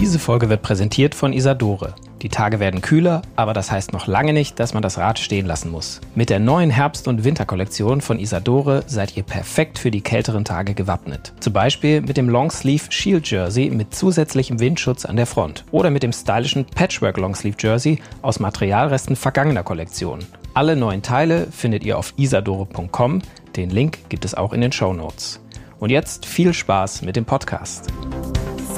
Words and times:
Diese 0.00 0.18
Folge 0.18 0.48
wird 0.48 0.62
präsentiert 0.62 1.14
von 1.14 1.34
Isadore. 1.34 1.94
Die 2.22 2.30
Tage 2.30 2.58
werden 2.58 2.80
kühler, 2.80 3.20
aber 3.36 3.52
das 3.52 3.70
heißt 3.70 3.92
noch 3.92 4.06
lange 4.06 4.32
nicht, 4.32 4.58
dass 4.58 4.72
man 4.72 4.82
das 4.82 4.96
Rad 4.96 5.18
stehen 5.18 5.44
lassen 5.44 5.70
muss. 5.70 6.00
Mit 6.14 6.30
der 6.30 6.38
neuen 6.38 6.70
Herbst- 6.70 7.06
und 7.06 7.22
Winterkollektion 7.22 8.00
von 8.00 8.18
Isadore 8.18 8.82
seid 8.86 9.18
ihr 9.18 9.24
perfekt 9.24 9.78
für 9.78 9.90
die 9.90 10.00
kälteren 10.00 10.46
Tage 10.46 10.72
gewappnet. 10.72 11.34
Zum 11.40 11.52
Beispiel 11.52 12.00
mit 12.00 12.16
dem 12.16 12.30
Longsleeve 12.30 12.90
Shield 12.90 13.30
Jersey 13.30 13.68
mit 13.68 13.94
zusätzlichem 13.94 14.58
Windschutz 14.58 15.04
an 15.04 15.16
der 15.16 15.26
Front 15.26 15.66
oder 15.70 15.90
mit 15.90 16.02
dem 16.02 16.14
stylischen 16.14 16.64
Patchwork 16.64 17.18
Longsleeve 17.18 17.58
Jersey 17.60 18.00
aus 18.22 18.40
Materialresten 18.40 19.16
vergangener 19.16 19.64
Kollektionen. 19.64 20.24
Alle 20.54 20.76
neuen 20.76 21.02
Teile 21.02 21.46
findet 21.50 21.84
ihr 21.84 21.98
auf 21.98 22.14
isadore.com. 22.16 23.20
Den 23.54 23.68
Link 23.68 23.98
gibt 24.08 24.24
es 24.24 24.34
auch 24.34 24.54
in 24.54 24.62
den 24.62 24.72
Show 24.72 24.94
Notes. 24.94 25.40
Und 25.78 25.90
jetzt 25.90 26.24
viel 26.24 26.54
Spaß 26.54 27.02
mit 27.02 27.16
dem 27.16 27.26
Podcast. 27.26 27.88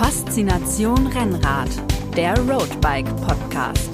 Faszination 0.03 1.07
Rennrad, 1.07 1.69
der 2.17 2.37
Roadbike 2.37 3.07
Podcast. 3.25 3.89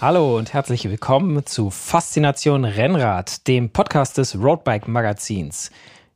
Hallo 0.00 0.38
und 0.38 0.54
herzlich 0.54 0.88
willkommen 0.88 1.44
zu 1.44 1.68
Faszination 1.68 2.64
Rennrad, 2.64 3.46
dem 3.46 3.68
Podcast 3.68 4.16
des 4.16 4.34
Roadbike 4.34 4.88
Magazins. 4.88 5.70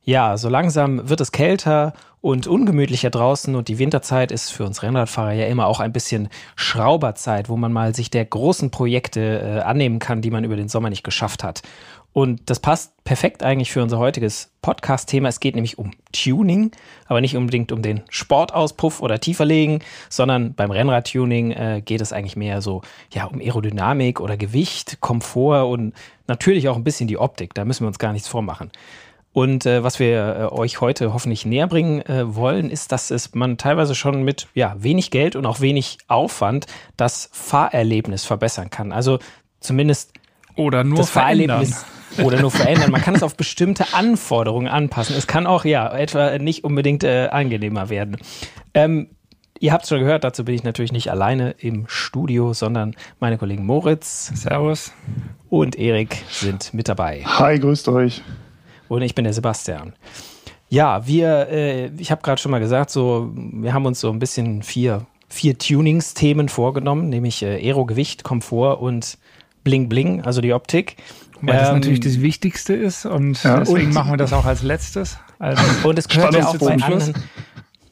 Ja, 0.05 0.37
so 0.37 0.49
langsam 0.49 1.07
wird 1.07 1.21
es 1.21 1.31
kälter 1.31 1.93
und 2.25 2.47
ungemütlicher 2.47 3.11
draußen 3.11 3.53
und 3.53 3.67
die 3.67 3.77
Winterzeit 3.77 4.31
ist 4.31 4.49
für 4.49 4.65
uns 4.65 4.81
Rennradfahrer 4.81 5.33
ja 5.33 5.45
immer 5.45 5.67
auch 5.67 5.79
ein 5.79 5.93
bisschen 5.93 6.29
Schrauberzeit, 6.55 7.49
wo 7.49 7.57
man 7.57 7.71
mal 7.71 7.93
sich 7.93 8.09
der 8.09 8.25
großen 8.25 8.71
Projekte 8.71 9.21
äh, 9.39 9.59
annehmen 9.59 9.99
kann, 9.99 10.23
die 10.23 10.31
man 10.31 10.43
über 10.43 10.55
den 10.55 10.67
Sommer 10.67 10.89
nicht 10.89 11.03
geschafft 11.03 11.43
hat. 11.43 11.61
Und 12.15 12.49
das 12.49 12.61
passt 12.61 12.93
perfekt 13.03 13.43
eigentlich 13.43 13.73
für 13.73 13.83
unser 13.83 13.99
heutiges 13.99 14.49
Podcast-Thema. 14.61 15.27
Es 15.27 15.41
geht 15.41 15.53
nämlich 15.53 15.77
um 15.77 15.91
Tuning, 16.13 16.71
aber 17.07 17.19
nicht 17.19 17.35
unbedingt 17.35 17.73
um 17.73 17.81
den 17.81 18.03
Sportauspuff 18.09 19.01
oder 19.01 19.19
Tieferlegen, 19.19 19.79
sondern 20.07 20.53
beim 20.53 20.71
Rennradtuning 20.71 21.51
äh, 21.51 21.81
geht 21.83 21.99
es 21.99 22.13
eigentlich 22.13 22.37
mehr 22.37 22.61
so 22.61 22.83
ja, 23.11 23.25
um 23.25 23.41
Aerodynamik 23.41 24.21
oder 24.21 24.37
Gewicht, 24.37 25.01
Komfort 25.01 25.69
und 25.69 25.93
natürlich 26.25 26.69
auch 26.69 26.77
ein 26.77 26.85
bisschen 26.85 27.09
die 27.09 27.17
Optik. 27.17 27.53
Da 27.53 27.65
müssen 27.65 27.83
wir 27.83 27.89
uns 27.89 27.99
gar 27.99 28.13
nichts 28.13 28.29
vormachen. 28.29 28.71
Und 29.33 29.65
äh, 29.65 29.83
was 29.83 29.99
wir 29.99 30.37
äh, 30.53 30.55
euch 30.55 30.79
heute 30.79 31.13
hoffentlich 31.13 31.45
näher 31.45 31.67
bringen 31.67 31.99
äh, 32.03 32.33
wollen, 32.33 32.69
ist, 32.69 32.93
dass 32.93 33.11
es 33.11 33.35
man 33.35 33.57
teilweise 33.57 33.93
schon 33.93 34.23
mit 34.23 34.47
ja, 34.53 34.73
wenig 34.77 35.11
Geld 35.11 35.35
und 35.35 35.45
auch 35.45 35.59
wenig 35.59 35.97
Aufwand 36.07 36.65
das 36.95 37.27
Fahrerlebnis 37.33 38.23
verbessern 38.23 38.69
kann. 38.69 38.93
Also 38.93 39.19
zumindest 39.59 40.13
oder 40.55 40.83
nur 40.83 40.97
das 40.99 41.09
verändern. 41.09 41.65
Fahrerlebnis 41.65 41.85
oder 42.23 42.41
nur 42.41 42.51
verändern. 42.51 42.91
Man 42.91 43.01
kann 43.01 43.15
es 43.15 43.23
auf 43.23 43.35
bestimmte 43.35 43.93
Anforderungen 43.93 44.67
anpassen. 44.67 45.15
Es 45.17 45.27
kann 45.27 45.47
auch 45.47 45.65
ja 45.65 45.93
etwa 45.95 46.37
nicht 46.37 46.63
unbedingt 46.63 47.03
äh, 47.03 47.27
angenehmer 47.31 47.89
werden. 47.89 48.17
Ähm, 48.73 49.09
ihr 49.59 49.73
habt 49.73 49.83
es 49.83 49.89
schon 49.89 49.99
gehört, 49.99 50.23
dazu 50.23 50.45
bin 50.45 50.55
ich 50.55 50.63
natürlich 50.63 50.91
nicht 50.91 51.11
alleine 51.11 51.51
im 51.51 51.85
Studio, 51.87 52.53
sondern 52.53 52.95
meine 53.19 53.37
Kollegen 53.37 53.65
Moritz. 53.65 54.31
Servus. 54.35 54.91
Und 55.49 55.77
Erik 55.77 56.23
sind 56.29 56.73
mit 56.73 56.87
dabei. 56.87 57.23
Hi, 57.25 57.59
grüßt 57.59 57.87
euch. 57.89 58.21
Und 58.87 59.01
ich 59.01 59.15
bin 59.15 59.23
der 59.23 59.33
Sebastian. 59.33 59.93
Ja, 60.69 61.05
wir, 61.07 61.47
äh, 61.49 61.87
ich 61.97 62.11
habe 62.11 62.21
gerade 62.21 62.41
schon 62.41 62.51
mal 62.51 62.59
gesagt, 62.59 62.89
so, 62.89 63.31
wir 63.33 63.73
haben 63.73 63.85
uns 63.85 63.99
so 63.99 64.09
ein 64.09 64.19
bisschen 64.19 64.63
vier, 64.63 65.05
vier 65.29 65.57
Tunings-Themen 65.57 66.49
vorgenommen, 66.49 67.09
nämlich 67.09 67.43
äh, 67.43 67.55
Aero, 67.65 67.85
Gewicht, 67.85 68.23
Komfort 68.23 68.81
und 68.81 69.17
Bling 69.65 69.89
Bling, 69.89 70.21
also 70.21 70.39
die 70.39 70.53
Optik. 70.53 70.95
Weil 71.41 71.57
das 71.57 71.67
ähm, 71.67 71.75
natürlich 71.75 71.99
das 71.99 72.21
Wichtigste 72.21 72.73
ist 72.73 73.05
und 73.05 73.43
ja, 73.43 73.59
deswegen 73.59 73.87
und 73.87 73.93
machen 73.93 74.11
wir 74.11 74.17
das 74.17 74.31
auch 74.31 74.45
als 74.45 74.63
letztes. 74.63 75.17
Also 75.37 75.61
und 75.83 75.99
es 75.99 76.07
gehört 76.07 76.33
ja 76.33 76.47
auch 76.47 76.57
bei 76.57 76.75
anderen, 76.75 77.13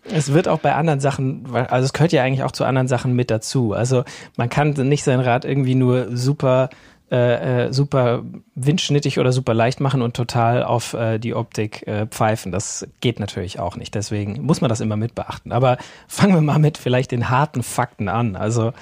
es 0.09 0.31
wird 0.31 0.47
auch 0.47 0.59
bei 0.59 0.73
anderen 0.73 1.01
Sachen, 1.01 1.45
also 1.53 1.85
es 1.85 1.91
gehört 1.91 2.13
ja 2.13 2.23
eigentlich 2.23 2.43
auch 2.43 2.53
zu 2.53 2.63
anderen 2.63 2.87
Sachen 2.87 3.13
mit 3.13 3.29
dazu. 3.29 3.73
Also 3.73 4.05
man 4.37 4.49
kann 4.49 4.69
nicht 4.71 5.03
sein 5.03 5.19
Rad 5.19 5.43
irgendwie 5.43 5.75
nur 5.75 6.15
super 6.15 6.69
äh, 7.13 7.65
äh, 7.67 7.73
super 7.73 8.23
windschnittig 8.55 9.19
oder 9.19 9.31
super 9.31 9.53
leicht 9.53 9.79
machen 9.79 10.01
und 10.01 10.15
total 10.15 10.63
auf 10.63 10.93
äh, 10.93 11.19
die 11.19 11.35
Optik 11.35 11.85
äh, 11.85 12.07
pfeifen. 12.07 12.51
Das 12.51 12.87
geht 13.01 13.19
natürlich 13.19 13.59
auch 13.59 13.75
nicht. 13.75 13.93
Deswegen 13.93 14.41
muss 14.41 14.61
man 14.61 14.69
das 14.69 14.81
immer 14.81 14.95
mit 14.95 15.13
beachten. 15.13 15.51
Aber 15.51 15.77
fangen 16.07 16.33
wir 16.33 16.41
mal 16.41 16.57
mit 16.57 16.79
vielleicht 16.79 17.11
den 17.11 17.29
harten 17.29 17.61
Fakten 17.61 18.09
an. 18.09 18.35
Also 18.35 18.73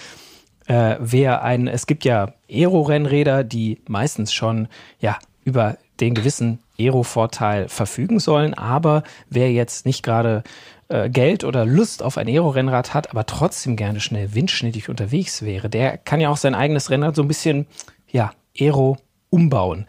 äh, 0.68 0.96
wer 1.00 1.44
ein, 1.44 1.68
es 1.68 1.88
gibt 1.88 2.06
ja 2.06 2.34
Aero-Rennräder, 2.50 3.44
die 3.44 3.80
meistens 3.88 4.34
schon 4.34 4.68
ja 5.00 5.18
über 5.44 5.78
den 6.00 6.14
gewissen 6.14 6.60
Aero-Vorteil 6.80 7.70
verfügen 7.70 8.20
sollen, 8.20 8.54
aber 8.54 9.04
wer 9.30 9.52
jetzt 9.52 9.86
nicht 9.86 10.04
gerade 10.04 10.44
äh, 10.88 11.10
Geld 11.10 11.44
oder 11.44 11.66
Lust 11.66 12.04
auf 12.04 12.18
ein 12.18 12.28
Aero-Rennrad 12.28 12.94
hat, 12.94 13.12
aber 13.12 13.26
trotzdem 13.26 13.76
gerne 13.76 14.00
schnell 14.00 14.34
windschnittig 14.34 14.90
unterwegs 14.90 15.44
wäre, 15.44 15.70
der 15.70 15.98
kann 15.98 16.20
ja 16.20 16.30
auch 16.30 16.38
sein 16.38 16.56
eigenes 16.56 16.90
Rennrad 16.90 17.16
so 17.16 17.22
ein 17.22 17.28
bisschen 17.28 17.66
ja, 18.10 18.32
Aero 18.60 18.98
umbauen. 19.30 19.86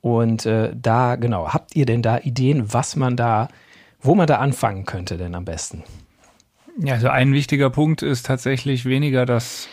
Und 0.00 0.46
äh, 0.46 0.72
da, 0.74 1.16
genau, 1.16 1.52
habt 1.52 1.76
ihr 1.76 1.86
denn 1.86 2.02
da 2.02 2.18
Ideen, 2.18 2.72
was 2.72 2.96
man 2.96 3.16
da, 3.16 3.48
wo 4.00 4.14
man 4.14 4.26
da 4.26 4.38
anfangen 4.38 4.84
könnte 4.84 5.16
denn 5.16 5.34
am 5.34 5.44
besten? 5.44 5.84
Ja, 6.78 6.94
also 6.94 7.08
ein 7.08 7.32
wichtiger 7.32 7.70
Punkt 7.70 8.02
ist 8.02 8.26
tatsächlich 8.26 8.84
weniger 8.84 9.26
das 9.26 9.68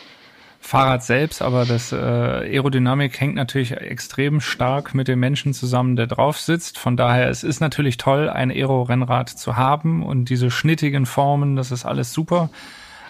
Fahrrad 0.62 1.02
selbst, 1.02 1.40
aber 1.40 1.64
das 1.64 1.90
äh, 1.90 1.96
Aerodynamik 1.96 3.18
hängt 3.18 3.34
natürlich 3.34 3.72
extrem 3.72 4.40
stark 4.40 4.94
mit 4.94 5.08
dem 5.08 5.18
Menschen 5.18 5.54
zusammen, 5.54 5.96
der 5.96 6.06
drauf 6.06 6.38
sitzt. 6.38 6.78
Von 6.78 6.98
daher, 6.98 7.28
es 7.30 7.42
ist 7.42 7.60
natürlich 7.60 7.96
toll, 7.96 8.28
ein 8.28 8.50
Aero-Rennrad 8.50 9.30
zu 9.30 9.56
haben 9.56 10.04
und 10.04 10.28
diese 10.28 10.50
schnittigen 10.50 11.06
Formen, 11.06 11.56
das 11.56 11.72
ist 11.72 11.86
alles 11.86 12.12
super. 12.12 12.50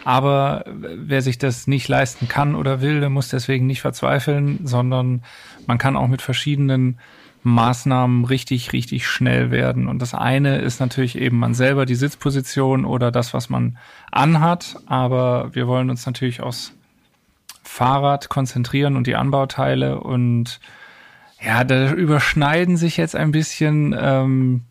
Aber 0.05 0.65
wer 0.67 1.21
sich 1.23 1.39
das 1.39 1.67
nicht 1.67 1.89
leisten 1.89 2.29
kann 2.29 2.55
oder 2.55 2.81
will, 2.81 3.01
der 3.01 3.11
muss 3.11 3.29
deswegen 3.29 3.67
nicht 3.67 3.83
verzweifeln, 3.83 4.61
sondern 4.65 5.23
man 5.67 5.77
kann 5.77 5.97
auch 5.97 6.09
mit 6.09 6.23
verschiedenen 6.23 6.99
Maßnahmen 7.43 8.25
richtig, 8.25 8.73
richtig 8.73 9.07
schnell 9.07 9.51
werden. 9.51 9.89
Und 9.89 10.01
das 10.01 10.15
eine 10.15 10.59
ist 10.59 10.81
natürlich 10.81 11.19
eben 11.19 11.39
man 11.39 11.55
selber 11.55 11.85
die 11.85 11.95
Sitzposition 11.95 12.85
oder 12.85 13.11
das, 13.11 13.35
was 13.35 13.51
man 13.51 13.77
anhat. 14.11 14.77
Aber 14.87 15.55
wir 15.55 15.67
wollen 15.67 15.91
uns 15.91 16.07
natürlich 16.07 16.41
aufs 16.41 16.75
Fahrrad 17.63 18.29
konzentrieren 18.29 18.97
und 18.97 19.07
die 19.07 19.17
Anbauteile. 19.17 20.01
Und 20.01 20.61
ja, 21.43 21.65
da 21.65 21.93
überschneiden 21.93 22.77
sich 22.77 22.97
jetzt 22.97 23.17
ein 23.17 23.33
bisschen 23.33 23.97
ähm, 23.99 24.65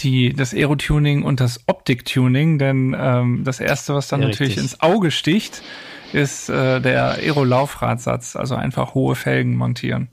die, 0.00 0.32
das 0.32 0.52
Aerotuning 0.52 1.22
und 1.22 1.40
das 1.40 1.60
Optiktuning, 1.66 2.58
denn 2.58 2.96
ähm, 2.98 3.44
das 3.44 3.60
erste, 3.60 3.94
was 3.94 4.08
dann 4.08 4.20
ja, 4.20 4.28
natürlich 4.28 4.56
richtig. 4.56 4.72
ins 4.72 4.80
Auge 4.80 5.10
sticht, 5.10 5.62
ist 6.12 6.48
äh, 6.48 6.80
der 6.80 7.12
Aero-Laufradsatz, 7.14 8.36
also 8.36 8.54
einfach 8.56 8.94
hohe 8.94 9.14
Felgen 9.14 9.56
montieren. 9.56 10.08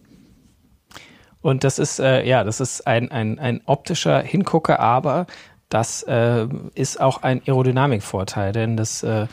Und 1.42 1.64
das 1.64 1.80
ist, 1.80 2.00
äh, 2.00 2.26
ja, 2.26 2.44
das 2.44 2.60
ist 2.60 2.88
ein, 2.88 3.12
ein, 3.12 3.40
ein 3.40 3.62
optischer 3.66 4.22
Hingucker, 4.22 4.80
aber 4.80 5.28
das 5.70 6.04
äh, 6.04 6.48
ist 6.76 7.00
auch 7.00 7.24
ein 7.24 7.42
Aerodynamikvorteil, 7.46 8.52
denn 8.54 8.78
das 8.78 9.04
äh, 9.04 9.28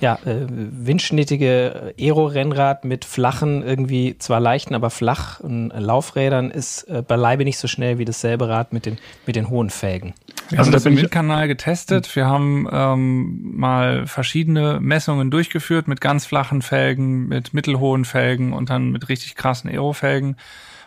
ja, 0.00 0.18
äh, 0.24 0.46
windschnittige 0.48 1.94
Aero-Rennrad 1.98 2.84
mit 2.84 3.04
flachen, 3.04 3.62
irgendwie 3.62 4.16
zwar 4.18 4.40
leichten, 4.40 4.74
aber 4.74 4.90
flachen 4.90 5.72
Laufrädern 5.76 6.50
ist 6.50 6.84
äh, 6.84 7.02
beileibe 7.06 7.44
nicht 7.44 7.58
so 7.58 7.68
schnell 7.68 7.98
wie 7.98 8.04
dasselbe 8.04 8.48
Rad 8.48 8.72
mit 8.72 8.86
den, 8.86 8.98
mit 9.26 9.36
den 9.36 9.48
hohen 9.48 9.70
Felgen. 9.70 10.14
Wir 10.48 10.58
also 10.60 10.68
haben 10.68 10.72
das 10.72 10.86
im 10.86 10.96
Windkanal 10.96 11.48
getestet. 11.48 12.14
Wir 12.16 12.26
haben 12.26 12.66
ähm, 12.70 13.56
mal 13.56 14.06
verschiedene 14.06 14.80
Messungen 14.80 15.30
durchgeführt 15.30 15.88
mit 15.88 16.00
ganz 16.00 16.26
flachen 16.26 16.62
Felgen, 16.62 17.28
mit 17.28 17.52
mittelhohen 17.52 18.04
Felgen 18.04 18.52
und 18.52 18.70
dann 18.70 18.90
mit 18.90 19.08
richtig 19.08 19.34
krassen 19.34 19.68
Aero-Felgen. 19.68 20.36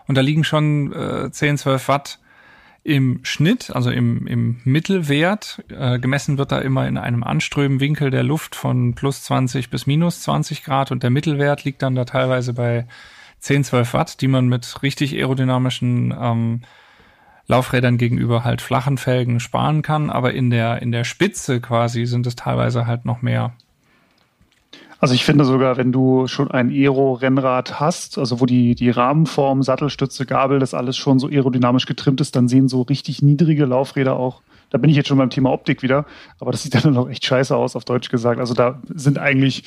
Und 0.07 0.15
da 0.15 0.21
liegen 0.21 0.43
schon 0.43 0.93
äh, 0.93 1.31
10, 1.31 1.57
12 1.57 1.87
Watt 1.87 2.19
im 2.83 3.19
Schnitt, 3.23 3.75
also 3.75 3.91
im, 3.91 4.25
im 4.25 4.59
Mittelwert, 4.63 5.63
äh, 5.69 5.99
gemessen 5.99 6.37
wird 6.37 6.51
da 6.51 6.59
immer 6.59 6.87
in 6.87 6.97
einem 6.97 7.23
Anströmenwinkel 7.23 8.09
der 8.09 8.23
Luft 8.23 8.55
von 8.55 8.95
plus 8.95 9.23
20 9.23 9.69
bis 9.69 9.85
minus 9.85 10.21
20 10.21 10.63
Grad 10.63 10.91
und 10.91 11.03
der 11.03 11.11
Mittelwert 11.11 11.63
liegt 11.63 11.83
dann 11.83 11.95
da 11.95 12.05
teilweise 12.05 12.53
bei 12.53 12.87
10, 13.39 13.65
12 13.65 13.93
Watt, 13.93 14.21
die 14.21 14.27
man 14.27 14.47
mit 14.47 14.81
richtig 14.81 15.13
aerodynamischen 15.13 16.13
ähm, 16.19 16.61
Laufrädern 17.47 17.97
gegenüber 17.97 18.43
halt 18.43 18.61
flachen 18.61 18.97
Felgen 18.97 19.39
sparen 19.39 19.81
kann, 19.83 20.09
aber 20.09 20.33
in 20.33 20.49
der, 20.49 20.81
in 20.81 20.91
der 20.91 21.03
Spitze 21.03 21.61
quasi 21.61 22.05
sind 22.05 22.25
es 22.25 22.35
teilweise 22.35 22.87
halt 22.87 23.05
noch 23.05 23.21
mehr. 23.21 23.53
Also 25.01 25.15
ich 25.15 25.25
finde 25.25 25.45
sogar, 25.45 25.77
wenn 25.77 25.91
du 25.91 26.27
schon 26.27 26.51
ein 26.51 26.69
Aero-Rennrad 26.69 27.79
hast, 27.79 28.19
also 28.19 28.39
wo 28.39 28.45
die, 28.45 28.75
die 28.75 28.91
Rahmenform, 28.91 29.63
Sattelstütze, 29.63 30.27
Gabel, 30.27 30.59
das 30.59 30.75
alles 30.75 30.95
schon 30.95 31.17
so 31.17 31.27
aerodynamisch 31.27 31.87
getrimmt 31.87 32.21
ist, 32.21 32.35
dann 32.35 32.47
sehen 32.47 32.67
so 32.67 32.83
richtig 32.83 33.23
niedrige 33.23 33.65
Laufräder 33.65 34.15
auch, 34.15 34.43
da 34.69 34.77
bin 34.77 34.91
ich 34.91 34.95
jetzt 34.95 35.09
schon 35.09 35.17
beim 35.17 35.31
Thema 35.31 35.51
Optik 35.51 35.81
wieder, 35.81 36.05
aber 36.39 36.51
das 36.51 36.61
sieht 36.61 36.75
dann 36.85 36.93
noch 36.93 37.09
echt 37.09 37.25
scheiße 37.25 37.55
aus, 37.55 37.75
auf 37.75 37.83
Deutsch 37.83 38.09
gesagt. 38.09 38.39
Also 38.39 38.53
da 38.53 38.79
sind 38.93 39.17
eigentlich 39.17 39.63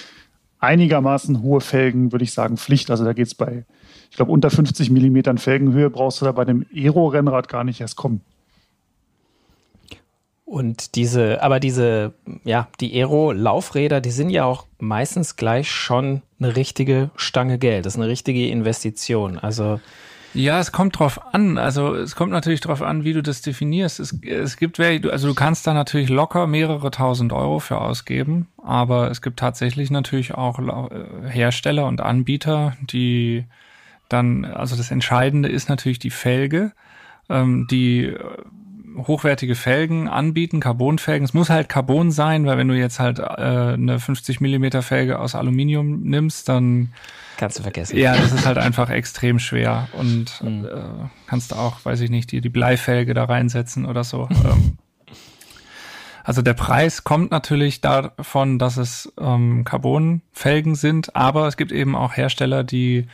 einigermaßen 0.60 1.42
hohe 1.42 1.60
Felgen, 1.60 2.12
würde 2.12 2.22
ich 2.22 2.32
sagen, 2.32 2.56
Pflicht. 2.56 2.92
Also 2.92 3.04
da 3.04 3.12
geht 3.12 3.26
es 3.26 3.34
bei, 3.34 3.64
ich 4.12 4.16
glaube, 4.16 4.30
unter 4.30 4.50
50 4.50 4.90
Millimetern 4.90 5.38
Felgenhöhe 5.38 5.90
brauchst 5.90 6.20
du 6.20 6.26
da 6.26 6.32
bei 6.32 6.44
dem 6.44 6.64
Aero-Rennrad 6.72 7.48
gar 7.48 7.64
nicht 7.64 7.80
erst 7.80 7.96
kommen. 7.96 8.20
Und 10.44 10.94
diese, 10.94 11.42
aber 11.42 11.58
diese, 11.58 12.12
ja, 12.44 12.68
die 12.80 12.94
Aero-Laufräder, 12.94 14.00
die 14.00 14.10
sind 14.10 14.30
ja 14.30 14.44
auch 14.44 14.66
meistens 14.78 15.36
gleich 15.36 15.70
schon 15.70 16.22
eine 16.38 16.54
richtige 16.54 17.10
Stange 17.16 17.58
Geld. 17.58 17.86
Das 17.86 17.94
ist 17.94 18.00
eine 18.00 18.08
richtige 18.08 18.48
Investition. 18.48 19.38
Also 19.38 19.80
ja, 20.34 20.58
es 20.58 20.72
kommt 20.72 20.98
drauf 20.98 21.32
an. 21.32 21.58
Also 21.58 21.94
es 21.94 22.16
kommt 22.16 22.32
natürlich 22.32 22.60
drauf 22.60 22.82
an, 22.82 23.04
wie 23.04 23.12
du 23.12 23.22
das 23.22 23.40
definierst. 23.40 24.00
Es, 24.00 24.18
es 24.22 24.56
gibt, 24.56 24.80
also 24.80 25.28
du 25.28 25.34
kannst 25.34 25.66
da 25.66 25.72
natürlich 25.72 26.08
locker 26.08 26.48
mehrere 26.48 26.90
tausend 26.90 27.32
Euro 27.32 27.60
für 27.60 27.80
ausgeben, 27.80 28.48
aber 28.62 29.10
es 29.10 29.22
gibt 29.22 29.38
tatsächlich 29.38 29.92
natürlich 29.92 30.34
auch 30.34 30.58
äh, 30.58 31.30
Hersteller 31.30 31.86
und 31.86 32.00
Anbieter, 32.00 32.76
die 32.80 33.44
dann, 34.08 34.44
also 34.44 34.76
das 34.76 34.90
Entscheidende 34.90 35.48
ist 35.48 35.68
natürlich 35.68 36.00
die 36.00 36.10
Felge, 36.10 36.72
ähm, 37.30 37.68
die 37.70 38.06
äh, 38.06 38.18
hochwertige 38.96 39.54
Felgen 39.54 40.08
anbieten, 40.08 40.60
Carbonfelgen. 40.60 41.24
Es 41.24 41.34
muss 41.34 41.50
halt 41.50 41.68
Carbon 41.68 42.10
sein, 42.10 42.46
weil 42.46 42.58
wenn 42.58 42.68
du 42.68 42.76
jetzt 42.76 43.00
halt 43.00 43.18
äh, 43.18 43.22
eine 43.22 43.98
50 43.98 44.40
Millimeter 44.40 44.82
Felge 44.82 45.18
aus 45.18 45.34
Aluminium 45.34 46.02
nimmst, 46.02 46.48
dann 46.48 46.92
kannst 47.36 47.58
du 47.58 47.62
vergessen. 47.62 47.96
Ja, 47.96 48.16
das 48.16 48.32
ist 48.32 48.46
halt 48.46 48.58
einfach 48.58 48.90
extrem 48.90 49.38
schwer 49.38 49.88
und 49.92 50.42
mhm. 50.42 50.64
äh, 50.64 51.08
kannst 51.26 51.52
du 51.52 51.56
auch, 51.56 51.84
weiß 51.84 52.00
ich 52.00 52.10
nicht, 52.10 52.32
die, 52.32 52.40
die 52.40 52.48
Bleifelge 52.48 53.14
da 53.14 53.24
reinsetzen 53.24 53.86
oder 53.86 54.04
so. 54.04 54.28
ähm, 54.44 54.78
also 56.24 56.40
der 56.40 56.54
Preis 56.54 57.04
kommt 57.04 57.30
natürlich 57.30 57.82
davon, 57.82 58.58
dass 58.58 58.78
es 58.78 59.12
ähm, 59.20 59.64
Carbonfelgen 59.64 60.74
sind, 60.74 61.14
aber 61.14 61.46
es 61.48 61.58
gibt 61.58 61.70
eben 61.70 61.94
auch 61.94 62.16
Hersteller, 62.16 62.64
die 62.64 63.06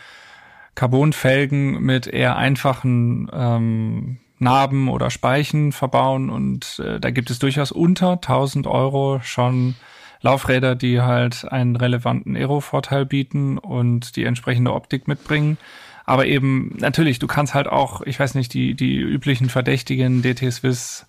Carbonfelgen 0.76 1.82
mit 1.82 2.06
eher 2.06 2.36
einfachen 2.36 3.28
ähm, 3.32 4.18
Narben 4.40 4.88
oder 4.88 5.10
Speichen 5.10 5.72
verbauen 5.72 6.30
und 6.30 6.80
äh, 6.84 6.98
da 6.98 7.10
gibt 7.10 7.30
es 7.30 7.38
durchaus 7.38 7.72
unter 7.72 8.12
1000 8.12 8.66
Euro 8.66 9.20
schon 9.22 9.74
Laufräder, 10.22 10.74
die 10.74 11.00
halt 11.00 11.50
einen 11.50 11.76
relevanten 11.76 12.36
Aero-Vorteil 12.36 13.06
bieten 13.06 13.56
und 13.58 14.16
die 14.16 14.24
entsprechende 14.24 14.74
Optik 14.74 15.08
mitbringen. 15.08 15.56
Aber 16.04 16.26
eben, 16.26 16.76
natürlich, 16.78 17.18
du 17.18 17.26
kannst 17.26 17.54
halt 17.54 17.68
auch, 17.68 18.02
ich 18.02 18.18
weiß 18.18 18.34
nicht, 18.34 18.52
die, 18.52 18.74
die 18.74 18.96
üblichen 18.98 19.48
Verdächtigen, 19.48 20.22
DT 20.22 20.52
Swiss, 20.52 21.06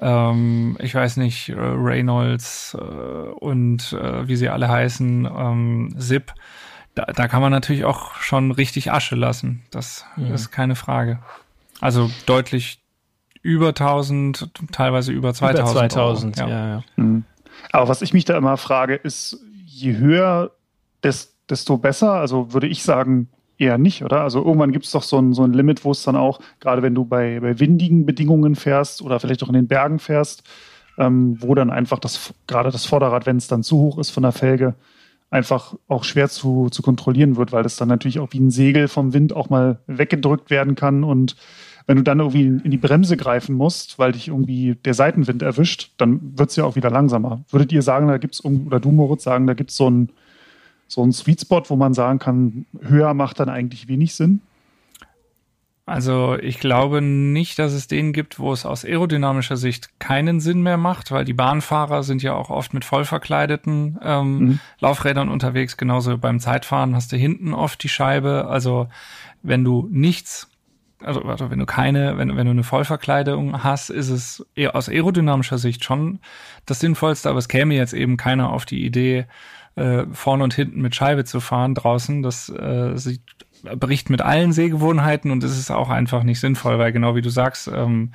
ähm, 0.00 0.76
ich 0.80 0.94
weiß 0.94 1.16
nicht, 1.16 1.50
äh, 1.50 1.54
Reynolds 1.58 2.76
äh, 2.78 2.80
und 2.80 3.92
äh, 3.92 4.28
wie 4.28 4.36
sie 4.36 4.48
alle 4.48 4.68
heißen, 4.68 5.26
ähm, 5.26 5.94
Zip, 5.98 6.32
da, 6.94 7.04
da 7.06 7.28
kann 7.28 7.42
man 7.42 7.52
natürlich 7.52 7.84
auch 7.84 8.14
schon 8.14 8.50
richtig 8.52 8.92
Asche 8.92 9.16
lassen. 9.16 9.62
Das 9.70 10.06
ja. 10.16 10.32
ist 10.32 10.50
keine 10.50 10.76
Frage. 10.76 11.18
Also 11.80 12.10
deutlich 12.26 12.82
über 13.42 13.68
1000, 13.68 14.50
teilweise 14.72 15.12
über 15.12 15.32
2000. 15.32 15.70
Über 15.70 15.88
2000, 15.88 16.38
Euro. 16.40 16.50
ja. 16.50 16.56
ja, 16.56 16.68
ja. 16.68 16.84
Mhm. 16.96 17.24
Aber 17.72 17.88
was 17.88 18.02
ich 18.02 18.12
mich 18.12 18.24
da 18.24 18.36
immer 18.36 18.56
frage, 18.56 18.94
ist, 18.94 19.38
je 19.64 19.96
höher, 19.96 20.52
desto 21.02 21.78
besser. 21.78 22.12
Also 22.12 22.52
würde 22.52 22.66
ich 22.66 22.82
sagen, 22.82 23.28
eher 23.58 23.78
nicht, 23.78 24.04
oder? 24.04 24.22
Also 24.22 24.44
irgendwann 24.44 24.72
gibt 24.72 24.84
es 24.84 24.92
doch 24.92 25.02
so 25.02 25.18
ein, 25.18 25.32
so 25.32 25.42
ein 25.42 25.52
Limit, 25.52 25.84
wo 25.84 25.90
es 25.90 26.02
dann 26.02 26.16
auch, 26.16 26.40
gerade 26.60 26.82
wenn 26.82 26.94
du 26.94 27.04
bei, 27.04 27.40
bei 27.40 27.58
windigen 27.58 28.06
Bedingungen 28.06 28.54
fährst 28.54 29.02
oder 29.02 29.18
vielleicht 29.20 29.42
auch 29.42 29.48
in 29.48 29.54
den 29.54 29.68
Bergen 29.68 29.98
fährst, 29.98 30.44
ähm, 30.96 31.36
wo 31.40 31.54
dann 31.54 31.70
einfach 31.70 31.98
das, 31.98 32.34
gerade 32.46 32.70
das 32.70 32.86
Vorderrad, 32.86 33.26
wenn 33.26 33.36
es 33.36 33.48
dann 33.48 33.62
zu 33.62 33.78
hoch 33.78 33.98
ist 33.98 34.10
von 34.10 34.22
der 34.22 34.32
Felge, 34.32 34.74
einfach 35.30 35.74
auch 35.88 36.04
schwer 36.04 36.28
zu, 36.28 36.68
zu 36.70 36.82
kontrollieren 36.82 37.36
wird, 37.36 37.52
weil 37.52 37.62
das 37.62 37.76
dann 37.76 37.88
natürlich 37.88 38.18
auch 38.18 38.32
wie 38.32 38.40
ein 38.40 38.50
Segel 38.50 38.88
vom 38.88 39.12
Wind 39.12 39.34
auch 39.34 39.50
mal 39.50 39.80
weggedrückt 39.86 40.50
werden 40.50 40.74
kann 40.74 41.04
und 41.04 41.36
wenn 41.86 41.96
du 41.96 42.02
dann 42.02 42.20
irgendwie 42.20 42.60
in 42.62 42.70
die 42.70 42.76
Bremse 42.76 43.16
greifen 43.16 43.54
musst, 43.54 43.98
weil 43.98 44.12
dich 44.12 44.28
irgendwie 44.28 44.74
der 44.84 44.92
Seitenwind 44.92 45.40
erwischt, 45.40 45.92
dann 45.96 46.38
wird 46.38 46.50
es 46.50 46.56
ja 46.56 46.64
auch 46.64 46.76
wieder 46.76 46.90
langsamer. 46.90 47.42
Würdet 47.48 47.72
ihr 47.72 47.80
sagen, 47.80 48.08
da 48.08 48.18
gibt 48.18 48.34
es, 48.34 48.44
oder 48.44 48.78
du 48.78 48.92
Moritz 48.92 49.22
sagen, 49.22 49.46
da 49.46 49.54
gibt 49.54 49.70
es 49.70 49.76
so 49.76 49.86
einen 49.86 50.10
so 50.88 51.02
einen 51.02 51.12
Sweet 51.12 51.42
Spot, 51.42 51.62
wo 51.68 51.76
man 51.76 51.94
sagen 51.94 52.18
kann, 52.18 52.66
höher 52.80 53.14
macht 53.14 53.40
dann 53.40 53.48
eigentlich 53.48 53.88
wenig 53.88 54.14
Sinn? 54.14 54.40
Also 55.88 56.36
ich 56.38 56.60
glaube 56.60 57.00
nicht, 57.00 57.58
dass 57.58 57.72
es 57.72 57.86
den 57.86 58.12
gibt, 58.12 58.38
wo 58.38 58.52
es 58.52 58.66
aus 58.66 58.84
aerodynamischer 58.84 59.56
Sicht 59.56 59.98
keinen 59.98 60.38
Sinn 60.38 60.62
mehr 60.62 60.76
macht, 60.76 61.10
weil 61.10 61.24
die 61.24 61.32
Bahnfahrer 61.32 62.02
sind 62.02 62.22
ja 62.22 62.34
auch 62.34 62.50
oft 62.50 62.74
mit 62.74 62.84
vollverkleideten 62.84 63.98
ähm, 64.02 64.38
mhm. 64.38 64.60
Laufrädern 64.80 65.30
unterwegs. 65.30 65.78
Genauso 65.78 66.18
beim 66.18 66.40
Zeitfahren 66.40 66.94
hast 66.94 67.12
du 67.12 67.16
hinten 67.16 67.54
oft 67.54 67.82
die 67.82 67.88
Scheibe. 67.88 68.48
Also 68.48 68.88
wenn 69.42 69.64
du 69.64 69.88
nichts 69.90 70.50
also, 71.00 71.22
also 71.22 71.50
wenn 71.50 71.60
du 71.60 71.66
keine, 71.66 72.18
wenn, 72.18 72.36
wenn 72.36 72.46
du 72.46 72.50
eine 72.50 72.64
Vollverkleidung 72.64 73.62
hast, 73.62 73.88
ist 73.88 74.10
es 74.10 74.44
eher 74.56 74.74
aus 74.74 74.88
aerodynamischer 74.88 75.56
Sicht 75.56 75.84
schon 75.84 76.18
das 76.66 76.80
Sinnvollste, 76.80 77.30
aber 77.30 77.38
es 77.38 77.48
käme 77.48 77.74
jetzt 77.76 77.94
eben 77.94 78.16
keiner 78.16 78.50
auf 78.50 78.64
die 78.64 78.84
Idee, 78.84 79.26
äh, 79.76 80.06
vorne 80.12 80.42
und 80.42 80.54
hinten 80.54 80.80
mit 80.82 80.96
Scheibe 80.96 81.24
zu 81.24 81.38
fahren 81.40 81.74
draußen. 81.74 82.22
Das 82.22 82.48
äh, 82.48 82.96
sieht, 82.96 83.22
bricht 83.62 84.10
mit 84.10 84.22
allen 84.22 84.52
Sehgewohnheiten 84.52 85.30
und 85.30 85.44
es 85.44 85.58
ist 85.58 85.70
auch 85.70 85.90
einfach 85.90 86.22
nicht 86.22 86.40
sinnvoll, 86.40 86.78
weil 86.78 86.92
genau 86.92 87.14
wie 87.14 87.22
du 87.22 87.30
sagst, 87.30 87.68
ähm, 87.68 88.12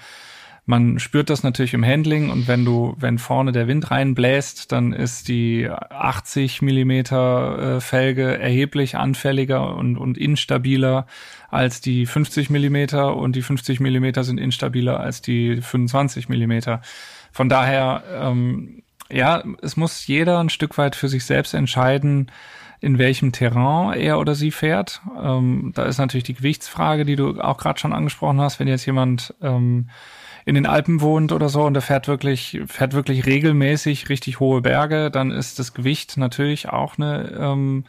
man 0.65 0.97
spürt 0.99 1.29
das 1.29 1.43
natürlich 1.43 1.73
im 1.73 1.83
Handling 1.83 2.29
und 2.29 2.47
wenn 2.47 2.63
du, 2.63 2.95
wenn 2.97 3.17
vorne 3.17 3.51
der 3.51 3.67
Wind 3.67 3.91
reinbläst, 3.91 4.71
dann 4.71 4.93
ist 4.93 5.27
die 5.27 5.69
80 5.69 6.61
Millimeter 6.61 7.77
äh, 7.77 7.81
Felge 7.81 8.39
erheblich 8.39 8.95
anfälliger 8.95 9.75
und, 9.75 9.97
und 9.97 10.17
instabiler 10.17 11.05
als 11.49 11.81
die 11.81 12.05
50 12.05 12.49
Millimeter 12.49 13.17
und 13.17 13.35
die 13.35 13.41
50 13.41 13.81
Millimeter 13.81 14.23
sind 14.23 14.39
instabiler 14.39 15.01
als 15.01 15.21
die 15.21 15.61
25 15.61 16.29
Millimeter. 16.29 16.81
Von 17.33 17.49
daher, 17.49 18.03
ähm, 18.13 18.83
ja, 19.11 19.43
es 19.61 19.75
muss 19.75 20.07
jeder 20.07 20.39
ein 20.39 20.49
Stück 20.49 20.77
weit 20.77 20.95
für 20.95 21.09
sich 21.09 21.25
selbst 21.25 21.53
entscheiden, 21.53 22.31
in 22.83 22.97
welchem 22.99 23.31
Terrain 23.31 23.97
er 23.97 24.19
oder 24.19 24.35
sie 24.35 24.51
fährt. 24.51 25.01
Ähm, 25.17 25.71
da 25.73 25.83
ist 25.83 25.99
natürlich 25.99 26.25
die 26.25 26.33
Gewichtsfrage, 26.33 27.05
die 27.05 27.15
du 27.15 27.39
auch 27.39 27.57
gerade 27.57 27.79
schon 27.79 27.93
angesprochen 27.93 28.41
hast. 28.41 28.59
Wenn 28.59 28.67
jetzt 28.67 28.85
jemand 28.85 29.33
ähm, 29.41 29.89
in 30.43 30.55
den 30.55 30.65
Alpen 30.65 30.99
wohnt 30.99 31.31
oder 31.31 31.47
so 31.47 31.63
und 31.63 31.75
der 31.75 31.81
fährt 31.81 32.09
wirklich, 32.09 32.59
fährt 32.67 32.91
wirklich 32.91 33.25
regelmäßig 33.25 34.09
richtig 34.09 34.41
hohe 34.41 34.59
Berge, 34.59 35.09
dann 35.11 35.31
ist 35.31 35.59
das 35.59 35.73
Gewicht 35.73 36.17
natürlich 36.17 36.67
auch 36.67 36.97
eine 36.97 37.31
ähm, 37.39 37.85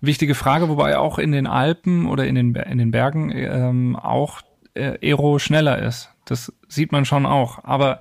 wichtige 0.00 0.34
Frage, 0.34 0.68
wobei 0.68 0.98
auch 0.98 1.20
in 1.20 1.30
den 1.30 1.46
Alpen 1.46 2.06
oder 2.06 2.26
in 2.26 2.34
den, 2.34 2.52
in 2.56 2.78
den 2.78 2.90
Bergen 2.90 3.30
ähm, 3.32 3.94
auch 3.94 4.40
äh, 4.74 4.98
Aero 5.00 5.38
schneller 5.38 5.78
ist. 5.78 6.10
Das 6.24 6.52
sieht 6.66 6.90
man 6.90 7.04
schon 7.04 7.26
auch. 7.26 7.62
Aber 7.62 8.00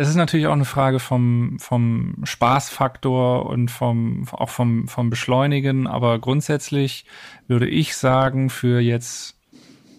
es 0.00 0.08
ist 0.08 0.14
natürlich 0.14 0.46
auch 0.46 0.52
eine 0.52 0.64
Frage 0.64 1.00
vom, 1.00 1.56
vom 1.58 2.14
Spaßfaktor 2.22 3.46
und 3.46 3.68
vom, 3.68 4.28
auch 4.30 4.48
vom, 4.48 4.86
vom 4.86 5.10
Beschleunigen. 5.10 5.88
Aber 5.88 6.20
grundsätzlich 6.20 7.04
würde 7.48 7.68
ich 7.68 7.96
sagen, 7.96 8.48
für 8.48 8.78
jetzt 8.78 9.36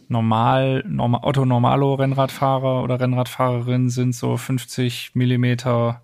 normal, 0.07 0.85
normal 0.87 1.19
Otto 1.23 1.43
Normalo 1.43 1.95
Rennradfahrer 1.95 2.81
oder 2.81 2.97
Rennradfahrerin 3.01 3.89
sind 3.89 4.15
so 4.15 4.37
50 4.37 5.15
Millimeter 5.15 6.01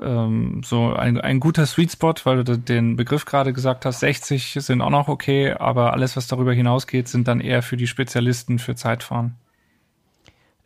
ähm, 0.00 0.62
so 0.64 0.92
ein, 0.92 1.20
ein 1.20 1.40
guter 1.40 1.66
Sweet 1.66 1.90
Spot, 1.90 2.14
weil 2.22 2.44
du 2.44 2.56
den 2.56 2.94
Begriff 2.94 3.24
gerade 3.24 3.52
gesagt 3.52 3.84
hast, 3.84 3.98
60 3.98 4.58
sind 4.60 4.80
auch 4.80 4.90
noch 4.90 5.08
okay, 5.08 5.50
aber 5.50 5.92
alles, 5.92 6.16
was 6.16 6.28
darüber 6.28 6.52
hinausgeht, 6.52 7.08
sind 7.08 7.26
dann 7.26 7.40
eher 7.40 7.62
für 7.62 7.76
die 7.76 7.88
Spezialisten 7.88 8.60
für 8.60 8.76
Zeitfahren. 8.76 9.34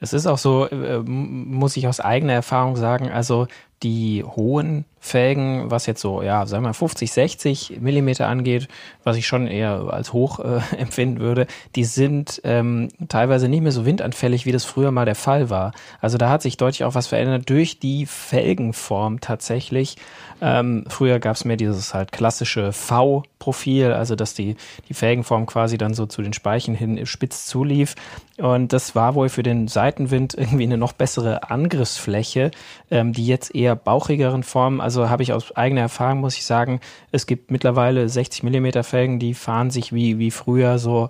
Es 0.03 0.13
ist 0.13 0.27
auch 0.27 0.39
so, 0.39 0.67
äh, 0.67 0.99
muss 0.99 1.77
ich 1.77 1.87
aus 1.87 2.01
eigener 2.01 2.33
Erfahrung 2.33 2.75
sagen, 2.75 3.09
also 3.09 3.47
die 3.83 4.25
hohen 4.25 4.85
Felgen, 5.05 5.69
was 5.69 5.87
jetzt 5.87 6.01
so, 6.01 6.23
ja, 6.23 6.47
sagen 6.47 6.63
wir 6.63 6.69
mal 6.69 6.75
50, 6.75 7.11
60 7.11 7.81
Millimeter 7.81 8.29
angeht, 8.29 8.69
was 9.03 9.17
ich 9.17 9.27
schon 9.27 9.49
eher 9.49 9.89
als 9.91 10.13
hoch 10.13 10.39
äh, 10.39 10.61
empfinden 10.79 11.19
würde, 11.19 11.49
die 11.75 11.83
sind 11.83 12.41
ähm, 12.45 12.89
teilweise 13.09 13.49
nicht 13.49 13.63
mehr 13.63 13.73
so 13.73 13.85
windanfällig, 13.85 14.47
wie 14.47 14.53
das 14.53 14.65
früher 14.65 14.93
mal 14.93 15.05
der 15.05 15.17
Fall 15.17 15.51
war. 15.51 15.73
Also 16.01 16.19
da 16.19 16.31
hat 16.31 16.43
sich 16.43 16.57
deutlich 16.57 16.85
auch 16.85 16.95
was 16.95 17.09
verändert 17.09 17.51
durch 17.51 17.81
die 17.81 18.07
Felgenform 18.07 19.21
tatsächlich. 19.21 19.97
Ähm, 20.41 20.85
früher 20.89 21.19
gab 21.19 21.35
es 21.35 21.45
mehr 21.45 21.57
dieses 21.57 21.95
halt 21.95 22.13
klassische 22.13 22.73
V-Profil, 22.73 23.93
also 23.93 24.15
dass 24.15 24.35
die, 24.35 24.57
die 24.89 24.95
Felgenform 24.95 25.47
quasi 25.47 25.79
dann 25.79 25.95
so 25.95 26.07
zu 26.07 26.23
den 26.23 26.33
Speichen 26.33 26.77
hin 26.77 27.07
spitz 27.07 27.47
zulief. 27.47 27.97
Und 28.39 28.73
das 28.73 28.95
war 28.95 29.15
wohl 29.15 29.29
für 29.29 29.43
den 29.43 29.67
Seitenwind 29.67 30.35
irgendwie 30.39 30.65
eine 30.65 30.79
noch 30.79 30.93
bessere 30.93 31.51
Angriffsfläche, 31.51 32.53
ähm, 32.91 33.13
die 33.13 33.27
jetzt 33.27 33.55
eher 33.55 33.72
bauchigeren 33.75 34.43
Formen, 34.43 34.81
also 34.81 34.93
also 34.93 35.09
habe 35.11 35.23
ich 35.23 35.33
aus 35.33 35.57
eigener 35.57 35.81
Erfahrung, 35.81 36.21
muss 36.21 36.37
ich 36.37 36.45
sagen, 36.45 36.81
es 37.13 37.27
gibt 37.27 37.51
mittlerweile 37.51 38.09
60 38.09 38.43
Millimeter 38.43 38.85
Felgen, 38.85 39.19
die 39.19 39.33
fahren 39.33 39.71
sich 39.71 39.93
wie, 39.93 40.19
wie 40.19 40.31
früher 40.31 40.79
so 40.79 41.09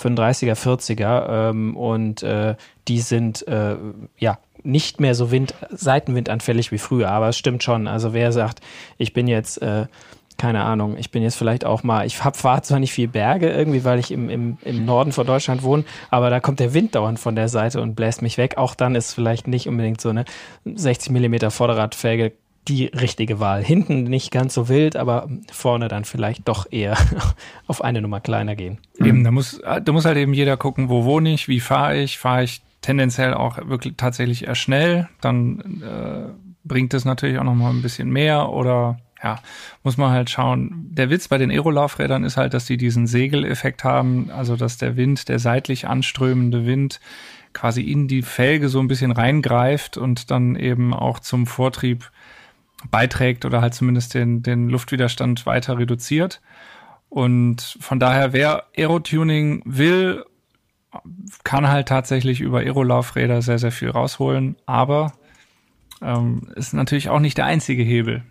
35er, 0.00 0.54
40er 0.54 1.50
ähm, 1.50 1.76
und 1.76 2.22
äh, 2.22 2.54
die 2.86 3.00
sind 3.00 3.46
äh, 3.48 3.76
ja 4.18 4.38
nicht 4.62 5.00
mehr 5.00 5.14
so 5.14 5.30
Wind, 5.32 5.54
Seitenwindanfällig 5.70 6.70
wie 6.70 6.78
früher, 6.78 7.10
aber 7.10 7.28
es 7.28 7.36
stimmt 7.36 7.62
schon. 7.62 7.88
Also 7.88 8.12
wer 8.12 8.30
sagt, 8.32 8.60
ich 8.96 9.12
bin 9.12 9.26
jetzt 9.26 9.60
äh, 9.60 9.86
keine 10.38 10.64
Ahnung, 10.64 10.96
ich 10.98 11.10
bin 11.10 11.22
jetzt 11.22 11.36
vielleicht 11.36 11.64
auch 11.64 11.82
mal, 11.82 12.06
ich 12.06 12.22
hab, 12.22 12.36
fahre 12.36 12.62
zwar 12.62 12.78
nicht 12.78 12.92
viel 12.92 13.08
Berge 13.08 13.50
irgendwie, 13.50 13.84
weil 13.84 13.98
ich 13.98 14.10
im, 14.10 14.28
im, 14.28 14.58
im 14.64 14.84
Norden 14.84 15.12
von 15.12 15.26
Deutschland 15.26 15.62
wohne, 15.62 15.84
aber 16.10 16.30
da 16.30 16.40
kommt 16.40 16.60
der 16.60 16.74
Wind 16.74 16.94
dauernd 16.94 17.18
von 17.18 17.36
der 17.36 17.48
Seite 17.48 17.80
und 17.80 17.94
bläst 17.94 18.22
mich 18.22 18.38
weg. 18.38 18.58
Auch 18.58 18.74
dann 18.74 18.94
ist 18.94 19.14
vielleicht 19.14 19.48
nicht 19.48 19.68
unbedingt 19.68 20.00
so 20.00 20.10
eine 20.10 20.24
60 20.64 21.10
Millimeter 21.10 21.50
Vorderradfelge 21.50 22.32
die 22.68 22.86
richtige 22.86 23.38
Wahl. 23.38 23.62
Hinten 23.62 24.04
nicht 24.04 24.30
ganz 24.30 24.54
so 24.54 24.68
wild, 24.68 24.96
aber 24.96 25.28
vorne 25.52 25.88
dann 25.88 26.04
vielleicht 26.04 26.48
doch 26.48 26.66
eher 26.70 26.96
auf 27.66 27.82
eine 27.82 28.02
Nummer 28.02 28.20
kleiner 28.20 28.56
gehen. 28.56 28.78
Eben, 28.98 29.22
da 29.24 29.30
muss, 29.30 29.60
da 29.60 29.92
muss 29.92 30.04
halt 30.04 30.16
eben 30.16 30.34
jeder 30.34 30.56
gucken, 30.56 30.88
wo 30.88 31.04
wohne 31.04 31.32
ich, 31.32 31.48
wie 31.48 31.60
fahre 31.60 31.98
ich, 31.98 32.18
fahre 32.18 32.42
ich 32.44 32.62
tendenziell 32.80 33.34
auch 33.34 33.58
wirklich 33.68 33.94
tatsächlich 33.96 34.46
eher 34.46 34.54
schnell, 34.54 35.08
dann 35.20 35.82
äh, 35.82 36.28
bringt 36.64 36.94
es 36.94 37.04
natürlich 37.04 37.38
auch 37.38 37.44
noch 37.44 37.54
mal 37.54 37.70
ein 37.70 37.82
bisschen 37.82 38.10
mehr 38.10 38.50
oder 38.50 38.98
ja, 39.22 39.40
muss 39.82 39.96
man 39.96 40.10
halt 40.10 40.30
schauen. 40.30 40.88
Der 40.90 41.10
Witz 41.10 41.28
bei 41.28 41.38
den 41.38 41.50
Aerolaufrädern 41.50 42.24
ist 42.24 42.36
halt, 42.36 42.54
dass 42.54 42.66
die 42.66 42.76
diesen 42.76 43.06
Segeleffekt 43.06 43.84
haben, 43.84 44.30
also 44.30 44.56
dass 44.56 44.76
der 44.76 44.96
Wind, 44.96 45.28
der 45.28 45.38
seitlich 45.38 45.88
anströmende 45.88 46.66
Wind 46.66 47.00
quasi 47.52 47.82
in 47.82 48.06
die 48.06 48.22
Felge 48.22 48.68
so 48.68 48.80
ein 48.80 48.88
bisschen 48.88 49.12
reingreift 49.12 49.96
und 49.96 50.30
dann 50.30 50.56
eben 50.56 50.92
auch 50.92 51.18
zum 51.18 51.46
Vortrieb 51.46 52.10
beiträgt 52.90 53.44
oder 53.46 53.62
halt 53.62 53.74
zumindest 53.74 54.12
den, 54.14 54.42
den 54.42 54.68
Luftwiderstand 54.68 55.46
weiter 55.46 55.78
reduziert. 55.78 56.42
Und 57.08 57.78
von 57.80 57.98
daher, 57.98 58.34
wer 58.34 58.64
Aerotuning 58.76 59.62
will, 59.64 60.24
kann 61.44 61.68
halt 61.68 61.88
tatsächlich 61.88 62.40
über 62.40 62.58
Aerolaufräder 62.58 63.40
sehr, 63.40 63.58
sehr 63.58 63.72
viel 63.72 63.90
rausholen. 63.90 64.56
Aber 64.66 65.12
ähm, 66.02 66.48
ist 66.54 66.74
natürlich 66.74 67.08
auch 67.08 67.20
nicht 67.20 67.38
der 67.38 67.46
einzige 67.46 67.82
Hebel. 67.82 68.22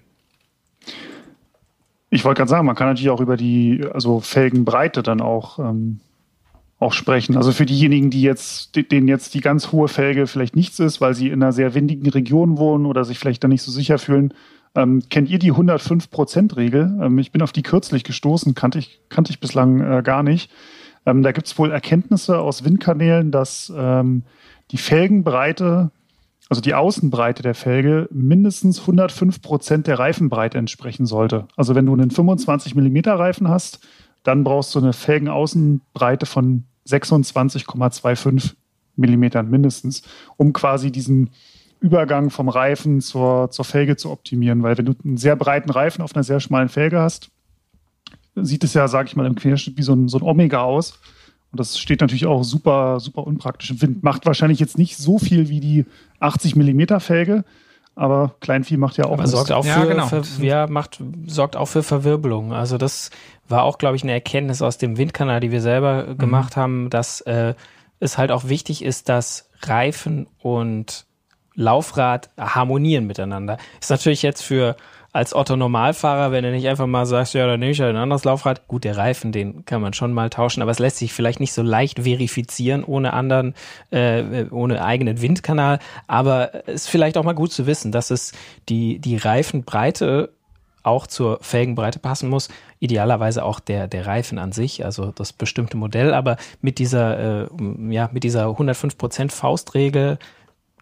Ich 2.16 2.24
wollte 2.24 2.40
gerade 2.40 2.50
sagen, 2.50 2.66
man 2.66 2.76
kann 2.76 2.88
natürlich 2.88 3.10
auch 3.10 3.20
über 3.20 3.36
die 3.36 3.86
also 3.94 4.22
Felgenbreite 4.22 5.04
dann 5.04 5.20
auch 5.20 5.60
ähm, 5.60 6.00
auch 6.80 6.94
sprechen. 6.94 7.36
Also 7.36 7.52
für 7.52 7.66
diejenigen, 7.66 8.10
die 8.10 8.22
jetzt, 8.22 8.76
denen 8.76 9.08
jetzt 9.10 9.34
die 9.34 9.42
ganz 9.42 9.74
hohe 9.74 9.90
Felge 9.90 10.26
vielleicht 10.26 10.56
nichts 10.56 10.80
ist, 10.80 11.02
weil 11.02 11.14
sie 11.14 11.28
in 11.28 11.44
einer 11.44 11.52
sehr 11.52 11.74
windigen 11.74 12.10
Region 12.10 12.58
wohnen 12.58 12.86
oder 12.86 13.04
sich 13.04 13.20
vielleicht 13.20 13.44
da 13.44 13.50
nicht 13.50 13.64
so 13.64 13.72
sicher 13.72 13.98
fühlen, 13.98 14.34
ähm, 14.76 15.04
kennt 15.10 15.30
ihr 15.30 15.40
die 15.40 15.52
105-Prozent-Regel? 15.52 17.00
Ähm, 17.02 17.18
ich 17.20 17.34
bin 17.34 17.42
auf 17.42 17.52
die 17.52 17.64
kürzlich 17.64 18.06
gestoßen, 18.06 18.56
kannte 18.56 18.80
ich, 18.80 19.02
kannte 19.10 19.32
ich 19.32 19.42
bislang 19.42 19.82
äh, 19.82 20.02
gar 20.02 20.24
nicht. 20.24 20.50
Ähm, 21.06 21.22
da 21.22 21.34
gibt 21.34 21.48
es 21.48 21.58
wohl 21.58 21.72
Erkenntnisse 21.72 22.40
aus 22.40 22.64
Windkanälen, 22.64 23.32
dass 23.32 23.72
ähm, 23.76 24.24
die 24.72 24.78
Felgenbreite, 24.78 25.92
also 26.50 26.62
die 26.62 26.76
Außenbreite 26.76 27.42
der 27.42 27.56
Felge, 27.56 28.08
mindestens 28.12 28.82
105 28.82 29.42
Prozent 29.42 29.88
der 29.88 29.98
Reifenbreite 29.98 30.58
entsprechen 30.58 31.06
sollte. 31.06 31.48
Also 31.56 31.74
wenn 31.76 31.86
du 31.86 31.94
einen 31.94 32.12
25 32.12 32.76
Millimeter 32.76 33.18
Reifen 33.18 33.50
hast, 33.50 33.80
dann 34.24 34.44
brauchst 34.44 34.74
du 34.76 34.80
eine 34.80 34.94
Felgenaußenbreite 34.94 36.26
von 36.26 36.66
26,25 36.88 38.54
Millimetern 38.96 39.50
mindestens, 39.50 40.04
um 40.38 40.54
quasi 40.54 40.92
diesen 40.92 41.32
Übergang 41.80 42.30
vom 42.30 42.50
Reifen 42.50 43.02
zur, 43.02 43.52
zur 43.52 43.66
Felge 43.66 43.98
zu 43.98 44.12
optimieren. 44.12 44.64
Weil 44.64 44.78
wenn 44.78 44.86
du 44.86 44.94
einen 45.04 45.18
sehr 45.18 45.36
breiten 45.36 45.70
Reifen 45.70 46.02
auf 46.02 46.16
einer 46.16 46.24
sehr 46.24 46.40
schmalen 46.40 46.70
Felge 46.70 47.00
hast, 47.00 47.30
sieht 48.36 48.64
es 48.64 48.74
ja, 48.74 48.88
sag 48.88 49.08
ich 49.08 49.16
mal, 49.16 49.26
im 49.26 49.36
Querschnitt 49.36 49.78
wie 49.78 49.84
so 49.84 49.94
ein, 49.94 50.08
so 50.08 50.18
ein 50.18 50.24
Omega 50.24 50.62
aus. 50.62 51.00
Und 51.56 51.62
das 51.62 51.80
steht 51.80 52.02
natürlich 52.02 52.26
auch 52.26 52.44
super, 52.44 53.00
super 53.00 53.26
unpraktisch 53.26 53.72
im 53.72 53.82
Wind. 53.82 54.04
Macht 54.04 54.26
wahrscheinlich 54.26 54.60
jetzt 54.60 54.78
nicht 54.78 54.98
so 54.98 55.20
viel 55.20 55.48
wie 55.48 55.62
die 55.62 55.86
80 56.20 56.58
Millimeter 56.58 57.00
Felge, 57.00 57.46
aber 57.96 58.36
Kleinvieh 58.42 58.76
macht 58.76 58.98
ja 58.98 59.06
auch 59.06 59.14
aber 59.14 59.26
sorgt 59.26 59.54
auch 59.54 59.64
für, 59.64 59.70
ja, 59.70 59.86
genau. 59.86 60.08
für, 60.08 60.46
ja, 60.46 60.68
macht, 60.68 61.02
sorgt 61.28 61.56
auch 61.56 61.68
für 61.68 61.82
Verwirbelung. 61.82 62.52
Also 62.52 62.78
das 62.78 63.10
war 63.48 63.64
auch, 63.64 63.78
glaube 63.78 63.96
ich, 63.96 64.04
eine 64.04 64.12
Erkenntnis 64.12 64.62
aus 64.62 64.78
dem 64.78 64.98
Windkanal, 64.98 65.40
die 65.40 65.52
wir 65.52 65.62
selber 65.62 66.08
mhm. 66.08 66.18
gemacht 66.18 66.58
haben, 66.58 66.90
dass 66.90 67.22
äh, 67.22 67.54
es 68.02 68.18
halt 68.18 68.32
auch 68.32 68.50
wichtig 68.50 68.84
ist, 68.84 69.08
dass 69.08 69.50
Reifen 69.62 70.28
und 70.40 71.06
Laufrad 71.54 72.32
harmonieren 72.38 73.08
miteinander. 73.08 73.58
Ist 73.80 73.92
natürlich 73.92 74.24
jetzt 74.24 74.42
für 74.42 74.76
als 75.16 75.34
Otto 75.34 75.56
Normalfahrer, 75.56 76.34
wenn 76.34 76.44
du 76.44 76.52
nicht 76.52 76.68
einfach 76.68 76.88
mal 76.88 77.06
sagst, 77.06 77.36
ja, 77.36 77.48
dann 77.48 77.62
nehme 77.62 77.72
ich 77.72 77.80
halt 77.80 77.96
ein 77.96 78.02
anderes 78.02 78.26
Laufrad. 78.26 78.68
Gut, 78.68 78.84
der 78.84 78.98
Reifen, 78.98 79.32
den 79.32 79.64
kann 79.64 79.82
man 79.82 79.94
schon 79.94 80.12
mal 80.12 80.30
tauschen, 80.30 80.62
aber 80.62 80.72
es 80.72 80.80
lässt 80.80 80.98
sich 80.98 81.14
vielleicht 81.14 81.40
nicht 81.40 81.54
so 81.54 81.62
leicht 81.62 82.02
verifizieren 82.04 82.84
ohne 82.84 83.14
anderen, 83.14 83.54
äh, 83.92 84.44
ohne 84.52 84.84
eigenen 84.84 85.22
Windkanal. 85.22 85.80
Aber 86.08 86.68
es 86.68 86.82
ist 86.82 86.90
vielleicht 86.90 87.18
auch 87.18 87.24
mal 87.24 87.32
gut 87.32 87.54
zu 87.54 87.66
wissen, 87.66 87.94
dass 87.94 88.12
es 88.12 88.34
die, 88.68 89.00
die 89.00 89.16
Reifenbreite 89.16 90.34
auch 90.84 91.08
zur 91.08 91.40
Felgenbreite 91.42 92.00
passen 92.00 92.30
muss. 92.30 92.50
Idealerweise 92.80 93.46
auch 93.46 93.62
der, 93.62 93.88
der 93.88 94.08
Reifen 94.08 94.38
an 94.38 94.52
sich, 94.52 94.84
also 94.84 95.14
das 95.14 95.32
bestimmte 95.32 95.78
Modell, 95.78 96.14
aber 96.14 96.36
mit 96.60 96.78
dieser, 96.78 97.44
äh, 97.44 97.48
ja, 97.90 98.10
mit 98.12 98.26
dieser 98.26 98.48
105% 98.48 99.32
Faustregel 99.32 100.20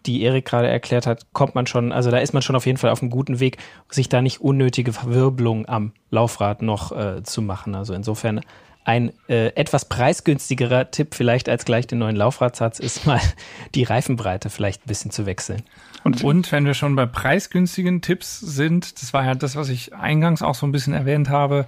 die 0.06 0.22
Erik 0.22 0.44
gerade 0.44 0.68
erklärt 0.68 1.06
hat, 1.06 1.26
kommt 1.32 1.54
man 1.54 1.66
schon, 1.66 1.92
also 1.92 2.10
da 2.10 2.18
ist 2.18 2.32
man 2.32 2.42
schon 2.42 2.56
auf 2.56 2.66
jeden 2.66 2.78
Fall 2.78 2.90
auf 2.90 3.02
einem 3.02 3.10
guten 3.10 3.40
Weg, 3.40 3.58
sich 3.90 4.08
da 4.08 4.22
nicht 4.22 4.40
unnötige 4.40 4.92
Verwirbelung 4.92 5.66
am 5.66 5.92
Laufrad 6.10 6.62
noch 6.62 6.92
äh, 6.92 7.22
zu 7.22 7.42
machen. 7.42 7.74
Also 7.74 7.94
insofern 7.94 8.40
ein 8.84 9.12
äh, 9.28 9.46
etwas 9.54 9.86
preisgünstigerer 9.86 10.90
Tipp 10.90 11.14
vielleicht 11.14 11.48
als 11.48 11.64
gleich 11.64 11.86
den 11.86 11.98
neuen 11.98 12.16
Laufradsatz 12.16 12.78
ist 12.78 13.06
mal 13.06 13.20
die 13.74 13.82
Reifenbreite 13.82 14.50
vielleicht 14.50 14.82
ein 14.82 14.88
bisschen 14.88 15.10
zu 15.10 15.26
wechseln. 15.26 15.62
Und, 16.04 16.22
und 16.22 16.52
wenn 16.52 16.66
wir 16.66 16.74
schon 16.74 16.94
bei 16.94 17.06
preisgünstigen 17.06 18.02
Tipps 18.02 18.40
sind, 18.40 19.00
das 19.00 19.14
war 19.14 19.24
ja 19.24 19.34
das, 19.34 19.56
was 19.56 19.70
ich 19.70 19.94
eingangs 19.94 20.42
auch 20.42 20.54
so 20.54 20.66
ein 20.66 20.72
bisschen 20.72 20.92
erwähnt 20.92 21.30
habe, 21.30 21.66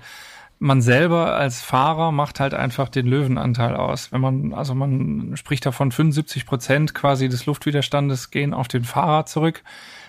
man 0.59 0.81
selber 0.81 1.35
als 1.37 1.61
Fahrer 1.61 2.13
macht 2.13 2.41
halt 2.41 2.55
einfach 2.55 2.89
den 2.89 3.07
Löwenanteil 3.07 3.77
aus. 3.77 4.13
Wenn 4.13 4.21
man, 4.21 4.55
also 4.55 4.75
man 4.75 5.37
spricht 5.37 5.67
davon 5.67 5.93
75 5.93 6.47
Prozent 6.47 6.95
quasi 6.95 7.29
des 7.29 7.47
Luftwiderstandes 7.47 8.31
gehen 8.31 8.55
auf 8.55 8.69
den 8.69 8.85
Fahrer 8.85 9.27
zurück. 9.27 9.63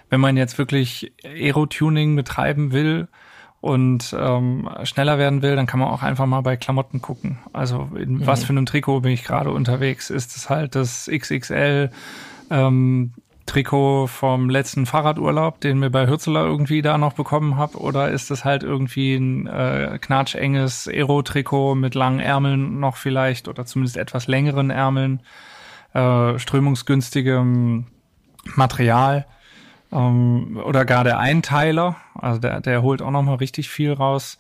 Wenn 0.10 0.22
man 0.22 0.38
jetzt 0.38 0.58
wirklich 0.58 1.12
Aerotuning 1.24 2.16
betreiben 2.16 2.72
will 2.72 3.10
und 3.60 4.16
ähm, 4.18 4.70
schneller 4.84 5.18
werden 5.18 5.42
will, 5.42 5.58
dann 5.58 5.66
kann 5.66 5.82
man 5.82 5.90
auch 5.90 6.04
einfach 6.04 6.26
mal 6.26 6.42
bei 6.42 6.56
Klamotten 6.56 7.02
gucken. 7.02 7.40
Also 7.52 7.90
in 7.98 8.16
mhm. 8.16 8.28
was 8.28 8.46
für 8.46 8.52
einem 8.52 8.66
Trikot 8.66 9.02
bin 9.02 9.12
ich 9.12 9.26
gerade 9.26 9.52
unterwegs? 9.52 10.10
Ist 10.10 10.38
es 10.38 10.50
halt 10.50 10.76
das 10.76 11.10
XXL 11.12 11.92
ähm, 12.50 13.14
Trikot 13.48 14.08
vom 14.08 14.50
letzten 14.50 14.86
Fahrradurlaub, 14.86 15.60
den 15.62 15.82
wir 15.82 15.90
bei 15.90 16.08
Hürzeler 16.08 16.46
irgendwie 16.46 16.82
da 16.82 16.98
noch 16.98 17.14
bekommen 17.14 17.58
habe, 17.58 17.78
oder 17.80 18.10
ist 18.10 18.30
das 18.30 18.46
halt 18.46 18.62
irgendwie 18.62 19.16
ein 19.16 19.48
äh, 19.48 19.98
knatschenges 20.00 20.88
Aero-Trikot 20.88 21.76
mit 21.76 21.96
langen 21.96 22.20
Ärmeln 22.20 22.80
noch 22.80 22.98
vielleicht 22.98 23.48
oder 23.48 23.66
zumindest 23.66 23.98
etwas 23.98 24.28
längeren 24.28 24.70
Ärmeln, 24.70 25.22
äh, 25.94 26.38
strömungsgünstigem 26.38 27.88
Material 28.56 29.26
ähm, 29.92 30.62
oder 30.64 30.86
gar 30.86 31.04
der 31.04 31.20
Einteiler, 31.20 31.96
also 32.16 32.40
der, 32.40 32.62
der 32.62 32.82
holt 32.82 33.02
auch 33.02 33.12
noch 33.12 33.24
mal 33.24 33.36
richtig 33.36 33.70
viel 33.70 33.94
raus. 33.94 34.38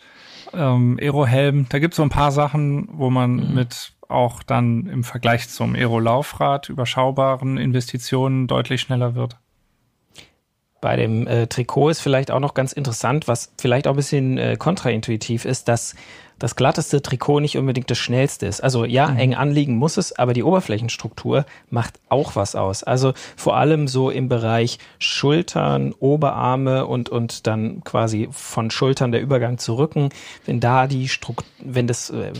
Ähm, 0.53 0.97
Aero-Helm, 1.01 1.67
da 1.69 1.79
gibt's 1.79 1.97
so 1.97 2.03
ein 2.03 2.09
paar 2.09 2.31
Sachen, 2.31 2.87
wo 2.91 3.09
man 3.09 3.35
mhm. 3.35 3.55
mit 3.55 3.93
auch 4.07 4.43
dann 4.43 4.87
im 4.87 5.03
Vergleich 5.03 5.49
zum 5.49 5.75
Aero-Laufrad 5.75 6.69
überschaubaren 6.69 7.57
Investitionen 7.57 8.47
deutlich 8.47 8.81
schneller 8.81 9.15
wird. 9.15 9.37
Bei 10.79 10.95
dem 10.95 11.25
äh, 11.27 11.47
Trikot 11.47 11.89
ist 11.89 12.01
vielleicht 12.01 12.29
auch 12.29 12.39
noch 12.39 12.53
ganz 12.53 12.71
interessant, 12.71 13.27
was 13.27 13.51
vielleicht 13.57 13.87
auch 13.87 13.93
ein 13.93 13.97
bisschen 13.97 14.37
äh, 14.37 14.57
kontraintuitiv 14.57 15.45
ist, 15.45 15.67
dass 15.67 15.95
das 16.39 16.55
glatteste 16.55 17.01
Trikot 17.01 17.39
nicht 17.39 17.57
unbedingt 17.57 17.89
das 17.89 17.97
schnellste 17.97 18.45
ist. 18.45 18.61
Also 18.61 18.85
ja, 18.85 19.07
mhm. 19.07 19.17
eng 19.17 19.35
anliegen 19.35 19.75
muss 19.75 19.97
es, 19.97 20.17
aber 20.17 20.33
die 20.33 20.43
Oberflächenstruktur 20.43 21.45
macht 21.69 21.99
auch 22.09 22.35
was 22.35 22.55
aus. 22.55 22.83
Also 22.83 23.13
vor 23.35 23.57
allem 23.57 23.87
so 23.87 24.09
im 24.09 24.29
Bereich 24.29 24.79
Schultern, 24.99 25.93
Oberarme 25.99 26.85
und, 26.85 27.09
und 27.09 27.47
dann 27.47 27.83
quasi 27.83 28.29
von 28.31 28.71
Schultern 28.71 29.11
der 29.11 29.21
Übergang 29.21 29.57
zu 29.57 29.75
Rücken. 29.77 30.09
Wenn 30.45 30.59
da 30.59 30.87
die 30.87 31.07
Struktur, 31.07 31.47
wenn 31.59 31.87
das 31.87 32.09
äh, 32.09 32.31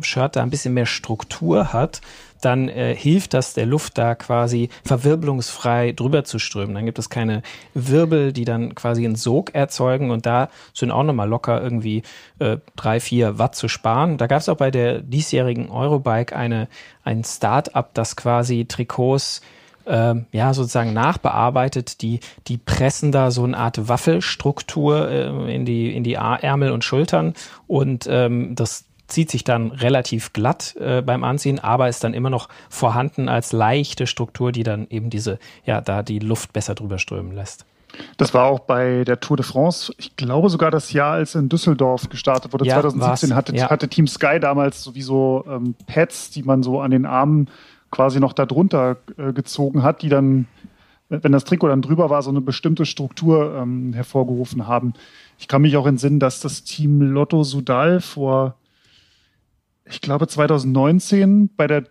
Shirt 0.00 0.36
da 0.36 0.42
ein 0.42 0.50
bisschen 0.50 0.74
mehr 0.74 0.86
Struktur 0.86 1.72
hat, 1.72 2.00
dann 2.46 2.68
äh, 2.68 2.94
hilft 2.94 3.34
das 3.34 3.54
der 3.54 3.66
Luft 3.66 3.98
da 3.98 4.14
quasi 4.14 4.68
verwirbelungsfrei 4.84 5.90
drüber 5.90 6.22
zu 6.22 6.38
strömen. 6.38 6.76
Dann 6.76 6.86
gibt 6.86 7.00
es 7.00 7.10
keine 7.10 7.42
Wirbel, 7.74 8.32
die 8.32 8.44
dann 8.44 8.76
quasi 8.76 9.04
einen 9.04 9.16
Sog 9.16 9.52
erzeugen 9.52 10.12
und 10.12 10.26
da 10.26 10.48
sind 10.72 10.92
auch 10.92 11.02
nochmal 11.02 11.28
locker 11.28 11.60
irgendwie 11.60 12.02
äh, 12.38 12.58
drei, 12.76 13.00
vier 13.00 13.40
Watt 13.40 13.56
zu 13.56 13.66
sparen. 13.66 14.16
Da 14.16 14.28
gab 14.28 14.40
es 14.40 14.48
auch 14.48 14.56
bei 14.56 14.70
der 14.70 15.00
diesjährigen 15.00 15.70
Eurobike 15.70 16.36
eine, 16.36 16.68
ein 17.02 17.24
Start-up, 17.24 17.94
das 17.94 18.14
quasi 18.14 18.64
Trikots 18.64 19.40
ähm, 19.86 20.26
ja, 20.30 20.54
sozusagen 20.54 20.92
nachbearbeitet. 20.92 22.00
Die, 22.00 22.20
die 22.46 22.58
pressen 22.58 23.10
da 23.10 23.32
so 23.32 23.42
eine 23.42 23.56
Art 23.56 23.88
Waffelstruktur 23.88 25.10
äh, 25.10 25.54
in 25.54 25.64
die, 25.64 25.94
in 25.96 26.04
die 26.04 26.14
Ärmel 26.14 26.70
und 26.70 26.84
Schultern 26.84 27.34
und 27.66 28.06
ähm, 28.08 28.54
das 28.54 28.85
zieht 29.06 29.30
sich 29.30 29.44
dann 29.44 29.70
relativ 29.70 30.32
glatt 30.32 30.74
äh, 30.76 31.02
beim 31.02 31.24
Anziehen, 31.24 31.58
aber 31.58 31.88
ist 31.88 32.04
dann 32.04 32.14
immer 32.14 32.30
noch 32.30 32.48
vorhanden 32.68 33.28
als 33.28 33.52
leichte 33.52 34.06
Struktur, 34.06 34.52
die 34.52 34.62
dann 34.62 34.86
eben 34.90 35.10
diese, 35.10 35.38
ja, 35.64 35.80
da 35.80 36.02
die 36.02 36.18
Luft 36.18 36.52
besser 36.52 36.74
drüber 36.74 36.98
strömen 36.98 37.32
lässt. 37.32 37.64
Das 38.16 38.34
war 38.34 38.44
auch 38.44 38.60
bei 38.60 39.04
der 39.04 39.20
Tour 39.20 39.36
de 39.36 39.46
France, 39.46 39.94
ich 39.96 40.16
glaube 40.16 40.50
sogar 40.50 40.70
das 40.70 40.92
Jahr, 40.92 41.14
als 41.14 41.34
in 41.34 41.48
Düsseldorf 41.48 42.08
gestartet 42.08 42.52
wurde, 42.52 42.66
ja, 42.66 42.80
2017, 42.80 43.34
hatte, 43.34 43.56
ja. 43.56 43.70
hatte, 43.70 43.88
Team 43.88 44.06
Sky 44.06 44.38
damals 44.40 44.82
sowieso 44.82 45.44
ähm, 45.48 45.74
Pads, 45.86 46.30
die 46.30 46.42
man 46.42 46.62
so 46.62 46.80
an 46.80 46.90
den 46.90 47.06
Armen 47.06 47.48
quasi 47.90 48.20
noch 48.20 48.32
darunter 48.32 48.98
äh, 49.16 49.32
gezogen 49.32 49.82
hat, 49.82 50.02
die 50.02 50.08
dann, 50.08 50.46
wenn 51.08 51.32
das 51.32 51.44
Trikot 51.44 51.68
dann 51.68 51.82
drüber 51.82 52.10
war, 52.10 52.22
so 52.22 52.30
eine 52.30 52.40
bestimmte 52.40 52.84
Struktur 52.84 53.54
ähm, 53.56 53.92
hervorgerufen 53.92 54.66
haben. 54.66 54.92
Ich 55.38 55.48
kann 55.48 55.62
mich 55.62 55.76
auch 55.76 55.86
entsinnen, 55.86 56.20
dass 56.20 56.40
das 56.40 56.64
Team 56.64 57.00
Lotto 57.00 57.44
Sudal 57.44 58.00
vor 58.00 58.56
ich 59.88 60.00
glaube 60.00 60.26
2019 60.26 61.50
bei 61.56 61.66
der 61.66 61.84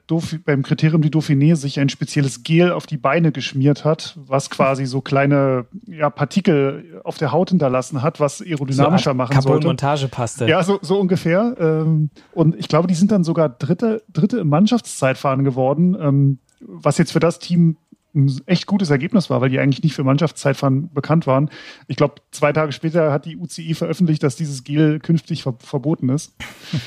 beim 0.45 0.63
Kriterium 0.63 1.01
die 1.01 1.09
Dauphiné 1.09 1.55
sich 1.55 1.79
ein 1.79 1.89
spezielles 1.89 2.43
Gel 2.43 2.71
auf 2.71 2.85
die 2.85 2.97
Beine 2.97 3.31
geschmiert 3.31 3.85
hat, 3.85 4.17
was 4.17 4.49
quasi 4.49 4.85
so 4.85 5.01
kleine 5.01 5.65
ja, 5.87 6.09
Partikel 6.09 7.01
auf 7.03 7.17
der 7.17 7.31
Haut 7.31 7.49
hinterlassen 7.49 8.01
hat, 8.01 8.19
was 8.19 8.41
aerodynamischer 8.41 9.11
so 9.11 9.15
machen 9.15 9.41
sollte. 9.41 9.67
Montagepaste. 9.67 10.47
Ja, 10.47 10.63
so, 10.63 10.79
so 10.81 10.99
ungefähr. 10.99 11.55
Ähm, 11.59 12.09
und 12.33 12.55
ich 12.55 12.67
glaube, 12.67 12.87
die 12.87 12.95
sind 12.95 13.11
dann 13.11 13.23
sogar 13.23 13.49
Dritte, 13.49 14.03
Dritte 14.11 14.39
im 14.39 14.49
Mannschaftszeitfahren 14.49 15.43
geworden, 15.43 15.95
ähm, 15.99 16.39
was 16.59 16.97
jetzt 16.97 17.11
für 17.11 17.19
das 17.19 17.39
Team 17.39 17.77
ein 18.15 18.41
echt 18.45 18.65
gutes 18.65 18.89
Ergebnis 18.89 19.29
war, 19.29 19.41
weil 19.41 19.49
die 19.49 19.59
eigentlich 19.59 19.83
nicht 19.83 19.93
für 19.93 20.03
Mannschaftszeitfahren 20.03 20.91
bekannt 20.93 21.27
waren. 21.27 21.49
Ich 21.87 21.97
glaube, 21.97 22.15
zwei 22.31 22.53
Tage 22.53 22.71
später 22.71 23.11
hat 23.11 23.25
die 23.25 23.37
UCI 23.37 23.73
veröffentlicht, 23.73 24.23
dass 24.23 24.35
dieses 24.35 24.63
Gel 24.63 24.99
künftig 24.99 25.43
ver 25.43 25.55
verboten 25.59 26.09
ist. 26.09 26.35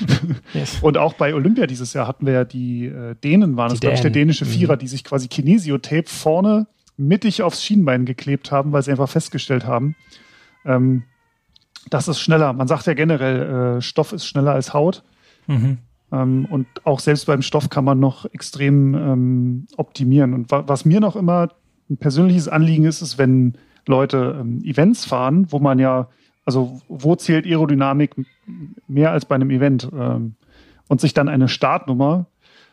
yes. 0.55 0.79
Und 0.81 0.97
auch 0.97 1.15
bei 1.15 1.35
Olympia 1.35 1.67
dieses 1.67 1.93
Jahr 1.93 2.09
hatten 2.09 2.27
wir 2.27 2.33
ja 2.33 2.45
die 2.45 2.87
äh, 2.87 3.15
Dänen, 3.23 3.57
waren 3.57 3.73
es, 3.73 3.81
glaube 3.81 3.97
ich, 3.97 4.01
der 4.01 4.11
dänische 4.11 4.45
mhm. 4.45 4.51
Vierer, 4.51 4.75
mhm. 4.75 4.81
die 4.81 4.89
sich 4.89 5.05
quasi 5.05 5.29
Kinesiotape 5.29 6.09
vorne 6.09 6.67
mittig 6.97 7.43
aufs 7.43 7.63
Schienbein 7.63 8.05
geklebt 8.05 8.51
haben, 8.51 8.73
weil 8.73 8.83
sie 8.83 8.91
einfach 8.91 9.09
festgestellt 9.09 9.65
haben, 9.65 9.95
ähm, 10.65 11.05
das 11.91 12.09
ist 12.09 12.21
schneller. 12.21 12.53
Man 12.53 12.69
sagt 12.69 12.87
ja 12.87 12.95
generell, 12.95 13.79
äh, 13.79 13.81
Stoff 13.81 14.13
ist 14.13 14.27
schneller 14.27 14.53
als 14.53 14.75
Haut. 14.75 15.05
Mhm. 15.47 15.79
Ähm, 16.13 16.47
und 16.51 16.67
auch 16.85 17.01
selbst 17.01 17.27
beim 17.27 17.43
Stoff 17.43 17.69
kann 17.69 17.85
man 17.85 18.01
noch 18.01 18.25
extrem 18.33 18.95
ähm, 18.95 19.67
optimieren. 19.77 20.35
Und 20.35 20.51
wa 20.51 20.65
was 20.67 20.85
mir 20.85 21.01
noch 21.01 21.17
immer 21.17 21.51
ein 21.91 21.97
persönliches 21.97 22.49
Anliegen 22.49 22.85
ist, 22.85 23.03
ist, 23.03 23.19
wenn 23.19 23.55
Leute 23.87 24.39
ähm, 24.41 24.63
Events 24.63 25.05
fahren, 25.05 25.47
wo 25.51 25.59
man 25.59 25.79
ja, 25.79 26.09
also 26.45 26.81
wo 26.89 27.17
zählt 27.17 27.47
Aerodynamik 27.47 28.15
mehr 28.87 29.13
als 29.13 29.27
bei 29.27 29.35
einem 29.35 29.51
Event 29.51 29.89
ähm, 29.93 30.35
und 30.89 31.01
sich 31.01 31.15
dann 31.15 31.29
eine 31.29 31.49
Startnummer 31.49 32.27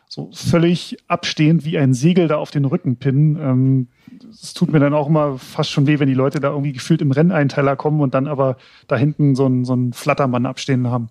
so 0.08 0.30
völlig 0.32 0.98
abstehend 1.08 1.64
wie 1.64 1.78
ein 1.78 1.92
Segel 1.92 2.28
da 2.28 2.36
auf 2.36 2.52
den 2.52 2.64
Rücken 2.64 2.96
pinnen. 2.96 3.36
Ähm, 3.40 3.88
es 4.30 4.54
tut 4.54 4.70
mir 4.70 4.78
dann 4.78 4.94
auch 4.94 5.08
immer 5.08 5.36
fast 5.36 5.70
schon 5.70 5.86
weh, 5.86 5.98
wenn 5.98 6.08
die 6.08 6.14
Leute 6.14 6.38
da 6.38 6.50
irgendwie 6.50 6.72
gefühlt 6.72 7.02
im 7.02 7.10
Renneinteiler 7.10 7.74
kommen 7.74 8.00
und 8.00 8.14
dann 8.14 8.28
aber 8.28 8.56
da 8.86 8.96
hinten 8.96 9.34
so 9.34 9.46
einen, 9.46 9.64
so 9.64 9.72
einen 9.72 9.92
Flattermann 9.92 10.46
abstehen 10.46 10.88
haben 10.88 11.08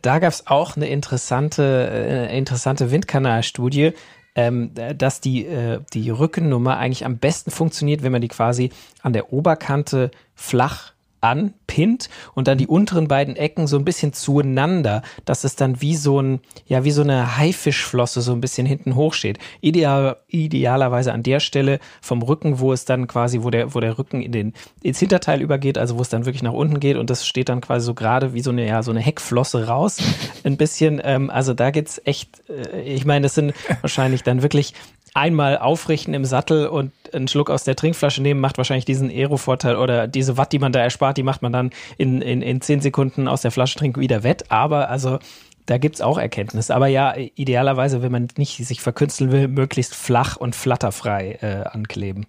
da 0.00 0.18
gab 0.18 0.32
es 0.32 0.46
auch 0.46 0.76
eine 0.76 0.88
interessante, 0.88 1.90
äh, 1.92 2.36
interessante 2.36 2.90
Windkanalstudie, 2.90 3.92
ähm, 4.34 4.72
dass 4.96 5.20
die, 5.20 5.44
äh, 5.44 5.80
die 5.92 6.08
Rückennummer 6.08 6.78
eigentlich 6.78 7.04
am 7.04 7.18
besten 7.18 7.50
funktioniert, 7.50 8.02
wenn 8.02 8.12
man 8.12 8.22
die 8.22 8.28
quasi 8.28 8.70
an 9.02 9.12
der 9.12 9.32
Oberkante 9.32 10.10
flach 10.34 10.91
anpinnt 11.22 12.10
und 12.34 12.48
dann 12.48 12.58
die 12.58 12.66
unteren 12.66 13.08
beiden 13.08 13.36
Ecken 13.36 13.66
so 13.66 13.78
ein 13.78 13.84
bisschen 13.84 14.12
zueinander, 14.12 15.02
dass 15.24 15.44
es 15.44 15.56
dann 15.56 15.80
wie 15.80 15.96
so 15.96 16.20
ein, 16.20 16.40
ja, 16.66 16.84
wie 16.84 16.90
so 16.90 17.02
eine 17.02 17.36
Haifischflosse 17.38 18.20
so 18.20 18.32
ein 18.32 18.40
bisschen 18.40 18.66
hinten 18.66 18.96
hoch 18.96 19.14
steht. 19.14 19.38
Ideal, 19.60 20.16
idealerweise 20.28 21.12
an 21.12 21.22
der 21.22 21.40
Stelle 21.40 21.78
vom 22.00 22.22
Rücken, 22.22 22.58
wo 22.58 22.72
es 22.72 22.84
dann 22.84 23.06
quasi, 23.06 23.42
wo 23.42 23.50
der, 23.50 23.74
wo 23.74 23.80
der 23.80 23.98
Rücken 23.98 24.20
in 24.20 24.32
den, 24.32 24.52
ins 24.82 24.98
Hinterteil 24.98 25.40
übergeht, 25.40 25.78
also 25.78 25.96
wo 25.96 26.02
es 26.02 26.08
dann 26.08 26.26
wirklich 26.26 26.42
nach 26.42 26.52
unten 26.52 26.80
geht 26.80 26.96
und 26.96 27.08
das 27.08 27.26
steht 27.26 27.48
dann 27.48 27.60
quasi 27.60 27.86
so 27.86 27.94
gerade 27.94 28.34
wie 28.34 28.42
so 28.42 28.50
eine, 28.50 28.66
ja, 28.66 28.82
so 28.82 28.90
eine 28.90 29.00
Heckflosse 29.00 29.68
raus. 29.68 29.98
Ein 30.44 30.56
bisschen, 30.56 31.00
ähm, 31.04 31.30
also 31.30 31.54
da 31.54 31.70
geht's 31.70 32.00
echt, 32.04 32.42
äh, 32.50 32.82
ich 32.82 33.04
meine, 33.04 33.22
das 33.22 33.36
sind 33.36 33.54
wahrscheinlich 33.80 34.24
dann 34.24 34.42
wirklich 34.42 34.74
einmal 35.14 35.58
aufrichten 35.58 36.14
im 36.14 36.24
Sattel 36.24 36.66
und 36.66 36.92
einen 37.12 37.28
Schluck 37.28 37.50
aus 37.50 37.64
der 37.64 37.76
Trinkflasche 37.76 38.22
nehmen, 38.22 38.40
macht 38.40 38.58
wahrscheinlich 38.58 38.84
diesen 38.84 39.10
Aero-Vorteil 39.10 39.76
oder 39.76 40.08
diese 40.08 40.36
Watt, 40.36 40.52
die 40.52 40.58
man 40.58 40.72
da 40.72 40.80
erspart, 40.80 41.16
die 41.16 41.22
macht 41.22 41.42
man 41.42 41.52
dann 41.52 41.70
in, 41.98 42.22
in, 42.22 42.42
in 42.42 42.60
zehn 42.60 42.80
Sekunden 42.80 43.28
aus 43.28 43.42
der 43.42 43.50
Flasche 43.50 43.78
trinken 43.78 44.00
wieder 44.00 44.22
wett. 44.22 44.50
Aber 44.50 44.88
also 44.88 45.18
da 45.66 45.78
gibt's 45.78 46.00
auch 46.00 46.18
Erkenntnis. 46.18 46.70
Aber 46.70 46.86
ja, 46.86 47.14
idealerweise, 47.16 48.02
wenn 48.02 48.12
man 48.12 48.28
nicht 48.36 48.64
sich 48.66 48.80
verkünsteln 48.80 49.30
will, 49.30 49.48
möglichst 49.48 49.94
flach 49.94 50.36
und 50.36 50.56
flatterfrei 50.56 51.38
äh, 51.40 51.68
ankleben. 51.68 52.26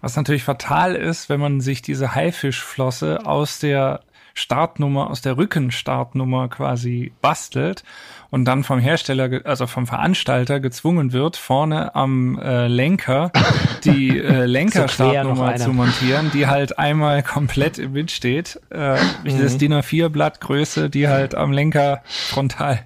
Was 0.00 0.16
natürlich 0.16 0.44
fatal 0.44 0.96
ist, 0.96 1.30
wenn 1.30 1.40
man 1.40 1.60
sich 1.60 1.80
diese 1.80 2.14
Haifischflosse 2.14 3.24
aus 3.24 3.58
der 3.58 4.00
Startnummer, 4.34 5.10
aus 5.10 5.22
der 5.22 5.36
Rückenstartnummer 5.36 6.48
quasi 6.48 7.12
bastelt 7.22 7.84
und 8.30 8.44
dann 8.44 8.64
vom 8.64 8.80
Hersteller, 8.80 9.40
also 9.44 9.66
vom 9.66 9.86
Veranstalter 9.86 10.58
gezwungen 10.60 11.12
wird, 11.12 11.36
vorne 11.36 11.94
am 11.94 12.38
äh, 12.38 12.66
Lenker 12.66 13.30
die 13.84 14.18
äh, 14.18 14.44
Lenkerstartnummer 14.44 15.54
zu 15.56 15.70
montieren, 15.70 16.30
die 16.34 16.48
halt 16.48 16.78
einmal 16.78 17.22
komplett 17.22 17.78
im 17.78 17.94
Wind 17.94 18.10
steht. 18.10 18.60
Äh, 18.70 18.96
mhm. 19.24 19.40
Das 19.40 19.56
DIN 19.56 19.72
A4-Blatt 19.72 20.40
Größe, 20.40 20.90
die 20.90 21.08
halt 21.08 21.34
am 21.34 21.52
Lenker 21.52 22.02
frontal 22.04 22.82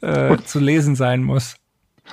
äh, 0.00 0.36
zu 0.44 0.60
lesen 0.60 0.94
sein 0.94 1.22
muss. 1.22 1.59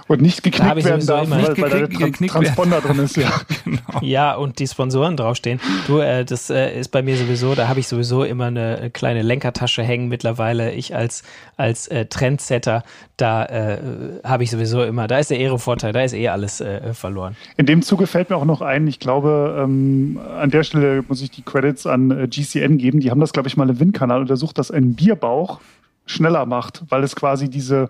Und 0.08 0.22
nicht 0.22 0.44
geknickt 0.44 0.86
werden 0.86 1.06
darf, 1.06 1.30
weil, 1.30 1.58
weil 1.58 1.70
da 1.70 1.88
der 1.88 1.90
Trans 1.90 2.18
Transponder 2.20 2.82
drin 2.82 3.00
ist. 3.00 3.18
Ja. 3.28 3.32
genau. 3.64 3.82
ja, 4.02 4.36
und 4.36 4.60
die 4.60 4.68
Sponsoren 4.68 5.18
draufstehen. 5.18 5.60
Du, 5.88 6.00
äh, 6.00 6.24
das 6.24 6.50
äh, 6.50 6.80
ist 6.80 6.90
bei 6.90 7.02
mir 7.02 7.18
sowieso, 7.18 7.56
da 7.56 7.68
habe 7.68 7.80
ich 7.80 7.88
sowieso 7.88 8.24
immer 8.24 8.46
eine 8.46 8.92
kleine 8.92 9.24
Lenkertasche 9.24 9.82
hängen 9.82 10.08
mittlerweile. 10.08 10.72
Ich 10.74 10.96
als, 10.96 11.24
als 11.56 11.88
äh, 11.88 12.06
Trendsetter, 12.06 12.84
da 13.18 13.46
äh, 13.46 13.78
habe 14.24 14.44
ich 14.44 14.52
sowieso 14.52 14.84
immer, 14.84 15.08
da 15.08 15.18
ist 15.18 15.32
der 15.32 15.40
Ehrevorteil, 15.40 15.94
da 15.94 16.02
ist 16.02 16.14
eh 16.14 16.28
alles 16.28 16.62
äh, 16.62 16.94
verloren. 16.94 17.36
In 17.58 17.66
dem 17.66 17.82
Zuge 17.82 18.06
fällt 18.06 18.30
mir 18.30 18.36
auch 18.36 18.46
noch 18.46 18.62
ein, 18.62 18.86
ich 18.88 19.00
glaube, 19.00 19.58
ähm, 19.64 20.20
an 20.40 20.52
der 20.52 20.64
Stelle 20.64 21.04
muss 21.08 21.22
ich 21.22 21.32
die 21.32 21.42
Credits 21.42 21.88
an 21.88 22.12
äh, 22.12 22.28
GCN 22.28 22.78
geben. 22.78 23.00
Die 23.00 23.10
haben 23.10 23.20
das, 23.20 23.34
glaube 23.34 23.48
ich, 23.48 23.58
mal 23.58 23.70
im 23.70 23.80
Windkanal 23.80 24.22
untersucht, 24.22 24.58
dass 24.58 24.70
ein 24.70 24.94
Bierbauch 24.94 25.60
schneller 26.06 26.46
macht, 26.46 26.84
weil 26.90 27.04
es 27.04 27.16
quasi 27.16 27.50
diese 27.50 27.90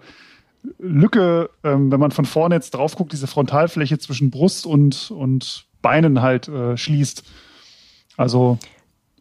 Lücke, 0.79 1.49
ähm, 1.63 1.91
wenn 1.91 1.99
man 1.99 2.11
von 2.11 2.25
vorne 2.25 2.55
jetzt 2.55 2.71
drauf 2.71 2.95
guckt, 2.95 3.13
diese 3.13 3.27
Frontalfläche 3.27 3.97
zwischen 3.99 4.31
Brust 4.31 4.65
und, 4.65 5.11
und 5.11 5.65
Beinen 5.81 6.21
halt 6.21 6.47
äh, 6.47 6.75
schließt. 6.77 7.23
Also 8.17 8.57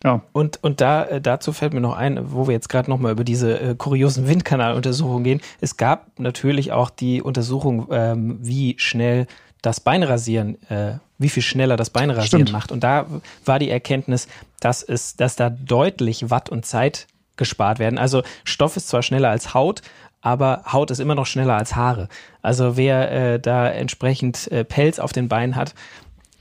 ja. 0.05 0.23
Und, 0.33 0.63
und 0.63 0.81
da, 0.81 1.05
äh, 1.05 1.21
dazu 1.21 1.53
fällt 1.53 1.73
mir 1.73 1.81
noch 1.81 1.97
ein, 1.97 2.33
wo 2.33 2.47
wir 2.47 2.53
jetzt 2.53 2.69
gerade 2.69 2.91
nochmal 2.91 3.13
über 3.13 3.25
diese 3.25 3.59
äh, 3.59 3.75
kuriosen 3.75 4.29
Windkanaluntersuchungen 4.29 5.25
gehen. 5.25 5.41
Es 5.61 5.77
gab 5.77 6.19
natürlich 6.19 6.73
auch 6.73 6.91
die 6.91 7.23
Untersuchung, 7.23 7.89
ähm, 7.91 8.39
wie 8.41 8.77
schnell 8.79 9.27
das 9.63 9.81
Beinrasieren, 9.81 10.63
äh, 10.71 10.99
wie 11.19 11.29
viel 11.29 11.43
schneller 11.43 11.77
das 11.77 11.91
Beinrasieren 11.91 12.47
Stimmt. 12.47 12.53
macht. 12.53 12.73
Und 12.73 12.85
da 12.85 13.07
war 13.45 13.59
die 13.59 13.71
Erkenntnis, 13.71 14.29
dass 14.61 14.83
es, 14.83 15.17
dass 15.17 15.35
da 15.35 15.51
deutlich 15.51 16.31
Watt 16.31 16.51
und 16.51 16.67
Zeit 16.67 17.07
gespart 17.37 17.79
werden. 17.79 17.99
Also 17.99 18.23
Stoff 18.45 18.77
ist 18.77 18.89
zwar 18.89 19.03
schneller 19.03 19.31
als 19.31 19.55
Haut, 19.55 19.83
aber 20.27 20.63
Haut 20.73 20.91
ist 20.91 20.99
immer 20.99 21.15
noch 21.15 21.27
schneller 21.27 21.55
als 21.55 21.77
Haare. 21.77 22.09
Also 22.43 22.77
wer 22.77 23.13
äh, 23.13 23.39
da 23.39 23.69
entsprechend 23.69 24.51
äh, 24.51 24.65
Pelz 24.65 24.99
auf 24.99 25.13
den 25.13 25.29
Beinen 25.29 25.55
hat 25.55 25.77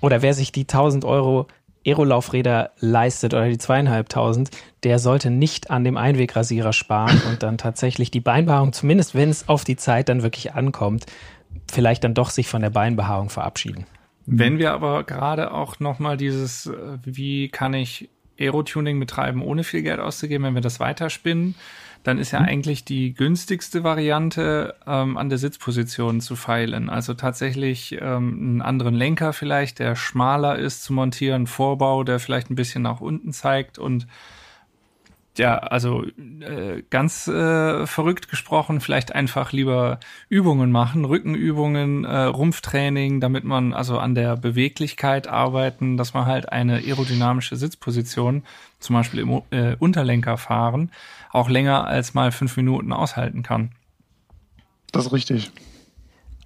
oder 0.02 0.24
wer 0.24 0.34
sich 0.34 0.52
die 0.52 0.63
1000 0.63 1.06
Euro 1.06 1.45
Aerolaufräder 1.86 2.71
leistet 2.80 3.36
oder 3.36 3.48
die 3.48 3.60
zweieinhalbtausend, 3.60 4.50
der 4.82 4.98
sollte 4.98 5.30
nicht 5.30 5.69
an 5.69 5.84
dem 5.84 5.98
Einwegrasierer 5.98 6.74
sparen 6.74 7.21
und 7.30 7.43
dann 7.43 7.60
tatsächlich 7.60 8.10
die 8.10 8.21
Beinbehaarung, 8.21 8.74
zumindest 8.74 9.13
wenn 9.13 9.30
es 9.30 9.48
auf 9.48 9.63
die 9.63 9.76
Zeit 9.76 10.10
dann 10.10 10.24
wirklich 10.24 10.56
ankommt, 10.56 11.06
vielleicht 11.71 12.04
dann 12.04 12.15
doch 12.15 12.32
sich 12.32 12.48
von 12.48 12.63
der 12.63 12.71
Beinbehaarung 12.71 13.30
verabschieden. 13.30 13.86
Wenn 14.26 14.58
wir 14.58 14.71
aber 14.71 15.04
gerade 15.04 15.52
auch 15.52 15.80
nochmal 15.80 16.17
dieses, 16.17 16.65
äh, 16.65 16.98
wie 17.04 17.50
kann 17.50 17.76
ich 17.76 18.10
Aerotuning 18.39 19.00
betreiben, 19.00 19.43
ohne 19.43 19.63
viel 19.63 19.84
Geld 19.84 20.00
auszugeben, 20.00 20.43
wenn 20.43 20.56
wir 20.56 20.62
das 20.62 20.80
weiterspinnen, 20.80 21.54
dann 22.06 22.20
ist 22.20 22.32
ja 22.32 22.39
mhm. 22.39 22.46
eigentlich 22.46 22.86
die 22.86 23.15
günstigste 23.15 23.84
Variante, 23.84 24.76
ähm, 24.86 25.18
an 25.18 25.30
der 25.30 25.39
Sitzposition 25.39 26.22
zu 26.22 26.36
feilen. 26.36 26.88
Also 26.88 27.15
tatsächlich 27.15 27.98
ähm, 28.00 28.38
einen 28.39 28.62
anderen 28.62 28.94
Lenker 28.94 29.34
vielleicht, 29.34 29.80
der 29.80 29.96
schmaler 29.96 30.60
ist 30.60 30.84
zu 30.84 30.94
montieren, 30.94 31.48
Vorbau, 31.48 32.04
der 32.04 32.20
vielleicht 32.20 32.52
ein 32.52 32.56
bisschen 32.56 32.84
nach 32.84 33.02
unten 33.02 33.34
zeigt 33.34 33.80
und 33.80 34.06
ja, 35.38 35.58
also 35.58 36.04
äh, 36.04 36.84
ganz 36.89 37.28
äh, 37.28 37.86
verrückt 37.86 38.30
gesprochen, 38.30 38.82
vielleicht 38.82 39.13
einfach 39.13 39.52
lieber 39.52 40.00
Übungen 40.30 40.71
machen, 40.71 41.06
Rückenübungen, 41.06 42.06
äh, 42.06 42.24
Rumpftraining, 42.24 43.19
damit 43.19 43.43
man 43.43 43.74
also 43.74 44.00
an 44.00 44.15
der 44.15 44.38
Beweglichkeit 44.38 45.28
arbeiten, 45.28 45.98
dass 45.98 46.13
man 46.13 46.26
halt 46.26 46.52
eine 46.52 46.78
aerodynamische 46.78 47.56
Sitzposition, 47.56 48.43
zum 48.80 48.95
Beispiel 48.95 49.19
im 49.21 49.41
äh, 49.52 49.76
Unterlenker 49.78 50.38
fahren, 50.38 50.91
auch 51.32 51.50
länger 51.50 51.86
als 51.86 52.13
mal 52.13 52.32
fünf 52.32 52.56
Minuten 52.58 52.93
aushalten 52.93 53.43
kann. 53.43 53.71
Das 54.91 55.08
ist 55.08 55.13
richtig. 55.13 55.52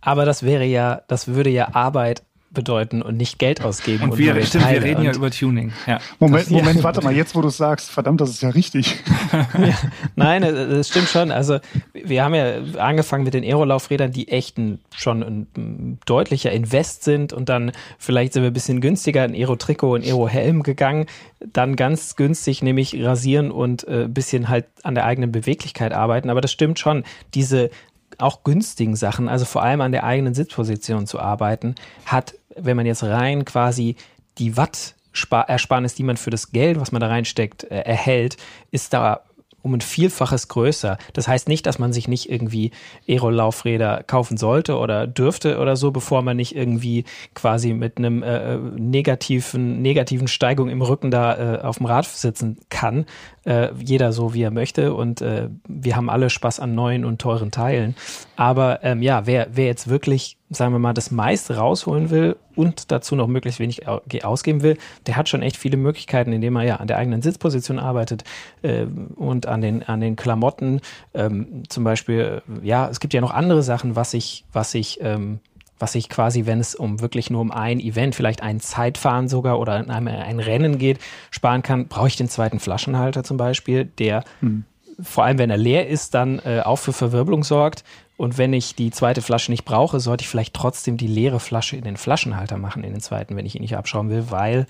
Aber 0.02 0.25
das 0.25 0.43
wäre 0.43 0.65
ja, 0.65 1.02
das 1.08 1.28
würde 1.28 1.49
ja 1.49 1.75
Arbeit 1.75 2.23
bedeuten 2.51 3.01
und 3.01 3.15
nicht 3.17 3.38
Geld 3.38 3.62
ausgeben. 3.62 4.05
Und, 4.05 4.12
und 4.12 4.17
wir, 4.17 4.43
stimmt, 4.43 4.69
wir 4.69 4.81
reden 4.81 5.03
ja 5.03 5.13
über 5.13 5.29
Tuning. 5.29 5.71
Ja. 5.85 5.99
Moment, 6.19 6.49
Moment, 6.49 6.77
ja. 6.77 6.83
warte 6.83 7.01
mal, 7.01 7.15
jetzt 7.15 7.35
wo 7.35 7.41
du 7.41 7.49
sagst, 7.49 7.89
verdammt, 7.91 8.21
das 8.21 8.31
ist 8.31 8.41
ja 8.41 8.49
richtig. 8.49 8.97
ja, 9.31 9.77
nein, 10.15 10.41
das 10.41 10.89
stimmt 10.89 11.09
schon. 11.09 11.31
Also 11.31 11.59
wir 11.93 12.23
haben 12.23 12.33
ja 12.33 12.62
angefangen 12.79 13.23
mit 13.23 13.35
den 13.35 13.43
Aerolaufrädern, 13.43 14.12
die 14.12 14.29
echt 14.29 14.57
ein, 14.57 14.79
schon 14.95 15.21
ein 15.21 15.99
deutlicher 16.05 16.51
Invest 16.51 17.03
sind 17.03 17.33
und 17.33 17.49
dann 17.49 17.71
vielleicht 17.99 18.33
sind 18.33 18.41
wir 18.41 18.49
ein 18.49 18.53
bisschen 18.53 18.81
günstiger 18.81 19.23
in 19.25 19.33
Aero-Trikot 19.33 19.93
und 19.93 20.03
Aero-Helm 20.03 20.63
gegangen. 20.63 21.05
Dann 21.39 21.75
ganz 21.75 22.15
günstig, 22.15 22.63
nämlich 22.63 22.99
rasieren 23.03 23.51
und 23.51 23.88
äh, 23.88 24.07
bisschen 24.07 24.49
halt 24.49 24.65
an 24.83 24.95
der 24.95 25.05
eigenen 25.05 25.31
Beweglichkeit 25.31 25.93
arbeiten. 25.93 26.29
Aber 26.29 26.41
das 26.41 26.51
stimmt 26.51 26.79
schon. 26.79 27.03
Diese 27.35 27.69
auch 28.17 28.43
günstigen 28.43 28.95
Sachen, 28.95 29.29
also 29.29 29.45
vor 29.45 29.63
allem 29.63 29.81
an 29.81 29.91
der 29.91 30.03
eigenen 30.03 30.33
Sitzposition 30.33 31.07
zu 31.07 31.19
arbeiten, 31.19 31.75
hat, 32.05 32.33
wenn 32.55 32.77
man 32.77 32.85
jetzt 32.85 33.03
rein 33.03 33.45
quasi 33.45 33.95
die 34.38 34.57
Watt 34.57 34.95
Ersparnis, 35.31 35.95
die 35.95 36.03
man 36.03 36.17
für 36.17 36.29
das 36.29 36.51
Geld, 36.51 36.79
was 36.79 36.91
man 36.91 37.01
da 37.01 37.07
reinsteckt, 37.07 37.63
äh, 37.65 37.81
erhält, 37.81 38.38
ist 38.71 38.93
da 38.93 39.21
um 39.62 39.73
ein 39.73 39.81
Vielfaches 39.81 40.47
größer. 40.47 40.97
Das 41.13 41.27
heißt 41.27 41.47
nicht, 41.47 41.65
dass 41.65 41.79
man 41.79 41.93
sich 41.93 42.07
nicht 42.07 42.29
irgendwie 42.29 42.71
Aero-Laufräder 43.07 44.03
kaufen 44.03 44.38
sollte 44.38 44.77
oder 44.77 45.07
dürfte 45.07 45.59
oder 45.59 45.75
so, 45.75 45.91
bevor 45.91 46.21
man 46.21 46.38
nicht 46.38 46.55
irgendwie 46.55 47.05
quasi 47.33 47.73
mit 47.73 47.97
einem 47.97 48.23
äh, 48.23 48.57
negativen, 48.57 49.81
negativen 49.81 50.27
Steigung 50.27 50.69
im 50.69 50.81
Rücken 50.81 51.12
da 51.12 51.57
äh, 51.57 51.62
auf 51.62 51.77
dem 51.77 51.88
Rad 51.88 52.05
sitzen 52.05 52.57
kann. 52.69 53.05
Äh, 53.45 53.69
jeder 53.83 54.13
so, 54.13 54.33
wie 54.33 54.43
er 54.43 54.51
möchte. 54.51 54.93
Und 54.93 55.21
äh, 55.21 55.49
wir 55.67 55.95
haben 55.95 56.09
alle 56.09 56.29
Spaß 56.29 56.59
an 56.59 56.75
neuen 56.75 57.05
und 57.05 57.19
teuren 57.19 57.51
Teilen. 57.51 57.95
Aber 58.35 58.83
ähm, 58.83 59.01
ja, 59.01 59.25
wer, 59.25 59.49
wer 59.51 59.65
jetzt 59.65 59.89
wirklich 59.89 60.38
sagen 60.49 60.73
wir 60.73 60.79
mal, 60.79 60.93
das 60.93 61.12
meiste 61.12 61.57
rausholen 61.57 62.09
will 62.09 62.35
und 62.55 62.91
dazu 62.91 63.15
noch 63.15 63.27
möglichst 63.27 63.59
wenig 63.59 63.88
ausgeben 63.88 64.62
will, 64.63 64.77
der 65.05 65.15
hat 65.15 65.29
schon 65.29 65.43
echt 65.43 65.57
viele 65.57 65.77
Möglichkeiten, 65.77 66.33
indem 66.33 66.55
er 66.55 66.63
ja 66.63 66.75
an 66.77 66.88
der 66.88 66.97
eigenen 66.97 67.21
Sitzposition 67.21 67.77
arbeitet 67.77 68.23
äh, 68.63 68.85
und 69.15 69.45
an 69.45 69.62
den, 69.62 69.83
an 69.83 70.01
den 70.01 70.15
Klamotten. 70.15 70.81
Ähm, 71.13 71.63
zum 71.69 71.83
Beispiel, 71.83 72.41
ja, 72.63 72.89
es 72.89 72.99
gibt 72.99 73.13
ja 73.13 73.21
noch 73.21 73.33
andere 73.33 73.62
Sachen, 73.62 73.95
was 73.95 74.13
ich, 74.13 74.43
was 74.51 74.73
ich, 74.73 74.99
ähm, 75.01 75.39
was 75.77 75.95
ich 75.95 76.09
quasi, 76.09 76.45
wenn 76.45 76.59
es 76.59 76.75
um 76.75 76.99
wirklich 76.99 77.29
nur 77.29 77.41
um 77.41 77.51
ein 77.51 77.79
Event, 77.79 78.15
vielleicht 78.15 78.41
ein 78.41 78.59
Zeitfahren 78.59 79.29
sogar 79.29 79.59
oder 79.59 79.75
ein, 79.75 80.07
ein 80.07 80.39
Rennen 80.39 80.77
geht, 80.77 80.99
sparen 81.31 81.62
kann, 81.62 81.88
brauche 81.88 82.07
ich 82.07 82.17
den 82.17 82.27
zweiten 82.27 82.59
Flaschenhalter 82.59 83.23
zum 83.23 83.38
Beispiel, 83.38 83.85
der 83.85 84.23
hm. 84.41 84.65
vor 84.99 85.23
allem, 85.23 85.38
wenn 85.38 85.51
er 85.51 85.57
leer 85.57 85.88
ist, 85.88 86.15
dann 86.15 86.39
äh, 86.39 86.62
auch 86.65 86.77
für 86.77 86.91
Verwirbelung 86.91 87.43
sorgt 87.43 87.83
und 88.19 88.38
wenn 88.38 88.51
ich 88.51 88.75
die 88.75 88.91
zweite 88.91 89.21
Flasche 89.21 89.49
nicht 89.49 89.63
brauche, 89.63 90.01
sollte 90.01 90.23
ich 90.23 90.27
vielleicht 90.27 90.53
trotzdem 90.53 90.97
die 90.97 91.08
leere 91.08 91.39
Flasche 91.39 91.77
in 91.77 91.86
den 91.86 91.95
Flaschenhalter 91.95 92.58
machen, 92.58 92.84
in 92.84 92.91
den 92.91 92.99
zweiten, 92.99 93.38
wenn 93.38 93.45
ich 93.45 93.55
ihn 93.55 93.62
nicht 93.62 93.77
abschrauben 93.77 94.10
will, 94.10 94.25
weil 94.29 94.67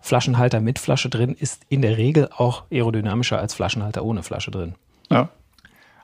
Flaschenhalter 0.00 0.60
mit 0.60 0.80
Flasche 0.80 1.08
drin 1.08 1.36
ist 1.38 1.62
in 1.68 1.82
der 1.82 1.98
Regel 1.98 2.28
auch 2.36 2.64
aerodynamischer 2.72 3.38
als 3.38 3.54
Flaschenhalter 3.54 4.04
ohne 4.04 4.24
Flasche 4.24 4.50
drin. 4.50 4.74
Ja. 5.08 5.28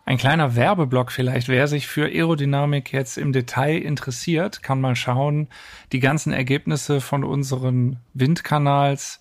Ein 0.04 0.16
kleiner 0.16 0.54
Werbeblock 0.54 1.10
vielleicht. 1.10 1.48
Wer 1.48 1.66
sich 1.66 1.88
für 1.88 2.04
Aerodynamik 2.04 2.92
jetzt 2.92 3.18
im 3.18 3.32
Detail 3.32 3.78
interessiert, 3.78 4.62
kann 4.62 4.80
mal 4.80 4.94
schauen. 4.94 5.48
Die 5.90 5.98
ganzen 5.98 6.32
Ergebnisse 6.32 7.00
von 7.00 7.24
unseren 7.24 7.96
Windkanals, 8.14 9.18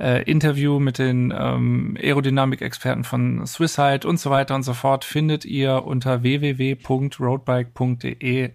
äh, 0.00 0.22
Interview 0.24 0.80
mit 0.80 0.98
den 0.98 1.32
ähm, 1.36 1.96
Aerodynamik-Experten 2.00 3.04
von 3.04 3.46
Swisside 3.46 4.08
und 4.08 4.18
so 4.18 4.30
weiter 4.30 4.54
und 4.54 4.62
so 4.62 4.72
fort 4.74 5.04
findet 5.04 5.44
ihr 5.44 5.84
unter 5.84 6.22
www.roadbike.de 6.22 8.50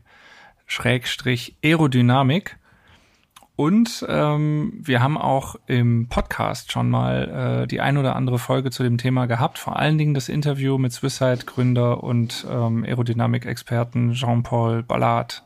Schrägstrich 0.66 1.56
Aerodynamik. 1.64 2.58
Und 3.56 4.06
ähm, 4.08 4.74
wir 4.80 5.02
haben 5.02 5.18
auch 5.18 5.56
im 5.68 6.08
Podcast 6.08 6.72
schon 6.72 6.90
mal 6.90 7.64
äh, 7.64 7.68
die 7.68 7.82
ein 7.82 7.98
oder 7.98 8.16
andere 8.16 8.40
Folge 8.40 8.72
zu 8.72 8.84
dem 8.84 8.98
Thema 8.98 9.26
gehabt. 9.26 9.58
Vor 9.58 9.76
allen 9.76 9.98
Dingen 9.98 10.14
das 10.14 10.30
Interview 10.30 10.78
mit 10.78 10.94
Swisside-Gründer 10.94 12.02
und 12.02 12.48
ähm, 12.50 12.86
Aerodynamik-Experten 12.86 14.14
Jean-Paul 14.14 14.84
Ballard 14.84 15.44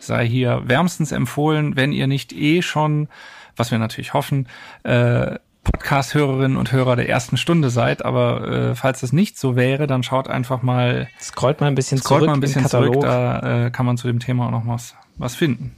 sei 0.00 0.26
hier 0.26 0.62
wärmstens 0.64 1.12
empfohlen, 1.12 1.76
wenn 1.76 1.92
ihr 1.92 2.06
nicht 2.06 2.32
eh 2.32 2.62
schon 2.62 3.08
was 3.56 3.70
wir 3.70 3.78
natürlich 3.78 4.14
hoffen, 4.14 4.48
äh, 4.84 5.38
Podcast-Hörerinnen 5.64 6.56
und 6.56 6.72
Hörer 6.72 6.96
der 6.96 7.08
ersten 7.08 7.36
Stunde 7.36 7.70
seid, 7.70 8.04
aber 8.04 8.48
äh, 8.48 8.74
falls 8.74 9.00
das 9.00 9.12
nicht 9.12 9.38
so 9.38 9.54
wäre, 9.54 9.86
dann 9.86 10.02
schaut 10.02 10.28
einfach 10.28 10.62
mal, 10.62 11.08
scrollt 11.20 11.60
mal 11.60 11.68
ein 11.68 11.74
bisschen 11.74 11.98
scrollt 11.98 12.20
zurück, 12.20 12.26
mal 12.28 12.34
ein 12.34 12.40
bisschen 12.40 12.66
zurück, 12.66 13.00
da 13.00 13.66
äh, 13.66 13.70
kann 13.70 13.86
man 13.86 13.96
zu 13.96 14.08
dem 14.08 14.18
Thema 14.18 14.46
auch 14.46 14.50
noch 14.50 14.66
was, 14.66 14.96
was 15.16 15.36
finden. 15.36 15.76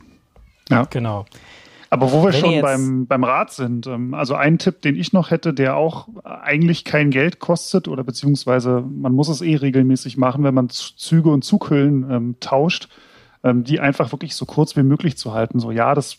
Ja, 0.71 0.85
genau. 0.89 1.27
Aber 1.91 2.11
wo 2.11 2.25
wir 2.25 2.33
Wenn 2.33 2.41
schon 2.41 2.61
beim, 2.61 3.07
beim 3.07 3.23
Rad 3.23 3.53
sind, 3.53 3.87
ähm, 3.87 4.15
also 4.15 4.35
ein 4.35 4.59
Tipp, 4.59 4.83
den 4.83 4.97
ich 4.97 5.13
noch 5.13 5.31
hätte, 5.31 5.55
der 5.55 5.77
auch 5.77 6.09
eigentlich 6.25 6.85
kein 6.85 7.11
Geld 7.11 7.39
kostet 7.39 7.87
oder 7.87 8.03
beziehungsweise 8.03 8.81
man 8.81 9.13
muss 9.13 9.29
es 9.29 9.43
eh 9.43 9.55
regelmäßig 9.55 10.17
machen, 10.17 10.43
wenn 10.43 10.55
man 10.55 10.71
Züge 10.71 11.31
und 11.31 11.45
Zughüllen 11.45 12.11
ähm, 12.11 12.37
tauscht, 12.41 12.89
ähm, 13.45 13.63
die 13.63 13.79
einfach 13.79 14.11
wirklich 14.11 14.35
so 14.35 14.45
kurz 14.45 14.77
wie 14.77 14.83
möglich 14.83 15.17
zu 15.17 15.35
halten. 15.35 15.61
So, 15.61 15.71
ja, 15.71 15.95
das 15.95 16.19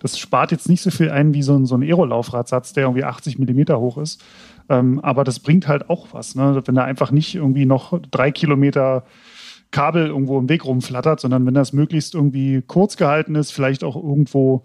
das 0.00 0.18
spart 0.18 0.50
jetzt 0.52 0.68
nicht 0.68 0.82
so 0.82 0.90
viel 0.90 1.10
ein 1.10 1.34
wie 1.34 1.42
so 1.42 1.56
ein, 1.56 1.66
so 1.66 1.76
ein 1.76 1.82
Aero-Laufradsatz, 1.82 2.72
der 2.72 2.84
irgendwie 2.84 3.04
80 3.04 3.38
Millimeter 3.38 3.80
hoch 3.80 3.98
ist. 3.98 4.22
Ähm, 4.68 5.00
aber 5.00 5.24
das 5.24 5.40
bringt 5.40 5.68
halt 5.68 5.90
auch 5.90 6.08
was, 6.12 6.34
ne? 6.34 6.62
wenn 6.64 6.74
da 6.74 6.84
einfach 6.84 7.10
nicht 7.10 7.34
irgendwie 7.34 7.66
noch 7.66 8.00
drei 8.10 8.30
Kilometer 8.30 9.04
Kabel 9.70 10.06
irgendwo 10.06 10.38
im 10.38 10.48
Weg 10.48 10.64
rumflattert, 10.64 11.20
sondern 11.20 11.44
wenn 11.46 11.54
das 11.54 11.72
möglichst 11.72 12.14
irgendwie 12.14 12.62
kurz 12.62 12.96
gehalten 12.96 13.34
ist, 13.34 13.50
vielleicht 13.50 13.82
auch 13.82 13.96
irgendwo 13.96 14.64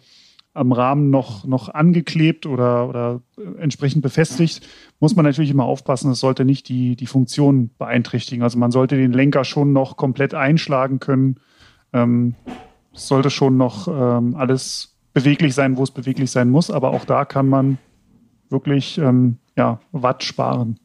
am 0.54 0.72
Rahmen 0.72 1.10
noch, 1.10 1.46
noch 1.46 1.70
angeklebt 1.70 2.46
oder, 2.46 2.88
oder 2.90 3.22
entsprechend 3.60 4.02
befestigt, 4.02 4.68
muss 5.00 5.16
man 5.16 5.26
natürlich 5.26 5.52
immer 5.52 5.66
aufpassen, 5.66 6.12
es 6.12 6.20
sollte 6.20 6.44
nicht 6.44 6.70
die, 6.70 6.96
die 6.96 7.06
Funktion 7.06 7.72
beeinträchtigen. 7.78 8.44
Also 8.44 8.58
man 8.58 8.72
sollte 8.72 8.98
den 8.98 9.14
Lenker 9.14 9.46
schon 9.46 9.74
noch 9.74 9.96
komplett 9.96 10.34
einschlagen 10.34 11.00
können. 11.00 11.40
Ähm, 11.94 12.36
sollte 13.08 13.30
schon 13.30 13.58
noch 13.58 13.88
ähm, 13.88 14.36
alles 14.36 14.96
beweglich 15.14 15.56
sein, 15.56 15.78
wo 15.78 15.84
es 15.84 15.92
beweglich 15.92 16.32
sein 16.32 16.50
muss, 16.50 16.70
aber 16.70 16.92
auch 16.92 17.06
da 17.06 17.26
kann 17.26 17.48
man 17.48 17.78
wirklich 18.50 18.98
ähm, 18.98 19.38
ja, 19.56 19.80
Watt 19.92 20.24
sparen. 20.24 20.80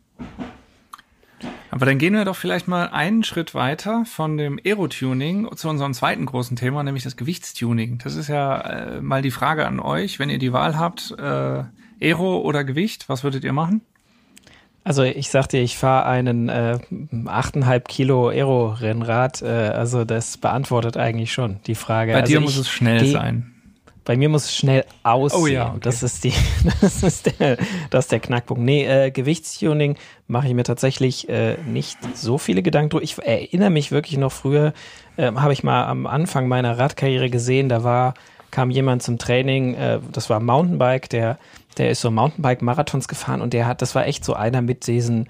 Aber 1.70 1.86
dann 1.86 1.98
gehen 1.98 2.14
wir 2.14 2.24
doch 2.24 2.36
vielleicht 2.36 2.68
mal 2.68 2.88
einen 2.90 3.24
Schritt 3.24 3.52
weiter 3.52 4.04
von 4.04 4.36
dem 4.36 4.60
Aerotuning 4.64 5.48
zu 5.56 5.68
unserem 5.68 5.92
zweiten 5.92 6.24
großen 6.24 6.56
Thema, 6.56 6.84
nämlich 6.84 7.02
das 7.02 7.16
Gewichtstuning. 7.16 7.98
Das 7.98 8.14
ist 8.14 8.28
ja 8.28 8.60
äh, 8.60 9.00
mal 9.00 9.22
die 9.22 9.32
Frage 9.32 9.66
an 9.66 9.80
euch, 9.80 10.20
wenn 10.20 10.30
ihr 10.30 10.38
die 10.38 10.52
Wahl 10.52 10.78
habt, 10.78 11.12
äh, 11.18 11.64
Aero 12.00 12.38
oder 12.38 12.62
Gewicht, 12.62 13.08
was 13.08 13.24
würdet 13.24 13.42
ihr 13.42 13.52
machen? 13.52 13.80
Also 14.84 15.02
ich 15.02 15.30
sag 15.30 15.48
dir, 15.48 15.62
ich 15.62 15.78
fahre 15.78 16.06
einen 16.06 16.50
äh, 16.50 16.78
8,5 16.92 17.80
Kilo 17.80 18.28
Aero-Rennrad. 18.28 19.40
Äh, 19.40 19.46
also 19.46 20.04
das 20.04 20.36
beantwortet 20.36 20.98
eigentlich 20.98 21.32
schon 21.32 21.56
die 21.66 21.74
Frage. 21.74 22.12
Bei 22.12 22.20
also 22.20 22.32
dir 22.34 22.40
muss 22.40 22.58
es 22.58 22.68
schnell 22.68 23.00
geh, 23.00 23.10
sein. 23.10 23.50
Bei 24.04 24.18
mir 24.18 24.28
muss 24.28 24.44
es 24.44 24.54
schnell 24.54 24.84
aussehen. 25.02 25.40
Oh 25.40 25.46
ja, 25.46 25.70
okay. 25.70 25.78
das 25.80 26.02
ist 26.02 26.24
die, 26.24 26.34
das 26.82 27.02
ist 27.02 27.40
der, 27.40 27.56
das 27.88 28.04
ist 28.04 28.12
der 28.12 28.20
Knackpunkt. 28.20 28.62
Nee, 28.62 28.84
äh, 28.84 29.10
Gewichtstuning 29.10 29.96
mache 30.28 30.48
ich 30.48 30.54
mir 30.54 30.64
tatsächlich 30.64 31.30
äh, 31.30 31.56
nicht 31.66 31.96
so 32.14 32.36
viele 32.36 32.62
Gedanken 32.62 32.90
drüber. 32.90 33.04
Ich 33.04 33.16
erinnere 33.18 33.70
mich 33.70 33.90
wirklich 33.90 34.18
noch 34.18 34.32
früher, 34.32 34.74
äh, 35.16 35.32
habe 35.32 35.54
ich 35.54 35.64
mal 35.64 35.86
am 35.86 36.06
Anfang 36.06 36.46
meiner 36.46 36.78
Radkarriere 36.78 37.30
gesehen, 37.30 37.70
da 37.70 37.84
war 37.84 38.12
kam 38.54 38.70
jemand 38.70 39.02
zum 39.02 39.18
Training, 39.18 39.74
äh, 39.74 39.98
das 40.12 40.30
war 40.30 40.38
Mountainbike, 40.38 41.08
der, 41.08 41.38
der 41.78 41.90
ist 41.90 42.00
so 42.00 42.10
Mountainbike-Marathons 42.10 43.08
gefahren 43.08 43.40
und 43.40 43.52
der 43.52 43.66
hat, 43.66 43.82
das 43.82 43.94
war 43.94 44.06
echt 44.06 44.24
so 44.24 44.34
einer 44.34 44.62
mit 44.62 44.86
diesen 44.86 45.28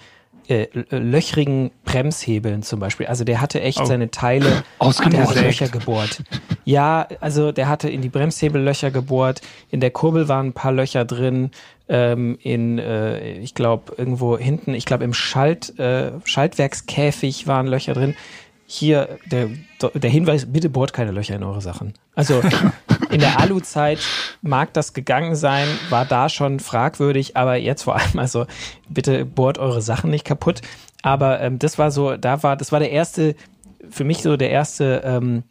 äh, 0.49 0.67
löchrigen 0.91 1.71
Bremshebeln 1.85 2.63
zum 2.63 2.81
Beispiel. 2.81 3.07
Also 3.07 3.25
der 3.25 3.41
hatte 3.41 3.61
echt 3.61 3.81
oh. 3.81 3.85
seine 3.85 4.11
Teile, 4.11 4.63
der 5.11 5.43
Löcher 5.43 5.69
gebohrt. 5.69 6.23
Ja, 6.65 7.09
also 7.21 7.53
der 7.53 7.69
hatte 7.69 7.89
in 7.89 8.03
die 8.03 8.09
Bremshebel 8.09 8.61
Löcher 8.61 8.91
gebohrt, 8.91 9.41
in 9.71 9.81
der 9.81 9.91
Kurbel 9.91 10.29
waren 10.29 10.49
ein 10.49 10.53
paar 10.53 10.73
Löcher 10.73 11.05
drin, 11.05 11.51
ähm, 11.89 12.39
in, 12.43 12.79
äh, 12.79 13.39
ich 13.39 13.55
glaube, 13.55 13.95
irgendwo 13.97 14.39
hinten, 14.39 14.75
ich 14.75 14.85
glaube 14.85 15.05
im 15.05 15.15
Schalt, 15.15 15.79
äh, 15.79 16.13
Schaltwerkskäfig 16.25 17.47
waren 17.47 17.67
Löcher 17.67 17.95
drin 17.95 18.15
hier 18.67 19.19
der, 19.27 19.51
der 19.95 20.11
Hinweis, 20.11 20.51
bitte 20.51 20.71
bohrt 20.71 20.93
keine 20.93 21.11
Löcher 21.11 21.37
in 21.37 21.43
eure 21.43 21.61
Sachen. 21.61 21.95
Also 22.15 22.41
in 23.15 23.21
der 23.21 23.41
Alu-Zeit 23.41 24.01
mag 24.43 24.73
das 24.73 24.93
gegangen 24.93 25.35
sein, 25.37 25.67
war 25.91 26.05
da 26.05 26.29
schon 26.29 26.61
fragwürdig, 26.61 27.37
aber 27.37 27.57
jetzt 27.57 27.85
vor 27.85 27.97
allem, 27.97 28.19
also 28.19 28.47
bitte 28.89 29.25
bohrt 29.25 29.59
eure 29.59 29.83
Sachen 29.83 30.11
nicht 30.11 30.25
kaputt. 30.25 30.61
Aber 31.03 31.41
ähm, 31.41 31.59
das 31.59 31.79
war 31.79 31.91
so, 31.91 32.17
da 32.17 32.43
war, 32.43 32.57
das 32.57 32.73
war 32.73 32.81
der 32.81 32.91
erste, 32.91 33.35
für 33.91 34.05
mich 34.05 34.23
so 34.23 34.37
der 34.37 34.51
erste, 34.51 35.03
ähm, 35.05 35.43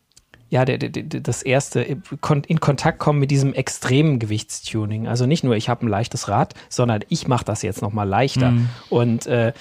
ja, 0.50 0.66
der, 0.66 0.78
der, 0.78 0.90
das 1.22 1.42
erste 1.42 1.82
in 1.82 2.60
Kontakt 2.60 3.00
kommen 3.00 3.20
mit 3.20 3.32
diesem 3.32 3.54
extremen 3.54 4.20
Gewichtstuning. 4.20 5.08
Also 5.08 5.26
nicht 5.26 5.44
nur, 5.44 5.56
ich 5.56 5.70
habe 5.70 5.86
ein 5.86 5.90
leichtes 5.90 6.28
Rad, 6.28 6.54
sondern 6.70 7.02
ich 7.10 7.28
mache 7.28 7.46
das 7.46 7.62
jetzt 7.62 7.82
nochmal 7.82 8.08
leichter. 8.08 8.52
Mhm. 8.52 8.70
Und 8.90 9.26
äh, 9.26 9.54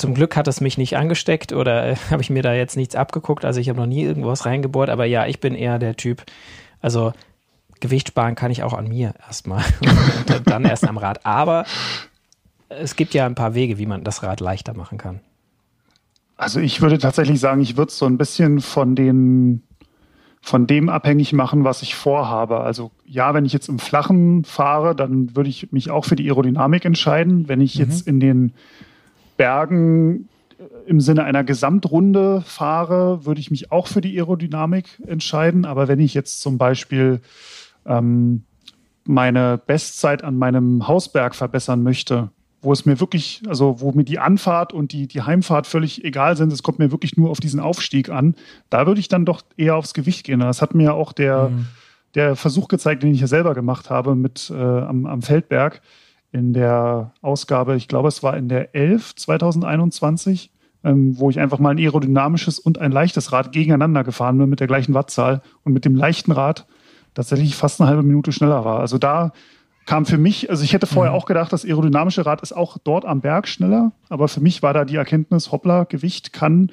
zum 0.00 0.14
Glück 0.14 0.34
hat 0.36 0.48
es 0.48 0.60
mich 0.60 0.78
nicht 0.78 0.96
angesteckt 0.96 1.52
oder 1.52 1.90
äh, 1.90 1.96
habe 2.10 2.22
ich 2.22 2.30
mir 2.30 2.42
da 2.42 2.54
jetzt 2.54 2.76
nichts 2.76 2.94
abgeguckt. 2.94 3.44
Also 3.44 3.60
ich 3.60 3.68
habe 3.68 3.78
noch 3.78 3.86
nie 3.86 4.02
irgendwas 4.02 4.46
reingebohrt, 4.46 4.88
aber 4.88 5.04
ja, 5.04 5.26
ich 5.26 5.40
bin 5.40 5.54
eher 5.54 5.78
der 5.78 5.96
Typ. 5.96 6.24
Also 6.80 7.12
Gewicht 7.80 8.08
sparen 8.08 8.34
kann 8.34 8.50
ich 8.50 8.62
auch 8.62 8.74
an 8.74 8.88
mir 8.88 9.14
erstmal 9.26 9.64
und 10.36 10.48
dann 10.48 10.64
erst 10.64 10.86
am 10.86 10.98
Rad. 10.98 11.26
Aber 11.26 11.64
es 12.68 12.96
gibt 12.96 13.14
ja 13.14 13.26
ein 13.26 13.34
paar 13.34 13.54
Wege, 13.54 13.78
wie 13.78 13.86
man 13.86 14.04
das 14.04 14.22
Rad 14.22 14.40
leichter 14.40 14.74
machen 14.74 14.98
kann. 14.98 15.20
Also 16.36 16.60
ich 16.60 16.80
würde 16.80 16.98
tatsächlich 16.98 17.40
sagen, 17.40 17.60
ich 17.60 17.76
würde 17.76 17.90
es 17.90 17.98
so 17.98 18.06
ein 18.06 18.16
bisschen 18.16 18.60
von 18.60 18.94
den 18.94 19.62
von 20.42 20.66
dem 20.66 20.88
abhängig 20.88 21.34
machen, 21.34 21.64
was 21.64 21.82
ich 21.82 21.94
vorhabe. 21.94 22.60
Also 22.60 22.90
ja, 23.04 23.34
wenn 23.34 23.44
ich 23.44 23.52
jetzt 23.52 23.68
im 23.68 23.78
Flachen 23.78 24.44
fahre, 24.44 24.96
dann 24.96 25.36
würde 25.36 25.50
ich 25.50 25.70
mich 25.70 25.90
auch 25.90 26.06
für 26.06 26.16
die 26.16 26.26
Aerodynamik 26.28 26.84
entscheiden. 26.86 27.46
Wenn 27.46 27.60
ich 27.60 27.74
mhm. 27.74 27.84
jetzt 27.84 28.06
in 28.06 28.20
den 28.20 28.54
Bergen 29.36 30.28
äh, 30.58 30.88
im 30.88 31.00
Sinne 31.00 31.24
einer 31.24 31.44
Gesamtrunde 31.44 32.42
fahre, 32.46 33.26
würde 33.26 33.40
ich 33.40 33.50
mich 33.50 33.70
auch 33.70 33.86
für 33.86 34.00
die 34.00 34.16
Aerodynamik 34.18 34.98
entscheiden. 35.06 35.66
Aber 35.66 35.88
wenn 35.88 36.00
ich 36.00 36.14
jetzt 36.14 36.40
zum 36.40 36.56
Beispiel 36.56 37.20
ähm, 37.86 38.44
meine 39.04 39.58
Bestzeit 39.58 40.22
an 40.22 40.36
meinem 40.36 40.86
Hausberg 40.86 41.34
verbessern 41.34 41.82
möchte, 41.82 42.30
wo 42.62 42.72
es 42.72 42.84
mir 42.84 43.00
wirklich, 43.00 43.42
also 43.48 43.80
wo 43.80 43.92
mir 43.92 44.04
die 44.04 44.18
Anfahrt 44.18 44.72
und 44.72 44.92
die, 44.92 45.06
die 45.06 45.22
Heimfahrt 45.22 45.66
völlig 45.66 46.04
egal 46.04 46.36
sind, 46.36 46.52
es 46.52 46.62
kommt 46.62 46.78
mir 46.78 46.90
wirklich 46.90 47.16
nur 47.16 47.30
auf 47.30 47.40
diesen 47.40 47.60
Aufstieg 47.60 48.10
an, 48.10 48.34
da 48.68 48.86
würde 48.86 49.00
ich 49.00 49.08
dann 49.08 49.24
doch 49.24 49.42
eher 49.56 49.76
aufs 49.76 49.94
Gewicht 49.94 50.24
gehen. 50.24 50.40
Das 50.40 50.60
hat 50.60 50.74
mir 50.74 50.94
auch 50.94 51.12
der, 51.12 51.48
mhm. 51.48 51.66
der 52.14 52.36
Versuch 52.36 52.68
gezeigt, 52.68 53.02
den 53.02 53.14
ich 53.14 53.20
ja 53.20 53.26
selber 53.26 53.54
gemacht 53.54 53.88
habe 53.88 54.14
mit 54.14 54.50
äh, 54.50 54.54
am, 54.54 55.06
am 55.06 55.22
Feldberg 55.22 55.80
in 56.32 56.52
der 56.52 57.12
Ausgabe, 57.22 57.76
ich 57.76 57.88
glaube, 57.88 58.08
es 58.08 58.22
war 58.22 58.36
in 58.36 58.48
der 58.48 58.74
11 58.74 59.16
2021, 59.16 60.52
ähm, 60.84 61.18
wo 61.18 61.28
ich 61.28 61.40
einfach 61.40 61.58
mal 61.58 61.70
ein 61.70 61.78
aerodynamisches 61.78 62.58
und 62.58 62.78
ein 62.78 62.92
leichtes 62.92 63.32
Rad 63.32 63.52
gegeneinander 63.52 64.04
gefahren 64.04 64.38
bin 64.38 64.48
mit 64.48 64.60
der 64.60 64.66
gleichen 64.66 64.94
Wattzahl 64.94 65.42
und 65.64 65.72
mit 65.72 65.84
dem 65.84 65.96
leichten 65.96 66.32
Rad 66.32 66.66
tatsächlich 67.14 67.56
fast 67.56 67.80
eine 67.80 67.88
halbe 67.88 68.02
Minute 68.02 68.32
schneller 68.32 68.64
war. 68.64 68.80
Also 68.80 68.98
da 68.98 69.32
kam 69.86 70.06
für 70.06 70.18
mich, 70.18 70.50
also 70.50 70.62
ich 70.62 70.72
hätte 70.72 70.86
vorher 70.86 71.12
mhm. 71.12 71.18
auch 71.18 71.26
gedacht, 71.26 71.52
das 71.52 71.64
aerodynamische 71.64 72.24
Rad 72.26 72.42
ist 72.42 72.52
auch 72.52 72.78
dort 72.78 73.04
am 73.04 73.20
Berg 73.20 73.48
schneller, 73.48 73.92
aber 74.08 74.28
für 74.28 74.40
mich 74.40 74.62
war 74.62 74.72
da 74.72 74.84
die 74.84 74.96
Erkenntnis, 74.96 75.50
hoppla, 75.52 75.84
Gewicht 75.84 76.32
kann, 76.32 76.70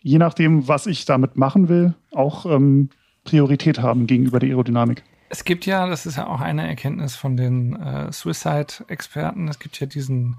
je 0.00 0.18
nachdem, 0.18 0.68
was 0.68 0.86
ich 0.86 1.04
damit 1.04 1.36
machen 1.36 1.68
will, 1.68 1.94
auch 2.12 2.46
ähm, 2.46 2.90
Priorität 3.24 3.80
haben 3.80 4.06
gegenüber 4.06 4.38
der 4.38 4.50
Aerodynamik. 4.50 5.02
Es 5.30 5.44
gibt 5.44 5.66
ja, 5.66 5.86
das 5.86 6.06
ist 6.06 6.16
ja 6.16 6.26
auch 6.26 6.40
eine 6.40 6.66
Erkenntnis 6.66 7.16
von 7.16 7.36
den 7.36 7.76
äh, 7.76 8.12
Suicide-Experten, 8.12 9.48
es 9.48 9.58
gibt 9.58 9.78
ja 9.80 9.86
diesen 9.86 10.36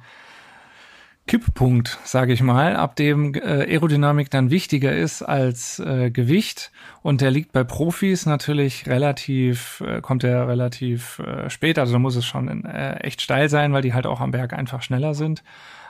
Kipppunkt, 1.30 2.00
sage 2.06 2.34
ich 2.34 2.42
mal, 2.42 2.76
ab 2.76 2.96
dem 2.96 3.36
äh, 3.36 3.40
Aerodynamik 3.40 4.32
dann 4.32 4.50
wichtiger 4.50 4.96
ist 4.96 5.22
als 5.22 5.78
äh, 5.78 6.10
Gewicht. 6.10 6.72
Und 7.04 7.22
der 7.22 7.30
liegt 7.30 7.52
bei 7.52 7.64
Profis 7.64 8.26
natürlich 8.26 8.88
relativ, 8.88 9.84
äh, 9.86 10.02
kommt 10.02 10.24
er 10.24 10.48
relativ 10.48 11.20
äh, 11.20 11.48
spät. 11.52 11.78
Also 11.78 11.94
da 11.94 12.00
muss 12.00 12.16
es 12.16 12.26
schon 12.26 12.48
in, 12.48 12.66
äh, 12.66 12.96
echt 13.02 13.22
steil 13.22 13.48
sein, 13.48 13.74
weil 13.74 13.84
die 13.84 13.94
halt 13.94 14.08
auch 14.08 14.22
am 14.22 14.32
Berg 14.32 14.54
einfach 14.54 14.82
schneller 14.82 15.14
sind. 15.14 15.44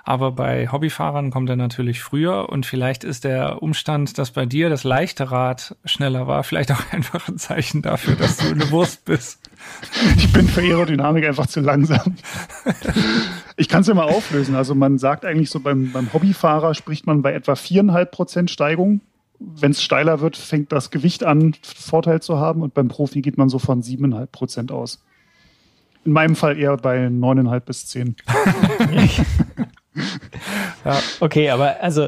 Aber 0.04 0.32
bei 0.32 0.68
Hobbyfahrern 0.72 1.32
kommt 1.32 1.50
er 1.50 1.56
natürlich 1.56 2.02
früher 2.02 2.50
und 2.50 2.66
vielleicht 2.66 3.04
ist 3.04 3.24
der 3.24 3.62
Umstand, 3.62 4.18
dass 4.18 4.32
bei 4.32 4.46
dir 4.46 4.70
das 4.70 4.84
leichte 4.84 5.32
Rad 5.32 5.76
schneller 5.86 6.28
war, 6.28 6.44
vielleicht 6.44 6.72
auch 6.72 6.82
einfach 6.92 7.28
ein 7.28 7.38
Zeichen 7.38 7.82
dafür, 7.82 8.16
dass 8.16 8.38
du 8.38 8.48
eine 8.48 8.70
Wurst 8.72 9.06
bist. 9.06 9.40
Ich 10.18 10.32
bin 10.32 10.48
für 10.48 10.62
Aerodynamik 10.62 11.26
einfach 11.26 11.46
zu 11.46 11.60
langsam. 11.60 12.16
Ich 13.58 13.68
kann 13.68 13.82
es 13.82 13.88
ja 13.88 13.94
mal 13.94 14.06
auflösen. 14.06 14.56
Also 14.56 14.74
man 14.74 14.98
sagt 14.98 15.26
eigentlich 15.26 15.50
so 15.50 15.60
beim, 15.60 15.92
beim 15.92 16.12
Hobbyfahrer 16.14 16.74
spricht 16.74 17.06
man 17.06 17.22
bei 17.22 17.34
etwa 17.34 17.56
viereinhalb 17.56 18.12
Prozent 18.12 18.50
Steigung. 18.50 19.02
Wenn 19.40 19.72
es 19.72 19.84
steiler 19.84 20.22
wird, 20.22 20.38
fängt 20.38 20.72
das 20.72 20.92
Gewicht 20.92 21.24
an, 21.24 21.56
Vorteil 21.62 22.22
zu 22.22 22.38
haben. 22.38 22.62
Und 22.62 22.74
beim 22.74 22.88
Profi 22.88 23.22
geht 23.22 23.38
man 23.38 23.50
so 23.50 23.60
von 23.60 23.82
siebeneinhalb 23.82 24.32
Prozent 24.32 24.72
aus. 24.72 25.04
In 26.06 26.14
meinem 26.14 26.36
Fall 26.36 26.58
eher 26.58 26.78
bei 26.78 27.10
neuneinhalb 27.10 27.66
bis 27.66 27.86
zehn. 27.86 28.16
ja, 30.86 31.00
okay, 31.20 31.50
aber 31.50 31.82
also 31.82 32.08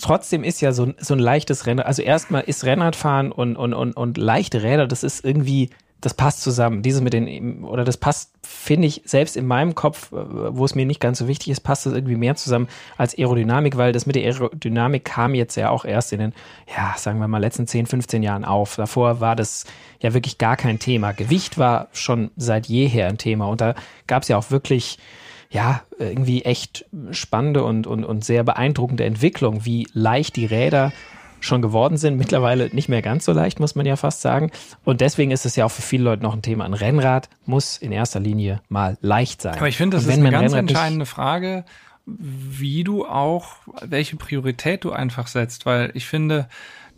trotzdem 0.00 0.44
ist 0.44 0.60
ja 0.60 0.72
so, 0.72 0.92
so 0.98 1.14
ein 1.14 1.20
leichtes 1.20 1.66
Rennrad. 1.66 1.86
Also 1.86 2.02
erstmal 2.02 2.42
ist 2.42 2.64
Rennradfahren 2.64 3.32
und, 3.32 3.56
und, 3.56 3.74
und, 3.74 3.92
und 3.94 4.16
leichte 4.16 4.62
Räder, 4.62 4.86
das 4.86 5.02
ist 5.02 5.24
irgendwie 5.24 5.70
das 6.00 6.14
passt 6.14 6.42
zusammen. 6.42 6.82
Diese 6.82 7.02
mit 7.02 7.12
den, 7.12 7.64
oder 7.64 7.84
das 7.84 7.96
passt, 7.96 8.32
finde 8.42 8.86
ich, 8.86 9.02
selbst 9.04 9.36
in 9.36 9.46
meinem 9.46 9.74
Kopf, 9.74 10.12
wo 10.12 10.64
es 10.64 10.74
mir 10.74 10.86
nicht 10.86 11.00
ganz 11.00 11.18
so 11.18 11.26
wichtig 11.26 11.48
ist, 11.48 11.60
passt 11.60 11.86
das 11.86 11.92
irgendwie 11.92 12.14
mehr 12.14 12.36
zusammen 12.36 12.68
als 12.96 13.18
Aerodynamik, 13.18 13.76
weil 13.76 13.92
das 13.92 14.06
mit 14.06 14.14
der 14.14 14.22
Aerodynamik 14.22 15.04
kam 15.04 15.34
jetzt 15.34 15.56
ja 15.56 15.70
auch 15.70 15.84
erst 15.84 16.12
in 16.12 16.20
den, 16.20 16.34
ja, 16.76 16.94
sagen 16.96 17.18
wir 17.18 17.26
mal, 17.26 17.38
letzten 17.38 17.66
10, 17.66 17.86
15 17.86 18.22
Jahren 18.22 18.44
auf. 18.44 18.76
Davor 18.76 19.20
war 19.20 19.34
das 19.34 19.64
ja 20.00 20.14
wirklich 20.14 20.38
gar 20.38 20.56
kein 20.56 20.78
Thema. 20.78 21.12
Gewicht 21.12 21.58
war 21.58 21.88
schon 21.92 22.30
seit 22.36 22.66
jeher 22.66 23.08
ein 23.08 23.18
Thema 23.18 23.48
und 23.48 23.60
da 23.60 23.74
gab 24.06 24.22
es 24.22 24.28
ja 24.28 24.36
auch 24.36 24.52
wirklich, 24.52 24.98
ja, 25.50 25.82
irgendwie 25.98 26.44
echt 26.44 26.84
spannende 27.10 27.64
und, 27.64 27.86
und, 27.86 28.04
und 28.04 28.24
sehr 28.24 28.44
beeindruckende 28.44 29.04
Entwicklung, 29.04 29.64
wie 29.64 29.86
leicht 29.92 30.36
die 30.36 30.46
Räder 30.46 30.92
schon 31.40 31.62
geworden 31.62 31.96
sind. 31.96 32.16
Mittlerweile 32.18 32.68
nicht 32.72 32.88
mehr 32.88 33.02
ganz 33.02 33.24
so 33.24 33.32
leicht, 33.32 33.60
muss 33.60 33.74
man 33.74 33.86
ja 33.86 33.96
fast 33.96 34.20
sagen. 34.20 34.50
Und 34.84 35.00
deswegen 35.00 35.30
ist 35.30 35.46
es 35.46 35.56
ja 35.56 35.64
auch 35.64 35.70
für 35.70 35.82
viele 35.82 36.04
Leute 36.04 36.22
noch 36.22 36.34
ein 36.34 36.42
Thema. 36.42 36.64
Ein 36.64 36.74
Rennrad 36.74 37.28
muss 37.46 37.78
in 37.78 37.92
erster 37.92 38.20
Linie 38.20 38.60
mal 38.68 38.98
leicht 39.00 39.42
sein. 39.42 39.56
Aber 39.56 39.68
ich 39.68 39.76
finde, 39.76 39.96
das 39.96 40.06
ist 40.06 40.12
eine 40.12 40.30
ganz 40.30 40.52
Rennrad 40.52 40.70
entscheidende 40.70 41.06
Frage, 41.06 41.64
wie 42.06 42.84
du 42.84 43.06
auch, 43.06 43.52
welche 43.82 44.16
Priorität 44.16 44.84
du 44.84 44.92
einfach 44.92 45.26
setzt, 45.26 45.66
weil 45.66 45.90
ich 45.94 46.06
finde, 46.06 46.48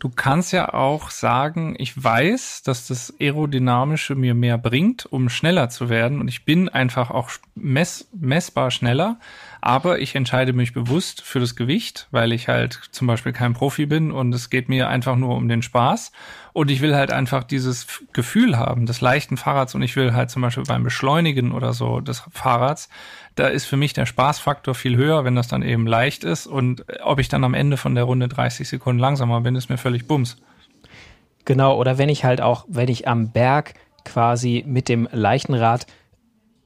du 0.01 0.09
kannst 0.09 0.51
ja 0.51 0.73
auch 0.73 1.11
sagen, 1.11 1.75
ich 1.77 2.03
weiß, 2.03 2.63
dass 2.63 2.87
das 2.87 3.13
Aerodynamische 3.19 4.15
mir 4.15 4.33
mehr 4.33 4.57
bringt, 4.57 5.05
um 5.05 5.29
schneller 5.29 5.69
zu 5.69 5.89
werden. 5.89 6.19
Und 6.19 6.27
ich 6.27 6.43
bin 6.43 6.69
einfach 6.69 7.11
auch 7.11 7.29
mess 7.53 8.09
messbar 8.11 8.71
schneller. 8.71 9.19
Aber 9.61 9.99
ich 9.99 10.15
entscheide 10.15 10.53
mich 10.53 10.73
bewusst 10.73 11.21
für 11.21 11.39
das 11.39 11.55
Gewicht, 11.55 12.07
weil 12.09 12.33
ich 12.33 12.47
halt 12.47 12.81
zum 12.91 13.05
Beispiel 13.05 13.31
kein 13.31 13.53
Profi 13.53 13.85
bin 13.85 14.11
und 14.11 14.33
es 14.33 14.49
geht 14.49 14.69
mir 14.69 14.89
einfach 14.89 15.15
nur 15.15 15.35
um 15.35 15.47
den 15.47 15.61
Spaß. 15.61 16.11
Und 16.51 16.71
ich 16.71 16.81
will 16.81 16.95
halt 16.95 17.11
einfach 17.11 17.43
dieses 17.43 18.03
Gefühl 18.11 18.57
haben 18.57 18.87
des 18.87 19.01
leichten 19.01 19.37
Fahrrads. 19.37 19.75
Und 19.75 19.83
ich 19.83 19.95
will 19.95 20.13
halt 20.13 20.31
zum 20.31 20.41
Beispiel 20.41 20.63
beim 20.63 20.83
Beschleunigen 20.83 21.51
oder 21.51 21.73
so 21.73 21.99
des 22.01 22.23
Fahrrads, 22.31 22.89
da 23.35 23.47
ist 23.47 23.65
für 23.65 23.77
mich 23.77 23.93
der 23.93 24.05
Spaßfaktor 24.05 24.75
viel 24.75 24.97
höher, 24.97 25.23
wenn 25.23 25.35
das 25.35 25.47
dann 25.47 25.61
eben 25.61 25.87
leicht 25.87 26.23
ist. 26.23 26.47
Und 26.47 26.85
ob 27.03 27.19
ich 27.19 27.29
dann 27.29 27.43
am 27.43 27.53
Ende 27.53 27.77
von 27.77 27.95
der 27.95 28.03
Runde 28.03 28.27
30 28.27 28.67
Sekunden 28.67 28.99
langsamer 28.99 29.41
bin, 29.41 29.55
ist 29.55 29.69
mir 29.69 29.77
völlig 29.77 30.07
bums. 30.07 30.37
Genau, 31.45 31.77
oder 31.77 31.97
wenn 31.97 32.09
ich 32.09 32.23
halt 32.23 32.41
auch, 32.41 32.65
wenn 32.67 32.89
ich 32.89 33.07
am 33.07 33.31
Berg 33.31 33.73
quasi 34.03 34.63
mit 34.67 34.89
dem 34.89 35.07
leichten 35.11 35.53
Rad 35.53 35.87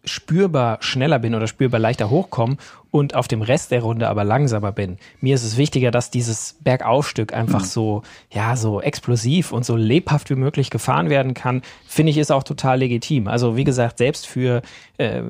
spürbar 0.05 0.77
schneller 0.81 1.19
bin 1.19 1.35
oder 1.35 1.47
spürbar 1.47 1.79
leichter 1.79 2.09
hochkomme 2.09 2.57
und 2.91 3.13
auf 3.13 3.27
dem 3.27 3.41
Rest 3.41 3.71
der 3.71 3.81
Runde 3.81 4.07
aber 4.07 4.23
langsamer 4.23 4.71
bin. 4.71 4.97
Mir 5.19 5.35
ist 5.35 5.43
es 5.43 5.57
wichtiger, 5.57 5.91
dass 5.91 6.11
dieses 6.11 6.55
Bergaufstück 6.63 7.33
einfach 7.33 7.61
mhm. 7.61 7.65
so, 7.65 8.03
ja, 8.31 8.55
so 8.55 8.81
explosiv 8.81 9.51
und 9.51 9.65
so 9.65 9.75
lebhaft 9.75 10.29
wie 10.29 10.35
möglich 10.35 10.69
gefahren 10.69 11.09
werden 11.09 11.33
kann, 11.33 11.61
finde 11.87 12.11
ich 12.11 12.17
ist 12.17 12.31
auch 12.31 12.43
total 12.43 12.79
legitim. 12.79 13.27
Also 13.27 13.57
wie 13.57 13.65
gesagt, 13.65 13.97
selbst 13.97 14.27
für, 14.27 14.61
äh, 14.97 15.21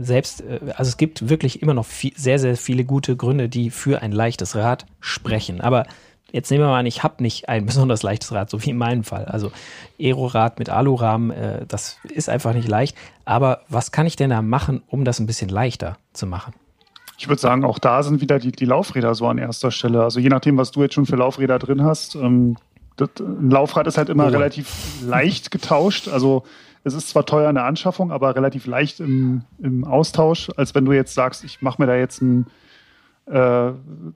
selbst, 0.00 0.42
äh, 0.42 0.60
also 0.76 0.88
es 0.88 0.96
gibt 0.96 1.28
wirklich 1.28 1.62
immer 1.62 1.74
noch 1.74 1.86
viel, 1.86 2.12
sehr, 2.14 2.38
sehr 2.38 2.56
viele 2.56 2.84
gute 2.84 3.16
Gründe, 3.16 3.48
die 3.48 3.70
für 3.70 4.02
ein 4.02 4.12
leichtes 4.12 4.54
Rad 4.54 4.84
sprechen. 5.00 5.62
Aber 5.62 5.86
Jetzt 6.34 6.50
nehmen 6.50 6.64
wir 6.64 6.68
mal 6.68 6.80
an, 6.80 6.86
ich 6.86 7.04
habe 7.04 7.22
nicht 7.22 7.48
ein 7.48 7.64
besonders 7.66 8.02
leichtes 8.02 8.32
Rad, 8.32 8.50
so 8.50 8.60
wie 8.64 8.70
in 8.70 8.76
meinem 8.76 9.04
Fall. 9.04 9.26
Also 9.26 9.52
Aerorad 10.00 10.58
mit 10.58 10.68
Alurahmen, 10.68 11.30
äh, 11.30 11.64
das 11.66 11.98
ist 12.02 12.28
einfach 12.28 12.54
nicht 12.54 12.66
leicht. 12.66 12.96
Aber 13.24 13.60
was 13.68 13.92
kann 13.92 14.04
ich 14.06 14.16
denn 14.16 14.30
da 14.30 14.42
machen, 14.42 14.82
um 14.88 15.04
das 15.04 15.20
ein 15.20 15.26
bisschen 15.26 15.48
leichter 15.48 15.96
zu 16.12 16.26
machen? 16.26 16.52
Ich 17.18 17.28
würde 17.28 17.40
sagen, 17.40 17.64
auch 17.64 17.78
da 17.78 18.02
sind 18.02 18.20
wieder 18.20 18.40
die, 18.40 18.50
die 18.50 18.64
Laufräder 18.64 19.14
so 19.14 19.28
an 19.28 19.38
erster 19.38 19.70
Stelle. 19.70 20.02
Also 20.02 20.18
je 20.18 20.28
nachdem, 20.28 20.56
was 20.58 20.72
du 20.72 20.82
jetzt 20.82 20.94
schon 20.94 21.06
für 21.06 21.14
Laufräder 21.14 21.60
drin 21.60 21.84
hast. 21.84 22.16
Ähm, 22.16 22.56
das, 22.96 23.10
ein 23.20 23.50
Laufrad 23.50 23.86
ist 23.86 23.96
halt 23.96 24.08
immer 24.08 24.26
oh. 24.26 24.30
relativ 24.30 25.02
leicht 25.06 25.52
getauscht. 25.52 26.08
Also 26.08 26.42
es 26.82 26.94
ist 26.94 27.10
zwar 27.10 27.24
teuer 27.26 27.48
in 27.48 27.54
der 27.54 27.64
Anschaffung, 27.64 28.10
aber 28.10 28.34
relativ 28.34 28.66
leicht 28.66 28.98
im, 28.98 29.42
im 29.60 29.84
Austausch, 29.84 30.50
als 30.56 30.74
wenn 30.74 30.84
du 30.84 30.92
jetzt 30.92 31.14
sagst, 31.14 31.44
ich 31.44 31.62
mache 31.62 31.80
mir 31.80 31.86
da 31.86 31.94
jetzt 31.94 32.20
ein 32.20 32.46
äh, 33.26 33.72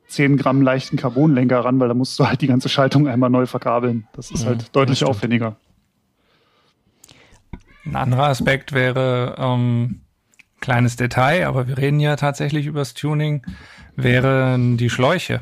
10 0.08 0.36
Gramm 0.36 0.62
leichten 0.62 0.96
Carbonlenker 0.96 1.64
ran, 1.64 1.80
weil 1.80 1.88
da 1.88 1.94
musst 1.94 2.18
du 2.18 2.26
halt 2.26 2.40
die 2.40 2.46
ganze 2.46 2.68
Schaltung 2.68 3.08
einmal 3.08 3.30
neu 3.30 3.46
verkabeln. 3.46 4.06
Das 4.12 4.30
ist 4.30 4.42
ja, 4.42 4.50
halt 4.50 4.74
deutlich 4.74 5.04
aufwendiger. 5.04 5.56
Ein 7.84 7.96
anderer 7.96 8.24
Aspekt 8.24 8.72
wäre, 8.72 9.36
ähm, 9.38 10.00
kleines 10.60 10.96
Detail, 10.96 11.46
aber 11.46 11.68
wir 11.68 11.78
reden 11.78 12.00
ja 12.00 12.16
tatsächlich 12.16 12.66
über 12.66 12.80
das 12.80 12.94
Tuning, 12.94 13.42
wären 13.96 14.76
die 14.76 14.90
Schläuche. 14.90 15.40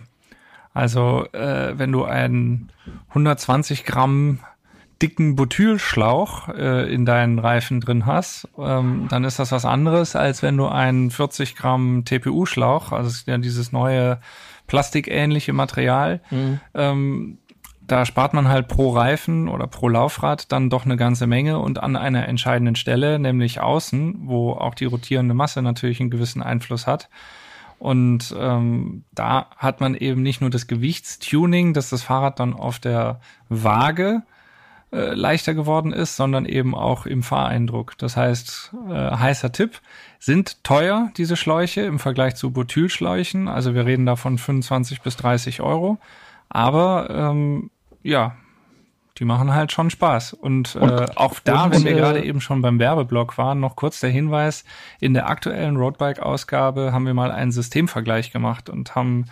Also 0.72 1.26
äh, 1.32 1.78
wenn 1.78 1.90
du 1.90 2.04
einen 2.04 2.70
120 3.08 3.84
Gramm 3.84 4.40
dicken 5.02 5.36
Butylschlauch 5.36 6.48
äh, 6.48 6.92
in 6.92 7.04
deinen 7.04 7.38
Reifen 7.38 7.80
drin 7.80 8.06
hast, 8.06 8.48
ähm, 8.58 9.06
dann 9.10 9.24
ist 9.24 9.38
das 9.38 9.52
was 9.52 9.64
anderes, 9.64 10.16
als 10.16 10.42
wenn 10.42 10.56
du 10.56 10.66
einen 10.66 11.10
40 11.10 11.54
Gramm 11.56 12.04
TPU-Schlauch, 12.04 12.92
also 12.92 13.10
ja 13.30 13.36
dieses 13.38 13.72
neue 13.72 14.18
plastikähnliche 14.66 15.52
Material, 15.52 16.20
mhm. 16.30 16.60
ähm, 16.74 17.38
da 17.86 18.04
spart 18.04 18.34
man 18.34 18.48
halt 18.48 18.68
pro 18.68 18.90
Reifen 18.90 19.48
oder 19.48 19.66
pro 19.66 19.88
Laufrad 19.88 20.50
dann 20.50 20.70
doch 20.70 20.84
eine 20.84 20.96
ganze 20.96 21.26
Menge 21.26 21.58
und 21.60 21.80
an 21.80 21.94
einer 21.94 22.26
entscheidenden 22.26 22.74
Stelle, 22.74 23.18
nämlich 23.18 23.60
außen, 23.60 24.22
wo 24.22 24.52
auch 24.52 24.74
die 24.74 24.86
rotierende 24.86 25.34
Masse 25.34 25.62
natürlich 25.62 26.00
einen 26.00 26.10
gewissen 26.10 26.42
Einfluss 26.42 26.86
hat. 26.86 27.08
Und 27.78 28.34
ähm, 28.38 29.04
da 29.14 29.50
hat 29.56 29.80
man 29.80 29.94
eben 29.94 30.22
nicht 30.22 30.40
nur 30.40 30.50
das 30.50 30.66
Gewichtstuning, 30.66 31.74
dass 31.74 31.90
das 31.90 32.02
Fahrrad 32.02 32.40
dann 32.40 32.54
auf 32.54 32.78
der 32.78 33.20
Waage 33.48 34.22
äh, 34.96 35.14
leichter 35.14 35.52
geworden 35.52 35.92
ist, 35.92 36.16
sondern 36.16 36.46
eben 36.46 36.74
auch 36.74 37.04
im 37.04 37.22
Fahreindruck. 37.22 37.98
Das 37.98 38.16
heißt, 38.16 38.74
äh, 38.88 38.92
heißer 38.92 39.52
Tipp, 39.52 39.80
sind 40.18 40.64
teuer 40.64 41.10
diese 41.18 41.36
Schläuche 41.36 41.82
im 41.82 41.98
Vergleich 41.98 42.36
zu 42.36 42.50
Butylschläuchen. 42.50 43.46
Also 43.46 43.74
wir 43.74 43.84
reden 43.84 44.06
da 44.06 44.16
von 44.16 44.38
25 44.38 45.02
bis 45.02 45.16
30 45.16 45.60
Euro. 45.60 45.98
Aber 46.48 47.10
ähm, 47.10 47.70
ja, 48.02 48.36
die 49.18 49.26
machen 49.26 49.52
halt 49.52 49.70
schon 49.72 49.90
Spaß. 49.90 50.32
Und, 50.32 50.76
und 50.76 50.90
äh, 50.90 51.06
auch 51.14 51.40
da, 51.40 51.70
wenn 51.70 51.84
wir 51.84 51.92
äh, 51.92 51.96
gerade 51.96 52.24
eben 52.24 52.40
schon 52.40 52.62
beim 52.62 52.78
Werbeblock 52.78 53.36
waren, 53.36 53.60
noch 53.60 53.76
kurz 53.76 54.00
der 54.00 54.10
Hinweis, 54.10 54.64
in 55.00 55.12
der 55.12 55.28
aktuellen 55.28 55.76
Roadbike-Ausgabe 55.76 56.92
haben 56.92 57.04
wir 57.04 57.14
mal 57.14 57.32
einen 57.32 57.52
Systemvergleich 57.52 58.32
gemacht 58.32 58.70
und 58.70 58.94
haben 58.94 59.26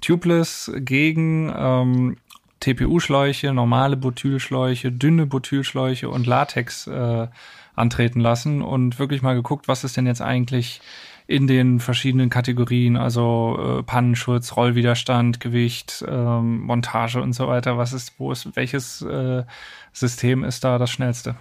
Tubeless 0.00 0.72
gegen 0.76 1.52
ähm, 1.54 2.16
TPU-Schläuche, 2.60 3.52
normale 3.52 3.96
Butylschläuche, 3.96 4.92
dünne 4.92 5.26
Butylschläuche 5.26 6.08
und 6.08 6.26
Latex 6.26 6.86
äh, 6.86 7.28
antreten 7.74 8.20
lassen 8.20 8.62
und 8.62 8.98
wirklich 8.98 9.22
mal 9.22 9.34
geguckt, 9.34 9.68
was 9.68 9.84
ist 9.84 9.96
denn 9.96 10.06
jetzt 10.06 10.22
eigentlich 10.22 10.80
in 11.26 11.46
den 11.46 11.78
verschiedenen 11.78 12.28
Kategorien, 12.28 12.96
also 12.96 13.78
äh, 13.78 13.82
Pannenschutz, 13.84 14.56
Rollwiderstand, 14.56 15.38
Gewicht, 15.38 16.04
ähm, 16.08 16.60
Montage 16.62 17.22
und 17.22 17.34
so 17.34 17.46
weiter. 17.46 17.78
Was 17.78 17.92
ist, 17.92 18.18
wo 18.18 18.32
ist, 18.32 18.56
welches 18.56 19.00
äh, 19.02 19.44
System 19.92 20.42
ist 20.42 20.64
da 20.64 20.78
das 20.78 20.90
schnellste? 20.90 21.36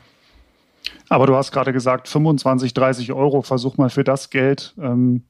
Aber 1.10 1.26
du 1.26 1.36
hast 1.36 1.52
gerade 1.52 1.74
gesagt, 1.74 2.08
25, 2.08 2.74
30 2.76 3.14
Euro. 3.14 3.42
Versuch 3.42 3.78
mal 3.78 3.90
für 3.90 4.04
das 4.04 4.30
Geld 4.30 4.76
ähm, 4.80 5.24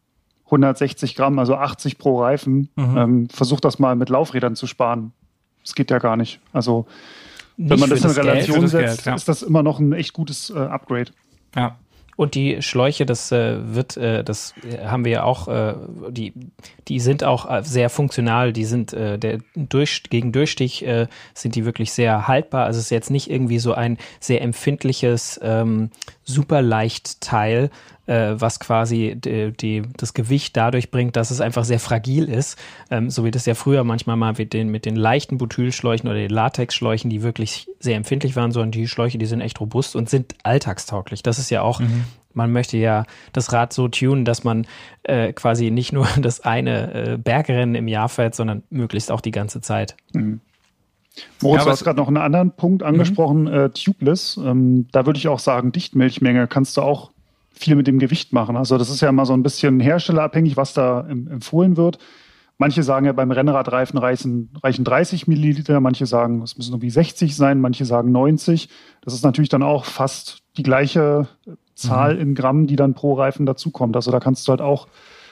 160 0.46 1.16
Gramm, 1.16 1.40
also 1.40 1.56
80 1.56 1.98
pro 1.98 2.22
Reifen. 2.22 2.70
Mhm. 2.76 2.98
Ähm, 2.98 3.30
versuch 3.30 3.62
das 3.62 3.80
mal 3.80 3.96
mit 3.96 4.10
Laufrädern 4.10 4.56
zu 4.58 4.68
sparen. 4.68 5.14
Das 5.64 5.76
geht 5.76 5.92
ja 5.92 6.00
gar 6.00 6.16
nicht. 6.16 6.40
Also 6.54 6.86
nicht 7.58 7.70
wenn 7.72 7.80
man 7.80 7.90
das 7.90 8.04
in 8.04 8.12
Relation 8.12 8.60
Geld, 8.60 8.70
setzt, 8.70 8.98
Geld, 8.98 9.06
ja. 9.06 9.16
ist 9.16 9.28
das 9.28 9.44
immer 9.44 9.64
noch 9.64 9.80
ein 9.80 9.94
echt 9.94 10.14
gutes 10.14 10.50
äh, 10.50 10.58
Upgrade. 10.58 11.12
Ja. 11.56 11.78
Und 12.20 12.36
die 12.36 12.62
Schläuche, 12.62 13.06
das 13.06 13.32
äh, 13.32 13.60
wird, 13.74 13.96
äh, 13.96 14.26
das 14.26 14.54
haben 14.84 15.06
wir 15.06 15.12
ja 15.12 15.24
auch, 15.24 15.48
äh, 15.48 15.74
die, 16.10 16.34
die 16.90 17.00
sind 17.00 17.24
auch 17.24 17.50
äh, 17.50 17.64
sehr 17.64 17.90
funktional. 17.90 18.52
Die 18.52 18.66
sind 18.66 18.92
äh, 18.92 19.18
der 19.18 19.40
durch, 19.56 20.04
gegen 20.10 20.34
Durchstich 20.34 20.86
äh, 20.86 21.08
sind 21.34 21.56
die 21.56 21.64
wirklich 21.64 21.94
sehr 21.94 22.28
haltbar. 22.28 22.66
Also 22.66 22.80
es 22.80 22.88
ist 22.88 22.92
jetzt 22.92 23.10
nicht 23.10 23.30
irgendwie 23.30 23.60
so 23.60 23.74
ein 23.74 23.98
sehr 24.20 24.42
empfindliches 24.42 25.40
ähm, 25.42 25.92
Superleichtteil, 26.34 27.70
äh, 28.06 28.34
was 28.36 28.60
quasi 28.60 29.16
die, 29.16 29.52
die, 29.52 29.84
das 29.98 30.14
Gewicht 30.14 30.56
dadurch 30.56 30.92
bringt, 30.92 31.16
dass 31.16 31.32
es 31.32 31.42
einfach 31.42 31.66
sehr 31.66 31.80
fragil 31.80 32.30
ist, 32.30 32.58
ähm, 32.90 33.10
so 33.10 33.26
wie 33.26 33.32
das 33.32 33.46
ja 33.46 33.56
früher 33.56 33.84
manchmal 33.84 34.16
mal 34.16 34.34
mit 34.38 34.54
den, 34.54 34.70
mit 34.70 34.86
den 34.86 34.96
leichten 34.96 35.38
Butylschläuchen 35.38 36.10
oder 36.10 36.18
den 36.18 36.30
Latexschläuchen, 36.30 37.10
die 37.10 37.22
wirklich 37.22 37.68
sehr 37.80 37.98
empfindlich 37.98 38.36
waren, 38.36 38.52
sondern 38.52 38.72
die 38.72 38.88
Schläuche, 38.88 39.18
die 39.18 39.26
sind 39.26 39.42
echt 39.42 39.60
robust 39.60 39.96
und 39.96 40.10
sind 40.10 40.36
alltagstauglich. 40.44 41.24
Das 41.24 41.40
ist 41.40 41.50
ja 41.50 41.62
auch 41.62 41.80
mhm 41.80 42.06
man 42.34 42.52
möchte 42.52 42.78
ja 42.78 43.06
das 43.34 43.52
Rad 43.54 43.74
so 43.74 43.88
tunen, 43.88 44.26
dass 44.26 44.44
man 44.44 44.68
äh, 45.04 45.34
quasi 45.34 45.72
nicht 45.72 45.94
nur 45.94 46.08
das 46.22 46.42
eine 46.42 46.94
äh, 46.94 47.18
Bergrennen 47.18 47.76
im 47.76 47.88
Jahr 47.88 48.10
fährt, 48.10 48.36
sondern 48.36 48.64
möglichst 48.70 49.12
auch 49.12 49.22
die 49.22 49.32
ganze 49.32 49.62
Zeit. 49.62 49.96
Mhm. 50.14 50.42
Moritz, 51.42 51.62
ja, 51.62 51.66
du 51.66 51.72
hast 51.72 51.84
gerade 51.84 51.98
noch 51.98 52.08
einen 52.08 52.18
anderen 52.18 52.52
Punkt 52.52 52.84
angesprochen, 52.84 53.44
mhm. 53.44 53.54
äh, 53.54 53.70
Tubeless. 53.70 54.38
Ähm, 54.38 54.88
da 54.92 55.06
würde 55.06 55.18
ich 55.18 55.28
auch 55.28 55.40
sagen, 55.40 55.72
Dichtmilchmenge 55.72 56.48
kannst 56.48 56.78
du 56.78 56.82
auch 56.82 57.12
viel 57.52 57.76
mit 57.76 57.88
dem 57.88 58.00
Gewicht 58.00 58.32
machen. 58.32 58.56
Also 58.56 58.78
das 58.78 58.90
ist 58.90 59.02
ja 59.02 59.10
immer 59.10 59.26
so 59.26 59.34
ein 59.34 59.44
bisschen 59.44 59.80
herstellerabhängig, 59.80 60.56
was 60.56 60.74
da 60.74 61.02
empfohlen 61.10 61.76
wird. 61.76 62.00
Manche 62.58 62.84
sagen 62.84 63.06
ja, 63.06 63.14
beim 63.14 63.32
Rennradreifen 63.32 63.98
reichen, 63.98 64.50
reichen 64.62 64.84
30 64.84 65.28
Milliliter, 65.28 65.80
manche 65.80 66.06
sagen, 66.06 66.42
es 66.42 66.58
müssen 66.58 66.74
irgendwie 66.74 66.90
60 66.90 67.36
sein, 67.36 67.62
manche 67.62 67.86
sagen 67.86 68.12
90. 68.12 68.70
Das 69.02 69.14
ist 69.14 69.24
natürlich 69.24 69.50
dann 69.50 69.64
auch 69.64 69.86
fast 69.86 70.40
die 70.58 70.64
gleiche 70.64 71.28
Zahl 71.76 72.16
mhm. 72.16 72.22
in 72.22 72.36
Gramm, 72.36 72.68
die 72.68 72.76
dann 72.76 72.94
pro 72.94 73.14
Reifen 73.14 73.46
dazukommt. 73.46 73.96
Also 73.96 74.12
da 74.12 74.20
kannst 74.20 74.48
du 74.48 74.52
halt 74.52 74.62
auch, 74.62 74.88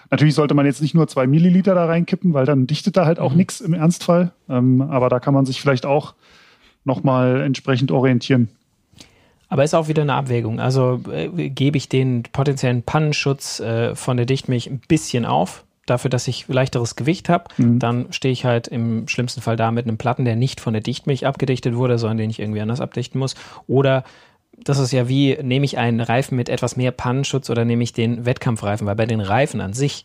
natürlich 0.09 0.35
sollte 0.35 0.53
man 0.53 0.65
jetzt 0.65 0.81
nicht 0.81 0.93
nur 0.95 1.07
zwei 1.07 1.27
Milliliter 1.27 1.75
da 1.75 1.85
reinkippen, 1.85 2.33
weil 2.33 2.45
dann 2.45 2.67
dichtet 2.67 2.97
da 2.97 3.05
halt 3.05 3.19
auch 3.19 3.31
mhm. 3.31 3.37
nichts 3.37 3.61
im 3.61 3.73
Ernstfall. 3.73 4.31
Ähm, 4.49 4.81
aber 4.81 5.09
da 5.09 5.19
kann 5.19 5.33
man 5.33 5.45
sich 5.45 5.61
vielleicht 5.61 5.85
auch 5.85 6.13
nochmal 6.83 7.41
entsprechend 7.41 7.91
orientieren. 7.91 8.49
Aber 9.49 9.63
ist 9.63 9.73
auch 9.73 9.87
wieder 9.87 10.01
eine 10.01 10.13
Abwägung. 10.13 10.59
Also 10.59 11.01
äh, 11.11 11.49
gebe 11.49 11.77
ich 11.77 11.89
den 11.89 12.23
potenziellen 12.23 12.83
Pannenschutz 12.83 13.59
äh, 13.59 13.95
von 13.95 14.17
der 14.17 14.25
Dichtmilch 14.25 14.69
ein 14.69 14.81
bisschen 14.87 15.25
auf, 15.25 15.63
dafür, 15.87 16.09
dass 16.09 16.27
ich 16.27 16.47
leichteres 16.47 16.95
Gewicht 16.95 17.29
habe, 17.29 17.45
mhm. 17.57 17.79
dann 17.79 18.07
stehe 18.11 18.31
ich 18.31 18.45
halt 18.45 18.67
im 18.67 19.07
schlimmsten 19.07 19.41
Fall 19.41 19.55
da 19.55 19.71
mit 19.71 19.87
einem 19.87 19.97
Platten, 19.97 20.25
der 20.25 20.35
nicht 20.35 20.59
von 20.59 20.73
der 20.73 20.83
Dichtmilch 20.83 21.25
abgedichtet 21.25 21.75
wurde, 21.75 21.97
sondern 21.97 22.17
den 22.17 22.29
ich 22.29 22.39
irgendwie 22.39 22.61
anders 22.61 22.81
abdichten 22.81 23.19
muss. 23.19 23.35
Oder 23.67 24.03
das 24.57 24.79
ist 24.79 24.91
ja 24.91 25.07
wie, 25.07 25.37
nehme 25.41 25.65
ich 25.65 25.77
einen 25.77 26.01
Reifen 26.01 26.35
mit 26.35 26.49
etwas 26.49 26.75
mehr 26.75 26.91
Pannenschutz 26.91 27.49
oder 27.49 27.63
nehme 27.63 27.83
ich 27.83 27.93
den 27.93 28.25
Wettkampfreifen, 28.25 28.87
weil 28.87 28.95
bei 28.95 29.05
den 29.05 29.21
Reifen 29.21 29.61
an 29.61 29.73
sich, 29.73 30.03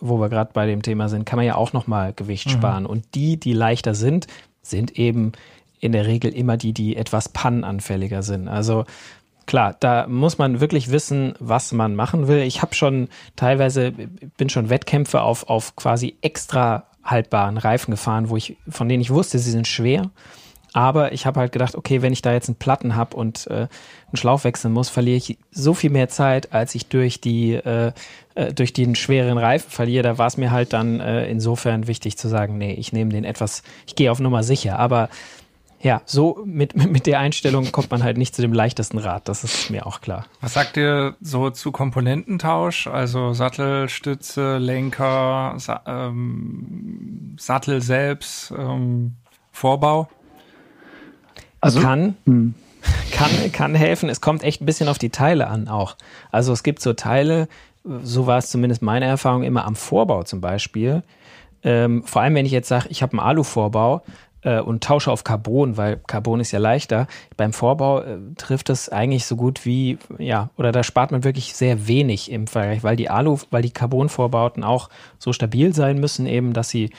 wo 0.00 0.18
wir 0.18 0.28
gerade 0.28 0.50
bei 0.52 0.66
dem 0.66 0.82
Thema 0.82 1.08
sind, 1.08 1.24
kann 1.24 1.38
man 1.38 1.46
ja 1.46 1.54
auch 1.54 1.72
nochmal 1.72 2.12
Gewicht 2.12 2.46
mhm. 2.46 2.50
sparen. 2.50 2.86
Und 2.86 3.14
die, 3.14 3.38
die 3.38 3.52
leichter 3.52 3.94
sind, 3.94 4.26
sind 4.62 4.98
eben 4.98 5.32
in 5.80 5.92
der 5.92 6.06
Regel 6.06 6.32
immer 6.32 6.56
die, 6.56 6.72
die 6.72 6.96
etwas 6.96 7.30
pannenanfälliger 7.30 8.22
sind. 8.22 8.48
Also 8.48 8.84
klar, 9.46 9.76
da 9.80 10.06
muss 10.06 10.38
man 10.38 10.60
wirklich 10.60 10.90
wissen, 10.90 11.34
was 11.40 11.72
man 11.72 11.96
machen 11.96 12.28
will. 12.28 12.42
Ich 12.42 12.62
habe 12.62 12.74
schon 12.74 13.08
teilweise, 13.34 13.92
bin 14.36 14.50
schon 14.50 14.68
Wettkämpfe 14.68 15.22
auf, 15.22 15.48
auf 15.48 15.74
quasi 15.74 16.16
extra 16.20 16.84
haltbaren 17.02 17.56
Reifen 17.56 17.90
gefahren, 17.90 18.28
wo 18.28 18.36
ich, 18.36 18.56
von 18.68 18.88
denen 18.88 19.00
ich 19.00 19.10
wusste, 19.10 19.38
sie 19.38 19.50
sind 19.50 19.66
schwer. 19.66 20.10
Aber 20.72 21.12
ich 21.12 21.26
habe 21.26 21.40
halt 21.40 21.52
gedacht, 21.52 21.74
okay, 21.74 22.02
wenn 22.02 22.12
ich 22.12 22.22
da 22.22 22.32
jetzt 22.32 22.48
einen 22.48 22.56
Platten 22.56 22.94
habe 22.94 23.16
und 23.16 23.46
äh, 23.48 23.54
einen 23.54 23.68
Schlauch 24.14 24.44
wechseln 24.44 24.72
muss, 24.72 24.88
verliere 24.88 25.16
ich 25.16 25.38
so 25.50 25.74
viel 25.74 25.90
mehr 25.90 26.08
Zeit, 26.08 26.52
als 26.52 26.74
ich 26.74 26.86
durch 26.86 27.20
die 27.20 27.54
äh, 27.54 27.92
äh 28.34 28.52
durch 28.52 28.72
den 28.72 28.94
schweren 28.94 29.38
Reifen 29.38 29.70
verliere. 29.70 30.02
Da 30.02 30.18
war 30.18 30.26
es 30.26 30.36
mir 30.36 30.50
halt 30.50 30.72
dann 30.72 31.00
äh, 31.00 31.28
insofern 31.28 31.86
wichtig 31.86 32.16
zu 32.18 32.28
sagen, 32.28 32.58
nee, 32.58 32.74
ich 32.74 32.92
nehme 32.92 33.10
den 33.10 33.24
etwas, 33.24 33.62
ich 33.86 33.96
gehe 33.96 34.12
auf 34.12 34.20
Nummer 34.20 34.42
sicher. 34.42 34.78
Aber 34.78 35.08
ja, 35.82 36.02
so 36.04 36.42
mit, 36.44 36.76
mit 36.90 37.06
der 37.06 37.18
Einstellung 37.18 37.72
kommt 37.72 37.90
man 37.90 38.02
halt 38.02 38.18
nicht 38.18 38.34
zu 38.34 38.42
dem 38.42 38.52
leichtesten 38.52 38.98
Rad, 38.98 39.28
das 39.28 39.44
ist 39.44 39.70
mir 39.70 39.86
auch 39.86 40.00
klar. 40.00 40.26
Was 40.40 40.54
sagt 40.54 40.76
ihr 40.76 41.16
so 41.20 41.50
zu 41.50 41.72
Komponententausch? 41.72 42.86
Also 42.86 43.32
Sattelstütze, 43.32 44.58
Lenker, 44.58 45.54
Sa 45.56 45.82
ähm, 45.86 47.36
Sattel 47.38 47.80
selbst, 47.80 48.52
ähm, 48.56 49.16
Vorbau? 49.52 50.08
Also 51.60 51.80
kann, 51.80 52.16
hm. 52.24 52.54
kann, 53.12 53.30
kann 53.52 53.74
helfen. 53.74 54.08
Es 54.08 54.20
kommt 54.20 54.42
echt 54.42 54.62
ein 54.62 54.66
bisschen 54.66 54.88
auf 54.88 54.98
die 54.98 55.10
Teile 55.10 55.48
an 55.48 55.68
auch. 55.68 55.96
Also 56.30 56.52
es 56.52 56.62
gibt 56.62 56.80
so 56.80 56.92
Teile, 56.92 57.48
so 58.02 58.26
war 58.26 58.38
es 58.38 58.50
zumindest 58.50 58.82
meine 58.82 59.06
Erfahrung 59.06 59.42
immer 59.42 59.64
am 59.64 59.76
Vorbau 59.76 60.22
zum 60.22 60.40
Beispiel. 60.40 61.02
Ähm, 61.62 62.04
vor 62.04 62.22
allem, 62.22 62.34
wenn 62.34 62.46
ich 62.46 62.52
jetzt 62.52 62.68
sage, 62.68 62.86
ich 62.88 63.02
habe 63.02 63.12
einen 63.12 63.20
Alu-Vorbau, 63.20 64.02
äh, 64.42 64.60
und 64.60 64.82
tausche 64.82 65.10
auf 65.10 65.24
Carbon, 65.24 65.76
weil 65.76 65.98
Carbon 66.06 66.40
ist 66.40 66.52
ja 66.52 66.58
leichter. 66.58 67.06
Beim 67.36 67.52
Vorbau 67.52 68.00
äh, 68.00 68.18
trifft 68.36 68.70
es 68.70 68.88
eigentlich 68.88 69.26
so 69.26 69.36
gut 69.36 69.64
wie, 69.66 69.98
ja, 70.18 70.50
oder 70.56 70.72
da 70.72 70.82
spart 70.82 71.12
man 71.12 71.24
wirklich 71.24 71.54
sehr 71.54 71.86
wenig 71.86 72.30
im 72.30 72.46
Vergleich, 72.46 72.82
weil 72.82 72.96
die 72.96 73.10
Alu, 73.10 73.38
weil 73.50 73.62
die 73.62 73.70
Carbon-Vorbauten 73.70 74.64
auch 74.64 74.88
so 75.18 75.32
stabil 75.32 75.74
sein 75.74 75.98
müssen, 75.98 76.26
eben, 76.26 76.52
dass 76.52 76.70
sie 76.70 76.90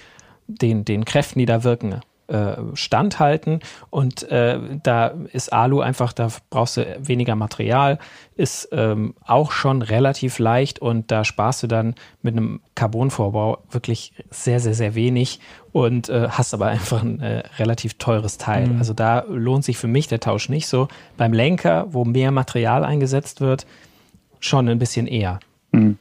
den, 0.47 0.85
den 0.85 1.05
Kräften, 1.05 1.39
die 1.39 1.45
da 1.45 1.63
wirken, 1.63 2.01
äh, 2.31 2.55
standhalten. 2.75 3.59
Und 3.89 4.23
äh, 4.31 4.57
da 4.83 5.07
ist 5.33 5.51
Alu 5.51 5.81
einfach, 5.81 6.13
da 6.13 6.29
brauchst 6.49 6.77
du 6.77 6.97
weniger 6.99 7.35
Material, 7.35 7.99
ist 8.35 8.69
ähm, 8.71 9.15
auch 9.25 9.51
schon 9.51 9.81
relativ 9.81 10.39
leicht 10.39 10.79
und 10.79 11.11
da 11.11 11.25
sparst 11.25 11.63
du 11.63 11.67
dann 11.67 11.95
mit 12.21 12.37
einem 12.37 12.61
Carbonvorbau 12.75 13.59
wirklich 13.69 14.13
sehr, 14.29 14.59
sehr, 14.59 14.73
sehr 14.73 14.95
wenig 14.95 15.39
und 15.73 16.09
äh, 16.09 16.29
hast 16.29 16.53
aber 16.53 16.67
einfach 16.67 17.03
ein 17.03 17.19
äh, 17.19 17.43
relativ 17.59 17.95
teures 17.95 18.37
Teil. 18.37 18.67
Mhm. 18.67 18.77
Also 18.77 18.93
da 18.93 19.25
lohnt 19.27 19.65
sich 19.65 19.77
für 19.77 19.87
mich 19.87 20.07
der 20.07 20.21
Tausch 20.21 20.47
nicht 20.47 20.67
so. 20.67 20.87
Beim 21.17 21.33
Lenker, 21.33 21.87
wo 21.89 22.05
mehr 22.05 22.31
Material 22.31 22.85
eingesetzt 22.85 23.41
wird, 23.41 23.65
schon 24.39 24.69
ein 24.69 24.79
bisschen 24.79 25.07
eher. 25.07 25.39
Mhm. 25.71 25.97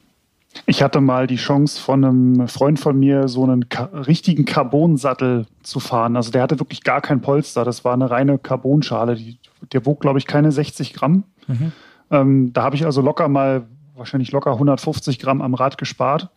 Ich 0.67 0.83
hatte 0.83 1.01
mal 1.01 1.27
die 1.27 1.37
Chance 1.37 1.81
von 1.81 2.05
einem 2.05 2.49
Freund 2.49 2.81
von 2.81 2.99
mir, 2.99 3.29
so 3.29 3.45
einen 3.45 3.67
richtigen 3.93 4.45
Carbonsattel 4.45 5.47
zu 5.63 5.79
fahren. 5.81 6.17
Also 6.17 6.33
der 6.33 6.43
hatte 6.43 6.59
wirklich 6.59 6.83
gar 6.83 7.01
kein 7.01 7.21
Polster. 7.21 7.65
Das 7.65 7.85
war 7.85 7.95
eine 7.95 8.11
reine 8.11 8.39
Carbonschale. 8.39 9.15
Die, 9.15 9.39
der 9.73 9.87
wog, 9.87 10.01
glaube 10.01 10.19
ich, 10.19 10.27
keine 10.27 10.51
60 10.51 10.93
Gramm. 10.93 11.25
Mhm. 11.47 11.73
Ähm, 12.11 12.53
da 12.53 12.63
habe 12.63 12.77
ich 12.77 12.85
also 12.85 13.01
locker 13.01 13.29
mal, 13.29 13.67
wahrscheinlich 13.95 14.33
locker 14.33 14.53
150 14.53 15.21
Gramm 15.21 15.41
am 15.41 15.55
Rad 15.55 15.79
gespart. 15.79 16.31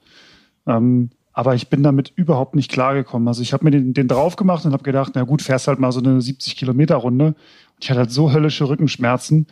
Ähm, 0.68 1.10
aber 1.34 1.56
ich 1.56 1.70
bin 1.70 1.82
damit 1.82 2.14
überhaupt 2.16 2.56
nicht 2.56 2.72
klargekommen. 2.72 3.28
Also 3.28 3.42
ich 3.42 3.54
habe 3.54 3.66
mir 3.66 3.72
den, 3.72 3.96
den 3.96 4.08
drauf 4.08 4.36
gemacht 4.36 4.66
und 4.66 4.74
habe 4.74 4.84
gedacht, 4.84 5.14
na 5.16 5.24
gut, 5.24 5.42
fährst 5.42 5.68
halt 5.68 5.80
mal 5.80 5.92
so 5.92 6.00
eine 6.00 6.22
70 6.22 6.56
Kilometer 6.56 6.96
Runde. 6.98 7.28
Und 7.28 7.36
ich 7.80 7.90
hatte 7.90 8.02
halt 8.02 8.12
so 8.12 8.32
höllische 8.32 8.70
Rückenschmerzen. 8.70 9.48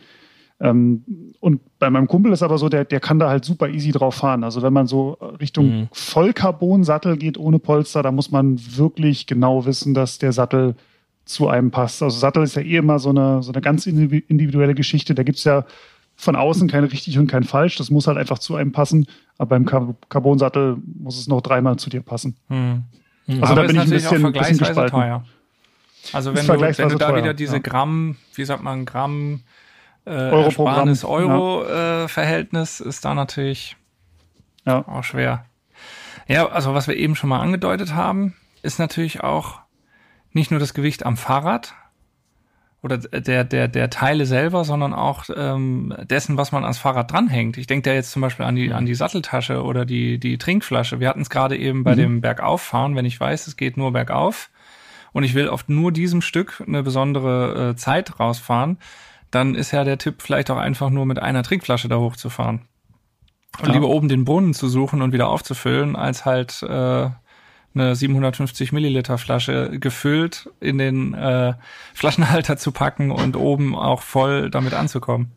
Ähm, 0.62 1.02
und 1.40 1.60
bei 1.80 1.90
meinem 1.90 2.06
Kumpel 2.06 2.32
ist 2.32 2.44
aber 2.44 2.56
so, 2.56 2.68
der, 2.68 2.84
der 2.84 3.00
kann 3.00 3.18
da 3.18 3.28
halt 3.28 3.44
super 3.44 3.68
easy 3.68 3.90
drauf 3.90 4.14
fahren. 4.14 4.44
Also 4.44 4.62
wenn 4.62 4.72
man 4.72 4.86
so 4.86 5.14
Richtung 5.40 5.66
mhm. 5.66 5.88
Vollcarbon-Sattel 5.90 7.16
geht 7.16 7.36
ohne 7.36 7.58
Polster, 7.58 8.02
da 8.02 8.12
muss 8.12 8.30
man 8.30 8.60
wirklich 8.76 9.26
genau 9.26 9.66
wissen, 9.66 9.92
dass 9.92 10.18
der 10.18 10.32
Sattel 10.32 10.76
zu 11.24 11.48
einem 11.48 11.72
passt. 11.72 12.00
Also 12.00 12.16
Sattel 12.16 12.44
ist 12.44 12.54
ja 12.54 12.62
eh 12.62 12.76
immer 12.76 13.00
so 13.00 13.10
eine, 13.10 13.42
so 13.42 13.52
eine 13.52 13.60
ganz 13.60 13.86
individuelle 13.86 14.74
Geschichte. 14.74 15.16
Da 15.16 15.24
gibt's 15.24 15.42
ja 15.42 15.64
von 16.14 16.36
außen 16.36 16.68
kein 16.68 16.84
richtig 16.84 17.18
und 17.18 17.26
kein 17.26 17.42
falsch. 17.42 17.76
Das 17.76 17.90
muss 17.90 18.06
halt 18.06 18.16
einfach 18.16 18.38
zu 18.38 18.54
einem 18.54 18.70
passen. 18.70 19.06
Aber 19.38 19.58
beim 19.58 19.66
Carbon-Sattel 19.66 20.76
muss 21.00 21.18
es 21.18 21.26
noch 21.26 21.40
dreimal 21.40 21.76
zu 21.76 21.90
dir 21.90 22.02
passen. 22.02 22.36
Hm. 22.48 22.84
Also 23.26 23.42
Aber 23.42 23.62
da 23.62 23.66
bin 23.66 23.76
ich 23.76 23.82
ein 23.82 23.90
bisschen, 23.90 24.26
ein 24.26 24.32
bisschen 24.32 24.58
gespalten. 24.58 25.00
Teuer. 25.00 25.24
Also 26.12 26.34
wenn 26.34 26.46
du, 26.46 26.60
wenn 26.60 26.88
du 26.88 26.98
da 26.98 27.08
teuer, 27.08 27.16
wieder 27.16 27.34
diese 27.34 27.56
ja. 27.56 27.62
Gramm, 27.62 28.16
wie 28.34 28.44
sagt 28.44 28.62
man, 28.62 28.84
Gramm 28.84 29.34
äh, 29.34 29.61
Euro 30.04 30.44
Ersparnis 30.44 31.04
Euro 31.04 31.64
ja. 31.64 32.04
äh, 32.04 32.08
Verhältnis 32.08 32.80
ist 32.80 33.04
da 33.04 33.14
natürlich 33.14 33.76
ja. 34.66 34.86
auch 34.86 35.04
schwer. 35.04 35.44
Ja, 36.28 36.48
also 36.48 36.74
was 36.74 36.88
wir 36.88 36.96
eben 36.96 37.16
schon 37.16 37.30
mal 37.30 37.40
angedeutet 37.40 37.94
haben, 37.94 38.34
ist 38.62 38.78
natürlich 38.78 39.22
auch 39.22 39.60
nicht 40.32 40.50
nur 40.50 40.60
das 40.60 40.74
Gewicht 40.74 41.04
am 41.04 41.16
Fahrrad, 41.16 41.74
oder 42.82 42.98
der, 42.98 43.44
der, 43.44 43.68
der 43.68 43.90
Teile 43.90 44.26
selber, 44.26 44.64
sondern 44.64 44.92
auch 44.92 45.24
ähm, 45.34 45.94
dessen, 46.02 46.36
was 46.36 46.50
man 46.50 46.64
ans 46.64 46.78
Fahrrad 46.78 47.12
dranhängt. 47.12 47.56
Ich 47.56 47.68
denke 47.68 47.88
da 47.88 47.94
jetzt 47.94 48.10
zum 48.10 48.22
Beispiel 48.22 48.44
an 48.44 48.56
die, 48.56 48.72
an 48.72 48.86
die 48.86 48.96
Satteltasche 48.96 49.62
oder 49.62 49.84
die, 49.84 50.18
die 50.18 50.36
Trinkflasche. 50.36 50.98
Wir 50.98 51.08
hatten 51.08 51.20
es 51.20 51.30
gerade 51.30 51.56
eben 51.56 51.84
bei 51.84 51.92
mhm. 51.92 51.98
dem 51.98 52.20
Bergauffahren, 52.20 52.96
wenn 52.96 53.04
ich 53.04 53.20
weiß, 53.20 53.46
es 53.46 53.56
geht 53.56 53.76
nur 53.76 53.92
bergauf 53.92 54.50
und 55.12 55.22
ich 55.22 55.34
will 55.34 55.48
auf 55.48 55.68
nur 55.68 55.92
diesem 55.92 56.22
Stück 56.22 56.62
eine 56.66 56.82
besondere 56.82 57.70
äh, 57.70 57.76
Zeit 57.76 58.18
rausfahren, 58.18 58.78
dann 59.32 59.54
ist 59.54 59.72
ja 59.72 59.82
der 59.82 59.98
Tipp 59.98 60.22
vielleicht 60.22 60.50
auch 60.50 60.58
einfach 60.58 60.90
nur 60.90 61.06
mit 61.06 61.18
einer 61.18 61.42
Trinkflasche 61.42 61.88
da 61.88 61.96
hochzufahren. 61.96 62.62
Und 63.58 63.68
ja. 63.68 63.74
lieber 63.74 63.88
oben 63.88 64.08
den 64.08 64.24
Brunnen 64.24 64.54
zu 64.54 64.68
suchen 64.68 65.02
und 65.02 65.12
wieder 65.12 65.28
aufzufüllen, 65.28 65.96
als 65.96 66.24
halt 66.24 66.62
äh, 66.62 67.10
eine 67.74 67.96
750 67.96 68.72
Milliliter 68.72 69.18
Flasche 69.18 69.78
gefüllt 69.78 70.50
in 70.60 70.78
den 70.78 71.14
äh, 71.14 71.54
Flaschenhalter 71.94 72.56
zu 72.56 72.72
packen 72.72 73.10
und 73.10 73.36
oben 73.36 73.74
auch 73.74 74.02
voll 74.02 74.50
damit 74.50 74.74
anzukommen. 74.74 75.32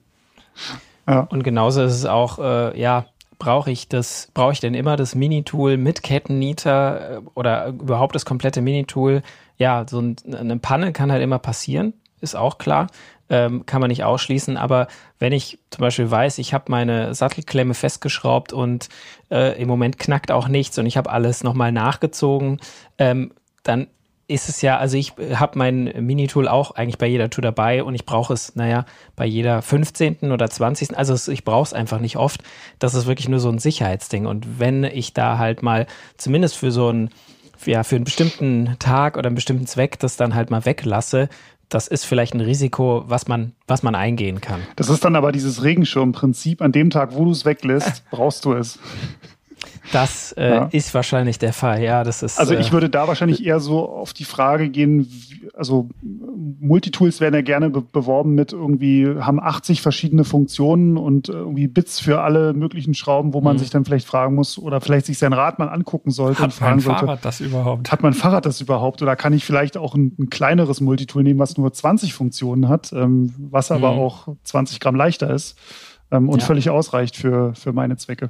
Ja. 1.08 1.22
Und 1.22 1.44
genauso 1.44 1.82
ist 1.84 1.94
es 1.94 2.06
auch, 2.06 2.40
äh, 2.40 2.80
ja, 2.80 3.06
brauche 3.38 3.72
ich 3.72 3.88
das, 3.88 4.30
brauche 4.34 4.54
ich 4.54 4.60
denn 4.60 4.74
immer 4.74 4.96
das 4.96 5.16
Mini-Tool 5.16 5.78
mit 5.78 6.04
Kettennieter 6.04 7.18
äh, 7.18 7.22
oder 7.34 7.68
überhaupt 7.68 8.16
das 8.16 8.26
komplette 8.26 8.62
Mini-Tool? 8.62 9.22
Ja, 9.58 9.86
so 9.88 10.00
eine 10.00 10.58
Panne 10.58 10.92
kann 10.92 11.12
halt 11.12 11.24
immer 11.24 11.40
passieren, 11.40 11.94
ist 12.20 12.36
auch 12.36 12.58
klar 12.58 12.88
ähm, 13.30 13.66
kann 13.66 13.82
man 13.82 13.90
nicht 13.90 14.04
ausschließen. 14.04 14.58
Aber 14.58 14.88
wenn 15.20 15.34
ich 15.34 15.60
zum 15.70 15.82
Beispiel 15.82 16.10
weiß, 16.10 16.38
ich 16.38 16.54
habe 16.54 16.66
meine 16.70 17.14
Sattelklemme 17.14 17.74
festgeschraubt 17.74 18.54
und 18.54 18.90
äh, 19.32 19.60
im 19.62 19.68
Moment 19.68 20.00
knackt 20.00 20.32
auch 20.32 20.48
nichts 20.48 20.78
und 20.78 20.86
ich 20.86 20.98
habe 20.98 21.10
alles 21.12 21.44
nochmal 21.44 21.72
nachgezogen, 21.72 22.60
ähm, 22.98 23.32
dann 23.64 23.88
ist 24.28 24.50
es 24.50 24.62
ja, 24.62 24.78
also 24.78 24.98
ich 24.98 25.14
habe 25.36 25.58
mein 25.58 25.94
Minitool 26.00 26.48
auch 26.48 26.72
eigentlich 26.72 26.98
bei 26.98 27.06
jeder 27.06 27.30
Tour 27.30 27.44
dabei 27.44 27.84
und 27.84 27.94
ich 27.94 28.06
brauche 28.06 28.34
es, 28.34 28.56
naja, 28.56 28.86
bei 29.16 29.26
jeder 29.26 29.62
15. 29.62 30.32
oder 30.32 30.50
20. 30.50 30.98
Also 30.98 31.32
ich 31.32 31.44
brauche 31.44 31.64
es 31.64 31.74
einfach 31.74 32.00
nicht 32.00 32.18
oft. 32.18 32.42
Das 32.80 32.96
ist 32.96 33.06
wirklich 33.06 33.30
nur 33.30 33.40
so 33.40 33.50
ein 33.50 33.60
Sicherheitsding. 33.60 34.26
Und 34.26 34.60
wenn 34.60 34.84
ich 34.84 35.14
da 35.14 35.38
halt 35.38 35.62
mal 35.62 35.86
zumindest 36.18 36.58
für 36.58 36.72
so 36.72 36.90
ein 36.90 37.10
ja, 37.66 37.84
für 37.84 37.96
einen 37.96 38.04
bestimmten 38.04 38.76
Tag 38.80 39.18
oder 39.18 39.28
einen 39.28 39.36
bestimmten 39.36 39.66
Zweck 39.66 39.98
das 40.00 40.18
dann 40.18 40.36
halt 40.36 40.52
mal 40.52 40.66
weglasse, 40.66 41.30
das 41.70 41.88
ist 41.88 42.06
vielleicht 42.06 42.34
ein 42.34 42.42
Risiko, 42.42 43.04
was 43.08 43.28
man, 43.28 43.54
was 43.68 43.84
man 43.84 43.96
eingehen 43.96 44.42
kann. 44.42 44.62
Das 44.76 44.90
ist 44.90 45.04
dann 45.04 45.16
aber 45.16 45.32
dieses 45.32 45.64
Regenschirmprinzip. 45.64 46.62
An 46.62 46.72
dem 46.72 46.90
Tag, 46.90 47.16
wo 47.16 47.26
du 47.26 47.32
es 47.32 47.46
weglässt, 47.46 48.04
brauchst 48.12 48.46
du 48.46 48.54
es. 48.54 48.80
Das 49.92 50.32
äh, 50.34 50.50
ja. 50.50 50.70
ist 50.72 50.94
wahrscheinlich 50.94 51.40
der 51.40 51.54
Fall, 51.54 51.82
ja. 51.82 52.04
Das 52.04 52.24
ist, 52.24 52.40
also 52.40 52.56
ich 52.56 52.70
äh, 52.70 52.72
würde 52.72 52.90
da 52.90 53.08
wahrscheinlich 53.08 53.46
eher 53.46 53.60
so 53.60 53.88
auf 53.88 54.14
die 54.14 54.26
Frage 54.26 54.70
gehen, 54.70 55.08
also 55.54 55.90
Multitools 56.60 57.22
werden 57.22 57.36
ja 57.36 57.42
gerne 57.42 57.70
be 57.70 57.82
beworben 57.82 58.36
mit 58.36 58.54
irgendwie, 58.54 59.08
haben 59.20 59.40
80 59.40 59.82
verschiedene 59.82 60.24
Funktionen 60.24 60.98
und 60.98 61.30
irgendwie 61.30 61.68
Bits 61.68 62.00
für 62.00 62.22
alle 62.22 62.54
möglichen 62.54 62.94
Schrauben, 62.94 63.34
wo 63.34 63.42
man 63.42 63.56
mhm. 63.56 63.60
sich 63.60 63.70
dann 63.70 63.86
vielleicht 63.86 64.06
fragen 64.06 64.36
muss 64.36 64.60
oder 64.60 64.82
vielleicht 64.82 65.08
sich 65.08 65.18
sein 65.18 65.34
Rad 65.34 65.60
mal 65.60 65.70
angucken 65.70 66.12
sollte 66.12 66.40
hat 66.40 66.46
und 66.46 66.54
fragen 66.54 66.80
sollte. 66.80 67.02
Hat 67.02 67.08
mein 67.08 67.18
Fahrrad 67.20 67.26
das 67.26 67.42
überhaupt? 67.42 67.92
Hat 67.92 68.04
mein 68.04 68.14
Fahrrad 68.14 68.46
das 68.46 68.62
überhaupt? 68.62 69.02
Oder 69.02 69.16
kann 69.16 69.34
ich 69.34 69.46
vielleicht 69.46 69.78
auch 69.78 69.96
ein, 69.96 70.16
ein 70.20 70.30
kleineres 70.30 70.82
Multitool 70.82 71.24
nehmen, 71.24 71.40
was 71.40 71.58
nur 71.58 71.74
20 71.74 72.14
Funktionen 72.14 72.70
hat, 72.70 72.94
ähm, 72.94 73.34
was 73.38 73.72
aber 73.72 73.94
mhm. 73.94 74.00
auch 74.00 74.28
20 74.44 74.80
Gramm 74.80 74.96
leichter 74.96 75.34
ist 75.34 75.58
ähm, 76.12 76.30
und 76.30 76.42
ja. 76.42 76.46
völlig 76.46 76.70
ausreicht 76.70 77.16
für, 77.16 77.56
für 77.56 77.74
meine 77.74 77.98
Zwecke 77.98 78.30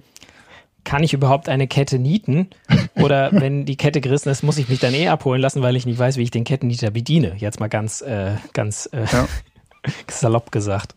kann 0.85 1.03
ich 1.03 1.13
überhaupt 1.13 1.49
eine 1.49 1.67
Kette 1.67 1.99
nieten? 1.99 2.49
Oder 2.95 3.31
wenn 3.33 3.65
die 3.65 3.75
Kette 3.75 3.99
gerissen 3.99 4.29
ist, 4.29 4.43
muss 4.43 4.57
ich 4.57 4.69
mich 4.69 4.79
dann 4.79 4.93
eh 4.93 5.09
abholen 5.09 5.41
lassen, 5.41 5.61
weil 5.61 5.75
ich 5.75 5.85
nicht 5.85 5.99
weiß, 5.99 6.15
wie 6.15 6.23
ich 6.23 6.31
den 6.31 6.45
Kettennieter 6.45 6.91
bediene. 6.91 7.35
Jetzt 7.37 7.59
mal 7.59 7.67
ganz, 7.67 8.01
äh, 8.01 8.35
ganz 8.53 8.87
äh, 8.93 9.05
ja. 9.11 9.27
salopp 10.07 10.51
gesagt. 10.51 10.95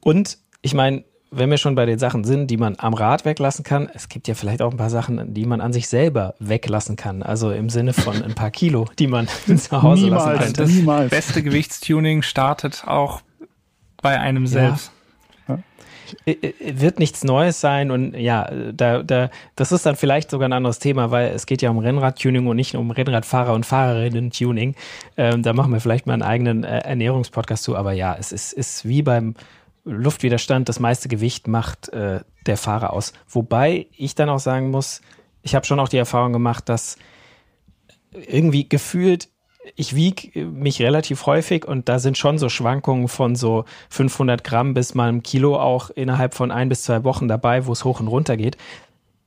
Und 0.00 0.38
ich 0.62 0.72
meine, 0.72 1.04
wenn 1.30 1.50
wir 1.50 1.58
schon 1.58 1.74
bei 1.74 1.84
den 1.84 1.98
Sachen 1.98 2.24
sind, 2.24 2.46
die 2.50 2.56
man 2.56 2.76
am 2.78 2.94
Rad 2.94 3.24
weglassen 3.24 3.62
kann, 3.62 3.90
es 3.92 4.08
gibt 4.08 4.28
ja 4.28 4.34
vielleicht 4.34 4.62
auch 4.62 4.70
ein 4.70 4.78
paar 4.78 4.90
Sachen, 4.90 5.34
die 5.34 5.44
man 5.44 5.60
an 5.60 5.72
sich 5.72 5.88
selber 5.88 6.34
weglassen 6.38 6.96
kann. 6.96 7.22
Also 7.22 7.50
im 7.50 7.68
Sinne 7.68 7.92
von 7.92 8.22
ein 8.22 8.34
paar 8.34 8.50
Kilo, 8.50 8.86
die 8.98 9.06
man 9.08 9.28
zu 9.56 9.82
Hause 9.82 10.04
niemals, 10.04 10.24
lassen 10.24 10.40
kann. 10.40 10.52
Das 10.54 10.70
niemals. 10.70 11.10
beste 11.10 11.42
Gewichtstuning 11.42 12.22
startet 12.22 12.84
auch 12.86 13.20
bei 14.00 14.18
einem 14.18 14.46
selbst. 14.46 14.86
Ja. 14.86 14.97
Äh, 16.26 16.32
äh, 16.32 16.80
wird 16.80 16.98
nichts 16.98 17.24
Neues 17.24 17.60
sein 17.60 17.90
und 17.90 18.14
ja, 18.14 18.50
da, 18.72 19.02
da, 19.02 19.30
das 19.56 19.72
ist 19.72 19.86
dann 19.86 19.96
vielleicht 19.96 20.30
sogar 20.30 20.48
ein 20.48 20.52
anderes 20.52 20.78
Thema, 20.78 21.10
weil 21.10 21.28
es 21.28 21.46
geht 21.46 21.62
ja 21.62 21.70
um 21.70 21.78
Rennradtuning 21.78 22.46
und 22.46 22.56
nicht 22.56 22.74
um 22.74 22.90
Rennradfahrer 22.90 23.54
und 23.54 23.66
Fahrerinnen-Tuning. 23.66 24.74
Ähm, 25.16 25.42
da 25.42 25.52
machen 25.52 25.72
wir 25.72 25.80
vielleicht 25.80 26.06
mal 26.06 26.14
einen 26.14 26.22
eigenen 26.22 26.64
äh, 26.64 26.78
Ernährungspodcast 26.78 27.62
zu, 27.62 27.76
aber 27.76 27.92
ja, 27.92 28.16
es 28.18 28.32
ist, 28.32 28.52
ist 28.52 28.86
wie 28.88 29.02
beim 29.02 29.34
Luftwiderstand, 29.84 30.68
das 30.68 30.80
meiste 30.80 31.08
Gewicht 31.08 31.48
macht 31.48 31.88
äh, 31.90 32.20
der 32.46 32.56
Fahrer 32.56 32.92
aus. 32.92 33.12
Wobei 33.28 33.86
ich 33.96 34.14
dann 34.14 34.28
auch 34.28 34.40
sagen 34.40 34.70
muss, 34.70 35.00
ich 35.42 35.54
habe 35.54 35.66
schon 35.66 35.80
auch 35.80 35.88
die 35.88 35.96
Erfahrung 35.96 36.32
gemacht, 36.32 36.68
dass 36.68 36.96
irgendwie 38.12 38.68
gefühlt 38.68 39.28
ich 39.76 39.94
wiege 39.94 40.46
mich 40.46 40.80
relativ 40.80 41.26
häufig 41.26 41.66
und 41.66 41.88
da 41.88 41.98
sind 41.98 42.18
schon 42.18 42.38
so 42.38 42.48
Schwankungen 42.48 43.08
von 43.08 43.36
so 43.36 43.64
500 43.90 44.44
Gramm 44.44 44.74
bis 44.74 44.94
mal 44.94 45.08
einem 45.08 45.22
Kilo 45.22 45.58
auch 45.58 45.90
innerhalb 45.90 46.34
von 46.34 46.50
ein 46.50 46.68
bis 46.68 46.82
zwei 46.82 47.04
Wochen 47.04 47.28
dabei, 47.28 47.66
wo 47.66 47.72
es 47.72 47.84
hoch 47.84 48.00
und 48.00 48.08
runter 48.08 48.36
geht. 48.36 48.56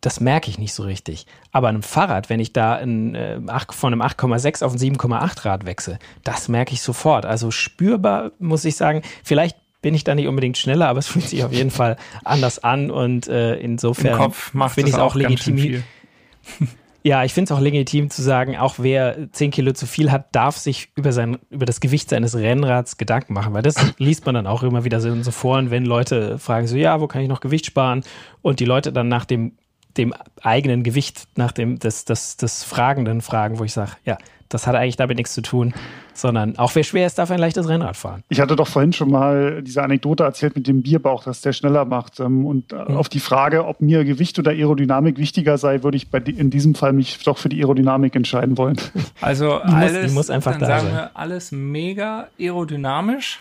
Das 0.02 0.20
merke 0.20 0.50
ich 0.50 0.58
nicht 0.58 0.74
so 0.74 0.84
richtig. 0.84 1.28
Aber 1.52 1.68
an 1.68 1.76
einem 1.76 1.84
Fahrrad, 1.84 2.30
wenn 2.30 2.40
ich 2.40 2.54
da 2.54 2.76
ein, 2.76 3.14
äh, 3.14 3.40
von 3.70 3.94
einem 3.94 4.02
8,6 4.02 4.64
auf 4.64 4.74
ein 4.74 4.80
7,8 4.80 5.46
Rad 5.46 5.66
wechsle, 5.66 6.00
das 6.24 6.50
merke 6.50 6.74
ich 6.74 6.82
sofort. 6.82 7.26
Also 7.26 7.52
spürbar 7.52 8.32
muss 8.40 8.66
ich 8.66 8.76
sagen, 8.76 9.04
vielleicht 9.24 9.58
bin 9.82 9.94
ich 9.94 10.04
da 10.04 10.16
nicht 10.16 10.28
unbedingt 10.28 10.58
schneller, 10.58 10.88
aber 10.88 11.00
es 11.00 11.08
fühlt 11.10 11.28
sich 11.28 11.44
auf 11.44 11.52
jeden 11.52 11.72
Fall 11.72 11.98
anders 12.24 12.64
an 12.64 12.90
und 12.90 13.28
äh, 13.28 13.56
insofern 13.56 14.32
finde 14.32 14.90
ich 14.90 14.96
es 14.96 15.00
auch 15.00 15.16
legitim. 15.16 15.84
Ja, 17.04 17.24
ich 17.24 17.34
finde 17.34 17.52
es 17.52 17.58
auch 17.58 17.62
legitim 17.62 18.12
zu 18.12 18.22
sagen, 18.22 18.58
auch 18.58 18.76
wer 18.78 19.32
10 19.32 19.50
Kilo 19.50 19.74
zu 19.74 19.88
viel 19.88 20.12
hat, 20.12 20.36
darf 20.36 20.58
sich 20.58 20.90
über, 20.96 21.12
sein, 21.12 21.40
über 21.50 21.66
das 21.66 21.80
Gewicht 21.80 22.10
seines 22.10 22.36
Rennrads 22.36 22.98
Gedanken 22.98 23.34
machen, 23.34 23.54
weil 23.54 23.64
das 23.64 23.76
liest 23.98 24.26
man 24.26 24.36
dann 24.36 24.46
auch 24.46 24.62
immer 24.62 24.84
wieder 24.84 25.02
so 25.02 25.10
in 25.10 25.24
so 25.24 25.32
Foren, 25.32 25.72
wenn 25.72 25.86
Leute 25.86 26.38
fragen 26.38 26.68
so, 26.68 26.78
ja, 26.78 27.02
wo 27.02 27.08
kann 27.08 27.24
ich 27.24 27.28
noch 27.28 27.40
Gewicht 27.40 27.66
sparen? 27.66 28.04
Und 28.44 28.60
die 28.60 28.66
Leute 28.66 28.94
dann 28.94 29.08
nach 29.08 29.26
dem, 29.26 29.54
dem 29.98 30.14
eigenen 30.42 30.84
Gewicht, 30.84 31.28
nach 31.36 31.52
dem 31.52 31.80
des, 31.80 32.06
des, 32.06 32.38
des 32.38 32.64
Fragenden 32.64 33.22
fragen, 33.22 33.58
wo 33.58 33.64
ich 33.64 33.74
sage, 33.74 33.94
ja, 34.06 34.18
das 34.54 34.68
hat 34.68 34.76
eigentlich 34.76 34.98
damit 34.98 35.18
nichts 35.18 35.34
zu 35.34 35.42
tun, 35.42 35.74
sondern 36.14 36.58
auch 36.58 36.76
wer 36.76 36.84
schwer 36.84 37.08
ist, 37.08 37.18
darf 37.18 37.32
ein 37.32 37.40
leichtes 37.40 37.68
Rennrad 37.68 37.98
fahren. 37.98 38.24
Ich 38.30 38.40
hatte 38.40 38.56
doch 38.56 38.68
vorhin 38.68 38.94
schon 38.94 39.10
mal 39.10 39.62
diese 39.64 39.84
Anekdote 39.84 40.24
erzählt 40.24 40.56
mit 40.56 40.68
dem 40.68 40.82
Bierbauch, 40.82 41.24
dass 41.24 41.42
der 41.42 41.54
schneller 41.54 41.86
macht. 41.86 42.20
Ähm, 42.20 42.46
und 42.46 42.72
mhm. 42.72 42.98
auf 42.98 43.10
die 43.10 43.20
Frage, 43.20 43.66
ob 43.66 43.82
mir 43.82 44.04
Gewicht 44.04 44.38
oder 44.40 44.52
Aerodynamik 44.52 45.18
wichtiger 45.18 45.58
sei, 45.58 45.84
würde 45.84 45.98
ich 45.98 46.10
bei 46.10 46.20
in 46.20 46.50
diesem 46.50 46.76
Fall 46.76 46.94
mich 46.94 47.24
doch 47.24 47.38
für 47.38 47.50
die 47.50 47.60
Aerodynamik 47.62 48.16
entscheiden 48.16 48.58
wollen. 48.58 48.78
Also 49.22 49.54
alles, 49.54 50.08
die 50.08 50.14
muss 50.14 50.30
einfach 50.30 50.54
dann 50.54 50.62
da 50.62 50.66
sagen 50.68 50.88
sein. 50.88 50.94
wir 50.94 51.12
alles 51.16 51.52
mega 51.52 52.28
aerodynamisch 52.40 53.40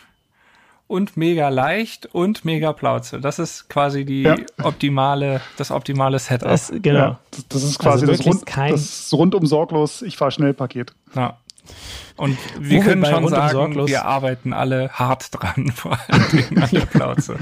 und 0.91 1.17
mega 1.17 1.51
leicht 1.51 2.07
und 2.07 2.45
mega 2.45 2.73
Plauze. 2.73 3.21
Das 3.21 3.39
ist 3.39 3.69
quasi 3.69 4.05
die 4.05 4.23
ja. 4.23 4.35
optimale, 4.61 5.41
das 5.57 5.71
optimale 5.71 6.19
Setup. 6.19 6.49
Das, 6.49 6.73
genau. 6.83 6.99
Ja, 6.99 7.21
das, 7.31 7.49
das, 7.49 7.63
ist 7.63 7.79
quasi 7.79 8.07
also 8.07 8.17
das, 8.17 8.27
rund, 8.27 8.73
das 8.73 9.13
rundum 9.13 9.47
sorglos, 9.47 10.03
ich 10.03 10.17
fahre 10.17 10.33
schnell 10.33 10.53
Paket. 10.53 10.93
Ja. 11.15 11.39
Und 12.17 12.37
wir 12.59 12.81
können 12.81 13.07
schon 13.07 13.29
sagen, 13.29 13.87
wir 13.87 14.05
arbeiten 14.05 14.53
alle 14.53 14.91
hart 14.91 15.29
dran, 15.31 15.69
vor 15.75 15.97
allem 16.09 16.59
an 16.61 16.69
der 16.73 16.87
Plauze. 16.87 17.37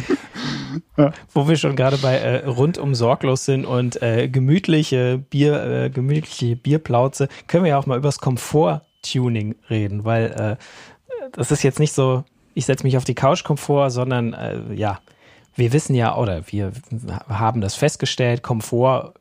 Ja. 0.99 1.13
Wo 1.33 1.49
wir 1.49 1.57
schon 1.57 1.75
gerade 1.75 1.97
bei 1.97 2.17
äh, 2.17 2.45
rundum 2.47 2.95
sorglos 2.95 3.47
sind 3.47 3.65
und 3.65 4.03
äh, 4.03 4.29
gemütliche 4.29 5.17
Bier, 5.31 5.65
äh, 5.65 5.91
gemütliche 5.91 6.55
Bierplauze, 6.55 7.29
können 7.47 7.65
wir 7.65 7.71
ja 7.71 7.79
auch 7.79 7.87
mal 7.87 7.97
übers 7.97 8.19
Komfort-Tuning 8.19 9.55
reden, 9.71 10.05
weil 10.05 10.27
äh, 10.33 10.57
das 11.33 11.51
ist 11.51 11.63
jetzt 11.63 11.81
nicht 11.81 11.95
so, 11.95 12.25
ich 12.59 12.67
setze 12.67 12.83
mich 12.83 12.97
auf 12.97 13.05
die 13.05 13.15
Couch 13.15 13.45
Komfort, 13.45 13.91
sondern 13.91 14.33
äh, 14.33 14.75
ja, 14.75 14.99
wir 15.55 15.73
wissen 15.73 15.95
ja 15.95 16.17
oder 16.17 16.43
wir 16.49 16.73
haben 17.29 17.61
das 17.61 17.77
festgestellt, 17.77 18.43
Komfort 18.43 19.15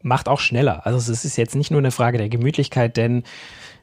macht 0.00 0.28
auch 0.28 0.38
schneller. 0.38 0.86
Also 0.86 1.10
es 1.10 1.24
ist 1.24 1.36
jetzt 1.36 1.56
nicht 1.56 1.72
nur 1.72 1.80
eine 1.80 1.90
Frage 1.90 2.18
der 2.18 2.28
Gemütlichkeit, 2.28 2.96
denn 2.96 3.24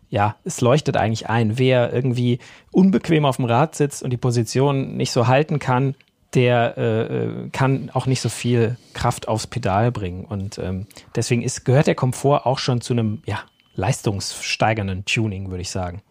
ja, 0.10 0.38
es 0.46 0.62
leuchtet 0.62 0.96
eigentlich 0.96 1.30
ein. 1.30 1.58
Wer 1.58 1.92
irgendwie 1.92 2.40
unbequem 2.72 3.26
auf 3.26 3.36
dem 3.36 3.46
Rad 3.46 3.76
sitzt 3.76 4.02
und 4.02 4.12
die 4.12 4.18
Position 4.18 4.96
nicht 4.96 5.12
so 5.12 5.28
halten 5.28 5.60
kann, 5.60 5.96
der 6.34 6.78
äh, 6.78 7.02
äh, 7.02 7.50
kann 7.52 7.90
auch 7.94 8.06
nicht 8.06 8.22
so 8.22 8.30
viel 8.30 8.78
Kraft 8.94 9.28
aufs 9.28 9.48
Pedal 9.48 9.92
bringen. 9.92 10.24
Und 10.24 10.58
ähm, 10.58 10.88
deswegen 11.18 11.42
ist, 11.42 11.66
gehört 11.66 11.88
der 11.88 11.96
Komfort 11.96 12.46
auch 12.46 12.60
schon 12.60 12.80
zu 12.80 12.94
einem 12.94 13.22
ja, 13.26 13.42
leistungssteigernden 13.76 15.04
Tuning, 15.04 15.50
würde 15.50 15.64
ich 15.64 15.70
sagen. 15.70 16.02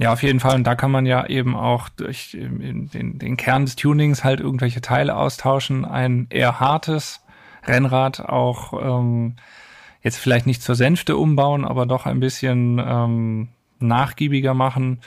Ja, 0.00 0.14
auf 0.14 0.22
jeden 0.22 0.40
Fall. 0.40 0.54
Und 0.54 0.64
da 0.64 0.74
kann 0.74 0.90
man 0.90 1.04
ja 1.04 1.26
eben 1.26 1.54
auch 1.54 1.90
durch 1.90 2.30
den, 2.32 2.88
den 3.18 3.36
Kern 3.36 3.66
des 3.66 3.76
Tunings 3.76 4.24
halt 4.24 4.40
irgendwelche 4.40 4.80
Teile 4.80 5.14
austauschen. 5.14 5.84
Ein 5.84 6.26
eher 6.30 6.58
hartes 6.58 7.20
Rennrad 7.66 8.20
auch 8.20 8.72
ähm, 8.82 9.36
jetzt 10.02 10.16
vielleicht 10.16 10.46
nicht 10.46 10.62
zur 10.62 10.74
Sänfte 10.74 11.18
umbauen, 11.18 11.66
aber 11.66 11.84
doch 11.84 12.06
ein 12.06 12.18
bisschen 12.18 12.82
ähm, 12.82 13.48
nachgiebiger 13.78 14.54
machen 14.54 15.00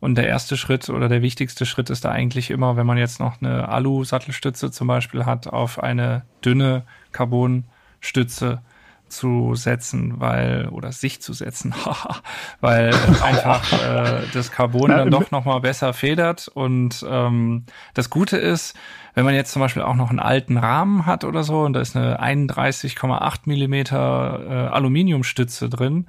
und 0.00 0.16
der 0.16 0.28
erste 0.28 0.56
Schritt 0.56 0.88
oder 0.88 1.08
der 1.08 1.22
wichtigste 1.22 1.66
Schritt 1.66 1.90
ist 1.90 2.04
da 2.04 2.10
eigentlich 2.10 2.50
immer, 2.50 2.76
wenn 2.76 2.86
man 2.86 2.98
jetzt 2.98 3.20
noch 3.20 3.42
eine 3.42 3.68
Alu-Sattelstütze 3.68 4.70
zum 4.70 4.86
Beispiel 4.86 5.26
hat, 5.26 5.48
auf 5.48 5.82
eine 5.82 6.22
dünne 6.44 6.84
Carbon-Stütze 7.12 8.62
zu 9.08 9.54
setzen, 9.54 10.20
weil 10.20 10.68
oder 10.68 10.92
sich 10.92 11.20
zu 11.20 11.32
setzen, 11.32 11.74
weil 12.60 12.94
einfach 13.22 13.72
äh, 13.82 14.22
das 14.32 14.50
Carbon 14.50 14.90
dann 14.90 15.10
doch 15.10 15.30
noch 15.30 15.44
mal 15.44 15.60
besser 15.60 15.92
federt. 15.92 16.48
Und 16.48 17.04
ähm, 17.08 17.64
das 17.94 18.10
Gute 18.10 18.36
ist, 18.36 18.76
wenn 19.14 19.24
man 19.24 19.34
jetzt 19.34 19.50
zum 19.50 19.60
Beispiel 19.60 19.82
auch 19.82 19.96
noch 19.96 20.10
einen 20.10 20.20
alten 20.20 20.56
Rahmen 20.56 21.04
hat 21.04 21.24
oder 21.24 21.42
so 21.42 21.62
und 21.62 21.72
da 21.72 21.80
ist 21.80 21.96
eine 21.96 22.22
31,8 22.22 23.40
Millimeter 23.46 24.40
äh, 24.48 24.74
Aluminiumstütze 24.74 25.68
drin, 25.68 26.06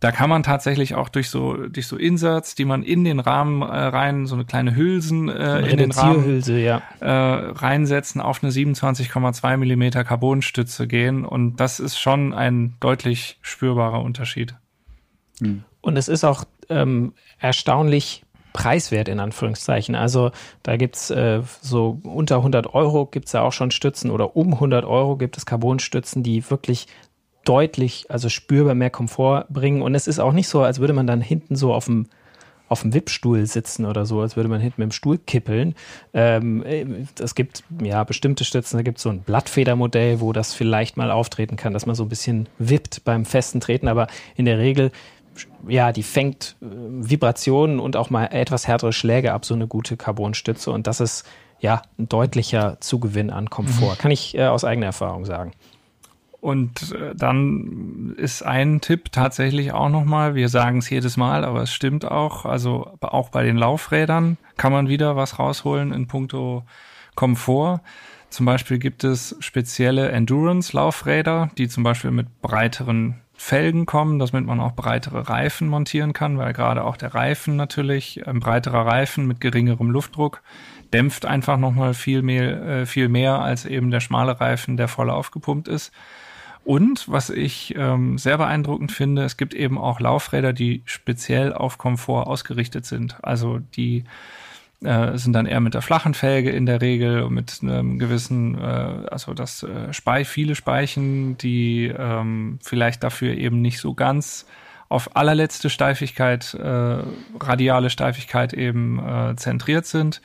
da 0.00 0.12
kann 0.12 0.30
man 0.30 0.44
tatsächlich 0.44 0.94
auch 0.94 1.08
durch 1.08 1.28
so 1.28 1.54
durch 1.54 1.88
so 1.88 1.96
Inserts, 1.96 2.54
die 2.54 2.64
man 2.64 2.82
in 2.82 3.04
den 3.04 3.18
Rahmen 3.18 3.62
äh, 3.62 3.66
rein, 3.66 4.26
so 4.26 4.36
eine 4.36 4.44
kleine 4.44 4.76
Hülsen 4.76 5.28
äh, 5.28 5.60
in 5.66 5.76
den 5.76 5.90
Rahmen 5.90 6.40
ja. 6.46 6.82
äh, 7.00 7.50
reinsetzen, 7.50 8.20
auf 8.20 8.42
eine 8.42 8.52
27,2 8.52 9.56
Millimeter 9.56 10.04
Carbonstütze 10.04 10.86
gehen 10.86 11.24
und 11.24 11.56
das 11.56 11.80
ist 11.80 11.98
schon 11.98 12.32
ein 12.32 12.76
deutlich 12.80 13.38
spürbarer 13.42 14.02
Unterschied. 14.02 14.54
Hm. 15.40 15.64
Und 15.80 15.96
es 15.96 16.08
ist 16.08 16.24
auch 16.24 16.44
ähm, 16.68 17.14
erstaunlich 17.38 18.24
preiswert 18.52 19.08
in 19.08 19.20
Anführungszeichen. 19.20 19.94
Also 19.94 20.30
da 20.62 20.76
gibt's 20.76 21.10
äh, 21.10 21.42
so 21.60 22.00
unter 22.02 22.36
100 22.36 22.74
Euro 22.74 23.06
gibt's 23.06 23.32
da 23.32 23.42
auch 23.42 23.52
schon 23.52 23.70
Stützen 23.70 24.10
oder 24.10 24.36
um 24.36 24.54
100 24.54 24.84
Euro 24.84 25.16
gibt 25.16 25.36
es 25.36 25.46
Carbonstützen, 25.46 26.22
die 26.22 26.48
wirklich 26.50 26.86
deutlich, 27.48 28.06
also 28.08 28.28
spürbar 28.28 28.74
mehr 28.74 28.90
Komfort 28.90 29.46
bringen. 29.48 29.82
Und 29.82 29.94
es 29.94 30.06
ist 30.06 30.18
auch 30.18 30.32
nicht 30.32 30.48
so, 30.48 30.62
als 30.62 30.80
würde 30.80 30.92
man 30.92 31.06
dann 31.06 31.20
hinten 31.20 31.56
so 31.56 31.72
auf 31.72 31.86
dem 31.86 32.06
auf 32.68 32.82
dem 32.82 32.92
Wippstuhl 32.92 33.46
sitzen 33.46 33.86
oder 33.86 34.04
so, 34.04 34.20
als 34.20 34.36
würde 34.36 34.48
man 34.48 34.60
hinten 34.60 34.82
mit 34.82 34.90
dem 34.90 34.92
Stuhl 34.92 35.18
kippeln. 35.18 35.74
Ähm, 36.12 36.62
es 37.18 37.34
gibt 37.34 37.64
ja 37.82 38.04
bestimmte 38.04 38.44
Stützen, 38.44 38.76
da 38.76 38.82
gibt 38.82 38.98
es 38.98 39.04
so 39.04 39.08
ein 39.08 39.20
Blattfedermodell, 39.20 40.20
wo 40.20 40.32
das 40.32 40.54
vielleicht 40.54 40.96
mal 40.96 41.10
auftreten 41.10 41.56
kann, 41.56 41.72
dass 41.72 41.86
man 41.86 41.94
so 41.94 42.04
ein 42.04 42.08
bisschen 42.08 42.46
wippt 42.58 43.04
beim 43.04 43.24
festen 43.24 43.60
Treten, 43.60 43.88
aber 43.88 44.06
in 44.36 44.44
der 44.44 44.58
Regel, 44.58 44.92
ja, 45.66 45.92
die 45.92 46.02
fängt 46.02 46.56
äh, 46.60 46.66
Vibrationen 46.66 47.80
und 47.80 47.96
auch 47.96 48.10
mal 48.10 48.26
etwas 48.26 48.66
härtere 48.66 48.92
Schläge 48.92 49.32
ab, 49.32 49.44
so 49.44 49.54
eine 49.54 49.66
gute 49.66 49.96
Carbonstütze. 49.96 50.70
Und 50.70 50.86
das 50.86 51.00
ist 51.00 51.24
ja 51.60 51.82
ein 51.98 52.08
deutlicher 52.08 52.76
Zugewinn 52.80 53.30
an 53.30 53.48
Komfort, 53.48 53.94
mhm. 53.94 53.98
kann 53.98 54.10
ich 54.10 54.36
äh, 54.36 54.46
aus 54.46 54.64
eigener 54.64 54.86
Erfahrung 54.86 55.24
sagen. 55.24 55.52
Und 56.40 56.92
äh, 56.92 57.14
dann 57.16 58.14
ist 58.16 58.42
ein 58.42 58.80
Tipp 58.80 59.10
tatsächlich 59.10 59.72
auch 59.72 59.88
nochmal, 59.88 60.34
wir 60.34 60.48
sagen 60.48 60.78
es 60.78 60.88
jedes 60.88 61.16
Mal, 61.16 61.44
aber 61.44 61.62
es 61.62 61.72
stimmt 61.72 62.04
auch, 62.04 62.44
also 62.44 62.92
auch 63.00 63.30
bei 63.30 63.42
den 63.42 63.56
Laufrädern 63.56 64.38
kann 64.56 64.72
man 64.72 64.88
wieder 64.88 65.16
was 65.16 65.38
rausholen 65.38 65.92
in 65.92 66.06
puncto 66.06 66.64
Komfort. 67.16 67.80
Zum 68.30 68.46
Beispiel 68.46 68.78
gibt 68.78 69.04
es 69.04 69.36
spezielle 69.40 70.10
Endurance-Laufräder, 70.10 71.50
die 71.58 71.68
zum 71.68 71.82
Beispiel 71.82 72.10
mit 72.10 72.40
breiteren 72.40 73.20
Felgen 73.34 73.86
kommen, 73.86 74.18
damit 74.18 74.46
man 74.46 74.60
auch 74.60 74.72
breitere 74.72 75.28
Reifen 75.28 75.68
montieren 75.68 76.12
kann, 76.12 76.38
weil 76.38 76.52
gerade 76.52 76.84
auch 76.84 76.96
der 76.96 77.14
Reifen 77.14 77.56
natürlich, 77.56 78.26
ein 78.26 78.40
breiterer 78.40 78.84
Reifen 78.84 79.26
mit 79.26 79.40
geringerem 79.40 79.90
Luftdruck, 79.90 80.42
dämpft 80.92 81.24
einfach 81.24 81.56
nochmal 81.56 81.94
viel 81.94 82.22
mehr, 82.22 82.62
äh, 82.62 82.86
viel 82.86 83.08
mehr 83.08 83.40
als 83.40 83.64
eben 83.64 83.90
der 83.90 84.00
schmale 84.00 84.40
Reifen, 84.40 84.76
der 84.76 84.88
voll 84.88 85.08
aufgepumpt 85.08 85.68
ist. 85.68 85.92
Und 86.64 87.08
was 87.08 87.30
ich 87.30 87.74
ähm, 87.76 88.18
sehr 88.18 88.38
beeindruckend 88.38 88.92
finde, 88.92 89.24
es 89.24 89.36
gibt 89.36 89.54
eben 89.54 89.78
auch 89.78 90.00
Laufräder, 90.00 90.52
die 90.52 90.82
speziell 90.84 91.52
auf 91.52 91.78
Komfort 91.78 92.26
ausgerichtet 92.26 92.84
sind. 92.84 93.16
Also 93.22 93.58
die 93.58 94.04
äh, 94.82 95.16
sind 95.16 95.32
dann 95.32 95.46
eher 95.46 95.60
mit 95.60 95.74
der 95.74 95.82
flachen 95.82 96.14
Felge 96.14 96.50
in 96.50 96.66
der 96.66 96.80
Regel 96.80 97.22
und 97.22 97.34
mit 97.34 97.58
einem 97.62 97.98
gewissen, 97.98 98.58
äh, 98.58 99.06
also 99.10 99.34
das 99.34 99.62
äh, 99.62 99.92
Spei, 99.92 100.24
viele 100.24 100.54
Speichen, 100.54 101.36
die 101.38 101.86
ähm, 101.86 102.58
vielleicht 102.62 103.02
dafür 103.02 103.34
eben 103.34 103.60
nicht 103.60 103.80
so 103.80 103.94
ganz 103.94 104.46
auf 104.88 105.16
allerletzte 105.16 105.68
Steifigkeit, 105.68 106.54
äh, 106.54 107.02
radiale 107.40 107.90
Steifigkeit 107.90 108.52
eben 108.52 108.98
äh, 108.98 109.36
zentriert 109.36 109.86
sind. 109.86 110.22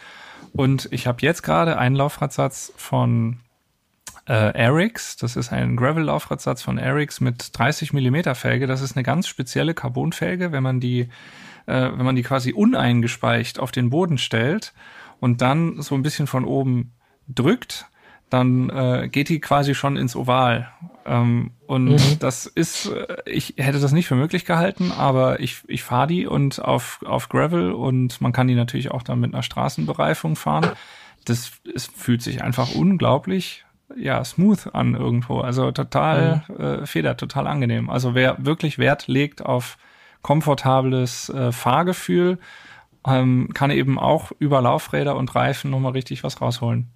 Und 0.54 0.88
ich 0.92 1.08
habe 1.08 1.18
jetzt 1.22 1.42
gerade 1.42 1.78
einen 1.78 1.96
Laufradsatz 1.96 2.72
von 2.78 3.40
äh, 4.26 4.34
Arix. 4.34 5.18
Das 5.18 5.36
ist 5.36 5.52
ein 5.52 5.76
Gravel-Laufradsatz 5.76 6.62
von 6.62 6.80
Arix 6.80 7.20
mit 7.22 7.58
30 7.58 7.94
Millimeter 7.94 8.36
Felge. 8.36 8.68
Das 8.68 8.82
ist 8.82 8.96
eine 8.96 9.04
ganz 9.04 9.28
spezielle 9.28 9.74
Carbonfelge, 9.74 10.52
wenn 10.52 10.64
man 10.64 10.80
die, 10.80 11.10
äh, 11.66 11.92
wenn 11.92 12.06
man 12.06 12.16
die 12.16 12.24
quasi 12.24 12.54
uneingespeicht 12.54 13.60
auf 13.60 13.72
den 13.72 13.90
Boden 13.90 14.18
stellt 14.18 14.74
und 15.20 15.42
dann 15.42 15.82
so 15.82 15.96
ein 15.96 16.04
bisschen 16.04 16.28
von 16.28 16.46
oben 16.46 16.94
drückt, 17.28 17.88
dann 18.30 18.70
äh, 18.70 19.10
geht 19.12 19.30
die 19.30 19.40
quasi 19.40 19.76
schon 19.76 19.96
ins 19.96 20.16
Oval. 20.16 20.68
Ähm, 21.06 21.52
und 21.68 21.86
mhm. 21.86 22.20
das 22.20 22.48
ist, 22.48 22.88
äh, 22.88 23.18
ich 23.26 23.56
hätte 23.58 23.80
das 23.80 23.92
nicht 23.92 24.08
für 24.08 24.16
möglich 24.16 24.46
gehalten, 24.46 24.92
aber 24.92 25.40
ich, 25.40 25.62
ich 25.68 25.84
fahre 25.84 26.08
die 26.08 26.26
und 26.26 26.60
auf, 26.60 27.00
auf 27.06 27.30
Gravel 27.30 27.72
und 27.74 28.22
man 28.22 28.32
kann 28.32 28.48
die 28.48 28.56
natürlich 28.56 28.90
auch 28.90 29.04
dann 29.04 29.20
mit 29.20 29.34
einer 29.34 29.44
Straßenbereifung 29.44 30.36
fahren. 30.36 30.72
Das 31.26 31.52
es 31.74 31.86
fühlt 31.86 32.22
sich 32.22 32.42
einfach 32.42 32.74
unglaublich 32.74 33.66
ja, 33.96 34.24
smooth 34.24 34.70
an 34.74 34.96
irgendwo. 34.96 35.40
Also 35.40 35.72
total 35.72 36.44
mhm. 36.48 36.64
äh, 36.64 36.86
federt, 36.86 37.20
total 37.20 37.48
angenehm. 37.48 37.90
Also 37.90 38.16
wer 38.16 38.44
wirklich 38.46 38.78
Wert 38.78 39.08
legt 39.08 39.46
auf 39.46 39.78
komfortables 40.22 41.30
äh, 41.30 41.52
Fahrgefühl, 41.52 42.40
ähm, 43.06 43.50
kann 43.54 43.72
eben 43.72 44.00
auch 44.00 44.32
über 44.40 44.62
Laufräder 44.62 45.16
und 45.16 45.36
Reifen 45.36 45.70
nochmal 45.70 45.92
richtig 45.92 46.24
was 46.24 46.42
rausholen. 46.42 46.88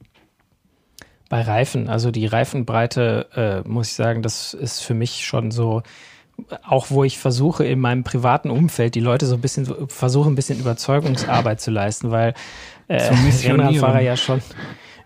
Bei 1.30 1.42
Reifen, 1.42 1.90
also 1.90 2.10
die 2.10 2.26
Reifenbreite, 2.26 3.64
äh, 3.66 3.68
muss 3.68 3.90
ich 3.90 3.96
sagen, 3.96 4.22
das 4.22 4.54
ist 4.54 4.80
für 4.80 4.94
mich 4.94 5.26
schon 5.26 5.52
so, 5.52 5.84
auch 6.64 6.90
wo 6.90 7.04
ich 7.04 7.20
versuche 7.20 7.66
in 7.66 7.82
meinem 7.82 8.06
privaten 8.06 8.50
Umfeld 8.50 8.96
die 8.96 9.02
Leute 9.02 9.26
so 9.26 9.36
ein 9.36 9.42
bisschen 9.42 9.90
versuche 9.90 10.30
ein 10.30 10.36
bisschen 10.36 10.58
Überzeugungsarbeit 10.58 11.60
zu 11.60 11.70
leisten, 11.70 12.12
weil 12.12 12.34
äh, 12.88 13.02
Rennradfahrer 13.04 14.00
ja 14.00 14.16
schon 14.16 14.42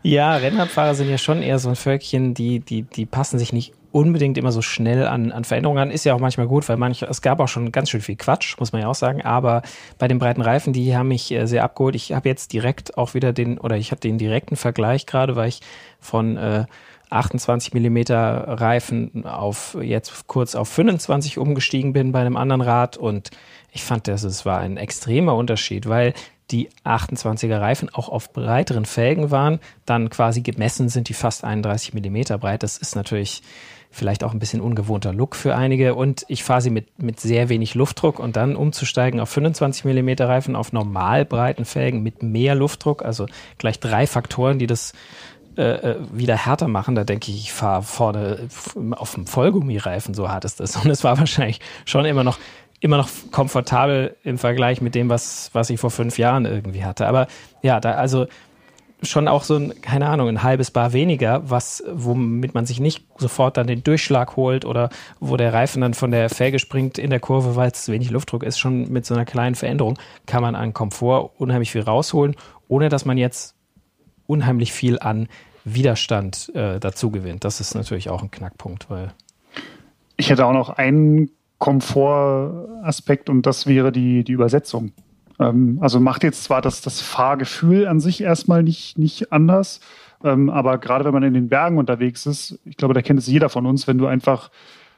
ja, 0.04 0.36
Rennradfahrer 0.36 0.96
sind 0.96 1.10
ja 1.10 1.18
schon 1.18 1.42
eher 1.42 1.60
so 1.60 1.70
ein 1.70 1.76
Völkchen, 1.76 2.34
die, 2.34 2.60
die, 2.60 2.84
die 2.84 3.06
passen 3.06 3.38
sich 3.40 3.54
nicht 3.54 3.74
unbedingt 3.92 4.38
immer 4.38 4.52
so 4.52 4.62
schnell 4.62 5.06
an, 5.06 5.32
an 5.32 5.44
Veränderungen 5.44 5.82
an. 5.82 5.92
Ist 5.92 6.06
ja 6.06 6.14
auch 6.14 6.20
manchmal 6.20 6.48
gut, 6.48 6.68
weil 6.70 6.78
manche, 6.78 7.06
es 7.06 7.22
gab 7.22 7.40
auch 7.40 7.48
schon 7.48 7.72
ganz 7.72 7.90
schön 7.90 8.02
viel 8.02 8.16
Quatsch, 8.16 8.58
muss 8.60 8.72
man 8.72 8.82
ja 8.82 8.88
auch 8.88 8.96
sagen. 8.96 9.22
Aber 9.22 9.62
bei 9.98 10.08
den 10.08 10.18
breiten 10.18 10.42
Reifen, 10.42 10.74
die 10.74 10.96
haben 10.96 11.10
mich 11.10 11.32
äh, 11.32 11.46
sehr 11.46 11.64
abgeholt. 11.64 11.96
Ich 11.96 12.14
habe 12.14 12.30
jetzt 12.30 12.54
direkt 12.54 12.98
auch 12.98 13.14
wieder 13.14 13.34
den, 13.34 13.58
oder 13.58 13.78
ich 13.78 13.92
hatte 13.92 14.08
den 14.08 14.18
direkten 14.18 14.56
Vergleich 14.56 15.06
gerade, 15.06 15.36
weil 15.36 15.50
ich 15.50 15.60
von 16.00 16.38
äh, 16.38 16.66
28 17.10 17.74
Millimeter 17.74 18.46
Reifen 18.48 19.26
auf 19.26 19.78
jetzt 19.82 20.28
kurz 20.28 20.56
auf 20.56 20.70
25 20.70 21.38
umgestiegen 21.38 21.92
bin 21.92 22.14
bei 22.14 22.22
einem 22.22 22.38
anderen 22.38 22.62
Rad 22.62 22.96
und 22.96 23.32
ich 23.74 23.84
fand, 23.84 24.08
dass 24.08 24.24
es 24.24 24.46
war 24.46 24.60
ein 24.60 24.78
extremer 24.78 25.36
Unterschied, 25.36 25.90
weil 25.90 26.14
die 26.52 26.70
28er 26.86 27.60
Reifen 27.60 27.90
auch 27.90 28.10
auf 28.10 28.34
breiteren 28.34 28.86
Felgen 28.86 29.32
waren, 29.32 29.60
dann 29.86 30.10
quasi 30.10 30.42
gemessen 30.42 30.90
sind 30.90 31.10
die 31.10 31.14
fast 31.14 31.44
31 31.44 31.94
Millimeter 31.94 32.38
breit. 32.38 32.64
Das 32.64 32.78
ist 32.78 32.96
natürlich 32.96 33.42
vielleicht 33.92 34.24
auch 34.24 34.32
ein 34.32 34.40
bisschen 34.40 34.62
ungewohnter 34.62 35.14
Look 35.14 35.36
für 35.36 35.56
einige. 35.56 35.96
Und 35.96 36.26
ich 36.30 36.44
fahre 36.44 36.62
sie 36.62 36.70
mit, 36.70 37.02
mit 37.04 37.20
sehr 37.20 37.50
wenig 37.50 37.76
Luftdruck 37.76 38.20
und 38.20 38.38
dann 38.38 38.56
umzusteigen 38.56 39.20
auf 39.20 39.30
25 39.30 39.86
Millimeter 39.86 40.28
Reifen 40.30 40.56
auf 40.56 40.72
normal 40.72 41.26
breiten 41.26 41.66
Felgen 41.66 42.02
mit 42.02 42.24
mehr 42.24 42.56
Luftdruck, 42.56 43.04
also 43.04 43.26
gleich 43.58 43.80
drei 43.80 44.08
Faktoren, 44.08 44.60
die 44.60 44.68
das 44.68 44.94
äh, 45.58 45.64
äh 45.64 45.96
wieder 46.14 46.38
härter 46.38 46.70
machen. 46.70 46.96
Da 46.96 47.04
denke 47.04 47.32
ich, 47.32 47.38
ich 47.38 47.54
fahre 47.54 47.84
vorne 47.84 48.48
auf 48.92 49.14
dem 49.14 49.28
Vollgummireifen, 49.28 50.14
so 50.14 50.30
hart 50.30 50.46
ist 50.46 50.62
das. 50.62 50.78
Und 50.78 50.90
es 50.90 51.04
war 51.04 51.20
wahrscheinlich 51.20 51.60
schon 51.86 52.06
immer 52.06 52.24
noch 52.24 52.40
immer 52.82 52.98
noch 52.98 53.10
komfortabel 53.32 54.18
im 54.24 54.38
Vergleich 54.38 54.82
mit 54.82 54.96
dem, 54.96 55.08
was, 55.08 55.52
was 55.54 55.70
ich 55.70 55.80
vor 55.80 55.92
fünf 55.92 56.18
Jahren 56.18 56.46
irgendwie 56.46 56.84
hatte. 56.84 57.08
Aber 57.08 57.28
ja, 57.62 57.80
da, 57.80 57.92
also 57.92 58.26
schon 59.04 59.28
auch 59.28 59.44
so 59.44 59.56
ein, 59.56 59.82
keine 59.82 60.08
Ahnung, 60.08 60.28
ein 60.28 60.44
halbes 60.44 60.72
Bar 60.72 60.92
weniger, 60.92 61.50
was, 61.50 61.84
womit 61.92 62.54
man 62.54 62.66
sich 62.66 62.80
nicht 62.80 63.06
sofort 63.18 63.58
dann 63.58 63.68
den 63.68 63.84
Durchschlag 63.84 64.36
holt 64.36 64.66
oder 64.66 64.90
wo 65.20 65.38
der 65.38 65.54
Reifen 65.54 65.82
dann 65.82 65.94
von 65.94 66.12
der 66.12 66.30
Felge 66.30 66.60
springt 66.60 66.98
in 66.98 67.10
der 67.10 67.20
Kurve, 67.20 67.56
weil 67.56 67.72
es 67.72 67.86
zu 67.86 67.92
wenig 67.92 68.10
Luftdruck 68.10 68.44
ist, 68.44 68.60
schon 68.60 68.92
mit 68.92 69.06
so 69.06 69.14
einer 69.14 69.26
kleinen 69.26 69.56
Veränderung 69.56 69.98
kann 70.26 70.42
man 70.42 70.56
an 70.56 70.74
Komfort 70.74 71.32
unheimlich 71.38 71.72
viel 71.72 71.82
rausholen, 71.82 72.36
ohne 72.68 72.90
dass 72.90 73.06
man 73.06 73.18
jetzt 73.18 73.56
unheimlich 74.28 74.72
viel 74.72 75.00
an 75.00 75.28
Widerstand 75.66 76.52
äh, 76.56 76.80
dazu 76.80 77.12
gewinnt. 77.12 77.44
Das 77.44 77.60
ist 77.60 77.76
natürlich 77.76 78.10
auch 78.10 78.24
ein 78.24 78.32
Knackpunkt, 78.32 78.90
weil. 78.90 79.14
Ich 80.18 80.30
hätte 80.30 80.46
auch 80.46 80.54
noch 80.54 80.70
einen 80.70 81.32
Komfortaspekt 81.62 83.30
und 83.30 83.46
das 83.46 83.68
wäre 83.68 83.92
die, 83.92 84.24
die 84.24 84.32
Übersetzung. 84.32 84.94
Ähm, 85.40 85.78
also 85.80 86.00
macht 86.00 86.24
jetzt 86.24 86.44
zwar 86.44 86.60
das, 86.60 86.82
das 86.82 87.02
Fahrgefühl 87.02 87.88
an 87.88 88.00
sich 88.00 88.22
erstmal 88.22 88.64
nicht, 88.64 88.98
nicht 88.98 89.32
anders, 89.32 89.80
ähm, 90.24 90.50
aber 90.50 90.80
gerade 90.80 91.06
wenn 91.06 91.14
man 91.14 91.22
in 91.22 91.36
den 91.36 91.50
Bergen 91.50 91.78
unterwegs 91.78 92.26
ist, 92.26 92.60
ich 92.66 92.78
glaube, 92.78 92.96
da 92.96 93.04
kennt 93.04 93.20
es 93.20 93.28
jeder 93.28 93.48
von 93.48 93.68
uns, 93.68 93.88
wenn 93.88 94.00
du 94.00 94.08
einfach 94.08 94.50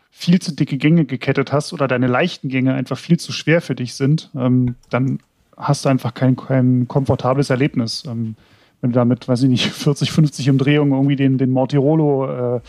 viel 0.10 0.40
zu 0.40 0.56
dicke 0.56 0.78
Gänge 0.78 1.04
gekettet 1.04 1.52
hast 1.52 1.74
oder 1.74 1.90
deine 1.90 2.08
leichten 2.08 2.48
Gänge 2.48 2.74
einfach 2.74 2.98
viel 2.98 3.20
zu 3.20 3.34
schwer 3.34 3.60
für 3.60 3.76
dich 3.76 3.96
sind, 3.96 4.30
ähm, 4.34 4.76
dann 4.90 5.20
hast 5.58 5.84
du 5.84 5.90
einfach 5.90 6.14
kein, 6.14 6.38
kein 6.38 6.88
komfortables 6.88 7.50
Erlebnis. 7.50 8.06
Ähm, 8.08 8.36
wenn 8.80 8.92
du 8.92 8.96
damit, 8.96 9.28
weiß 9.28 9.44
ich 9.44 9.50
nicht, 9.50 9.70
40, 9.70 10.14
50 10.14 10.50
Umdrehungen 10.50 10.94
irgendwie 10.94 11.18
den, 11.18 11.38
den 11.38 11.50
Mortirolo 11.50 12.56
äh, 12.56 12.62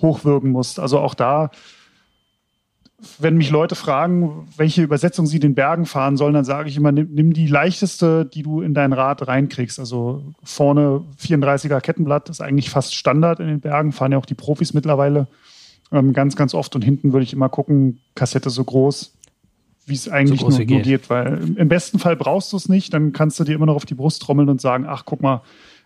hochwirken 0.00 0.52
musst. 0.52 0.78
Also 0.78 1.00
auch 1.00 1.14
da 1.14 1.50
wenn 3.18 3.36
mich 3.36 3.50
Leute 3.50 3.74
fragen, 3.74 4.48
welche 4.56 4.82
Übersetzung 4.82 5.26
sie 5.26 5.40
den 5.40 5.54
Bergen 5.54 5.84
fahren 5.84 6.16
sollen, 6.16 6.34
dann 6.34 6.44
sage 6.44 6.68
ich 6.68 6.76
immer, 6.76 6.92
nimm, 6.92 7.08
nimm, 7.12 7.32
die 7.32 7.46
leichteste, 7.46 8.24
die 8.24 8.42
du 8.42 8.60
in 8.60 8.74
dein 8.74 8.92
Rad 8.92 9.26
reinkriegst. 9.26 9.78
Also 9.78 10.22
vorne 10.42 11.02
34er 11.20 11.80
Kettenblatt 11.80 12.28
ist 12.28 12.40
eigentlich 12.40 12.70
fast 12.70 12.94
Standard 12.94 13.40
in 13.40 13.48
den 13.48 13.60
Bergen, 13.60 13.92
fahren 13.92 14.12
ja 14.12 14.18
auch 14.18 14.26
die 14.26 14.34
Profis 14.34 14.74
mittlerweile 14.74 15.26
ähm, 15.92 16.12
ganz, 16.12 16.36
ganz 16.36 16.54
oft. 16.54 16.74
Und 16.74 16.82
hinten 16.82 17.12
würde 17.12 17.24
ich 17.24 17.32
immer 17.32 17.48
gucken, 17.48 18.00
Kassette 18.14 18.50
so 18.50 18.64
groß, 18.64 19.12
wie 19.86 19.94
es 19.94 20.08
eigentlich 20.08 20.40
so 20.40 20.48
nur, 20.48 20.58
nur, 20.58 20.66
geht. 20.66 21.10
Weil 21.10 21.54
im 21.56 21.68
besten 21.68 21.98
Fall 21.98 22.16
brauchst 22.16 22.52
du 22.52 22.56
es 22.56 22.68
nicht, 22.68 22.94
dann 22.94 23.12
kannst 23.12 23.38
du 23.40 23.44
dir 23.44 23.54
immer 23.54 23.66
noch 23.66 23.76
auf 23.76 23.86
die 23.86 23.94
Brust 23.94 24.22
trommeln 24.22 24.48
und 24.48 24.60
sagen, 24.60 24.86
ach 24.88 25.04
guck 25.04 25.20
mal, 25.20 25.42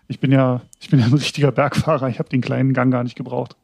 ich 0.07 0.19
bin 0.19 0.31
ja, 0.31 0.61
ich 0.79 0.89
bin 0.89 0.99
ja 0.99 1.05
ein 1.05 1.13
richtiger 1.13 1.51
Bergfahrer, 1.51 2.07
ich 2.07 2.19
habe 2.19 2.29
den 2.29 2.41
kleinen 2.41 2.73
Gang 2.73 2.91
gar 2.91 3.03
nicht 3.03 3.15
gebraucht. 3.15 3.55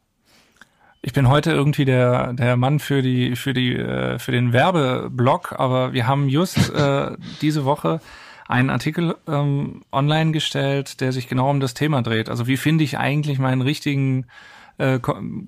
Ich 1.06 1.12
bin 1.12 1.28
heute 1.28 1.52
irgendwie 1.52 1.84
der, 1.84 2.32
der 2.32 2.56
Mann 2.56 2.80
für 2.80 3.00
die, 3.00 3.36
für 3.36 3.54
die, 3.54 3.76
äh, 3.76 4.18
für 4.18 4.32
den 4.32 4.52
Werbeblock, 4.52 5.54
aber 5.56 5.92
wir 5.92 6.08
haben 6.08 6.28
just 6.28 6.74
äh, 6.74 7.12
diese 7.40 7.64
Woche 7.64 8.00
einen 8.48 8.70
Artikel 8.70 9.14
ähm, 9.28 9.84
online 9.92 10.32
gestellt, 10.32 11.00
der 11.00 11.12
sich 11.12 11.28
genau 11.28 11.48
um 11.48 11.60
das 11.60 11.74
Thema 11.74 12.02
dreht. 12.02 12.28
Also 12.28 12.48
wie 12.48 12.56
finde 12.56 12.82
ich 12.82 12.98
eigentlich 12.98 13.38
meinen 13.38 13.62
richtigen 13.62 14.26
äh, 14.78 14.98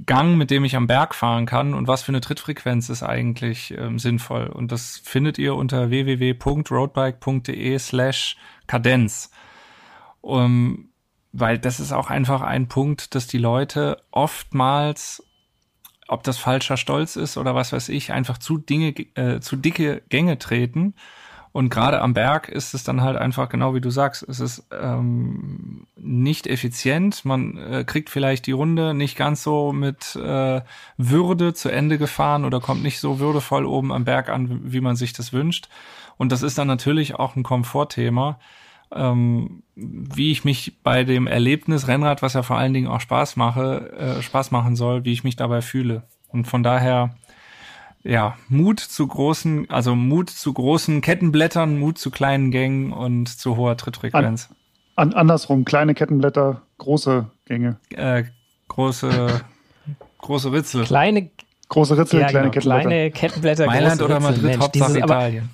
Gang, 0.07 0.37
mit 0.37 0.53
dem 0.53 0.63
ich 0.63 0.77
am 0.77 0.87
Berg 0.87 1.13
fahren 1.13 1.45
kann 1.45 1.75
und 1.75 1.89
was 1.89 2.03
für 2.03 2.13
eine 2.13 2.21
Trittfrequenz 2.21 2.89
ist 2.89 3.03
eigentlich 3.03 3.77
ähm, 3.77 3.99
sinnvoll. 3.99 4.47
Und 4.47 4.71
das 4.71 5.03
findet 5.03 5.39
ihr 5.39 5.57
unter 5.57 5.91
www.roadbike.de 5.91 7.77
slash 7.81 8.37
Kadenz. 8.69 9.33
Um, 10.21 10.91
weil 11.33 11.59
das 11.59 11.81
ist 11.81 11.91
auch 11.91 12.11
einfach 12.11 12.43
ein 12.43 12.69
Punkt, 12.69 13.17
dass 13.17 13.27
die 13.27 13.39
Leute 13.39 14.01
oftmals 14.13 15.25
ob 16.09 16.25
das 16.25 16.39
falscher 16.39 16.77
Stolz 16.77 17.17
ist 17.17 17.37
oder 17.37 17.55
was 17.55 17.73
weiß 17.73 17.91
ich, 17.91 18.13
einfach 18.13 18.39
zu 18.39 18.59
Dinge, 18.59 18.95
äh, 19.15 19.41
zu 19.41 19.57
dicke 19.57 20.03
Gänge 20.09 20.39
treten. 20.39 20.95
Und 21.53 21.71
gerade 21.71 22.03
am 22.03 22.15
Berg 22.15 22.49
ist 22.49 22.75
es 22.75 22.85
dann 22.85 23.01
halt 23.01 23.17
einfach 23.17 23.49
genau 23.49 23.75
wie 23.75 23.81
du 23.81 23.91
sagst, 23.91 24.23
es 24.29 24.39
ist 24.39 24.67
ähm, 24.71 25.87
nicht 25.97 26.47
effizient. 26.47 27.25
Man 27.25 27.57
äh, 27.57 27.85
kriegt 27.85 28.11
vielleicht 28.11 28.47
die 28.47 28.53
Runde 28.53 28.95
nicht 28.95 29.17
ganz 29.17 29.43
so 29.43 29.73
mit 29.73 30.15
äh, 30.17 30.61
Würde 30.99 31.55
zu 31.55 31.71
Ende 31.71 31.99
gefahren 31.99 32.45
oder 32.45 32.61
kommt 32.61 32.83
nicht 32.83 33.01
so 33.01 33.19
würdevoll 33.19 33.65
oben 33.65 33.93
am 33.93 34.05
Berg 34.05 34.29
an, 34.29 34.73
wie 34.73 34.81
man 34.81 34.97
sich 34.97 35.15
das 35.15 35.33
wünscht. 35.33 35.69
Und 36.17 36.33
das 36.33 36.43
ist 36.43 36.59
dann 36.59 36.69
natürlich 36.69 37.15
auch 37.15 37.35
ein 37.35 37.43
Komfortthema 37.43 38.39
ähm, 38.93 39.63
wie 39.75 40.33
ich 40.33 40.45
mich 40.45 40.79
bei 40.83 41.05
dem 41.05 41.27
Erlebnis 41.27 41.89
Rennrad, 41.89 42.23
was 42.23 42.35
ja 42.35 42.43
vor 42.43 42.59
allen 42.59 42.73
Dingen 42.73 42.89
auch 42.89 43.01
Spaß 43.01 43.37
mache, 43.37 43.91
äh, 44.19 44.23
Spaß 44.23 44.51
machen 44.51 44.77
soll, 44.77 45.05
wie 45.05 45.13
ich 45.13 45.25
mich 45.25 45.37
dabei 45.37 45.61
fühle. 45.61 46.05
Und 46.29 46.47
von 46.47 46.63
daher, 46.63 47.15
ja, 48.03 48.37
Mut 48.49 48.81
zu 48.81 49.07
großen, 49.07 49.71
also 49.71 49.95
Mut 49.95 50.31
zu 50.31 50.53
großen 50.53 51.01
Kettenblättern, 51.01 51.79
Mut 51.79 51.99
zu 51.99 52.11
kleinen 52.11 52.51
Gängen 52.51 52.93
und 52.93 53.29
zu 53.29 53.57
hoher 53.57 53.77
Trittfrequenz. 53.77 54.49
An, 54.97 55.09
an, 55.11 55.15
andersrum, 55.15 55.65
kleine 55.65 55.95
Kettenblätter, 55.95 56.63
große 56.79 57.27
Gänge. 57.47 57.77
Äh, 57.91 58.25
große, 58.69 59.43
große 60.19 60.53
Ritzel. 60.53 60.85
Kleine, 60.85 61.31
große 61.69 61.97
Ritzel, 61.99 62.21
ja, 62.21 62.27
kleine 62.29 62.51
genau, 62.51 62.53
Kettenblätter. 62.53 62.89
Kleine 62.89 63.11
Kettenblätter, 63.11 63.67
Mailand 63.67 64.03
oder 64.03 64.21
Madrid, 64.21 64.43
Mensch, 64.43 64.59
Hauptsache 64.59 64.93
dieses, 64.93 65.05
Italien. 65.05 65.51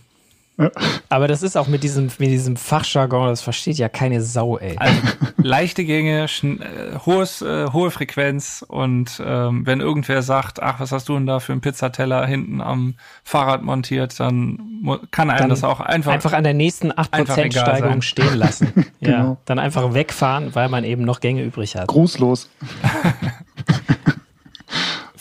Aber 1.09 1.27
das 1.27 1.43
ist 1.43 1.57
auch 1.57 1.67
mit 1.67 1.83
diesem, 1.83 2.05
mit 2.19 2.31
diesem 2.31 2.57
Fachjargon, 2.57 3.29
das 3.29 3.43
versteht 3.43 3.77
ja 3.77 3.89
keine 3.89 4.23
Sau, 4.23 4.57
ey. 4.59 4.77
Also, 4.79 5.01
leichte 5.37 5.85
Gänge, 5.85 6.25
äh, 6.25 6.99
hohes, 7.05 7.43
äh, 7.43 7.67
hohe 7.73 7.91
Frequenz 7.91 8.65
und 8.67 9.21
ähm, 9.25 9.67
wenn 9.67 9.81
irgendwer 9.81 10.23
sagt, 10.23 10.63
ach, 10.63 10.79
was 10.79 10.93
hast 10.93 11.09
du 11.09 11.15
denn 11.15 11.27
da 11.27 11.41
für 11.41 11.53
einen 11.53 11.61
Pizzateller 11.61 12.25
hinten 12.27 12.61
am 12.61 12.95
Fahrrad 13.25 13.63
montiert, 13.63 14.19
dann 14.21 14.85
kann 15.11 15.29
einem 15.31 15.39
dann 15.41 15.51
das 15.51 15.65
auch 15.65 15.81
einfach 15.81 16.13
einfach 16.13 16.33
an 16.33 16.45
der 16.45 16.55
nächsten 16.55 16.93
8% 16.93 17.51
Steigerung 17.51 18.03
stehen 18.03 18.35
lassen. 18.35 18.73
ja, 19.01 19.11
genau. 19.11 19.37
dann 19.45 19.59
einfach 19.59 19.93
wegfahren, 19.93 20.55
weil 20.55 20.69
man 20.69 20.85
eben 20.85 21.03
noch 21.03 21.21
Gänge 21.21 21.43
übrig 21.43 21.77
hat. 21.77 21.89
Grußlos. 21.89 22.49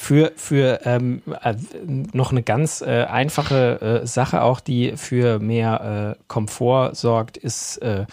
Für, 0.03 0.33
für 0.35 0.81
ähm, 0.83 1.21
äh, 1.43 1.55
noch 1.87 2.31
eine 2.31 2.43
ganz 2.43 2.81
äh, 2.81 3.05
einfache 3.05 4.01
äh, 4.03 4.05
Sache 4.05 4.41
auch, 4.41 4.59
die 4.59 4.97
für 4.97 5.39
mehr 5.39 6.17
äh, 6.19 6.23
Komfort 6.27 6.95
sorgt, 6.95 7.37
ist, 7.37 7.77
äh, 7.77 8.05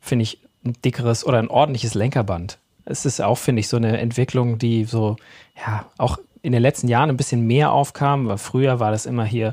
finde 0.00 0.22
ich, 0.22 0.40
ein 0.64 0.72
dickeres 0.82 1.26
oder 1.26 1.38
ein 1.38 1.48
ordentliches 1.48 1.92
Lenkerband. 1.92 2.56
Es 2.86 3.04
ist 3.04 3.20
auch, 3.20 3.36
finde 3.36 3.60
ich, 3.60 3.68
so 3.68 3.76
eine 3.76 3.98
Entwicklung, 3.98 4.56
die 4.56 4.84
so, 4.84 5.16
ja, 5.54 5.84
auch 5.98 6.18
in 6.40 6.52
den 6.52 6.62
letzten 6.62 6.88
Jahren 6.88 7.10
ein 7.10 7.18
bisschen 7.18 7.46
mehr 7.46 7.72
aufkam, 7.72 8.26
weil 8.26 8.38
früher 8.38 8.80
war 8.80 8.90
das 8.90 9.04
immer 9.04 9.26
hier 9.26 9.52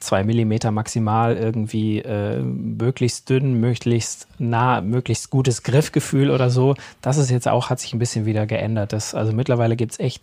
zwei 0.00 0.24
Millimeter 0.24 0.72
maximal 0.72 1.38
irgendwie 1.38 2.00
äh, 2.00 2.38
möglichst 2.38 3.30
dünn, 3.30 3.54
möglichst 3.54 4.28
nah, 4.38 4.82
möglichst 4.82 5.30
gutes 5.30 5.62
Griffgefühl 5.62 6.30
oder 6.30 6.50
so. 6.50 6.74
Das 7.00 7.16
ist 7.16 7.30
jetzt 7.30 7.48
auch, 7.48 7.70
hat 7.70 7.80
sich 7.80 7.94
ein 7.94 7.98
bisschen 7.98 8.26
wieder 8.26 8.46
geändert. 8.46 8.92
Das, 8.92 9.14
also 9.14 9.32
mittlerweile 9.32 9.74
gibt 9.74 9.92
es 9.92 10.00
echt 10.00 10.22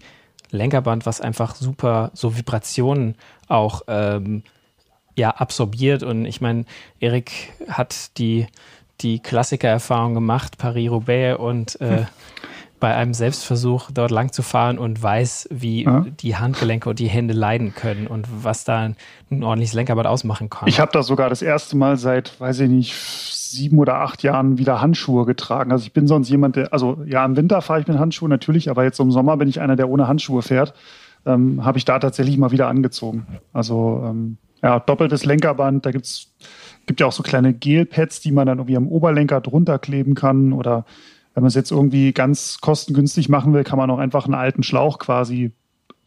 Lenkerband, 0.51 1.05
was 1.05 1.21
einfach 1.21 1.55
super 1.55 2.11
so 2.13 2.37
Vibrationen 2.37 3.15
auch 3.47 3.83
ähm, 3.87 4.43
ja, 5.15 5.31
absorbiert. 5.31 6.03
Und 6.03 6.25
ich 6.25 6.41
meine, 6.41 6.65
Erik 6.99 7.53
hat 7.67 8.17
die, 8.17 8.47
die 9.01 9.19
Klassiker-Erfahrung 9.19 10.13
gemacht, 10.13 10.57
Paris-Roubaix 10.57 11.39
und 11.39 11.79
äh, 11.81 11.99
hm. 11.99 12.07
Bei 12.85 12.93
einem 12.93 13.15
Selbstversuch 13.15 13.89
dort 13.91 14.11
lang 14.11 14.31
zu 14.31 14.43
fahren 14.43 14.77
und 14.77 15.01
weiß, 15.01 15.49
wie 15.51 15.85
ja. 15.85 16.05
die 16.19 16.35
Handgelenke 16.35 16.87
und 16.87 16.99
die 16.99 17.07
Hände 17.07 17.33
leiden 17.33 17.73
können 17.73 18.05
und 18.05 18.27
was 18.43 18.63
da 18.63 18.91
ein, 19.31 19.43
ordentliches 19.43 19.73
Lenkerband 19.73 20.05
ausmachen 20.05 20.51
kann. 20.51 20.67
Ich 20.67 20.79
habe 20.79 20.91
da 20.91 21.01
sogar 21.01 21.29
das 21.29 21.41
erste 21.41 21.75
Mal 21.75 21.97
seit, 21.97 22.39
weiß 22.39 22.59
ich 22.59 22.69
nicht, 22.69 22.93
sieben 22.93 23.79
oder 23.79 23.95
acht 24.01 24.21
Jahren 24.21 24.59
wieder 24.59 24.81
Handschuhe 24.81 25.25
getragen. 25.25 25.71
Also 25.71 25.83
ich 25.83 25.93
bin 25.93 26.05
sonst 26.05 26.29
jemand, 26.29 26.57
der, 26.57 26.73
also 26.73 27.01
ja, 27.07 27.25
im 27.25 27.35
Winter 27.35 27.63
fahre 27.63 27.79
ich 27.79 27.87
mit 27.87 27.97
Handschuhen 27.97 28.29
natürlich, 28.29 28.69
aber 28.69 28.83
jetzt 28.83 28.99
im 28.99 29.09
Sommer 29.09 29.35
bin 29.35 29.49
ich 29.49 29.59
einer, 29.59 29.75
der 29.75 29.89
ohne 29.89 30.07
Handschuhe 30.07 30.43
fährt. 30.43 30.75
Ähm, 31.25 31.65
habe 31.65 31.79
ich 31.79 31.85
da 31.85 31.97
tatsächlich 31.97 32.37
mal 32.37 32.51
wieder 32.51 32.67
angezogen. 32.67 33.25
Also 33.51 34.03
ähm, 34.05 34.37
ja, 34.61 34.79
doppeltes 34.79 35.25
Lenkerband, 35.25 35.87
da 35.87 35.89
gibt's 35.89 36.35
gibt 36.85 36.99
ja 36.99 37.07
auch 37.07 37.11
so 37.11 37.23
kleine 37.23 37.51
Gelpads, 37.51 38.21
die 38.21 38.31
man 38.31 38.45
dann 38.45 38.59
irgendwie 38.59 38.77
am 38.77 38.87
Oberlenker 38.87 39.41
drunter 39.41 39.79
kleben 39.79 40.13
kann. 40.13 40.53
Oder 40.53 40.85
wenn 41.35 41.43
man 41.43 41.49
es 41.49 41.55
jetzt 41.55 41.71
irgendwie 41.71 42.13
ganz 42.13 42.59
kostengünstig 42.61 43.27
machen 43.29 43.53
will, 43.53 43.65
kann 43.65 43.77
man 43.77 43.89
auch 43.91 43.99
einfach 43.99 44.25
einen 44.25 44.33
alten 44.35 44.63
Schlauch 44.63 44.99
quasi 44.99 45.51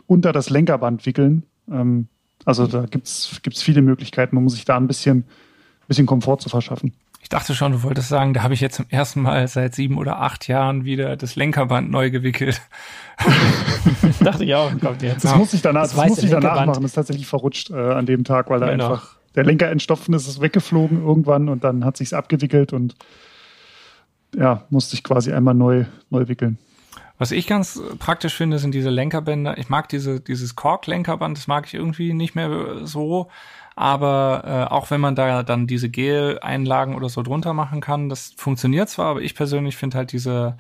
unter 0.07 0.33
das 0.33 0.49
Lenkerband 0.49 1.05
wickeln. 1.05 1.45
Ähm, 1.71 2.09
also 2.47 2.67
da 2.67 2.87
gibt 2.87 3.07
es 3.07 3.63
viele 3.63 3.83
Möglichkeiten, 3.83 4.39
um 4.39 4.49
sich 4.49 4.65
da 4.65 4.79
ein 4.79 4.87
bisschen, 4.87 5.25
bisschen 5.87 6.07
Komfort 6.07 6.39
zu 6.39 6.49
verschaffen. 6.49 6.95
Ich 7.21 7.29
dachte 7.29 7.55
schon, 7.55 7.73
du 7.73 7.83
wolltest 7.83 8.09
sagen, 8.09 8.33
da 8.33 8.43
habe 8.43 8.55
ich 8.55 8.61
jetzt 8.61 8.77
zum 8.77 8.87
ersten 8.89 9.21
Mal 9.21 9.47
seit 9.49 9.75
sieben 9.75 9.99
oder 9.99 10.21
acht 10.21 10.49
Jahren 10.49 10.87
wieder 10.87 11.15
das 11.17 11.37
Lenkerband 11.37 11.91
neu 11.91 12.11
gewickelt. 12.11 12.63
dachte 14.21 14.45
ich 14.45 14.55
auch. 14.55 14.71
Kommt 14.81 15.03
jetzt. 15.03 15.25
Das 15.25 15.37
muss 15.37 15.53
ich 15.53 15.61
danach, 15.61 15.83
das, 15.83 15.95
das 15.95 16.09
muss 16.09 16.23
ich 16.23 16.31
danach 16.31 16.65
machen. 16.65 16.81
Das 16.81 16.93
ist 16.93 16.95
tatsächlich 16.95 17.27
verrutscht 17.27 17.69
äh, 17.71 17.75
an 17.75 18.07
dem 18.07 18.25
Tag, 18.25 18.49
weil 18.49 18.61
da 18.61 18.71
genau. 18.71 18.93
einfach 18.93 19.17
der 19.35 19.45
Lenker 19.45 19.69
entstopfen 19.69 20.15
ist, 20.15 20.27
ist 20.27 20.41
weggeflogen 20.41 21.05
irgendwann 21.05 21.51
und 21.51 21.65
dann 21.65 21.85
hat 21.85 21.99
sich's 21.99 22.15
abgewickelt 22.15 22.73
und 22.73 22.95
ja, 24.35 24.65
musste 24.71 24.95
ich 24.95 25.05
quasi 25.05 25.33
einmal 25.33 25.55
neu, 25.55 25.85
neu 26.11 26.29
wickeln. 26.29 26.59
Was 27.19 27.33
ich 27.33 27.49
ganz 27.49 27.81
praktisch 27.99 28.35
finde, 28.35 28.59
sind 28.61 28.73
diese 28.73 28.91
Lenkerbänder. 28.91 29.59
Ich 29.59 29.69
mag 29.69 29.89
diese, 29.89 30.21
dieses 30.21 30.55
Kork-Lenkerband, 30.55 31.37
das 31.37 31.49
mag 31.49 31.67
ich 31.67 31.75
irgendwie 31.75 32.15
nicht 32.15 32.37
mehr 32.37 32.87
so. 32.87 33.29
Aber 33.75 34.43
äh, 34.45 34.73
auch 34.73 34.91
wenn 34.91 35.01
man 35.01 35.15
da 35.15 35.43
dann 35.43 35.67
diese 35.67 35.89
Gel-Einlagen 35.89 36.95
oder 36.95 37.09
so 37.09 37.23
drunter 37.23 37.55
machen 37.55 37.81
kann, 37.81 38.09
das 38.09 38.33
funktioniert 38.37 38.89
zwar, 38.89 39.07
aber 39.07 39.23
ich 39.23 39.35
persönlich 39.35 39.77
finde 39.77 39.99
halt 39.99 40.13
diese, 40.13 40.57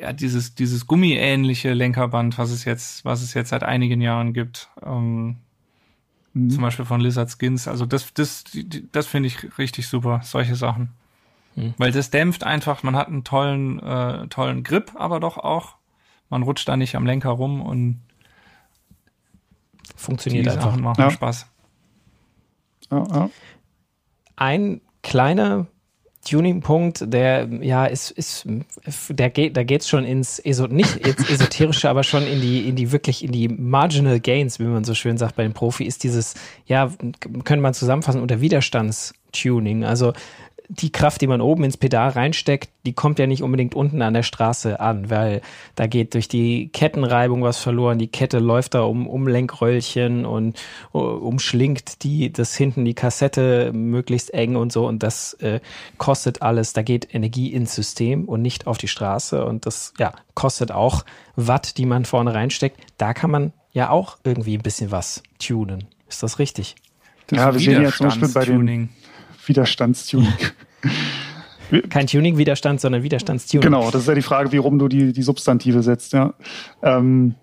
ja, 0.00 0.12
dieses, 0.12 0.54
dieses 0.54 0.86
gummiähnliche 0.86 1.74
Lenkerband, 1.74 2.38
was 2.38 2.50
es 2.50 2.64
jetzt, 2.64 3.04
was 3.04 3.22
es 3.22 3.34
jetzt 3.34 3.50
seit 3.50 3.64
einigen 3.64 4.00
Jahren 4.00 4.32
gibt, 4.32 4.70
ähm, 4.82 5.36
mhm. 6.32 6.50
zum 6.50 6.62
Beispiel 6.62 6.86
von 6.86 7.00
Lizard 7.00 7.30
Skins, 7.30 7.68
also 7.68 7.84
das, 7.84 8.12
das, 8.14 8.44
das 8.92 9.06
finde 9.06 9.26
ich 9.26 9.58
richtig 9.58 9.86
super, 9.86 10.22
solche 10.24 10.54
Sachen. 10.54 10.90
Mhm. 11.58 11.74
Weil 11.76 11.92
das 11.92 12.10
dämpft 12.10 12.44
einfach, 12.44 12.82
man 12.82 12.96
hat 12.96 13.08
einen 13.08 13.24
tollen, 13.24 13.80
äh, 13.80 14.28
tollen 14.28 14.62
Grip, 14.62 14.92
aber 14.94 15.20
doch 15.20 15.38
auch. 15.38 15.74
Man 16.30 16.42
rutscht 16.42 16.68
da 16.68 16.76
nicht 16.76 16.94
am 16.94 17.06
Lenker 17.06 17.30
rum 17.30 17.62
und 17.62 18.00
funktioniert 19.96 20.46
die 20.46 20.50
einfach. 20.50 20.70
Sachen 20.70 20.82
machen 20.82 21.00
ja. 21.00 21.10
Spaß. 21.10 21.46
Oh, 22.90 23.04
oh. 23.12 23.30
Ein 24.36 24.80
kleiner 25.02 25.66
Tuning-Punkt, 26.24 27.12
der 27.12 27.48
ja 27.62 27.86
ist, 27.86 28.10
ist 28.10 28.46
der 29.08 29.30
geht, 29.30 29.56
da 29.56 29.64
geht's 29.64 29.88
schon 29.88 30.04
ins 30.04 30.38
Eso, 30.38 30.66
nicht 30.66 30.96
ins 30.96 31.28
esoterische, 31.30 31.88
aber 31.88 32.04
schon 32.04 32.26
in 32.26 32.40
die, 32.40 32.68
in 32.68 32.76
die 32.76 32.92
wirklich 32.92 33.24
in 33.24 33.32
die 33.32 33.48
Marginal 33.48 34.20
Gains, 34.20 34.58
wie 34.60 34.64
man 34.64 34.84
so 34.84 34.94
schön 34.94 35.16
sagt 35.16 35.36
bei 35.36 35.42
den 35.42 35.54
Profi, 35.54 35.84
ist 35.84 36.04
dieses, 36.04 36.34
ja, 36.66 36.92
könnte 37.44 37.62
man 37.62 37.74
zusammenfassen 37.74 38.20
unter 38.20 38.40
Widerstandstuning. 38.40 39.84
Also 39.84 40.12
die 40.70 40.92
Kraft, 40.92 41.22
die 41.22 41.26
man 41.26 41.40
oben 41.40 41.64
ins 41.64 41.78
Pedal 41.78 42.10
reinsteckt, 42.10 42.68
die 42.84 42.92
kommt 42.92 43.18
ja 43.18 43.26
nicht 43.26 43.42
unbedingt 43.42 43.74
unten 43.74 44.02
an 44.02 44.12
der 44.12 44.22
Straße 44.22 44.80
an, 44.80 45.08
weil 45.08 45.40
da 45.76 45.86
geht 45.86 46.12
durch 46.12 46.28
die 46.28 46.68
Kettenreibung 46.68 47.42
was 47.42 47.56
verloren. 47.56 47.98
Die 47.98 48.08
Kette 48.08 48.38
läuft 48.38 48.74
da 48.74 48.82
um, 48.82 49.06
um 49.06 49.26
Lenkröllchen 49.26 50.26
und 50.26 50.60
uh, 50.92 50.98
umschlingt 50.98 52.02
die, 52.02 52.30
das 52.30 52.54
hinten 52.54 52.84
die 52.84 52.94
Kassette 52.94 53.72
möglichst 53.72 54.34
eng 54.34 54.56
und 54.56 54.70
so. 54.70 54.86
Und 54.86 55.02
das 55.02 55.34
äh, 55.34 55.60
kostet 55.96 56.42
alles. 56.42 56.74
Da 56.74 56.82
geht 56.82 57.14
Energie 57.14 57.52
ins 57.52 57.74
System 57.74 58.26
und 58.26 58.42
nicht 58.42 58.66
auf 58.66 58.76
die 58.76 58.88
Straße. 58.88 59.44
Und 59.44 59.64
das, 59.64 59.94
ja, 59.98 60.12
kostet 60.34 60.70
auch 60.70 61.04
Watt, 61.34 61.78
die 61.78 61.86
man 61.86 62.04
vorne 62.04 62.34
reinsteckt. 62.34 62.78
Da 62.98 63.14
kann 63.14 63.30
man 63.30 63.52
ja 63.72 63.88
auch 63.88 64.18
irgendwie 64.22 64.56
ein 64.56 64.62
bisschen 64.62 64.90
was 64.90 65.22
tunen. 65.38 65.86
Ist 66.08 66.22
das 66.22 66.38
richtig? 66.38 66.76
Das 67.28 67.38
ja, 67.38 67.52
wir 67.52 67.60
sehen 67.60 67.82
ja 67.82 67.90
zum 67.90 68.06
Beispiel 68.06 68.28
bei 68.28 68.44
den 68.44 68.88
Widerstandstuning. 69.48 70.32
Kein 71.90 72.06
Tuning-Widerstand, 72.06 72.80
sondern 72.80 73.02
Widerstandstuning. 73.02 73.62
Genau, 73.62 73.90
das 73.90 74.02
ist 74.02 74.08
ja 74.08 74.14
die 74.14 74.22
Frage, 74.22 74.52
wie 74.52 74.56
rum 74.56 74.78
du 74.78 74.88
die, 74.88 75.12
die 75.12 75.22
Substantive 75.22 75.82
setzt. 75.82 76.12
Ja. 76.14 76.34
Ähm, 76.82 77.34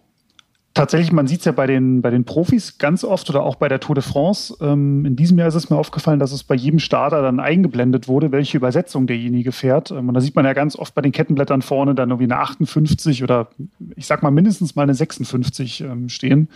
tatsächlich, 0.73 1.11
man 1.11 1.27
sieht 1.27 1.39
es 1.39 1.45
ja 1.45 1.51
bei 1.51 1.67
den, 1.67 2.01
bei 2.01 2.09
den 2.09 2.25
Profis 2.25 2.79
ganz 2.79 3.03
oft 3.03 3.29
oder 3.29 3.43
auch 3.43 3.55
bei 3.55 3.69
der 3.69 3.79
Tour 3.79 3.93
de 3.93 4.03
France. 4.03 4.55
Ähm, 4.61 5.05
in 5.05 5.15
diesem 5.15 5.37
Jahr 5.37 5.47
ist 5.47 5.55
es 5.55 5.69
mir 5.69 5.77
aufgefallen, 5.77 6.19
dass 6.19 6.31
es 6.31 6.43
bei 6.43 6.55
jedem 6.55 6.79
Starter 6.79 7.21
dann 7.21 7.39
eingeblendet 7.39 8.07
wurde, 8.07 8.31
welche 8.31 8.57
Übersetzung 8.57 9.05
derjenige 9.05 9.51
fährt. 9.51 9.91
Ähm, 9.91 10.07
und 10.07 10.15
da 10.15 10.21
sieht 10.21 10.35
man 10.35 10.45
ja 10.45 10.53
ganz 10.53 10.75
oft 10.75 10.95
bei 10.95 11.01
den 11.01 11.11
Kettenblättern 11.11 11.61
vorne 11.61 11.93
dann 11.93 12.09
irgendwie 12.09 12.31
eine 12.31 12.41
58 12.41 13.23
oder 13.23 13.49
ich 13.95 14.07
sag 14.07 14.23
mal 14.23 14.31
mindestens 14.31 14.75
mal 14.75 14.83
eine 14.83 14.95
56 14.95 15.81
ähm, 15.81 16.09
stehen. 16.09 16.49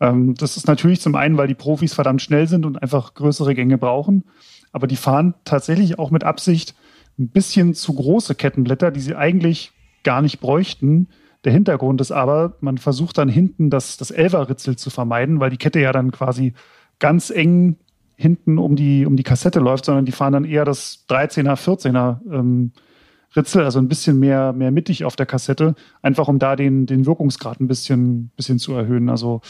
Ähm, 0.00 0.34
das 0.34 0.56
ist 0.56 0.68
natürlich 0.68 1.00
zum 1.00 1.16
einen, 1.16 1.36
weil 1.36 1.48
die 1.48 1.54
Profis 1.54 1.94
verdammt 1.94 2.22
schnell 2.22 2.46
sind 2.46 2.64
und 2.64 2.80
einfach 2.80 3.14
größere 3.14 3.56
Gänge 3.56 3.76
brauchen 3.76 4.22
aber 4.78 4.86
die 4.86 4.94
fahren 4.94 5.34
tatsächlich 5.44 5.98
auch 5.98 6.12
mit 6.12 6.22
Absicht 6.22 6.76
ein 7.18 7.30
bisschen 7.30 7.74
zu 7.74 7.94
große 7.94 8.36
Kettenblätter, 8.36 8.92
die 8.92 9.00
sie 9.00 9.16
eigentlich 9.16 9.72
gar 10.04 10.22
nicht 10.22 10.38
bräuchten. 10.38 11.08
Der 11.42 11.52
Hintergrund 11.52 12.00
ist 12.00 12.12
aber, 12.12 12.54
man 12.60 12.78
versucht 12.78 13.18
dann 13.18 13.28
hinten 13.28 13.70
das, 13.70 13.96
das 13.96 14.12
Elferritzel 14.12 14.76
zu 14.76 14.90
vermeiden, 14.90 15.40
weil 15.40 15.50
die 15.50 15.56
Kette 15.56 15.80
ja 15.80 15.90
dann 15.90 16.12
quasi 16.12 16.54
ganz 17.00 17.30
eng 17.30 17.76
hinten 18.14 18.58
um 18.58 18.76
die, 18.76 19.04
um 19.04 19.16
die 19.16 19.24
Kassette 19.24 19.58
läuft, 19.58 19.84
sondern 19.84 20.04
die 20.04 20.12
fahren 20.12 20.32
dann 20.32 20.44
eher 20.44 20.64
das 20.64 21.04
13er, 21.08 21.56
14er 21.56 22.20
ähm, 22.32 22.72
Ritzel, 23.34 23.64
also 23.64 23.80
ein 23.80 23.88
bisschen 23.88 24.20
mehr, 24.20 24.52
mehr 24.52 24.70
mittig 24.70 25.04
auf 25.04 25.16
der 25.16 25.26
Kassette, 25.26 25.74
einfach 26.02 26.28
um 26.28 26.38
da 26.38 26.54
den, 26.54 26.86
den 26.86 27.04
Wirkungsgrad 27.04 27.60
ein 27.60 27.68
bisschen, 27.68 28.30
bisschen 28.36 28.60
zu 28.60 28.74
erhöhen. 28.74 29.08
Also 29.08 29.40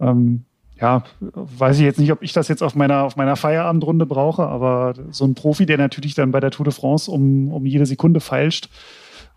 ähm, 0.00 0.44
ja, 0.80 1.04
weiß 1.20 1.78
ich 1.78 1.84
jetzt 1.84 1.98
nicht, 1.98 2.12
ob 2.12 2.22
ich 2.22 2.32
das 2.32 2.48
jetzt 2.48 2.62
auf 2.62 2.74
meiner, 2.74 3.04
auf 3.04 3.16
meiner 3.16 3.36
Feierabendrunde 3.36 4.06
brauche, 4.06 4.46
aber 4.46 4.94
so 5.10 5.24
ein 5.24 5.34
Profi, 5.34 5.66
der 5.66 5.78
natürlich 5.78 6.14
dann 6.14 6.32
bei 6.32 6.40
der 6.40 6.50
Tour 6.50 6.64
de 6.64 6.74
France 6.74 7.10
um, 7.10 7.52
um 7.52 7.64
jede 7.64 7.86
Sekunde 7.86 8.20
feilscht, 8.20 8.68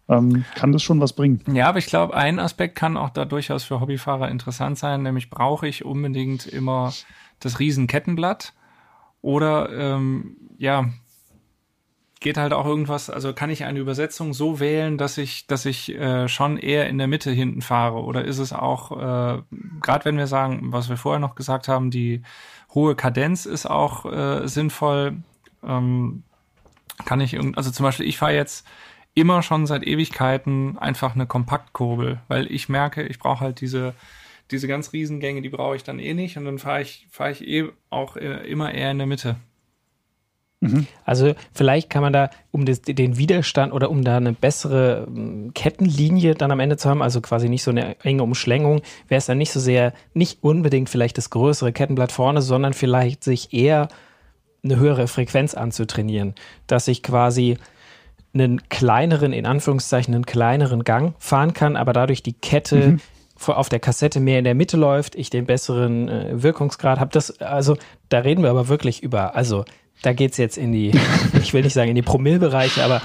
ähm, 0.10 0.46
kann 0.56 0.72
das 0.72 0.82
schon 0.82 1.00
was 1.00 1.14
bringen. 1.14 1.42
Ja, 1.52 1.70
aber 1.70 1.80
ich 1.80 1.86
glaube, 1.86 2.16
ein 2.16 2.40
Aspekt 2.40 2.76
kann 2.76 2.98
auch 2.98 3.10
da 3.10 3.26
durchaus 3.26 3.64
für 3.64 3.80
Hobbyfahrer 3.80 4.30
interessant 4.30 4.78
sein, 4.78 5.04
nämlich 5.04 5.30
brauche 5.30 5.68
ich 5.68 5.86
unbedingt 5.86 6.48
immer 6.48 6.94
das 7.40 7.60
Riesenkettenblatt 7.60 8.54
oder 9.22 9.70
ähm, 9.72 10.38
ja, 10.58 10.86
geht 12.20 12.38
halt 12.38 12.54
auch 12.54 12.66
irgendwas, 12.66 13.10
also 13.10 13.34
kann 13.34 13.50
ich 13.50 13.66
eine 13.66 13.80
Übersetzung 13.80 14.34
so 14.34 14.60
wählen, 14.60 14.98
dass 14.98 15.18
ich, 15.18 15.48
dass 15.48 15.66
ich 15.66 15.94
äh, 15.96 16.28
schon 16.28 16.58
eher 16.58 16.88
in 16.88 16.98
der 16.98 17.08
Mitte 17.08 17.32
hinten 17.32 17.62
fahre? 17.62 18.04
Oder 18.04 18.26
ist 18.26 18.40
es 18.40 18.54
auch, 18.54 18.92
äh, 18.92 19.42
gerade 19.82 20.06
wenn 20.06 20.18
wir 20.18 20.28
sagen, 20.28 20.72
was 20.72 20.90
wir 20.90 20.98
vorher 20.98 21.20
noch 21.20 21.36
gesagt 21.36 21.68
haben, 21.68 21.92
die 21.92 22.22
hohe 22.74 22.96
Kadenz 22.96 23.46
ist 23.46 23.66
auch 23.66 24.06
äh, 24.06 24.48
sinnvoll, 24.48 25.18
ähm, 25.64 26.24
kann 27.06 27.22
ich 27.22 27.34
irgend, 27.34 27.58
also 27.58 27.72
zum 27.72 27.84
Beispiel, 27.84 28.08
ich 28.08 28.18
fahre 28.18 28.34
jetzt 28.34 28.66
immer 29.14 29.42
schon 29.42 29.66
seit 29.66 29.86
Ewigkeiten 29.86 30.78
einfach 30.78 31.16
eine 31.16 31.28
Kompaktkurbel, 31.28 32.20
weil 32.28 32.52
ich 32.52 32.70
merke, 32.70 33.04
ich 33.04 33.20
brauche 33.20 33.42
halt 33.42 33.62
diese 33.62 33.94
diese 34.52 34.68
ganz 34.68 34.94
Riesengänge, 34.94 35.42
die 35.42 35.50
brauche 35.50 35.76
ich 35.76 35.84
dann 35.84 36.00
eh 36.00 36.14
nicht 36.14 36.38
und 36.38 36.46
dann 36.46 36.60
fahre 36.60 36.82
ich 36.82 37.08
fahre 37.12 37.32
ich 37.32 37.48
eh 37.48 37.70
auch 37.90 38.16
äh, 38.16 38.48
immer 38.50 38.74
eher 38.74 38.92
in 38.92 38.98
der 38.98 39.08
Mitte. 39.08 39.36
Mhm. 40.60 40.88
Also 41.06 41.34
vielleicht 41.54 41.90
kann 41.90 42.02
man 42.02 42.14
da, 42.14 42.30
um 42.52 42.66
das, 42.66 42.82
den 42.82 43.18
Widerstand 43.18 43.74
oder 43.74 43.92
um 43.92 44.04
da 44.04 44.18
eine 44.18 44.34
bessere 44.34 45.06
ähm, 45.08 45.52
Kettenlinie 45.54 46.34
dann 46.34 46.52
am 46.52 46.60
Ende 46.60 46.78
zu 46.78 46.90
haben, 46.90 47.02
also 47.02 47.22
quasi 47.22 47.48
nicht 47.48 47.64
so 47.64 47.72
eine 47.72 48.00
enge 48.04 48.24
Umschlängung, 48.24 48.82
wäre 49.08 49.20
es 49.20 49.28
dann 49.28 49.38
nicht 49.38 49.52
so 49.52 49.60
sehr, 49.60 49.94
nicht 50.14 50.44
unbedingt 50.44 50.90
vielleicht 50.90 51.18
das 51.18 51.30
größere 51.30 51.72
Kettenblatt 51.74 52.12
vorne, 52.12 52.42
sondern 52.42 52.74
vielleicht 52.74 53.24
sich 53.24 53.54
eher 53.54 53.88
eine 54.64 54.78
höhere 54.78 55.08
Frequenz 55.08 55.54
anzutrainieren, 55.54 56.34
dass 56.66 56.88
ich 56.88 57.04
quasi 57.04 57.58
einen 58.34 58.68
kleineren, 58.70 59.34
in 59.34 59.46
Anführungszeichen, 59.46 60.14
einen 60.14 60.26
kleineren 60.26 60.84
Gang 60.84 61.14
fahren 61.20 61.54
kann, 61.54 61.76
aber 61.76 61.94
dadurch 61.94 62.24
die 62.24 62.34
Kette 62.34 62.76
mhm 62.76 63.02
auf 63.46 63.70
der 63.70 63.80
Kassette 63.80 64.20
mehr 64.20 64.40
in 64.40 64.46
der 64.46 64.56
Mitte 64.56 64.78
läuft, 64.78 65.16
ich 65.16 65.30
den 65.30 65.46
besseren 65.46 66.10
äh, 66.10 66.42
Wirkungsgrad 66.42 67.00
habe. 67.00 67.12
Das, 67.14 67.40
also 67.40 67.78
da 68.10 68.20
reden 68.20 68.42
wir 68.42 68.50
aber 68.50 68.68
wirklich 68.68 69.04
über, 69.04 69.36
also 69.36 69.64
da 70.02 70.14
geht 70.14 70.32
es 70.32 70.38
jetzt 70.38 70.58
in 70.58 70.72
die, 70.72 70.92
ich 71.42 71.54
will 71.54 71.64
nicht 71.64 71.74
sagen 71.74 71.90
in 71.90 71.96
die 71.96 72.02
Promillbereiche, 72.02 72.84
aber 72.84 73.02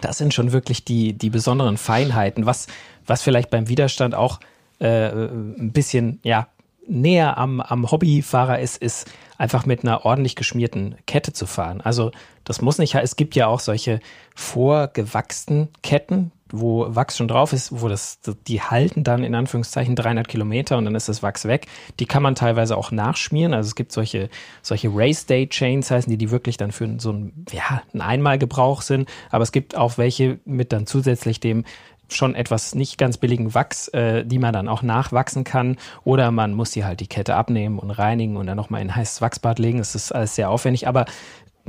das 0.00 0.18
sind 0.18 0.34
schon 0.34 0.52
wirklich 0.52 0.84
die, 0.84 1.12
die 1.12 1.30
besonderen 1.30 1.76
Feinheiten, 1.76 2.46
was, 2.46 2.66
was 3.06 3.22
vielleicht 3.22 3.50
beim 3.50 3.68
Widerstand 3.68 4.14
auch 4.14 4.40
äh, 4.78 5.08
ein 5.08 5.72
bisschen 5.72 6.20
ja, 6.22 6.48
näher 6.86 7.36
am, 7.38 7.60
am 7.60 7.90
Hobbyfahrer 7.90 8.58
ist, 8.58 8.76
ist 8.76 9.10
einfach 9.36 9.66
mit 9.66 9.82
einer 9.82 10.04
ordentlich 10.04 10.36
geschmierten 10.36 10.96
Kette 11.06 11.32
zu 11.32 11.46
fahren. 11.46 11.80
Also 11.80 12.10
das 12.44 12.60
muss 12.60 12.78
nicht, 12.78 12.94
es 12.94 13.16
gibt 13.16 13.34
ja 13.36 13.46
auch 13.46 13.60
solche 13.60 14.00
vorgewachsenen 14.34 15.68
Ketten, 15.82 16.32
wo 16.50 16.86
Wachs 16.94 17.16
schon 17.16 17.28
drauf 17.28 17.52
ist, 17.52 17.80
wo 17.80 17.88
das, 17.88 18.20
die 18.46 18.62
halten 18.62 19.04
dann 19.04 19.24
in 19.24 19.34
Anführungszeichen 19.34 19.96
300 19.96 20.28
Kilometer 20.28 20.78
und 20.78 20.84
dann 20.84 20.94
ist 20.94 21.08
das 21.08 21.22
Wachs 21.22 21.44
weg. 21.44 21.66
Die 22.00 22.06
kann 22.06 22.22
man 22.22 22.34
teilweise 22.34 22.76
auch 22.76 22.90
nachschmieren. 22.90 23.54
Also 23.54 23.68
es 23.68 23.74
gibt 23.74 23.92
solche, 23.92 24.28
solche 24.62 24.90
Race 24.92 25.26
Day 25.26 25.48
Chains 25.48 25.90
heißen 25.90 26.10
die, 26.10 26.18
die 26.18 26.30
wirklich 26.30 26.56
dann 26.56 26.72
für 26.72 26.88
so 26.98 27.12
ein, 27.12 27.44
ja, 27.52 27.82
ein 27.92 28.00
Einmalgebrauch 28.00 28.82
sind. 28.82 29.08
Aber 29.30 29.42
es 29.42 29.52
gibt 29.52 29.76
auch 29.76 29.98
welche 29.98 30.38
mit 30.44 30.72
dann 30.72 30.86
zusätzlich 30.86 31.40
dem 31.40 31.64
schon 32.10 32.34
etwas 32.34 32.74
nicht 32.74 32.98
ganz 32.98 33.18
billigen 33.18 33.54
Wachs, 33.54 33.88
äh, 33.88 34.24
die 34.24 34.38
man 34.38 34.52
dann 34.52 34.68
auch 34.68 34.82
nachwachsen 34.82 35.44
kann. 35.44 35.76
Oder 36.04 36.30
man 36.30 36.54
muss 36.54 36.70
die 36.70 36.84
halt 36.84 37.00
die 37.00 37.06
Kette 37.06 37.34
abnehmen 37.34 37.78
und 37.78 37.90
reinigen 37.90 38.36
und 38.36 38.46
dann 38.46 38.56
nochmal 38.56 38.80
in 38.80 38.88
ein 38.88 38.96
heißes 38.96 39.20
Wachsbad 39.20 39.58
legen. 39.58 39.78
Das 39.78 39.94
ist 39.94 40.12
alles 40.12 40.34
sehr 40.34 40.50
aufwendig. 40.50 40.88
Aber 40.88 41.04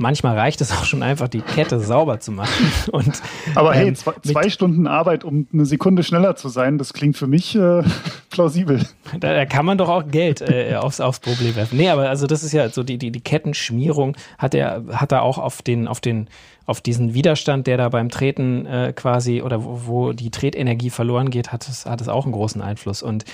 manchmal 0.00 0.36
reicht 0.36 0.60
es 0.60 0.72
auch 0.72 0.84
schon 0.84 1.02
einfach, 1.02 1.28
die 1.28 1.42
Kette 1.42 1.78
sauber 1.78 2.20
zu 2.20 2.32
machen. 2.32 2.72
Und, 2.92 3.22
Aber 3.54 3.74
hey, 3.74 3.88
ähm, 3.88 3.94
zwei, 3.94 4.14
zwei 4.22 4.48
Stunden 4.48 4.86
Arbeit, 4.86 5.24
um 5.24 5.46
eine 5.52 5.66
Sekunde 5.66 6.02
schneller 6.02 6.36
zu 6.36 6.48
sein, 6.48 6.78
das 6.78 6.92
klingt 6.92 7.16
für 7.16 7.26
mich 7.26 7.54
äh, 7.54 7.82
plausibel. 8.30 8.86
Da, 9.20 9.34
da, 9.34 9.46
kann 9.46 9.66
man 9.66 9.78
doch 9.78 9.88
auch 9.88 10.08
Geld 10.08 10.40
äh, 10.40 10.74
aufs, 10.76 11.00
aufs 11.00 11.20
Problem 11.20 11.54
werfen. 11.56 11.76
Nee, 11.76 11.90
aber 11.90 12.08
also 12.08 12.26
das 12.26 12.42
ist 12.42 12.52
ja 12.52 12.68
so 12.70 12.82
die, 12.82 12.98
die, 12.98 13.10
die 13.10 13.20
Kettenschmierung 13.20 14.16
hat 14.38 14.54
er, 14.54 14.84
hat 14.90 15.12
er 15.12 15.22
auch 15.22 15.38
auf 15.38 15.62
den, 15.62 15.86
auf 15.86 16.00
den, 16.00 16.28
auf 16.66 16.80
diesen 16.80 17.14
Widerstand, 17.14 17.66
der 17.66 17.76
da 17.76 17.88
beim 17.88 18.08
Treten 18.08 18.66
äh, 18.66 18.92
quasi 18.94 19.42
oder 19.42 19.64
wo, 19.64 19.82
wo 19.86 20.12
die 20.12 20.30
Tretenergie 20.30 20.90
verloren 20.90 21.30
geht, 21.30 21.52
hat 21.52 21.68
es, 21.68 21.86
hat 21.86 22.00
es 22.00 22.08
auch 22.08 22.24
einen 22.24 22.32
großen 22.32 22.62
Einfluss. 22.62 23.02
Und 23.02 23.24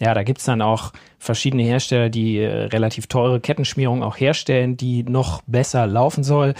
ja, 0.00 0.14
da 0.14 0.22
gibt's 0.22 0.44
dann 0.44 0.62
auch 0.62 0.92
verschiedene 1.18 1.62
Hersteller, 1.62 2.10
die 2.10 2.38
äh, 2.38 2.64
relativ 2.64 3.06
teure 3.06 3.40
Kettenschmierung 3.40 4.02
auch 4.02 4.18
herstellen, 4.18 4.76
die 4.76 5.04
noch 5.04 5.42
besser 5.46 5.86
laufen 5.86 6.24
soll. 6.24 6.54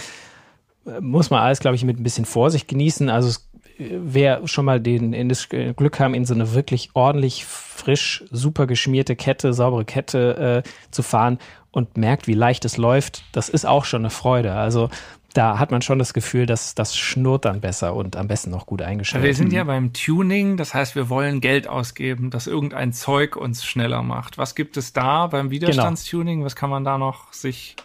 Äh, 0.85 1.01
muss 1.01 1.29
man 1.29 1.41
alles, 1.41 1.59
glaube 1.59 1.75
ich, 1.75 1.83
mit 1.83 1.99
ein 1.99 2.03
bisschen 2.03 2.25
Vorsicht 2.25 2.67
genießen. 2.67 3.09
Also 3.09 3.29
es, 3.29 3.49
äh, 3.77 3.89
wer 4.01 4.47
schon 4.47 4.65
mal 4.65 4.79
den, 4.79 5.13
in 5.13 5.29
das 5.29 5.49
Glück 5.49 5.99
haben, 5.99 6.13
in 6.13 6.25
so 6.25 6.33
eine 6.33 6.53
wirklich 6.53 6.91
ordentlich 6.93 7.45
frisch, 7.45 8.23
super 8.31 8.67
geschmierte 8.67 9.15
Kette, 9.15 9.53
saubere 9.53 9.83
Kette 9.83 10.63
äh, 10.65 10.69
zu 10.91 11.03
fahren 11.03 11.39
und 11.71 11.97
merkt, 11.97 12.27
wie 12.27 12.33
leicht 12.33 12.63
es 12.63 12.77
läuft, 12.77 13.23
das 13.33 13.49
ist 13.49 13.65
auch 13.65 13.83
schon 13.83 14.03
eine 14.03 14.09
Freude. 14.09 14.53
Also 14.53 14.89
da 15.35 15.59
hat 15.59 15.69
man 15.69 15.81
schon 15.81 15.99
das 15.99 16.13
Gefühl, 16.13 16.45
dass 16.45 16.75
das 16.75 16.95
schnurrt 16.95 17.43
dann 17.43 17.59
besser 17.59 17.93
und 17.93 18.15
am 18.15 18.27
besten 18.27 18.51
noch 18.51 18.65
gut 18.65 18.81
eingestellt. 18.81 19.23
Wir 19.23 19.35
sind 19.35 19.51
ja 19.51 19.65
beim 19.65 19.91
Tuning, 19.91 20.55
das 20.55 20.73
heißt, 20.73 20.95
wir 20.95 21.09
wollen 21.09 21.41
Geld 21.41 21.67
ausgeben, 21.67 22.29
dass 22.29 22.47
irgendein 22.47 22.93
Zeug 22.93 23.35
uns 23.35 23.65
schneller 23.65 24.01
macht. 24.01 24.37
Was 24.37 24.55
gibt 24.55 24.77
es 24.77 24.93
da 24.93 25.27
beim 25.27 25.51
Widerstandstuning? 25.51 26.37
Genau. 26.37 26.45
Was 26.45 26.55
kann 26.55 26.69
man 26.69 26.85
da 26.85 26.97
noch 26.97 27.33
sich 27.33 27.75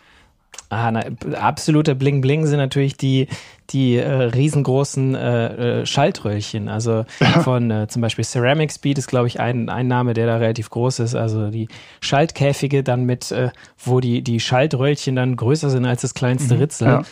Ah, 0.68 0.92
na, 0.92 1.02
absoluter 1.36 1.96
Bling 1.96 2.20
Bling 2.20 2.46
sind 2.46 2.58
natürlich 2.58 2.96
die 2.96 3.26
die 3.70 3.96
äh, 3.96 4.08
riesengroßen 4.08 5.14
äh, 5.16 5.80
äh 5.80 5.86
Schaltröhrchen. 5.86 6.68
Also 6.68 7.04
von 7.42 7.70
äh, 7.70 7.88
zum 7.88 8.02
Beispiel 8.02 8.24
Ceramic 8.24 8.70
Speed 8.70 8.98
ist, 8.98 9.08
glaube 9.08 9.26
ich, 9.26 9.40
ein, 9.40 9.68
ein 9.68 9.88
Name, 9.88 10.14
der 10.14 10.26
da 10.26 10.36
relativ 10.36 10.70
groß 10.70 11.00
ist. 11.00 11.14
Also 11.16 11.50
die 11.50 11.68
Schaltkäfige 12.00 12.84
dann 12.84 13.04
mit, 13.04 13.32
äh, 13.32 13.50
wo 13.78 13.98
die, 13.98 14.22
die 14.22 14.38
Schaltröhrchen 14.38 15.16
dann 15.16 15.36
größer 15.36 15.70
sind 15.70 15.86
als 15.86 16.02
das 16.02 16.14
kleinste 16.14 16.54
mhm, 16.54 16.60
Ritzel. 16.60 16.86
Ja 16.86 17.02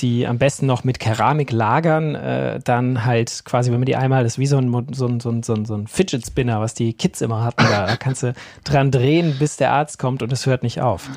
die 0.00 0.26
am 0.26 0.38
besten 0.38 0.66
noch 0.66 0.84
mit 0.84 1.00
Keramik 1.00 1.52
lagern, 1.52 2.14
äh, 2.14 2.60
dann 2.62 3.04
halt 3.04 3.44
quasi, 3.44 3.70
wenn 3.70 3.78
man 3.78 3.86
die 3.86 3.96
einmal, 3.96 4.24
das 4.24 4.34
ist 4.34 4.38
wie 4.38 4.46
so 4.46 4.58
ein, 4.58 4.70
so 4.92 5.06
ein, 5.06 5.20
so 5.20 5.30
ein, 5.30 5.42
so 5.42 5.54
ein, 5.54 5.64
so 5.64 5.74
ein 5.74 5.86
Fidget 5.86 6.26
Spinner, 6.26 6.60
was 6.60 6.74
die 6.74 6.92
Kids 6.92 7.20
immer 7.20 7.44
hatten, 7.44 7.64
da, 7.70 7.86
da 7.86 7.96
kannst 7.96 8.22
du 8.22 8.34
dran 8.64 8.90
drehen, 8.90 9.36
bis 9.38 9.56
der 9.56 9.72
Arzt 9.72 9.98
kommt 9.98 10.22
und 10.22 10.32
es 10.32 10.46
hört 10.46 10.62
nicht 10.62 10.80
auf. 10.80 11.08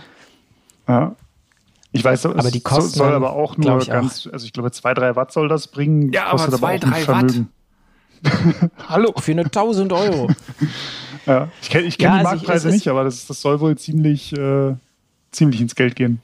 Ja. 0.87 1.15
Ich 1.91 2.03
weiß, 2.03 2.27
aber 2.27 2.51
die 2.51 2.61
Kosten 2.61 2.99
soll 2.99 3.13
aber 3.13 3.33
auch 3.33 3.57
nur 3.57 3.79
ganz, 3.79 4.27
auch. 4.27 4.33
also 4.33 4.45
ich 4.45 4.53
glaube, 4.53 4.71
zwei, 4.71 4.93
drei 4.93 5.15
Watt 5.15 5.31
soll 5.31 5.47
das 5.47 5.67
bringen. 5.67 6.11
Ja, 6.11 6.27
aber 6.27 6.49
zwei, 6.51 6.75
aber 6.75 6.77
drei 6.77 7.07
Watt. 7.07 7.41
Hallo, 8.89 9.13
für 9.17 9.31
eine 9.31 9.45
1000 9.45 9.91
Euro. 9.93 10.29
ja, 11.25 11.47
ich 11.61 11.69
kenne 11.69 11.85
ich 11.85 11.97
kenn 11.97 12.05
ja, 12.05 12.11
die 12.11 12.19
also 12.19 12.29
Marktpreise 12.29 12.69
ich, 12.69 12.75
nicht, 12.75 12.87
aber 12.89 13.05
das, 13.05 13.25
das 13.25 13.41
soll 13.41 13.59
wohl 13.59 13.75
ziemlich, 13.77 14.33
äh, 14.37 14.75
ziemlich 15.31 15.61
ins 15.61 15.73
Geld 15.73 15.95
gehen. 15.95 16.21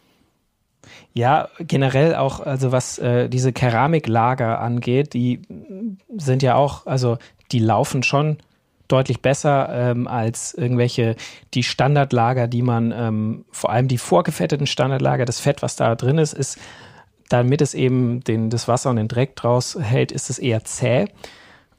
Ja, 1.18 1.47
generell 1.59 2.13
auch, 2.16 2.41
also 2.41 2.74
was 2.74 2.99
äh, 2.99 3.30
diese 3.30 3.53
Keramiklager 3.53 4.59
angeht, 4.59 5.13
die 5.13 5.41
sind 6.18 6.43
ja 6.43 6.55
auch, 6.55 6.86
also 6.86 7.18
die 7.53 7.59
laufen 7.59 8.03
schon 8.03 8.38
deutlich 8.89 9.22
besser 9.22 9.70
ähm, 9.72 10.07
als 10.07 10.53
irgendwelche 10.53 11.16
die 11.53 11.63
Standardlager, 11.63 12.47
die 12.47 12.61
man 12.61 12.91
ähm, 12.91 13.45
vor 13.49 13.72
allem 13.72 13.88
die 13.88 13.97
vorgefetteten 13.97 14.68
Standardlager, 14.68 15.24
das 15.24 15.39
Fett, 15.39 15.61
was 15.61 15.78
da 15.78 15.95
drin 15.95 16.18
ist, 16.18 16.34
ist 16.34 16.59
damit 17.30 17.61
es 17.61 17.74
eben 17.74 18.22
den, 18.24 18.49
das 18.49 18.68
Wasser 18.68 18.89
und 18.89 18.97
den 18.97 19.07
Dreck 19.07 19.38
draus 19.38 19.78
hält, 19.80 20.11
ist 20.11 20.30
es 20.30 20.38
eher 20.38 20.63
zäh. 20.66 21.07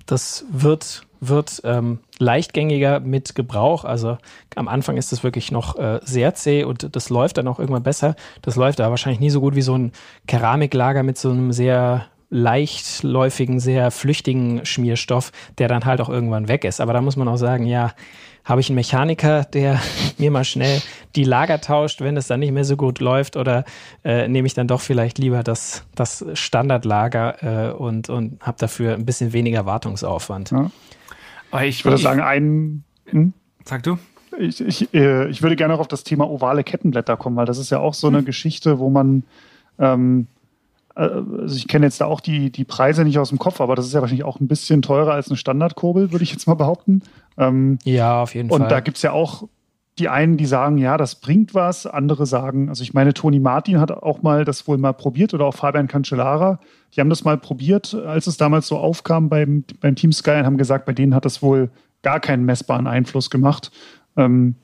Das 0.07 0.45
wird 0.51 1.06
wird 1.21 1.61
ähm, 1.65 2.01
leichtgängiger 2.19 3.01
mit 3.01 3.35
Gebrauch. 3.35 3.85
Also 3.85 4.19
am 4.55 4.69
Anfang 4.69 4.97
ist 4.97 5.13
es 5.13 5.23
wirklich 5.23 5.51
noch 5.51 5.77
äh, 5.77 6.01
sehr 6.03 6.35
zäh 6.35 6.65
und 6.65 6.95
das 6.95 7.11
läuft 7.11 7.39
dann 7.39 7.49
auch 7.49 7.59
irgendwann 7.59 7.83
besser. 7.83 8.17
Das 8.43 8.57
läuft 8.57 8.81
aber 8.81 8.91
wahrscheinlich 8.91 9.21
nie 9.21 9.31
so 9.31 9.41
gut 9.41 9.55
wie 9.55 9.63
so 9.63 9.77
ein 9.77 9.93
Keramiklager 10.27 11.03
mit 11.03 11.19
so 11.19 11.31
einem 11.31 11.53
sehr 11.53 12.07
leichtläufigen, 12.29 13.61
sehr 13.61 13.91
flüchtigen 13.91 14.67
Schmierstoff, 14.67 15.31
der 15.59 15.69
dann 15.69 15.85
halt 15.85 16.01
auch 16.01 16.09
irgendwann 16.09 16.49
weg 16.49 16.65
ist. 16.65 16.81
Aber 16.81 16.93
da 16.93 17.01
muss 17.01 17.17
man 17.17 17.29
auch 17.29 17.37
sagen, 17.37 17.67
ja, 17.67 17.93
habe 18.45 18.61
ich 18.61 18.69
einen 18.69 18.77
Mechaniker, 18.77 19.45
der 19.45 19.81
mir 20.19 20.31
mal 20.31 20.45
schnell 20.45 20.81
die 21.15 21.25
Lager 21.25 21.61
tauscht, 21.61 22.01
wenn 22.01 22.17
es 22.17 22.29
dann 22.29 22.41
nicht 22.41 22.53
mehr 22.53 22.65
so 22.65 22.77
gut 22.77 23.01
läuft, 23.01 23.37
oder 23.37 23.65
äh, 24.05 24.29
nehme 24.29 24.47
ich 24.47 24.55
dann 24.55 24.69
doch 24.69 24.81
vielleicht 24.81 25.19
lieber 25.19 25.43
das, 25.43 25.85
das 25.95 26.25
Standardlager 26.35 27.71
äh, 27.71 27.73
und, 27.73 28.09
und 28.09 28.41
habe 28.41 28.57
dafür 28.59 28.95
ein 28.95 29.05
bisschen 29.05 29.33
weniger 29.33 29.67
Wartungsaufwand. 29.67 30.51
Ja. 30.51 30.71
Ich, 31.53 31.69
ich 31.69 31.85
würde 31.85 31.99
sagen, 31.99 32.21
ein. 32.21 32.85
Hm? 33.07 33.33
Sag 33.65 33.83
du? 33.83 33.99
Ich, 34.39 34.61
ich, 34.61 34.95
äh, 34.95 35.29
ich 35.29 35.43
würde 35.43 35.57
gerne 35.57 35.75
auch 35.75 35.81
auf 35.81 35.89
das 35.89 36.05
Thema 36.05 36.29
ovale 36.29 36.65
Kettenblätter 36.65 37.17
kommen, 37.17 37.37
weil 37.37 37.47
das 37.47 37.59
ist 37.59 37.71
ja 37.71 37.79
auch 37.79 37.95
so 37.95 38.09
eine 38.09 38.19
hm. 38.19 38.25
Geschichte, 38.25 38.79
wo 38.79 38.91
man. 38.91 39.23
Ähm, 39.79 40.27
äh, 40.95 41.01
also 41.01 41.57
ich 41.57 41.69
kenne 41.69 41.87
jetzt 41.87 42.01
da 42.01 42.07
auch 42.07 42.21
die, 42.21 42.51
die 42.51 42.65
Preise 42.65 43.05
nicht 43.05 43.19
aus 43.19 43.31
dem 43.31 43.39
Kopf, 43.39 43.61
aber 43.61 43.77
das 43.77 43.87
ist 43.87 43.95
ja 43.95 44.01
wahrscheinlich 44.01 44.25
auch 44.25 44.41
ein 44.41 44.49
bisschen 44.49 44.83
teurer 44.83 45.13
als 45.13 45.29
eine 45.29 45.37
Standardkurbel, 45.37 46.13
würde 46.13 46.23
ich 46.23 46.33
jetzt 46.33 46.47
mal 46.47 46.55
behaupten. 46.55 47.03
Ähm, 47.39 47.79
ja, 47.85 48.23
auf 48.23 48.35
jeden 48.35 48.51
und 48.51 48.59
Fall. 48.59 48.67
Und 48.67 48.71
da 48.71 48.81
gibt 48.81 48.97
es 48.97 49.03
ja 49.03 49.13
auch 49.13 49.45
die 49.99 50.09
einen, 50.09 50.37
die 50.37 50.47
sagen, 50.47 50.79
ja, 50.79 50.97
das 50.97 51.17
bringt 51.17 51.55
was, 51.55 51.87
andere 51.87 52.27
sagen, 52.27 52.69
also 52.69 52.83
ich 52.83 52.93
meine, 52.93 53.15
Toni 53.15 53.41
Martin 53.41 53.81
hat 53.81 53.91
auch 53.91 54.23
mal 54.23 54.45
das 54.45 54.69
wohl 54.69 54.77
mal 54.77 54.93
probiert 54.93 55.33
oder 55.33 55.47
auch 55.47 55.55
Fabian 55.55 55.89
Cancellara, 55.89 56.61
die 56.95 57.01
haben 57.01 57.09
das 57.09 57.25
mal 57.25 57.39
probiert, 57.39 57.95
als 57.95 58.27
es 58.27 58.37
damals 58.37 58.67
so 58.67 58.77
aufkam 58.77 59.29
beim, 59.29 59.65
beim 59.81 59.97
Team 59.97 60.13
Sky 60.13 60.33
und 60.33 60.45
haben 60.47 60.59
gesagt, 60.59 60.85
bei 60.85 60.93
denen 60.93 61.15
hat 61.15 61.25
das 61.25 61.43
wohl 61.43 61.71
gar 62.03 62.21
keinen 62.21 62.45
messbaren 62.45 62.87
Einfluss 62.87 63.31
gemacht. 63.31 63.71
Ähm, 64.17 64.57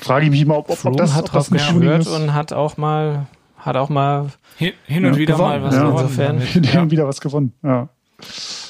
frage 0.00 0.24
ich 0.24 0.30
mich 0.30 0.44
mal, 0.44 0.56
ob, 0.56 0.70
ob, 0.70 0.84
ob 0.84 0.96
das, 0.96 1.14
hat 1.14 1.26
ob 1.26 1.32
das 1.32 1.50
gehört 1.50 2.06
und 2.06 2.34
hat 2.34 2.52
auch 2.52 2.76
mal 2.76 3.26
hat 3.56 3.76
auch 3.76 3.90
mal 3.90 4.28
hin, 4.56 4.72
hin 4.86 5.04
und 5.04 5.12
ja, 5.12 5.18
wieder 5.18 5.34
gewonnen. 5.34 5.60
mal 5.60 5.62
was 5.62 5.74
ja, 5.74 5.82
gewonnen. 5.82 6.06
Insofern. 6.06 6.38
Hin 6.38 6.62
und 6.62 6.72
ja. 6.72 6.90
wieder 6.90 7.06
was 7.06 7.20
gewonnen, 7.20 7.52
ja. 7.62 7.88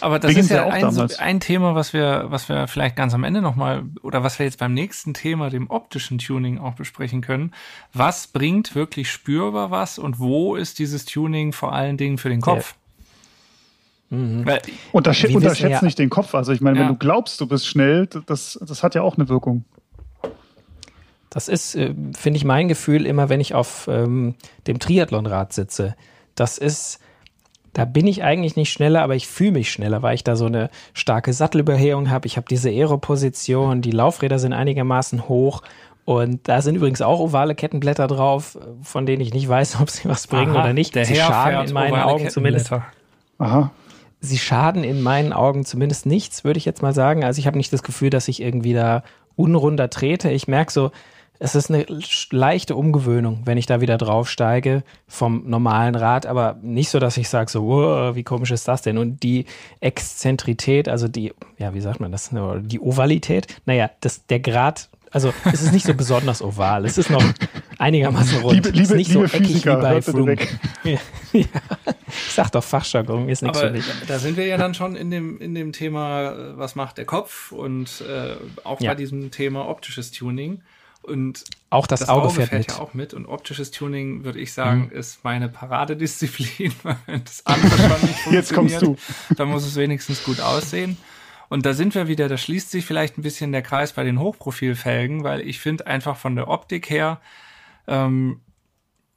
Aber 0.01 0.19
das 0.19 0.29
Beginnt 0.29 0.47
ist 0.47 0.51
ja, 0.51 0.67
ein, 0.67 0.91
so 0.91 1.07
ein, 1.19 1.41
Thema, 1.41 1.75
was 1.75 1.93
wir, 1.93 2.27
was 2.29 2.49
wir 2.49 2.69
vielleicht 2.69 2.97
ganz 2.97 3.15
am 3.15 3.25
Ende 3.25 3.41
nochmal, 3.43 3.85
oder 4.03 4.23
was 4.23 4.39
wir 4.39 4.47
jetzt 4.47 4.59
beim 4.59 4.75
nächsten 4.75 5.15
Thema, 5.15 5.51
dem 5.51 5.71
optischen 5.71 6.19
Tuning, 6.19 6.59
auch 6.59 6.75
besprechen 6.75 7.21
können. 7.21 7.53
Was 7.93 8.27
bringt 8.27 8.75
wirklich 8.75 9.11
spürbar 9.11 9.71
was 9.71 9.99
und 9.99 10.19
wo 10.19 10.57
ist 10.57 10.79
dieses 10.79 11.05
Tuning 11.05 11.53
vor 11.53 11.73
allen 11.73 11.97
Dingen 11.97 12.19
für 12.19 12.29
den 12.29 12.41
Kopf? 12.41 12.75
Ja. 14.11 14.17
Mhm. 14.17 14.45
Untersch 14.91 15.25
unterschätzt 15.25 15.71
ja, 15.71 15.85
nicht 15.85 15.99
den 15.99 16.11
Kopf. 16.11 16.35
Also 16.35 16.53
ich 16.53 16.61
meine, 16.61 16.79
ja. 16.79 16.83
wenn 16.83 16.93
du 16.93 16.99
glaubst, 16.99 17.41
du 17.41 17.47
bist 17.47 17.67
schnell, 17.67 18.09
das, 18.27 18.59
das 18.61 18.83
hat 18.83 18.95
ja 18.95 19.03
auch 19.03 19.17
eine 19.17 19.29
Wirkung. 19.29 19.65
Das 21.31 21.47
ist, 21.49 21.77
äh, 21.77 21.95
finde 22.17 22.37
ich, 22.37 22.45
mein 22.45 22.67
Gefühl 22.67 23.07
immer, 23.07 23.29
wenn 23.29 23.41
ich 23.41 23.55
auf 23.55 23.87
ähm, 23.89 24.35
dem 24.67 24.81
Triathlonrad 24.81 25.53
sitze. 25.53 25.95
Das 26.35 26.59
ist, 26.59 26.99
da 27.73 27.85
bin 27.85 28.07
ich 28.07 28.23
eigentlich 28.23 28.57
nicht 28.57 28.73
schneller, 28.73 29.03
aber 29.03 29.15
ich 29.15 29.27
fühle 29.29 29.53
mich 29.53 29.71
schneller, 29.71 30.03
weil 30.03 30.15
ich 30.15 30.25
da 30.25 30.37
so 30.37 30.47
eine 30.47 30.71
starke 30.93 31.33
Sattelüberhebung 31.33 32.11
habe. 32.11 32.27
Ich 32.27 32.37
habe 32.37 32.47
diese 32.51 32.71
Aero-Position, 32.71 33.81
die 33.81 33.93
Laufräder 33.93 34.39
sind 34.39 34.53
einigermaßen 34.53 35.29
hoch 35.29 35.63
und 36.05 36.49
da 36.49 36.63
sind 36.63 36.75
übrigens 36.75 37.03
auch 37.03 37.21
ovale 37.21 37.55
Kettenblätter 37.55 38.09
drauf, 38.09 38.59
von 38.83 39.07
denen 39.07 39.23
ich 39.23 39.33
nicht 39.33 39.49
weiß, 39.49 39.79
ob 39.81 39.91
sie 39.91 40.09
was 40.09 40.27
bringen 40.27 40.57
Aha, 40.57 40.65
oder 40.65 40.73
nicht. 40.73 40.95
Der 40.95 41.05
sie 41.05 41.15
Herr 41.15 41.27
schaden 41.27 41.69
in 41.69 41.75
meinen 41.75 41.95
Augen 41.95 42.29
zumindest. 42.31 42.73
Aha. 43.39 43.71
Sie 44.23 44.39
schaden 44.39 44.85
in 44.85 45.03
meinen 45.03 45.33
Augen 45.33 45.65
zumindest 45.65 46.05
nichts, 46.05 46.45
würde 46.45 46.59
ich 46.59 46.65
jetzt 46.65 46.83
mal 46.83 46.93
sagen. 46.93 47.25
Also 47.25 47.39
ich 47.39 47.47
habe 47.47 47.57
nicht 47.57 47.73
das 47.73 47.83
Gefühl, 47.83 48.11
dass 48.11 48.29
ich 48.29 48.43
irgendwie 48.43 48.75
da 48.75 49.03
unrunder 49.37 49.89
trete. 49.89 50.31
Ich 50.31 50.47
merke 50.47 50.73
so, 50.73 50.91
es 51.43 51.55
ist 51.55 51.71
eine 51.71 51.87
leichte 52.31 52.77
Umgewöhnung, 52.77 53.41
wenn 53.47 53.57
ich 53.57 53.65
da 53.65 53.81
wieder 53.81 53.97
draufsteige 53.97 54.85
vom 55.09 55.49
normalen 55.49 55.95
Rad, 55.95 56.27
aber 56.27 56.59
nicht 56.61 56.91
so, 56.91 56.99
dass 56.99 57.17
ich 57.17 57.31
sage 57.31 57.51
so, 57.51 57.67
wow, 57.67 58.15
wie 58.15 58.23
komisch 58.23 58.51
ist 58.51 58.69
das 58.69 58.83
denn? 58.83 58.99
Und 58.99 59.23
die 59.23 59.47
Exzentrität, 59.81 60.87
also 60.87 61.09
die, 61.09 61.33
ja, 61.59 61.73
wie 61.73 61.81
sagt 61.81 61.99
man 61.99 62.13
das? 62.13 62.31
Die 62.61 62.79
Ovalität, 62.79 63.47
naja, 63.65 63.91
das, 64.03 64.27
der 64.27 64.41
Grad, 64.41 64.91
also 65.11 65.33
es 65.51 65.63
ist 65.63 65.73
nicht 65.73 65.87
so 65.87 65.95
besonders 65.95 66.43
oval, 66.43 66.85
es 66.85 66.99
ist 66.99 67.09
noch 67.09 67.25
einigermaßen 67.79 68.43
rund. 68.43 68.57
Liebe, 68.57 68.69
liebe, 68.69 68.83
ist 68.83 68.95
nicht 68.95 69.09
liebe 69.09 69.27
so 69.27 69.35
eckig 69.35 69.47
Physiker, 69.47 69.79
wie 69.79 69.83
bei 69.83 70.03
Flum. 70.03 70.29
ja, 70.85 70.99
ja. 71.33 71.47
Ich 72.07 72.33
sag 72.35 72.51
doch 72.51 72.63
Fachjargon, 72.63 73.31
ist 73.31 73.43
nichts 73.43 73.61
für 73.61 73.71
mich. 73.71 73.87
Da 74.07 74.19
sind 74.19 74.37
wir 74.37 74.45
ja 74.47 74.59
dann 74.59 74.75
schon 74.75 74.95
in 74.95 75.11
dem, 75.11 75.41
in 75.41 75.55
dem 75.55 75.73
Thema, 75.73 76.59
was 76.59 76.75
macht 76.75 76.99
der 76.99 77.07
Kopf 77.07 77.51
und 77.51 78.05
äh, 78.07 78.35
auch 78.63 78.79
ja. 78.83 78.91
bei 78.91 78.95
diesem 78.95 79.31
Thema 79.31 79.67
optisches 79.69 80.11
Tuning. 80.11 80.61
Und 81.03 81.45
auch 81.71 81.87
das, 81.87 82.01
das 82.01 82.09
Auge, 82.09 82.27
Auge, 82.27 82.35
fährt, 82.35 82.49
fährt 82.51 82.73
ja 82.73 82.79
auch 82.79 82.95
mit. 82.95 83.15
Und 83.15 83.27
optisches 83.27 83.71
Tuning, 83.71 84.25
würde 84.25 84.39
ich 84.39 84.53
sagen, 84.53 84.91
mhm. 84.91 84.99
ist 84.99 85.25
meine 85.25 85.49
Paradedisziplin. 85.49 86.73
Wenn 87.07 87.25
das 87.25 87.47
andere 87.47 87.71
schon 87.71 87.89
nicht 87.89 87.93
funktioniert, 87.93 88.33
Jetzt 88.33 88.55
kommst 88.55 88.83
du. 88.83 88.97
dann 89.37 89.49
muss 89.49 89.67
es 89.67 89.77
wenigstens 89.77 90.25
gut 90.25 90.41
aussehen. 90.41 90.97
Und 91.49 91.67
da 91.67 91.75
sind 91.75 91.95
wir 91.97 92.07
wieder, 92.07 92.29
da 92.29 92.37
schließt 92.37 92.71
sich 92.71 92.87
vielleicht 92.87 93.19
ein 93.19 93.23
bisschen 93.23 93.51
der 93.51 93.63
Kreis 93.63 93.93
bei 93.93 94.05
den 94.05 94.21
Hochprofilfelgen, 94.21 95.25
weil 95.25 95.41
ich 95.41 95.59
finde 95.59 95.87
einfach 95.87 96.17
von 96.17 96.37
der 96.37 96.47
Optik 96.47 96.89
her, 96.89 97.21
ähm, 97.89 98.41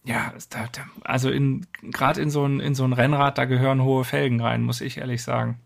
ja, 0.04 0.34
da, 0.50 0.68
da, 0.72 0.82
also 1.04 1.30
in 1.30 1.68
gerade 1.82 2.22
in 2.22 2.30
so 2.30 2.46
ein 2.46 2.60
in 2.60 2.76
so 2.76 2.84
ein 2.84 2.92
Rennrad, 2.92 3.38
da 3.38 3.46
gehören 3.46 3.84
hohe 3.84 4.04
Felgen 4.04 4.42
rein, 4.42 4.64
muss 4.64 4.82
ich 4.82 4.98
ehrlich 4.98 5.24
sagen. 5.24 5.60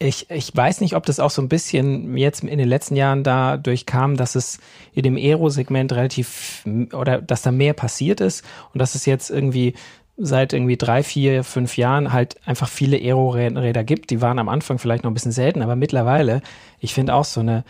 Ich, 0.00 0.30
ich 0.30 0.54
weiß 0.54 0.80
nicht, 0.80 0.94
ob 0.94 1.06
das 1.06 1.18
auch 1.18 1.30
so 1.30 1.42
ein 1.42 1.48
bisschen 1.48 2.16
jetzt 2.16 2.44
in 2.44 2.58
den 2.58 2.68
letzten 2.68 2.94
Jahren 2.94 3.24
dadurch 3.24 3.84
kam, 3.84 4.16
dass 4.16 4.36
es 4.36 4.60
in 4.94 5.02
dem 5.02 5.16
Aero-Segment 5.16 5.92
relativ 5.92 6.64
oder 6.92 7.20
dass 7.20 7.42
da 7.42 7.50
mehr 7.50 7.72
passiert 7.72 8.20
ist 8.20 8.44
und 8.72 8.78
dass 8.78 8.94
es 8.94 9.06
jetzt 9.06 9.28
irgendwie 9.28 9.74
seit 10.16 10.52
irgendwie 10.52 10.76
drei, 10.76 11.02
vier, 11.02 11.44
fünf 11.44 11.76
Jahren 11.76 12.12
halt 12.12 12.36
einfach 12.46 12.68
viele 12.68 12.96
Aero-Räder 12.96 13.84
gibt. 13.84 14.10
Die 14.10 14.20
waren 14.20 14.38
am 14.38 14.48
Anfang 14.48 14.78
vielleicht 14.78 15.04
noch 15.04 15.10
ein 15.10 15.14
bisschen 15.14 15.32
selten, 15.32 15.62
aber 15.62 15.76
mittlerweile, 15.76 16.42
ich 16.80 16.94
finde 16.94 17.14
auch 17.14 17.24
so 17.24 17.40
eine, 17.40 17.64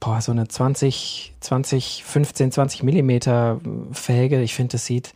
boah, 0.00 0.20
so 0.20 0.32
eine 0.32 0.46
20, 0.46 1.34
20, 1.40 2.04
15, 2.04 2.52
20 2.52 2.82
Millimeter 2.82 3.60
Felge, 3.92 4.42
ich 4.42 4.54
finde, 4.54 4.72
das 4.72 4.86
sieht, 4.86 5.14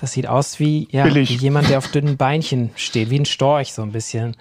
das 0.00 0.12
sieht 0.12 0.26
aus 0.26 0.58
wie, 0.58 0.88
ja, 0.90 1.14
wie 1.14 1.22
jemand, 1.22 1.68
der 1.68 1.78
auf 1.78 1.88
dünnen 1.88 2.16
Beinchen 2.16 2.70
steht, 2.76 3.10
wie 3.10 3.18
ein 3.18 3.24
Storch 3.24 3.72
so 3.72 3.82
ein 3.82 3.92
bisschen. 3.92 4.36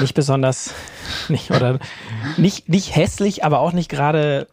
Nicht 0.00 0.14
besonders, 0.14 0.74
nicht, 1.28 1.50
oder 1.50 1.78
nicht, 2.36 2.68
nicht 2.68 2.94
hässlich, 2.94 3.44
aber 3.44 3.60
auch 3.60 3.72
nicht 3.72 3.90
gerade 3.90 4.48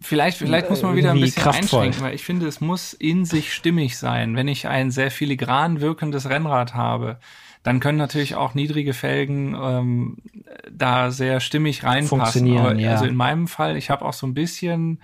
Vielleicht, 0.00 0.38
vielleicht 0.38 0.70
muss 0.70 0.82
man 0.82 0.96
wieder 0.96 1.10
ein 1.10 1.20
bisschen 1.20 1.42
kraftvoll. 1.42 1.80
einschränken, 1.80 2.00
weil 2.02 2.14
ich 2.14 2.24
finde, 2.24 2.46
es 2.46 2.60
muss 2.60 2.94
in 2.94 3.26
sich 3.26 3.52
stimmig 3.52 3.98
sein. 3.98 4.34
Wenn 4.34 4.48
ich 4.48 4.66
ein 4.68 4.90
sehr 4.90 5.10
filigran 5.10 5.80
wirkendes 5.80 6.30
Rennrad 6.30 6.74
habe, 6.74 7.18
dann 7.62 7.80
können 7.80 7.98
natürlich 7.98 8.36
auch 8.36 8.54
niedrige 8.54 8.94
Felgen 8.94 9.54
ähm, 9.60 10.16
da 10.70 11.10
sehr 11.10 11.40
stimmig 11.40 11.82
reinpassen. 11.84 12.08
Funktionieren, 12.08 12.66
Aber, 12.66 12.74
ja. 12.78 12.92
Also 12.92 13.04
in 13.04 13.16
meinem 13.16 13.48
Fall, 13.48 13.76
ich 13.76 13.90
habe 13.90 14.04
auch 14.04 14.12
so 14.12 14.26
ein 14.26 14.34
bisschen 14.34 15.00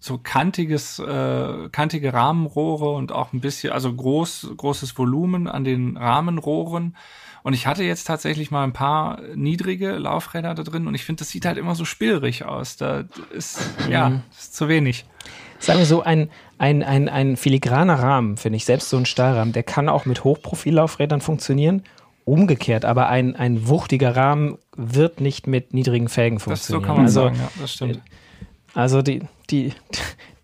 so 0.00 0.18
kantiges, 0.18 0.98
äh, 0.98 1.68
kantige 1.70 2.12
Rahmenrohre 2.12 2.92
und 2.92 3.12
auch 3.12 3.32
ein 3.32 3.40
bisschen, 3.40 3.72
also 3.72 3.92
groß, 3.92 4.52
großes 4.56 4.96
Volumen 4.96 5.48
an 5.48 5.64
den 5.64 5.96
Rahmenrohren. 5.96 6.96
Und 7.42 7.54
ich 7.54 7.66
hatte 7.66 7.82
jetzt 7.82 8.04
tatsächlich 8.04 8.50
mal 8.50 8.64
ein 8.64 8.72
paar 8.72 9.20
niedrige 9.34 9.92
Laufräder 9.92 10.54
da 10.54 10.62
drin 10.62 10.86
und 10.86 10.94
ich 10.94 11.04
finde, 11.04 11.20
das 11.20 11.30
sieht 11.30 11.46
halt 11.46 11.56
immer 11.56 11.74
so 11.74 11.84
spielrig 11.84 12.44
aus. 12.44 12.76
Da 12.76 13.04
ist, 13.32 13.60
ja, 13.90 14.10
mhm. 14.10 14.22
ist 14.36 14.54
zu 14.54 14.68
wenig. 14.68 15.04
Sagen 15.58 15.78
wir 15.80 15.86
so, 15.86 16.02
ein, 16.02 16.30
ein, 16.58 16.82
ein, 16.82 17.08
ein 17.08 17.36
filigraner 17.36 17.98
Rahmen, 18.00 18.36
finde 18.36 18.56
ich, 18.56 18.64
selbst 18.64 18.90
so 18.90 18.96
ein 18.96 19.06
Stahlrahmen, 19.06 19.52
der 19.52 19.62
kann 19.64 19.88
auch 19.88 20.04
mit 20.04 20.24
Hochprofillaufrädern 20.24 21.20
funktionieren. 21.20 21.82
Umgekehrt, 22.24 22.84
aber 22.84 23.08
ein, 23.08 23.34
ein 23.36 23.68
wuchtiger 23.68 24.14
Rahmen 24.14 24.58
wird 24.76 25.22
nicht 25.22 25.46
mit 25.46 25.72
niedrigen 25.72 26.08
Felgen 26.08 26.40
funktionieren. 26.40 26.82
Das 26.82 26.86
so 26.86 26.86
kann 26.86 26.96
man 26.96 27.06
also, 27.06 27.22
sagen, 27.22 27.36
ja, 27.36 27.62
das 27.62 27.72
stimmt. 27.72 28.02
Also 28.74 29.02
die, 29.02 29.22
die, 29.50 29.72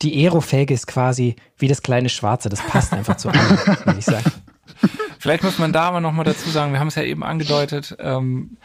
die 0.02 0.24
Aero-Felge 0.24 0.74
ist 0.74 0.86
quasi 0.86 1.36
wie 1.58 1.68
das 1.68 1.82
kleine 1.82 2.08
Schwarze. 2.08 2.48
Das 2.48 2.60
passt 2.66 2.92
einfach 2.92 3.16
zu 3.16 3.28
allem, 3.28 3.58
würde 3.84 3.98
ich 3.98 4.04
sagen. 4.04 4.30
Vielleicht 5.18 5.42
muss 5.42 5.58
man 5.58 5.72
da 5.72 5.84
aber 5.84 6.00
nochmal 6.00 6.24
dazu 6.24 6.50
sagen, 6.50 6.72
wir 6.72 6.80
haben 6.80 6.88
es 6.88 6.96
ja 6.96 7.02
eben 7.02 7.22
angedeutet, 7.22 7.96
ähm, 7.98 8.58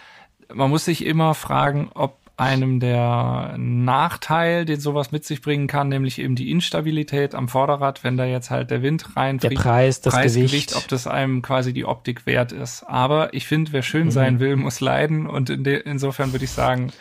man 0.54 0.70
muss 0.70 0.86
sich 0.86 1.06
immer 1.06 1.36
fragen, 1.36 1.90
ob 1.94 2.18
einem 2.40 2.80
der 2.80 3.56
Nachteil, 3.58 4.64
den 4.64 4.80
sowas 4.80 5.12
mit 5.12 5.26
sich 5.26 5.42
bringen 5.42 5.68
kann, 5.68 5.90
nämlich 5.90 6.20
eben 6.20 6.36
die 6.36 6.52
Instabilität 6.52 7.36
am 7.36 7.50
Vorderrad, 7.50 8.04
wenn 8.04 8.16
da 8.16 8.26
jetzt 8.26 8.50
halt 8.50 8.72
der 8.72 8.82
Wind 8.82 9.16
reinfliegt. 9.18 9.58
Der 9.58 9.62
Preis, 9.62 10.02
das 10.02 10.14
Preisgewicht, 10.14 10.70
Gewicht. 10.70 10.76
ob 10.76 10.88
das 10.88 11.06
einem 11.06 11.42
quasi 11.42 11.74
die 11.74 11.86
Optik 11.86 12.26
wert 12.26 12.52
ist. 12.54 12.84
Aber 12.84 13.34
ich 13.34 13.46
finde, 13.46 13.74
wer 13.74 13.82
schön 13.82 14.06
mhm. 14.06 14.12
sein 14.12 14.40
will, 14.40 14.56
muss 14.56 14.80
leiden 14.80 15.28
und 15.28 15.50
in 15.50 15.66
insofern 15.66 16.32
würde 16.32 16.46
ich 16.46 16.52
sagen, 16.52 16.92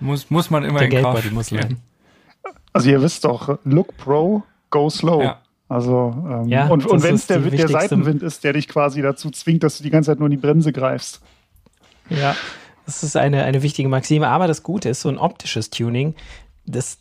muss, 0.00 0.30
muss 0.30 0.50
man 0.50 0.64
immer 0.64 0.80
der 0.80 0.90
in 0.90 1.02
Kauf 1.02 1.30
muss 1.30 1.50
leiden. 1.50 1.80
Also 2.72 2.90
ihr 2.90 3.02
wisst 3.02 3.24
doch, 3.24 3.58
look 3.64 3.96
pro, 3.96 4.42
go 4.70 4.90
slow. 4.90 5.22
Ja. 5.22 5.40
Also 5.68 6.14
ähm, 6.28 6.48
ja, 6.48 6.68
und, 6.68 6.86
und 6.86 7.02
wenn 7.02 7.14
es 7.14 7.26
der, 7.26 7.40
der 7.40 7.68
Seitenwind 7.68 8.22
ist, 8.22 8.42
der 8.42 8.54
dich 8.54 8.68
quasi 8.68 9.02
dazu 9.02 9.30
zwingt, 9.30 9.62
dass 9.62 9.76
du 9.78 9.82
die 9.82 9.90
ganze 9.90 10.10
Zeit 10.10 10.18
nur 10.18 10.26
in 10.26 10.30
die 10.30 10.38
Bremse 10.38 10.72
greifst. 10.72 11.20
Ja, 12.08 12.34
das 12.86 13.02
ist 13.02 13.16
eine, 13.16 13.44
eine 13.44 13.62
wichtige 13.62 13.88
Maxime. 13.88 14.28
Aber 14.28 14.46
das 14.46 14.62
Gute 14.62 14.88
ist, 14.88 15.02
so 15.02 15.10
ein 15.10 15.18
optisches 15.18 15.68
Tuning, 15.68 16.14
das, 16.64 16.98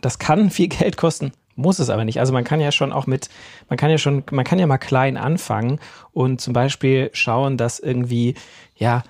das 0.00 0.18
kann 0.20 0.50
viel 0.50 0.68
Geld 0.68 0.96
kosten. 0.96 1.32
Muss 1.54 1.80
es 1.80 1.90
aber 1.90 2.04
nicht. 2.04 2.20
Also 2.20 2.32
man 2.32 2.44
kann 2.44 2.60
ja 2.60 2.72
schon 2.72 2.92
auch 2.92 3.06
mit, 3.06 3.28
man 3.68 3.76
kann 3.76 3.90
ja 3.90 3.98
schon, 3.98 4.22
man 4.30 4.44
kann 4.44 4.58
ja 4.58 4.66
mal 4.66 4.78
klein 4.78 5.16
anfangen 5.16 5.80
und 6.12 6.40
zum 6.40 6.52
Beispiel 6.52 7.10
schauen, 7.12 7.56
dass 7.56 7.78
irgendwie, 7.78 8.36
ja, 8.76 9.02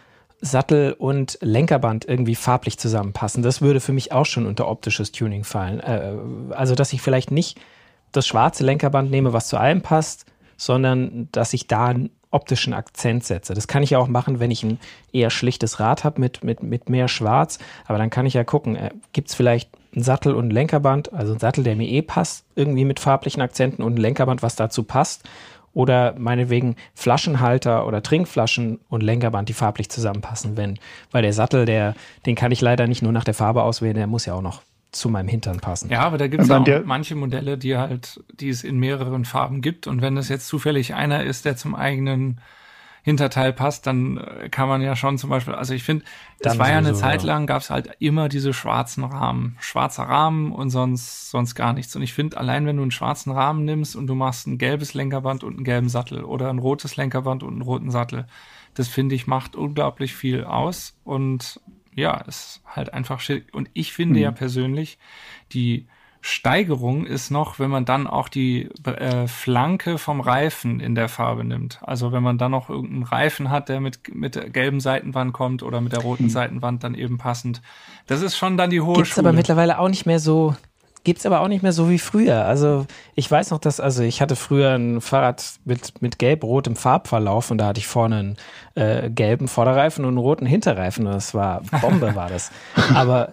Sattel 0.45 0.93
und 0.93 1.39
Lenkerband 1.41 2.05
irgendwie 2.05 2.35
farblich 2.35 2.77
zusammenpassen. 2.77 3.45
Das 3.45 3.63
würde 3.63 3.81
für 3.81 3.93
mich 3.93 4.11
auch 4.11 4.27
schon 4.27 4.45
unter 4.45 4.69
optisches 4.69 5.13
Tuning 5.13 5.45
fallen. 5.45 5.81
Äh, 5.81 6.15
also, 6.51 6.75
dass 6.75 6.93
ich 6.93 7.01
vielleicht 7.01 7.31
nicht 7.31 7.59
das 8.11 8.27
schwarze 8.27 8.65
Lenkerband 8.65 9.11
nehme, 9.11 9.33
was 9.33 9.47
zu 9.47 9.57
allem 9.57 9.83
passt, 9.83 10.27
sondern 10.57 11.29
dass 11.31 11.55
ich 11.55 11.69
da 11.69 11.87
einen 11.87 12.11
optischen 12.33 12.73
Akzent 12.73 13.25
setze. 13.25 13.55
Das 13.55 13.69
kann 13.69 13.83
ich 13.83 13.91
ja 13.91 13.99
auch 13.99 14.09
machen, 14.09 14.41
wenn 14.41 14.51
ich 14.51 14.65
ein 14.65 14.81
eher 15.13 15.31
schlichtes 15.31 15.79
Rad 15.79 16.03
habe 16.03 16.21
mit, 16.21 16.43
mit, 16.43 16.63
mit 16.63 16.89
mehr 16.89 17.07
Schwarz. 17.07 17.59
Aber 17.87 17.99
dann 17.99 18.11
kann 18.11 18.27
ich 18.27 18.35
ja 18.35 18.43
gucken, 18.43 18.75
äh, 18.75 18.91
gibt 19.13 19.29
es 19.29 19.37
vielleicht 19.37 19.71
einen 19.95 20.03
Sattel 20.03 20.35
und 20.35 20.49
ein 20.49 20.51
Lenkerband, 20.51 21.13
also 21.13 21.35
ein 21.35 21.39
Sattel, 21.39 21.63
der 21.63 21.77
mir 21.77 21.89
eh 21.89 22.03
passt, 22.03 22.47
irgendwie 22.57 22.85
mit 22.85 22.99
farblichen 22.99 23.43
Akzenten 23.43 23.83
und 23.83 23.95
ein 23.95 23.99
Lenkerband, 23.99 24.43
was 24.43 24.57
dazu 24.57 24.83
passt 24.83 25.23
oder 25.75 26.15
meinetwegen 26.19 26.77
Flaschenhalter 26.95 27.87
oder 27.87 28.03
Trinkflaschen 28.03 28.81
und 28.89 29.03
Lenkerband, 29.03 29.49
die 29.49 29.55
farblich 29.55 29.89
zusammenpassen, 29.91 30.57
wenn, 30.57 30.79
weil 31.11 31.23
der 31.23 31.33
Sattel, 31.33 31.65
der, 31.65 31.95
den 32.27 32.35
kann 32.35 32.53
ich 32.53 32.61
leider 32.61 32.87
nicht 32.87 33.03
nur 33.03 33.13
nach 33.13 33.25
der 33.25 33.35
Farbe 33.35 33.63
auswählen, 33.63 33.97
der 33.97 34.07
muss 34.07 34.27
ja 34.27 34.35
auch 34.35 34.43
noch 34.43 34.63
zu 34.93 35.09
meinem 35.09 35.29
Hintern 35.29 35.59
passen. 35.61 35.91
Ja, 35.91 36.01
aber 36.01 36.19
da 36.19 36.29
gibt 36.29 36.43
es 36.43 36.49
ja 36.49 36.59
auch 36.59 36.85
manche 36.85 37.15
Modelle, 37.15 37.57
die 37.57 37.77
halt, 37.77 38.21
die 38.39 38.51
es 38.51 38.63
in 38.63 38.79
mehreren 38.79 39.25
Farben 39.25 39.63
gibt. 39.63 39.87
Und 39.87 40.03
wenn 40.03 40.15
das 40.15 40.29
jetzt 40.29 40.47
zufällig 40.47 40.95
einer 40.95 41.25
ist, 41.25 41.47
der 41.47 41.57
zum 41.57 41.75
eigenen 41.75 42.41
Hinterteil 43.05 43.53
passt, 43.53 43.87
dann 43.87 44.17
äh, 44.17 44.49
kann 44.49 44.69
man 44.69 44.81
ja 44.81 44.95
schon 44.95 45.19
zum 45.19 45.29
Beispiel, 45.29 45.55
also 45.55 45.75
ich 45.75 45.83
finde, 45.83 46.05
das 46.41 46.59
war 46.59 46.71
ja 46.71 46.79
eine 46.79 46.95
Zeit 46.95 47.23
lang, 47.25 47.47
gab 47.47 47.63
es 47.63 47.71
halt 47.71 47.91
immer 47.99 48.29
diese 48.29 48.53
schwarzen 48.53 49.05
Rahmen. 49.05 49.57
Schwarzer 49.61 50.05
Rahmen 50.05 50.53
und 50.53 50.71
sonst, 50.71 51.31
sonst 51.31 51.57
gar 51.57 51.73
nichts. 51.73 51.95
Und 51.97 52.03
ich 52.03 52.13
finde, 52.13 52.37
allein 52.37 52.65
wenn 52.65 52.77
du 52.77 52.83
einen 52.83 52.93
schwarzen 52.93 53.33
Rahmen 53.33 53.65
nimmst 53.65 53.97
und 53.97 54.07
du 54.07 54.15
machst 54.15 54.47
ein 54.47 54.59
gelbes 54.59 54.95
Lenkerband 54.95 55.43
und 55.43 55.55
einen 55.55 55.65
gelben 55.65 55.89
Sattel 55.89 56.23
oder 56.23 56.49
ein 56.49 56.59
rotes 56.59 56.97
Lenkerband 56.97 57.43
und 57.43 57.53
einen 57.53 57.63
roten 57.63 57.91
Sattel, 57.91 58.27
das 58.75 58.89
finde 58.89 59.15
ich 59.15 59.27
macht 59.27 59.57
unglaublich 59.57 60.15
viel 60.15 60.45
aus 60.45 60.97
und 61.05 61.61
ja, 61.95 62.17
ist 62.23 62.63
halt 62.65 62.95
einfach 62.95 63.21
schick. 63.21 63.53
Und 63.53 63.69
ich 63.75 63.93
finde 63.93 64.19
mhm. 64.19 64.23
ja 64.23 64.31
persönlich, 64.31 64.99
die 65.53 65.87
Steigerung 66.25 67.05
ist 67.05 67.31
noch, 67.31 67.59
wenn 67.59 67.69
man 67.69 67.85
dann 67.85 68.07
auch 68.07 68.29
die 68.29 68.69
äh, 68.85 69.27
Flanke 69.27 69.99
vom 69.99 70.21
Reifen 70.21 70.79
in 70.79 70.95
der 70.95 71.09
Farbe 71.09 71.43
nimmt. 71.43 71.81
Also 71.83 72.13
wenn 72.13 72.23
man 72.23 72.39
dann 72.39 72.53
noch 72.53 72.71
irgendeinen 72.71 73.03
Reifen 73.03 73.51
hat, 73.51 73.69
der 73.69 73.81
mit, 73.81 74.15
mit 74.15 74.37
der 74.37 74.49
gelben 74.49 74.79
Seitenwand 74.79 75.33
kommt 75.33 75.65
oder 75.65 75.81
mit 75.81 75.93
der 75.93 76.01
roten 76.01 76.25
hm. 76.25 76.31
Seitenwand 76.31 76.85
dann 76.85 76.95
eben 76.95 77.19
passend. 77.19 77.61
Das 78.07 78.23
ist 78.23 78.37
schon 78.37 78.57
dann 78.57 78.71
die 78.71 78.81
hohe 78.81 78.95
Gibt's 78.95 79.11
Schule. 79.11 79.29
aber 79.29 79.37
mittlerweile 79.37 79.81
auch 79.81 79.89
nicht 79.89 80.07
mehr 80.07 80.21
so, 80.21 80.55
gibt's 81.03 81.27
aber 81.27 81.41
auch 81.41 81.49
nicht 81.49 81.65
mehr 81.65 81.73
so 81.73 81.91
wie 81.91 81.99
früher. 81.99 82.45
Also 82.45 82.87
ich 83.17 83.29
weiß 83.29 83.51
noch, 83.51 83.59
dass, 83.59 83.81
also 83.81 84.05
ich 84.05 84.23
hatte 84.23 84.37
früher 84.37 84.75
ein 84.77 85.01
Fahrrad 85.01 85.55
mit, 85.65 86.01
mit 86.03 86.21
gelb-rotem 86.21 86.77
Farbverlauf 86.77 87.51
und 87.51 87.59
da 87.59 87.67
hatte 87.67 87.81
ich 87.81 87.89
vorne 87.89 88.17
einen 88.17 88.37
äh, 88.77 89.11
gelben 89.11 89.49
Vorderreifen 89.49 90.05
und 90.05 90.11
einen 90.11 90.19
roten 90.19 90.47
Hinterreifen 90.47 91.05
und 91.05 91.15
das 91.15 91.35
war 91.35 91.63
Bombe 91.81 92.15
war 92.15 92.29
das. 92.29 92.53
Aber 92.95 93.33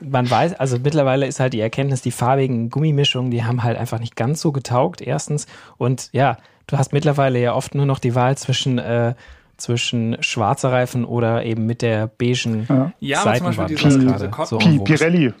man 0.00 0.28
weiß, 0.28 0.54
also 0.54 0.78
mittlerweile 0.78 1.26
ist 1.26 1.40
halt 1.40 1.52
die 1.52 1.60
Erkenntnis, 1.60 2.02
die 2.02 2.10
farbigen 2.10 2.70
Gummimischungen, 2.70 3.30
die 3.30 3.44
haben 3.44 3.62
halt 3.62 3.78
einfach 3.78 3.98
nicht 3.98 4.16
ganz 4.16 4.40
so 4.40 4.52
getaugt, 4.52 5.00
erstens. 5.00 5.46
Und 5.78 6.10
ja, 6.12 6.36
du 6.66 6.78
hast 6.78 6.92
mittlerweile 6.92 7.40
ja 7.40 7.54
oft 7.54 7.74
nur 7.74 7.86
noch 7.86 7.98
die 7.98 8.14
Wahl 8.14 8.36
zwischen, 8.36 8.78
äh, 8.78 9.14
zwischen 9.56 10.16
schwarzer 10.20 10.72
Reifen 10.72 11.04
oder 11.04 11.44
eben 11.44 11.66
mit 11.66 11.82
der 11.82 12.06
beigen 12.06 12.66
ja. 12.68 12.92
ja 13.00 13.22
Seitenwand. 13.22 13.70
Ja, 13.70 13.76
zum 13.76 14.06
Beispiel 14.06 14.12
diese, 14.12 14.46
so 14.46 14.58
Pi 14.58 14.78
Pirelli. 14.80 15.32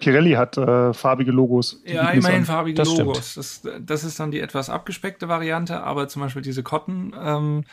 Pirelli 0.00 0.32
hat 0.32 0.56
äh, 0.58 0.92
farbige 0.92 1.30
Logos. 1.30 1.80
Ja, 1.84 2.10
immerhin 2.10 2.44
farbige 2.44 2.76
das 2.76 2.96
Logos. 2.98 3.34
Das, 3.34 3.62
das, 3.80 4.04
ist 4.04 4.18
dann 4.18 4.32
die 4.32 4.40
etwas 4.40 4.68
abgespeckte 4.68 5.28
Variante, 5.28 5.82
aber 5.82 6.08
zum 6.08 6.22
Beispiel 6.22 6.42
diese 6.42 6.62
Cotton 6.62 7.14
ähm, 7.22 7.64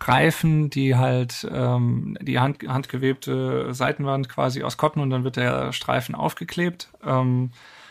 Reifen, 0.00 0.70
die 0.70 0.96
halt 0.96 1.46
ähm, 1.50 2.16
die 2.20 2.38
hand, 2.38 2.66
handgewebte 2.66 3.74
Seitenwand 3.74 4.28
quasi 4.28 4.62
aus 4.62 4.76
Cotton 4.76 5.02
und 5.02 5.10
dann 5.10 5.24
wird 5.24 5.36
der 5.36 5.72
Streifen 5.72 6.14
aufgeklebt, 6.14 6.88
ähm, 7.04 7.50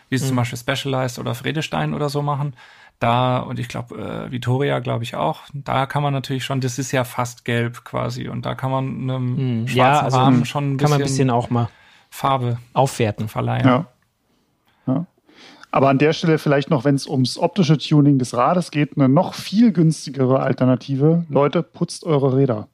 wie 0.10 0.16
es 0.16 0.24
mhm. 0.24 0.28
zum 0.28 0.36
Beispiel 0.38 0.58
Specialized 0.58 1.20
oder 1.20 1.36
Fredestein 1.36 1.93
oder 1.93 2.10
so 2.10 2.22
machen. 2.22 2.53
Da, 2.99 3.38
und 3.39 3.60
ich 3.60 3.68
glaube, 3.68 3.95
äh, 3.95 4.32
Vittoria 4.32 4.80
glaube 4.80 5.03
ich 5.03 5.16
auch, 5.16 5.41
da 5.53 5.86
kann 5.86 6.01
man 6.01 6.14
natürlich 6.14 6.43
schon, 6.43 6.62
das 6.62 6.80
ist 6.80 6.91
ja 6.91 7.03
fast 7.03 7.45
gelb 7.45 7.84
quasi 7.84 8.28
und 8.28 8.45
da 8.45 8.55
kann 8.55 8.72
man 8.72 8.86
einem 8.88 9.62
mhm. 9.62 9.68
schwarzen 9.68 9.78
ja, 9.78 9.99
also 10.01 10.18
Rahmen 10.18 10.45
schon 10.45 10.74
ein 10.74 10.78
bisschen, 10.78 10.80
kann 10.80 10.89
man 10.89 11.01
ein 11.01 11.08
bisschen 11.08 11.30
auch 11.30 11.49
mal 11.51 11.70
Farbe 12.10 12.58
aufwerten. 12.74 13.28
Verleihen. 13.28 13.68
Ja. 13.68 13.86
ja. 14.88 15.05
Aber 15.72 15.89
an 15.89 15.97
der 15.97 16.13
Stelle 16.13 16.38
vielleicht 16.38 16.70
noch, 16.70 16.86
wenn 16.86 16.95
es 16.95 17.07
ums 17.07 17.38
optische 17.38 17.78
Tuning 17.78 18.20
des 18.20 18.36
Rades 18.36 18.72
geht, 18.72 18.95
eine 18.95 19.09
noch 19.09 19.34
viel 19.34 19.72
günstigere 19.72 20.39
Alternative. 20.39 21.26
Leute, 21.30 21.61
putzt 21.61 22.05
eure 22.05 22.36
Räder. 22.36 22.68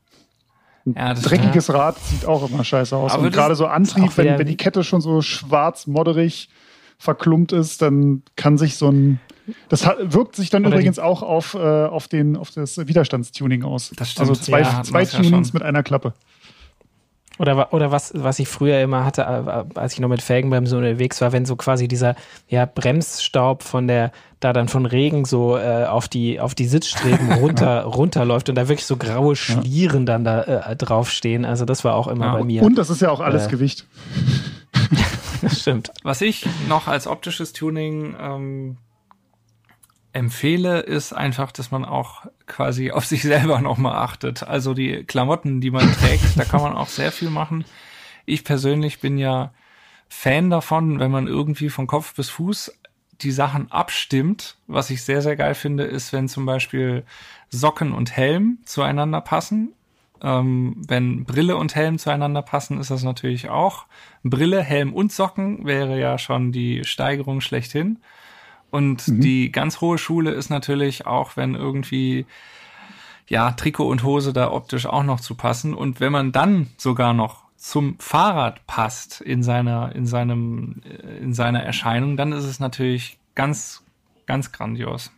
Ein 0.85 0.95
ja, 0.97 1.13
dreckiges 1.13 1.73
Rad 1.73 1.97
sieht 1.97 2.25
auch 2.25 2.49
immer 2.49 2.63
scheiße 2.63 2.95
aus. 2.95 3.13
Aber 3.13 3.23
und 3.23 3.33
gerade 3.33 3.55
so 3.55 3.67
Antrieb, 3.67 4.15
wenn, 4.17 4.37
wenn 4.37 4.47
die 4.47 4.57
Kette 4.57 4.83
schon 4.83 5.01
so 5.01 5.21
schwarz, 5.21 5.87
modderig, 5.87 6.49
verklumpt 6.97 7.51
ist, 7.51 7.81
dann 7.81 8.23
kann 8.35 8.57
sich 8.57 8.75
so 8.75 8.89
ein 8.89 9.19
das 9.69 9.85
hat, 9.85 9.97
wirkt 10.13 10.35
sich 10.35 10.49
dann 10.49 10.65
Oder 10.65 10.75
übrigens 10.75 10.99
auch 10.99 11.21
auf, 11.21 11.53
äh, 11.53 11.57
auf, 11.57 12.07
den, 12.07 12.37
auf 12.37 12.51
das 12.51 12.77
Widerstandstuning 12.77 13.63
aus. 13.63 13.91
Das 13.97 14.11
stimmt. 14.11 14.29
Also 14.29 14.41
zwei, 14.41 14.61
ja, 14.61 14.83
zwei 14.83 15.05
Tunings 15.05 15.49
ja 15.49 15.53
mit 15.53 15.63
einer 15.63 15.83
Klappe. 15.83 16.13
Oder, 17.39 17.73
oder 17.73 17.91
was, 17.91 18.13
was 18.15 18.37
ich 18.37 18.47
früher 18.47 18.79
immer 18.81 19.05
hatte, 19.05 19.21
äh, 19.23 19.79
als 19.79 19.93
ich 19.93 19.99
noch 19.99 20.07
mit 20.07 20.21
Felgenbremsen 20.21 20.77
unterwegs 20.77 21.19
war, 21.19 21.31
wenn 21.31 21.45
so 21.45 21.55
quasi 21.55 21.87
dieser 21.87 22.15
ja, 22.47 22.65
Bremsstaub 22.65 23.63
von 23.63 23.87
der, 23.87 24.11
da 24.39 24.53
dann 24.53 24.67
von 24.67 24.85
Regen 24.85 25.25
so 25.25 25.57
äh, 25.57 25.85
auf, 25.85 26.07
die, 26.07 26.39
auf 26.39 26.53
die 26.53 26.65
Sitzstreben 26.65 27.31
runter, 27.39 27.85
runterläuft 27.85 28.49
und 28.49 28.55
da 28.55 28.67
wirklich 28.67 28.85
so 28.85 28.97
graue 28.97 29.35
Schlieren 29.35 30.05
dann 30.05 30.23
da 30.23 30.43
äh, 30.43 30.75
draufstehen. 30.75 31.43
Also 31.43 31.65
das 31.65 31.83
war 31.83 31.95
auch 31.95 32.07
immer 32.07 32.27
ja, 32.27 32.33
bei 32.33 32.43
mir. 32.43 32.61
Und 32.61 32.77
das 32.77 32.91
ist 32.91 33.01
ja 33.01 33.09
auch 33.09 33.19
alles 33.19 33.47
äh, 33.47 33.49
Gewicht. 33.49 33.87
das 35.41 35.59
stimmt. 35.61 35.91
Was 36.03 36.21
ich 36.21 36.45
noch 36.69 36.87
als 36.87 37.07
optisches 37.07 37.51
Tuning 37.51 38.15
ähm, 38.19 38.77
empfehle, 40.11 40.81
ist 40.81 41.13
einfach, 41.13 41.51
dass 41.51 41.71
man 41.71 41.83
auch 41.83 42.27
quasi 42.47 42.91
auf 42.91 43.05
sich 43.05 43.21
selber 43.23 43.61
nochmal 43.61 43.95
achtet. 43.95 44.43
Also 44.43 44.73
die 44.73 45.03
Klamotten, 45.03 45.61
die 45.61 45.71
man 45.71 45.91
trägt, 45.93 46.37
da 46.37 46.43
kann 46.43 46.61
man 46.61 46.73
auch 46.73 46.87
sehr 46.87 47.11
viel 47.11 47.29
machen. 47.29 47.65
Ich 48.25 48.43
persönlich 48.43 48.99
bin 48.99 49.17
ja 49.17 49.53
Fan 50.09 50.49
davon, 50.49 50.99
wenn 50.99 51.11
man 51.11 51.27
irgendwie 51.27 51.69
von 51.69 51.87
Kopf 51.87 52.13
bis 52.13 52.29
Fuß 52.29 52.71
die 53.21 53.31
Sachen 53.31 53.71
abstimmt. 53.71 54.57
Was 54.67 54.89
ich 54.89 55.03
sehr, 55.03 55.21
sehr 55.21 55.35
geil 55.35 55.55
finde, 55.55 55.83
ist, 55.83 56.13
wenn 56.13 56.27
zum 56.27 56.45
Beispiel 56.45 57.03
Socken 57.49 57.93
und 57.93 58.15
Helm 58.15 58.59
zueinander 58.65 59.21
passen. 59.21 59.73
Ähm, 60.21 60.75
wenn 60.87 61.25
Brille 61.25 61.57
und 61.57 61.75
Helm 61.75 61.97
zueinander 61.97 62.41
passen, 62.41 62.79
ist 62.79 62.91
das 62.91 63.03
natürlich 63.03 63.49
auch. 63.49 63.85
Brille, 64.23 64.61
Helm 64.61 64.93
und 64.93 65.11
Socken 65.11 65.65
wäre 65.65 65.99
ja 65.99 66.17
schon 66.17 66.51
die 66.51 66.83
Steigerung 66.85 67.41
schlechthin. 67.41 67.99
Und 68.73 69.07
mhm. 69.07 69.21
die 69.21 69.51
ganz 69.51 69.81
hohe 69.81 69.99
Schule 69.99 70.31
ist 70.31 70.49
natürlich 70.49 71.05
auch, 71.05 71.37
wenn 71.37 71.53
irgendwie 71.53 72.25
ja 73.29 73.51
Trikot 73.51 73.87
und 73.87 74.01
Hose 74.01 74.33
da 74.33 74.51
optisch 74.51 74.87
auch 74.87 75.03
noch 75.03 75.19
zu 75.19 75.35
passen. 75.35 75.75
Und 75.75 75.99
wenn 75.99 76.11
man 76.11 76.31
dann 76.31 76.65
sogar 76.77 77.13
noch 77.13 77.43
zum 77.55 77.99
Fahrrad 77.99 78.65
passt 78.65 79.21
in 79.21 79.43
seiner 79.43 79.93
in 79.93 80.07
seinem 80.07 80.81
in 81.21 81.35
seiner 81.35 81.61
Erscheinung, 81.61 82.17
dann 82.17 82.31
ist 82.31 82.45
es 82.45 82.59
natürlich 82.59 83.19
ganz 83.35 83.83
ganz 84.25 84.51
grandios. 84.51 85.11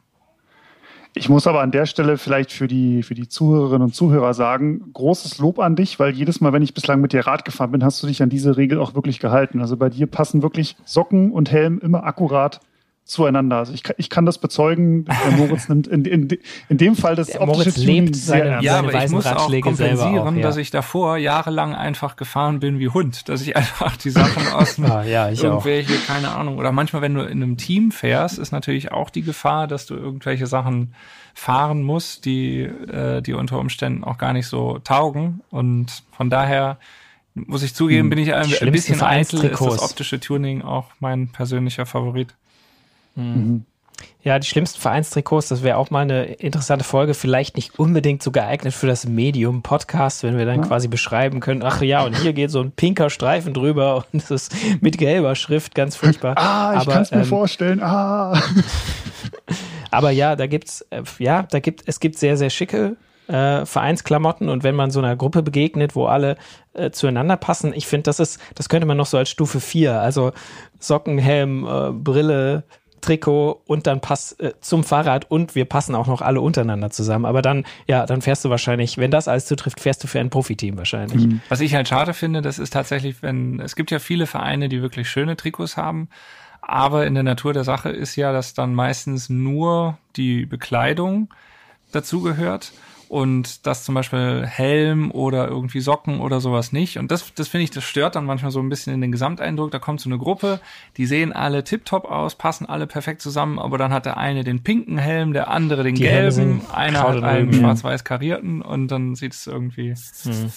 Ich 1.14 1.30
muss 1.30 1.48
aber 1.48 1.62
an 1.62 1.72
der 1.72 1.86
Stelle 1.86 2.18
vielleicht 2.18 2.52
für 2.52 2.68
die, 2.68 3.02
für 3.04 3.16
die 3.16 3.30
Zuhörerinnen 3.30 3.84
und 3.84 3.96
Zuhörer 3.96 4.34
sagen, 4.34 4.92
großes 4.92 5.38
Lob 5.38 5.60
an 5.60 5.78
dich, 5.78 5.98
weil 5.98 6.14
jedes 6.14 6.42
Mal, 6.42 6.52
wenn 6.52 6.62
ich 6.62 6.74
bislang 6.74 7.00
mit 7.00 7.14
dir 7.14 7.26
Rad 7.26 7.46
gefahren 7.46 7.72
bin, 7.72 7.86
hast 7.86 8.04
du 8.04 8.08
dich 8.08 8.22
an 8.22 8.28
diese 8.28 8.58
Regel 8.58 8.82
auch 8.82 8.96
wirklich 8.96 9.22
gehalten. 9.22 9.62
Also 9.62 9.78
bei 9.78 9.88
dir 9.88 10.08
passen 10.08 10.42
wirklich 10.42 10.76
Socken 10.84 11.32
und 11.32 11.50
Helm 11.50 11.80
immer 11.80 12.04
akkurat 12.04 12.60
zueinander. 13.06 13.58
Also 13.58 13.74
ich, 13.74 13.84
kann, 13.84 13.96
ich 14.00 14.10
kann 14.10 14.26
das 14.26 14.40
bezeugen. 14.40 15.06
Der 15.06 15.38
Moritz 15.38 15.70
nimmt 15.70 15.88
in, 15.88 16.06
in, 16.06 16.28
in 16.70 16.78
dem 16.78 16.96
Fall 16.96 17.16
das 17.16 17.28
der 17.28 17.46
Moritz 17.46 17.78
lebt 17.78 18.16
seine, 18.16 18.62
ja, 18.62 18.80
aber 18.80 19.04
ich 19.04 19.12
muss 19.12 19.28
auch 19.28 19.50
kompensieren, 19.62 20.18
auch, 20.20 20.34
ja. 20.34 20.42
dass 20.42 20.58
ich 20.58 20.72
davor 20.72 21.18
jahrelang 21.18 21.76
einfach 21.76 22.16
gefahren 22.16 22.60
bin 22.60 22.80
wie 22.80 22.90
Hund, 22.90 23.30
dass 23.30 23.42
ich 23.42 23.56
einfach 23.56 23.96
die 23.98 24.10
Sachen 24.10 24.48
aus 24.54 24.80
ah, 24.80 25.04
ja, 25.08 25.30
ich 25.30 25.44
irgendwelche, 25.44 25.94
auch. 25.94 26.08
keine 26.08 26.32
Ahnung, 26.32 26.58
oder 26.58 26.72
manchmal, 26.72 27.04
wenn 27.04 27.14
du 27.14 27.22
in 27.22 27.44
einem 27.44 27.58
Team 27.58 27.92
fährst, 27.92 28.40
ist 28.40 28.52
natürlich 28.52 28.92
auch 28.92 29.12
die 29.12 29.22
Gefahr, 29.22 29.68
dass 29.68 29.86
du 29.86 29.94
irgendwelche 29.94 30.48
Sachen 30.48 30.96
fahren 31.36 31.84
musst, 31.84 32.26
die, 32.26 32.62
äh, 32.62 33.22
die 33.22 33.34
unter 33.34 33.60
Umständen 33.60 34.04
auch 34.04 34.18
gar 34.18 34.34
nicht 34.34 34.48
so 34.48 34.80
taugen. 34.80 35.42
Und 35.52 36.04
von 36.12 36.32
daher 36.32 36.80
muss 37.36 37.62
ich 37.62 37.76
zugeben, 37.76 38.04
hm. 38.04 38.10
bin 38.10 38.20
ich 38.20 38.34
ein, 38.34 38.52
ein 38.62 38.72
bisschen 38.72 39.02
eitel, 39.04 39.44
ist 39.44 39.62
das 39.62 39.84
optische 39.84 40.20
Tuning 40.20 40.64
auch 40.64 40.88
mein 41.00 41.28
persönlicher 41.28 41.86
Favorit. 41.86 42.34
Mhm. 43.16 43.66
Ja, 44.24 44.40
die 44.40 44.48
schlimmsten 44.48 44.82
Vereinstrikots, 44.82 45.50
das 45.50 45.64
wäre 45.64 45.78
auch 45.78 45.90
mal 45.90 46.02
eine 46.02 46.26
interessante 46.26 46.84
Folge, 46.84 47.14
vielleicht 47.14 47.56
nicht 47.56 47.80
unbedingt 47.80 48.24
so 48.24 48.32
geeignet 48.32 48.74
für 48.74 48.88
das 48.88 49.06
Medium 49.08 49.62
Podcast, 49.62 50.24
wenn 50.24 50.38
wir 50.38 50.46
dann 50.46 50.62
ja. 50.62 50.68
quasi 50.68 50.88
beschreiben 50.88 51.40
können, 51.40 51.64
ach 51.64 51.82
ja, 51.82 52.04
und 52.04 52.18
hier 52.18 52.34
geht 52.34 52.52
so 52.52 52.60
ein 52.60 52.72
pinker 52.72 53.10
Streifen 53.10 53.54
drüber 53.54 54.04
und 54.12 54.22
es 54.22 54.32
ist 54.32 54.56
mit 54.82 54.98
gelber 54.98 55.36
Schrift, 55.36 55.76
ganz 55.76 55.96
furchtbar. 55.96 56.36
ah, 56.38 56.78
ich 56.78 56.90
kann 56.90 57.04
es 57.04 57.12
mir 57.12 57.20
ähm, 57.20 57.26
vorstellen, 57.26 57.84
ah. 57.84 58.42
aber 59.92 60.12
ja, 60.12 60.36
da 60.36 60.48
gibt's, 60.48 60.82
äh, 60.90 61.04
ja, 61.20 61.44
da 61.44 61.60
gibt, 61.60 61.84
es 61.86 62.00
gibt 62.00 62.18
sehr, 62.18 62.36
sehr 62.36 62.50
schicke 62.50 62.98
äh, 63.28 63.66
Vereinsklamotten 63.66 64.50
und 64.50 64.64
wenn 64.64 64.76
man 64.76 64.92
so 64.92 65.00
einer 65.00 65.16
Gruppe 65.16 65.44
begegnet, 65.44 65.96
wo 65.96 66.06
alle 66.06 66.38
äh, 66.74 66.92
zueinander 66.92 67.38
passen, 67.38 67.74
ich 67.74 67.88
finde, 67.88 68.04
das 68.04 68.20
ist, 68.20 68.40
das 68.56 68.70
könnte 68.70 68.88
man 68.88 68.98
noch 68.98 69.06
so 69.06 69.18
als 69.18 69.30
Stufe 69.30 69.60
4, 69.60 70.00
also 70.00 70.32
Socken, 70.80 71.18
Helm, 71.18 71.66
äh, 71.66 71.92
Brille, 71.92 72.64
Trikot 73.06 73.62
und 73.66 73.88
dann 73.88 74.02
Pass 74.02 74.34
äh, 74.34 74.54
zum 74.62 74.84
Fahrrad 74.84 75.30
und 75.30 75.56
wir 75.56 75.66
passen 75.66 75.96
auch 75.96 76.08
noch 76.08 76.22
alle 76.22 76.42
untereinander 76.42 76.90
zusammen. 76.90 77.26
Aber 77.26 77.42
dann, 77.42 77.66
ja, 77.88 78.06
dann 78.06 78.22
fährst 78.22 78.44
du 78.44 78.50
wahrscheinlich, 78.50 78.98
wenn 78.98 79.12
das 79.12 79.28
alles 79.28 79.46
zutrifft, 79.46 79.80
fährst 79.80 80.04
du 80.04 80.08
für 80.08 80.20
ein 80.20 80.30
Profiteam 80.30 80.78
wahrscheinlich. 80.78 81.26
Mhm. 81.26 81.42
Was 81.50 81.62
ich 81.62 81.76
halt 81.76 81.88
schade 81.88 82.14
finde, 82.14 82.42
das 82.42 82.60
ist 82.60 82.74
tatsächlich, 82.74 83.22
wenn, 83.22 83.60
es 83.60 83.76
gibt 83.76 83.92
ja 83.92 84.00
viele 84.00 84.28
Vereine, 84.28 84.70
die 84.70 84.82
wirklich 84.82 85.10
schöne 85.10 85.38
Trikots 85.38 85.78
haben. 85.78 86.10
Aber 86.62 87.06
in 87.06 87.14
der 87.14 87.24
Natur 87.24 87.54
der 87.54 87.64
Sache 87.64 87.90
ist 87.90 88.16
ja, 88.16 88.34
dass 88.34 88.56
dann 88.56 88.74
meistens 88.74 89.30
nur 89.30 90.00
die 90.16 90.48
Bekleidung 90.48 91.30
dazugehört 91.92 92.74
und 93.16 93.66
das 93.66 93.86
zum 93.86 93.96
Beispiel 93.96 94.46
Helm 94.46 95.10
oder 95.10 95.48
irgendwie 95.48 95.80
Socken 95.80 96.20
oder 96.20 96.42
sowas 96.42 96.74
nicht. 96.74 96.98
Und 96.98 97.12
das, 97.12 97.34
das 97.34 97.48
finde 97.48 97.64
ich, 97.64 97.72
das 97.72 97.86
stört 97.86 98.18
dann 98.18 98.26
manchmal 98.26 98.52
so 98.52 98.60
ein 98.60 98.68
bisschen 98.68 98.94
in 98.94 99.00
den 99.00 99.14
Gesamteindruck. 99.14 99.72
Da 99.72 99.80
kommt 99.80 100.02
so 100.02 100.10
eine 100.10 100.18
Gruppe, 100.18 100.60
die 100.98 101.06
sehen 101.06 101.32
alle 101.32 101.64
tiptop 101.64 102.04
aus, 102.04 102.36
passen 102.36 102.66
alle 102.66 102.88
perfekt 102.88 103.22
zusammen, 103.22 103.58
aber 103.58 103.78
dann 103.78 103.94
hat 103.94 104.06
der 104.06 104.18
eine 104.18 104.44
den 104.44 104.64
pinken 104.64 104.98
Helm, 104.98 105.32
der 105.32 105.50
andere 105.50 105.84
den 105.84 105.96
die 105.96 106.02
gelben, 106.02 106.60
einer 106.74 107.04
hat 107.04 107.24
einen 107.24 107.54
schwarz-weiß 107.54 108.04
karierten 108.04 108.62
und 108.62 108.90
dann 108.90 109.16
sieht 109.16 109.32
es 109.32 109.48
irgendwie. 109.48 109.96
Hm. 110.24 110.52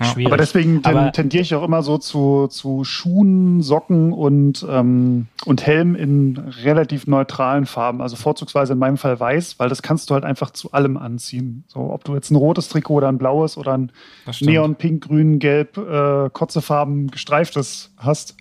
Schwierig. 0.00 0.26
Aber 0.28 0.36
deswegen 0.38 0.80
Aber 0.84 1.12
tendiere 1.12 1.42
ich 1.42 1.54
auch 1.54 1.62
immer 1.62 1.82
so 1.82 1.98
zu, 1.98 2.46
zu 2.46 2.84
Schuhen, 2.84 3.60
Socken 3.60 4.12
und, 4.12 4.64
ähm, 4.68 5.26
und 5.44 5.66
Helm 5.66 5.94
in 5.94 6.38
relativ 6.62 7.06
neutralen 7.06 7.66
Farben. 7.66 8.00
Also 8.00 8.16
vorzugsweise 8.16 8.72
in 8.72 8.78
meinem 8.78 8.96
Fall 8.96 9.20
weiß, 9.20 9.58
weil 9.58 9.68
das 9.68 9.82
kannst 9.82 10.08
du 10.08 10.14
halt 10.14 10.24
einfach 10.24 10.50
zu 10.50 10.72
allem 10.72 10.96
anziehen. 10.96 11.64
So, 11.66 11.80
ob 11.92 12.04
du 12.04 12.14
jetzt 12.14 12.30
ein 12.30 12.36
rotes 12.36 12.68
Trikot 12.68 12.94
oder 12.94 13.08
ein 13.08 13.18
blaues 13.18 13.58
oder 13.58 13.76
ein 13.76 13.92
Neon, 14.40 14.76
Pink, 14.76 15.08
Grün, 15.08 15.38
Gelb, 15.38 15.76
äh, 15.76 16.30
Kotzefarben 16.30 17.10
gestreiftes 17.10 17.92
hast. 17.98 18.34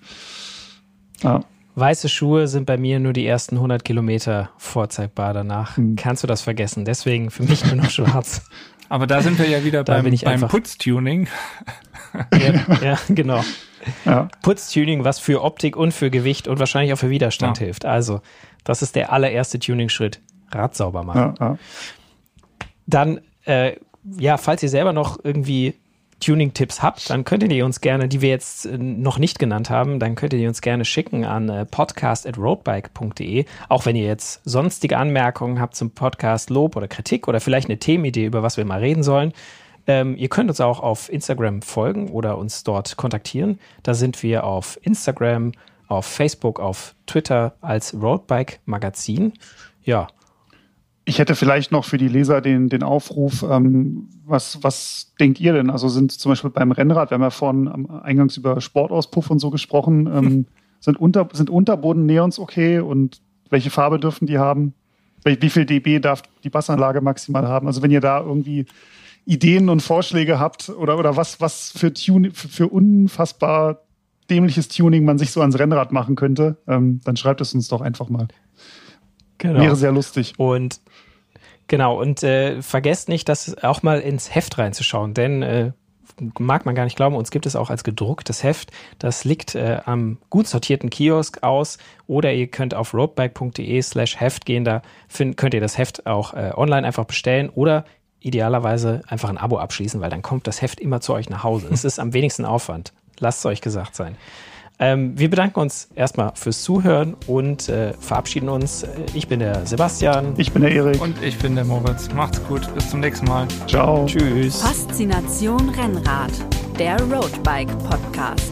Ja. 1.21 1.41
Weiße 1.77 2.07
Schuhe 2.07 2.47
sind 2.47 2.65
bei 2.65 2.77
mir 2.77 3.01
nur 3.01 3.11
die 3.11 3.27
ersten 3.27 3.57
100 3.57 3.83
Kilometer 3.83 4.49
vorzeigbar. 4.57 5.33
Danach 5.33 5.75
hm. 5.75 5.97
kannst 5.97 6.23
du 6.23 6.27
das 6.27 6.41
vergessen. 6.41 6.85
Deswegen 6.85 7.29
für 7.29 7.43
mich 7.43 7.65
nur 7.65 7.75
noch 7.75 7.89
schwarz. 7.89 8.43
Aber 8.89 9.07
da 9.07 9.21
sind 9.21 9.39
wir 9.39 9.47
ja 9.47 9.63
wieder 9.63 9.83
da 9.83 10.01
beim, 10.01 10.15
beim 10.23 10.47
Putztuning. 10.47 11.27
ja, 12.33 12.77
ja, 12.81 12.99
genau. 13.09 13.43
Ja. 14.05 14.29
Putztuning, 14.41 15.03
was 15.03 15.19
für 15.19 15.43
Optik 15.43 15.75
und 15.75 15.93
für 15.93 16.09
Gewicht 16.09 16.47
und 16.47 16.59
wahrscheinlich 16.59 16.93
auch 16.93 16.97
für 16.97 17.09
Widerstand 17.09 17.59
ja. 17.59 17.65
hilft. 17.65 17.85
Also, 17.85 18.21
das 18.63 18.81
ist 18.81 18.95
der 18.95 19.11
allererste 19.11 19.59
Tuning-Schritt. 19.59 20.21
Rad 20.51 20.75
sauber 20.75 21.03
machen. 21.03 21.35
Ja, 21.39 21.57
Dann, 22.87 23.21
äh, 23.45 23.73
ja, 24.17 24.37
falls 24.37 24.63
ihr 24.63 24.69
selber 24.69 24.93
noch 24.93 25.19
irgendwie 25.23 25.75
Tuning-Tipps 26.19 26.81
habt, 26.81 27.09
dann 27.09 27.23
könntet 27.25 27.51
ihr 27.51 27.65
uns 27.65 27.81
gerne, 27.81 28.07
die 28.07 28.21
wir 28.21 28.29
jetzt 28.29 28.65
äh, 28.65 28.77
noch 28.77 29.17
nicht 29.17 29.39
genannt 29.39 29.69
haben, 29.69 29.99
dann 29.99 30.15
könntet 30.15 30.39
ihr 30.39 30.47
uns 30.47 30.61
gerne 30.61 30.85
schicken 30.85 31.25
an 31.25 31.49
äh, 31.49 31.65
podcast.roadbike.de. 31.65 33.45
Auch 33.69 33.85
wenn 33.85 33.95
ihr 33.95 34.05
jetzt 34.05 34.41
sonstige 34.45 34.97
Anmerkungen 34.97 35.59
habt 35.59 35.75
zum 35.75 35.91
Podcast, 35.91 36.49
Lob 36.49 36.75
oder 36.75 36.87
Kritik 36.87 37.27
oder 37.27 37.39
vielleicht 37.39 37.69
eine 37.69 37.79
Themenidee, 37.79 38.25
über 38.25 38.43
was 38.43 38.57
wir 38.57 38.65
mal 38.65 38.79
reden 38.79 39.03
sollen. 39.03 39.33
Ähm, 39.87 40.15
ihr 40.17 40.29
könnt 40.29 40.49
uns 40.49 40.61
auch 40.61 40.79
auf 40.79 41.11
Instagram 41.11 41.61
folgen 41.61 42.09
oder 42.09 42.37
uns 42.37 42.63
dort 42.63 42.97
kontaktieren. 42.97 43.59
Da 43.83 43.93
sind 43.93 44.23
wir 44.23 44.43
auf 44.43 44.79
Instagram, 44.81 45.51
auf 45.87 46.05
Facebook, 46.05 46.59
auf 46.59 46.95
Twitter 47.05 47.55
als 47.61 47.93
Roadbike 47.93 48.59
Magazin. 48.65 49.33
Ja, 49.83 50.07
ich 51.05 51.19
hätte 51.19 51.35
vielleicht 51.35 51.71
noch 51.71 51.85
für 51.85 51.99
die 51.99 52.07
Leser 52.07 52.41
den, 52.41 52.67
den 52.67 52.81
Aufruf, 52.81 53.43
ähm, 53.43 54.09
was, 54.25 54.63
was 54.63 55.13
denkt 55.19 55.39
ihr 55.39 55.53
denn? 55.53 55.69
Also 55.69 55.87
sind 55.87 56.11
zum 56.11 56.31
Beispiel 56.31 56.49
beim 56.49 56.71
Rennrad, 56.71 57.11
wir 57.11 57.15
haben 57.15 57.21
ja 57.21 57.29
vorhin 57.29 57.67
am 57.67 57.85
Eingangs 58.01 58.35
über 58.37 58.59
Sportauspuff 58.59 59.29
und 59.29 59.39
so 59.39 59.51
gesprochen, 59.51 60.07
ähm, 60.13 60.25
hm. 60.25 60.45
sind, 60.79 60.99
unter, 60.99 61.29
sind 61.31 61.51
Unterboden-Neons 61.51 62.39
okay 62.39 62.79
und 62.79 63.21
welche 63.51 63.69
Farbe 63.69 63.99
dürfen 63.99 64.25
die 64.25 64.39
haben? 64.39 64.73
Wie 65.23 65.49
viel 65.49 65.65
dB 65.65 65.99
darf 65.99 66.23
die 66.43 66.49
Bassanlage 66.49 67.01
maximal 67.01 67.47
haben? 67.47 67.67
Also 67.67 67.81
wenn 67.81 67.91
ihr 67.91 68.01
da 68.01 68.19
irgendwie 68.19 68.65
Ideen 69.25 69.69
und 69.69 69.81
Vorschläge 69.81 70.39
habt 70.39 70.69
oder, 70.69 70.99
oder 70.99 71.17
was, 71.17 71.41
was 71.41 71.71
für, 71.71 71.93
Tune, 71.93 72.31
für, 72.31 72.47
für 72.47 72.67
unfassbar 72.67 73.81
dämliches 74.29 74.67
Tuning 74.67 75.03
man 75.03 75.17
sich 75.17 75.31
so 75.31 75.41
ans 75.41 75.57
Rennrad 75.57 75.91
machen 75.91 76.15
könnte, 76.15 76.57
ähm, 76.67 77.01
dann 77.03 77.15
schreibt 77.15 77.41
es 77.41 77.53
uns 77.53 77.67
doch 77.67 77.81
einfach 77.81 78.09
mal. 78.09 78.27
Genau. 79.37 79.59
Wäre 79.59 79.75
sehr 79.75 79.91
lustig. 79.91 80.33
Und 80.37 80.79
Genau, 81.67 81.99
und 81.99 82.21
äh, 82.23 82.61
vergesst 82.61 83.09
nicht, 83.09 83.27
das 83.27 83.63
auch 83.63 83.81
mal 83.81 83.99
ins 83.99 84.33
Heft 84.33 84.57
reinzuschauen, 84.57 85.13
denn 85.13 85.41
äh, 85.41 85.71
mag 86.39 86.65
man 86.65 86.75
gar 86.75 86.85
nicht 86.85 86.95
glauben, 86.95 87.15
uns 87.15 87.31
gibt 87.31 87.45
es 87.45 87.55
auch 87.55 87.69
als 87.69 87.83
gedrucktes 87.83 88.43
Heft. 88.43 88.71
Das 88.99 89.25
liegt 89.25 89.55
äh, 89.55 89.79
am 89.85 90.17
gut 90.29 90.47
sortierten 90.47 90.89
Kiosk 90.89 91.43
aus 91.43 91.77
oder 92.07 92.33
ihr 92.33 92.47
könnt 92.47 92.73
auf 92.73 92.93
roadbike.de 92.93 93.81
slash 93.81 94.19
Heft 94.19 94.45
gehen, 94.45 94.63
da 94.63 94.81
find, 95.07 95.37
könnt 95.37 95.53
ihr 95.53 95.61
das 95.61 95.77
Heft 95.77 96.05
auch 96.05 96.33
äh, 96.33 96.51
online 96.55 96.85
einfach 96.85 97.05
bestellen 97.05 97.49
oder 97.49 97.85
idealerweise 98.19 99.03
einfach 99.07 99.29
ein 99.29 99.37
Abo 99.37 99.57
abschließen, 99.57 100.01
weil 100.01 100.09
dann 100.09 100.21
kommt 100.21 100.47
das 100.47 100.61
Heft 100.61 100.79
immer 100.79 101.01
zu 101.01 101.13
euch 101.13 101.29
nach 101.29 101.43
Hause. 101.43 101.67
Es 101.71 101.83
ist 101.83 101.99
am 101.99 102.13
wenigsten 102.13 102.45
Aufwand. 102.45 102.93
Lasst 103.19 103.39
es 103.39 103.45
euch 103.45 103.61
gesagt 103.61 103.95
sein. 103.95 104.17
Ähm, 104.79 105.17
wir 105.17 105.29
bedanken 105.29 105.59
uns 105.59 105.87
erstmal 105.95 106.33
fürs 106.35 106.63
Zuhören 106.63 107.15
und 107.27 107.69
äh, 107.69 107.93
verabschieden 107.93 108.49
uns. 108.49 108.85
Ich 109.13 109.27
bin 109.27 109.39
der 109.39 109.65
Sebastian. 109.65 110.33
Ich 110.37 110.51
bin 110.51 110.61
der 110.63 110.71
Erik. 110.71 111.01
Und 111.01 111.21
ich 111.23 111.37
bin 111.37 111.55
der 111.55 111.65
Moritz. 111.65 112.09
Macht's 112.13 112.43
gut. 112.47 112.73
Bis 112.73 112.89
zum 112.89 112.99
nächsten 112.99 113.25
Mal. 113.25 113.47
Ciao. 113.67 114.05
Tschüss. 114.05 114.61
Faszination 114.61 115.69
Rennrad, 115.69 116.31
der 116.77 117.01
Roadbike 117.01 117.77
Podcast. 117.79 118.51